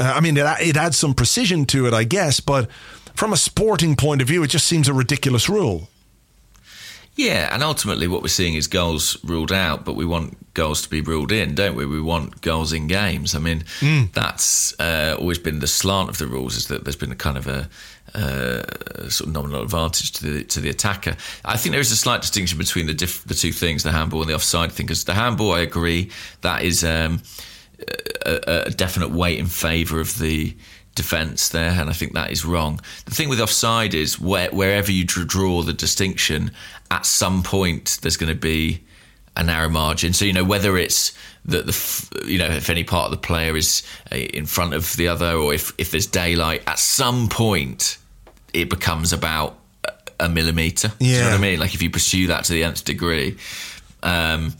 uh, 0.00 0.12
I 0.16 0.20
mean, 0.20 0.36
it, 0.36 0.46
it 0.60 0.76
adds 0.76 0.98
some 0.98 1.14
precision 1.14 1.64
to 1.66 1.86
it, 1.86 1.94
I 1.94 2.04
guess, 2.04 2.40
but 2.40 2.68
from 3.14 3.32
a 3.32 3.36
sporting 3.36 3.94
point 3.94 4.20
of 4.20 4.28
view, 4.28 4.42
it 4.42 4.48
just 4.48 4.66
seems 4.66 4.88
a 4.88 4.94
ridiculous 4.94 5.48
rule. 5.48 5.88
Yeah, 7.14 7.54
and 7.54 7.62
ultimately 7.62 8.08
what 8.08 8.22
we're 8.22 8.28
seeing 8.28 8.54
is 8.54 8.66
goals 8.66 9.22
ruled 9.22 9.52
out, 9.52 9.84
but 9.84 9.96
we 9.96 10.06
want 10.06 10.54
goals 10.54 10.82
to 10.82 10.88
be 10.88 11.02
ruled 11.02 11.30
in, 11.30 11.54
don't 11.54 11.76
we? 11.76 11.84
We 11.84 12.00
want 12.00 12.40
goals 12.40 12.72
in 12.72 12.86
games. 12.86 13.34
I 13.34 13.38
mean, 13.38 13.64
that's 14.14 14.78
uh, 14.80 15.16
always 15.18 15.38
been 15.38 15.60
the 15.60 15.66
slant 15.66 16.08
of 16.08 16.16
the 16.16 16.26
rules 16.26 16.56
is 16.56 16.68
that 16.68 16.84
there's 16.84 16.96
been 16.96 17.12
a 17.12 17.16
kind 17.16 17.36
of 17.36 17.46
a, 17.46 17.68
uh, 18.14 18.62
sort 19.08 19.28
of 19.28 19.32
nominal 19.32 19.62
advantage 19.62 20.12
to 20.12 20.24
the 20.26 20.44
to 20.44 20.60
the 20.60 20.70
attacker. 20.70 21.16
I 21.44 21.56
think 21.56 21.72
there 21.72 21.80
is 21.80 21.92
a 21.92 21.96
slight 21.96 22.20
distinction 22.20 22.58
between 22.58 22.86
the 22.86 22.94
diff- 22.94 23.24
the 23.24 23.34
two 23.34 23.52
things, 23.52 23.82
the 23.82 23.92
handball 23.92 24.20
and 24.20 24.30
the 24.30 24.34
offside 24.34 24.72
thing. 24.72 24.86
Because 24.86 25.04
the 25.04 25.14
handball, 25.14 25.52
I 25.52 25.60
agree, 25.60 26.10
that 26.42 26.62
is 26.62 26.84
um, 26.84 27.22
a, 28.26 28.64
a 28.66 28.70
definite 28.70 29.10
weight 29.10 29.38
in 29.38 29.46
favour 29.46 30.00
of 30.00 30.18
the 30.18 30.54
defence 30.94 31.48
there, 31.48 31.70
and 31.70 31.88
I 31.88 31.92
think 31.92 32.12
that 32.14 32.30
is 32.30 32.44
wrong. 32.44 32.80
The 33.06 33.14
thing 33.14 33.28
with 33.28 33.40
offside 33.40 33.94
is 33.94 34.20
where, 34.20 34.50
wherever 34.50 34.92
you 34.92 35.04
draw 35.04 35.62
the 35.62 35.72
distinction, 35.72 36.50
at 36.90 37.06
some 37.06 37.42
point 37.42 37.98
there's 38.02 38.16
going 38.16 38.32
to 38.32 38.38
be 38.38 38.84
a 39.36 39.42
narrow 39.42 39.68
margin. 39.68 40.12
So 40.12 40.24
you 40.24 40.32
know 40.32 40.44
whether 40.44 40.76
it's 40.76 41.16
that 41.46 41.66
the 41.66 42.26
you 42.26 42.38
know 42.38 42.46
if 42.46 42.68
any 42.68 42.84
part 42.84 43.06
of 43.06 43.10
the 43.12 43.26
player 43.26 43.56
is 43.56 43.82
uh, 44.12 44.16
in 44.16 44.46
front 44.46 44.74
of 44.74 44.94
the 44.96 45.08
other, 45.08 45.32
or 45.32 45.54
if 45.54 45.72
if 45.78 45.90
there's 45.90 46.06
daylight, 46.06 46.62
at 46.66 46.78
some 46.78 47.28
point 47.28 47.98
it 48.52 48.68
becomes 48.70 49.12
about 49.12 49.58
a- 50.20 50.28
millimeter. 50.28 50.92
Do 50.98 51.04
you 51.04 51.18
know 51.18 51.30
what 51.30 51.34
I 51.34 51.38
mean? 51.38 51.58
Like 51.58 51.74
if 51.74 51.82
you 51.82 51.90
pursue 51.90 52.28
that 52.28 52.44
to 52.44 52.52
the 52.52 52.62
nth 52.64 52.84
degree. 52.84 53.36
Um, 54.02 54.54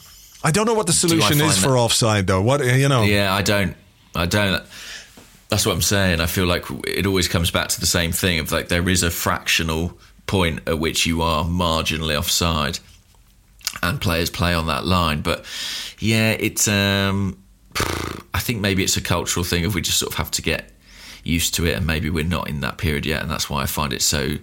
I 0.45 0.51
don't 0.51 0.67
know 0.67 0.75
what 0.75 0.87
the 0.89 0.93
solution 0.93 1.41
is 1.41 1.57
for 1.57 1.69
that- 1.71 1.77
offside, 1.77 2.27
though. 2.27 2.43
What 2.43 2.65
you 2.65 2.89
know? 2.89 3.03
yeah, 3.03 3.33
I 3.33 3.43
don't. 3.43 3.77
I 4.15 4.27
don't. 4.27 4.63
That's 5.49 5.65
what 5.67 5.73
I'm 5.75 5.83
saying. 5.83 6.21
I 6.21 6.27
feel 6.27 6.47
like 6.47 6.65
it 6.87 7.07
always 7.07 7.29
comes 7.29 7.51
back 7.51 7.69
to 7.69 7.81
the 7.81 7.87
same 7.87 8.11
thing 8.13 8.39
of 8.41 8.51
like 8.51 8.69
there 8.69 8.89
is 8.89 9.03
a 9.03 9.11
fractional 9.11 9.97
point 10.27 10.61
at 10.67 10.79
which 10.79 11.07
you 11.07 11.23
are 11.23 11.45
marginally 11.45 12.19
offside, 12.19 12.79
and 13.83 14.01
players 14.01 14.31
play 14.31 14.55
on 14.55 14.67
that 14.67 14.85
line. 14.85 15.21
But 15.23 15.45
yeah, 15.99 16.33
it's. 16.33 16.67
Um, 16.67 17.39
I 18.35 18.39
think 18.41 18.61
maybe 18.61 18.83
it's 18.83 18.97
a 18.97 19.01
cultural 19.01 19.45
thing 19.45 19.65
if 19.65 19.75
we 19.75 19.81
just 19.81 19.99
sort 19.99 20.13
of 20.13 20.19
have 20.19 20.31
to 20.33 20.43
get 20.43 20.72
used 21.23 21.55
to 21.55 21.67
it, 21.67 21.77
and 21.77 21.87
maybe 21.87 22.11
we're 22.11 22.25
not 22.25 22.49
in 22.49 22.61
that 22.61 22.79
period 22.79 23.07
yet, 23.07 23.23
and 23.23 23.31
that's 23.31 23.49
why 23.49 23.63
I 23.63 23.67
find 23.67 23.93
it 23.93 24.03
so 24.03 24.37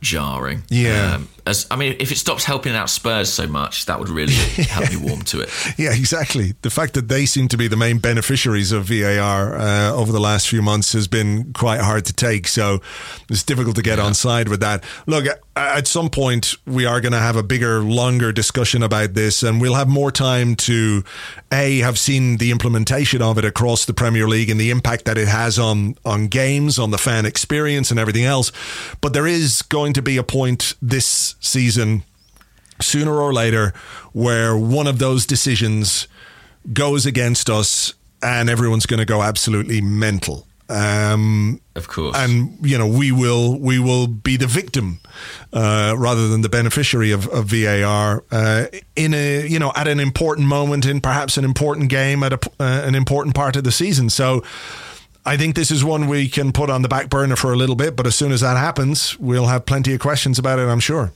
jarring. 0.00 0.64
Yeah. 0.68 1.14
Um, 1.14 1.28
as 1.46 1.66
I 1.70 1.76
mean, 1.76 1.96
if 1.98 2.12
it 2.12 2.18
stops 2.18 2.44
helping 2.44 2.74
out 2.74 2.88
Spurs 2.88 3.32
so 3.32 3.46
much, 3.46 3.86
that 3.86 3.98
would 3.98 4.08
really 4.08 4.32
help 4.68 4.90
me 4.90 4.96
warm 4.96 5.22
to 5.22 5.40
it. 5.40 5.50
Yeah, 5.76 5.92
exactly. 5.92 6.54
The 6.62 6.70
fact 6.70 6.94
that 6.94 7.08
they 7.08 7.26
seem 7.26 7.48
to 7.48 7.56
be 7.56 7.68
the 7.68 7.76
main 7.76 7.98
beneficiaries 7.98 8.70
of 8.70 8.84
VAR 8.84 9.56
uh, 9.56 9.92
over 9.92 10.12
the 10.12 10.20
last 10.20 10.48
few 10.48 10.62
months 10.62 10.92
has 10.92 11.08
been 11.08 11.52
quite 11.52 11.80
hard 11.80 12.04
to 12.06 12.12
take. 12.12 12.46
So 12.46 12.80
it's 13.28 13.42
difficult 13.42 13.76
to 13.76 13.82
get 13.82 13.98
on 13.98 14.14
side 14.14 14.48
with 14.48 14.60
that. 14.60 14.84
Look, 15.06 15.26
at 15.54 15.86
some 15.86 16.08
point, 16.08 16.54
we 16.66 16.86
are 16.86 17.00
going 17.00 17.12
to 17.12 17.18
have 17.18 17.36
a 17.36 17.42
bigger, 17.42 17.80
longer 17.80 18.32
discussion 18.32 18.82
about 18.82 19.14
this, 19.14 19.42
and 19.42 19.60
we'll 19.60 19.74
have 19.74 19.88
more 19.88 20.10
time 20.10 20.54
to 20.56 21.04
a 21.52 21.80
have 21.80 21.98
seen 21.98 22.38
the 22.38 22.50
implementation 22.50 23.20
of 23.20 23.36
it 23.36 23.44
across 23.44 23.84
the 23.84 23.92
Premier 23.92 24.26
League 24.26 24.48
and 24.48 24.58
the 24.58 24.70
impact 24.70 25.04
that 25.04 25.18
it 25.18 25.28
has 25.28 25.58
on 25.58 25.96
on 26.04 26.28
games, 26.28 26.78
on 26.78 26.90
the 26.90 26.98
fan 26.98 27.26
experience, 27.26 27.90
and 27.90 28.00
everything 28.00 28.24
else. 28.24 28.50
But 29.00 29.12
there 29.12 29.26
is 29.26 29.62
going 29.62 29.92
to 29.94 30.02
be 30.02 30.16
a 30.16 30.22
point 30.22 30.74
this 30.80 31.31
season 31.42 32.04
sooner 32.80 33.12
or 33.20 33.32
later 33.32 33.72
where 34.12 34.56
one 34.56 34.86
of 34.86 34.98
those 34.98 35.26
decisions 35.26 36.08
goes 36.72 37.04
against 37.06 37.50
us 37.50 37.92
and 38.22 38.48
everyone's 38.48 38.86
going 38.86 38.98
to 38.98 39.04
go 39.04 39.22
absolutely 39.22 39.80
mental. 39.80 40.46
Um, 40.68 41.60
Of 41.74 41.88
course. 41.88 42.16
and 42.16 42.56
you 42.62 42.78
know 42.78 42.86
we 42.86 43.12
will 43.12 43.58
we 43.58 43.78
will 43.78 44.06
be 44.06 44.38
the 44.38 44.46
victim 44.46 45.00
uh, 45.52 45.94
rather 45.98 46.28
than 46.28 46.40
the 46.40 46.48
beneficiary 46.48 47.10
of, 47.10 47.26
of 47.28 47.46
VAR 47.46 48.24
uh, 48.30 48.66
in 48.96 49.12
a 49.12 49.46
you 49.46 49.58
know 49.58 49.70
at 49.76 49.86
an 49.86 50.00
important 50.00 50.46
moment 50.48 50.86
in 50.86 51.00
perhaps 51.02 51.36
an 51.36 51.44
important 51.44 51.90
game 51.90 52.22
at 52.22 52.32
a, 52.32 52.38
uh, 52.58 52.82
an 52.86 52.94
important 52.94 53.34
part 53.34 53.56
of 53.56 53.64
the 53.64 53.72
season. 53.72 54.08
So 54.08 54.42
I 55.26 55.36
think 55.36 55.54
this 55.56 55.70
is 55.70 55.84
one 55.84 56.06
we 56.08 56.26
can 56.28 56.52
put 56.52 56.70
on 56.70 56.80
the 56.82 56.88
back 56.88 57.10
burner 57.10 57.36
for 57.36 57.52
a 57.52 57.56
little 57.56 57.76
bit 57.76 57.94
but 57.94 58.06
as 58.06 58.14
soon 58.14 58.32
as 58.32 58.40
that 58.40 58.56
happens 58.56 59.18
we'll 59.18 59.46
have 59.46 59.66
plenty 59.66 59.92
of 59.92 60.00
questions 60.00 60.38
about 60.38 60.58
it 60.58 60.68
I'm 60.68 60.80
sure 60.80 61.12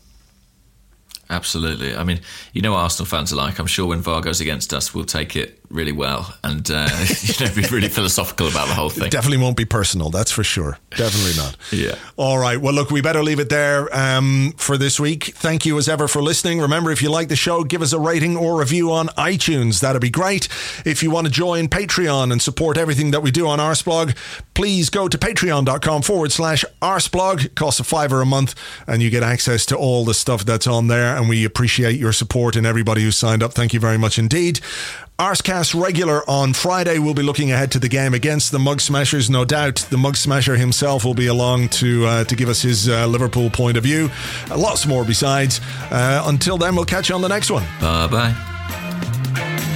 Absolutely. 1.28 1.96
I 1.96 2.04
mean, 2.04 2.20
you 2.52 2.62
know 2.62 2.74
Arsenal 2.74 3.06
fans 3.06 3.32
are 3.32 3.36
like. 3.36 3.58
I'm 3.58 3.66
sure 3.66 3.86
when 3.86 4.00
VAR 4.00 4.20
goes 4.20 4.40
against 4.40 4.72
us, 4.72 4.94
we'll 4.94 5.04
take 5.04 5.34
it 5.34 5.60
really 5.70 5.92
well 5.92 6.34
and 6.44 6.70
uh, 6.70 6.88
you 7.22 7.46
know 7.46 7.54
be 7.54 7.62
really 7.68 7.88
philosophical 7.88 8.48
about 8.48 8.68
the 8.68 8.74
whole 8.74 8.90
thing. 8.90 9.10
Definitely 9.10 9.42
won't 9.42 9.56
be 9.56 9.64
personal, 9.64 10.10
that's 10.10 10.30
for 10.30 10.44
sure. 10.44 10.78
Definitely 10.90 11.36
not. 11.36 11.56
Yeah. 11.72 11.96
All 12.16 12.38
right. 12.38 12.58
Well, 12.58 12.72
look, 12.72 12.90
we 12.90 13.02
better 13.02 13.22
leave 13.22 13.40
it 13.40 13.48
there 13.50 13.94
um, 13.94 14.54
for 14.56 14.78
this 14.78 14.98
week. 14.98 15.24
Thank 15.34 15.66
you 15.66 15.76
as 15.78 15.88
ever 15.88 16.08
for 16.08 16.22
listening. 16.22 16.60
Remember, 16.60 16.90
if 16.90 17.02
you 17.02 17.10
like 17.10 17.28
the 17.28 17.36
show, 17.36 17.64
give 17.64 17.82
us 17.82 17.92
a 17.92 17.98
rating 17.98 18.36
or 18.36 18.58
review 18.58 18.92
on 18.92 19.08
iTunes. 19.08 19.80
That'd 19.80 20.00
be 20.00 20.08
great. 20.10 20.48
If 20.86 21.02
you 21.02 21.10
want 21.10 21.26
to 21.26 21.32
join 21.32 21.68
Patreon 21.68 22.32
and 22.32 22.40
support 22.40 22.78
everything 22.78 23.10
that 23.10 23.20
we 23.20 23.30
do 23.30 23.46
on 23.46 23.58
Arsblog, 23.58 24.16
please 24.54 24.88
go 24.88 25.08
to 25.08 25.18
patreon.com 25.18 26.02
forward 26.02 26.32
slash 26.32 26.64
Arsblog. 26.80 27.44
It 27.44 27.54
costs 27.56 27.80
a 27.80 27.84
fiver 27.84 28.22
a 28.22 28.26
month 28.26 28.54
and 28.86 29.02
you 29.02 29.10
get 29.10 29.22
access 29.22 29.66
to 29.66 29.76
all 29.76 30.04
the 30.04 30.14
stuff 30.14 30.44
that's 30.44 30.66
on 30.66 30.86
there. 30.86 31.16
And 31.16 31.28
we 31.28 31.44
appreciate 31.44 31.98
your 31.98 32.12
support 32.12 32.56
and 32.56 32.66
everybody 32.66 33.02
who 33.02 33.10
signed 33.10 33.42
up. 33.42 33.52
Thank 33.52 33.74
you 33.74 33.80
very 33.80 33.98
much 33.98 34.18
indeed. 34.18 34.60
Arsecast 35.18 35.80
regular 35.80 36.28
on 36.28 36.52
Friday. 36.52 36.98
We'll 36.98 37.14
be 37.14 37.22
looking 37.22 37.50
ahead 37.50 37.72
to 37.72 37.78
the 37.78 37.88
game 37.88 38.12
against 38.12 38.52
the 38.52 38.58
Mug 38.58 38.82
Smashers. 38.82 39.30
No 39.30 39.46
doubt 39.46 39.86
the 39.88 39.96
Mug 39.96 40.16
Smasher 40.16 40.56
himself 40.56 41.06
will 41.06 41.14
be 41.14 41.26
along 41.26 41.70
to 41.70 42.04
uh, 42.04 42.24
to 42.24 42.36
give 42.36 42.50
us 42.50 42.60
his 42.60 42.86
uh, 42.88 43.06
Liverpool 43.06 43.48
point 43.48 43.78
of 43.78 43.82
view. 43.82 44.10
Uh, 44.50 44.58
lots 44.58 44.86
more 44.86 45.04
besides. 45.04 45.60
Uh, 45.90 46.22
until 46.26 46.58
then, 46.58 46.76
we'll 46.76 46.84
catch 46.84 47.08
you 47.08 47.14
on 47.14 47.22
the 47.22 47.28
next 47.28 47.50
one. 47.50 47.64
Bye 47.80 48.06
bye. 48.08 49.75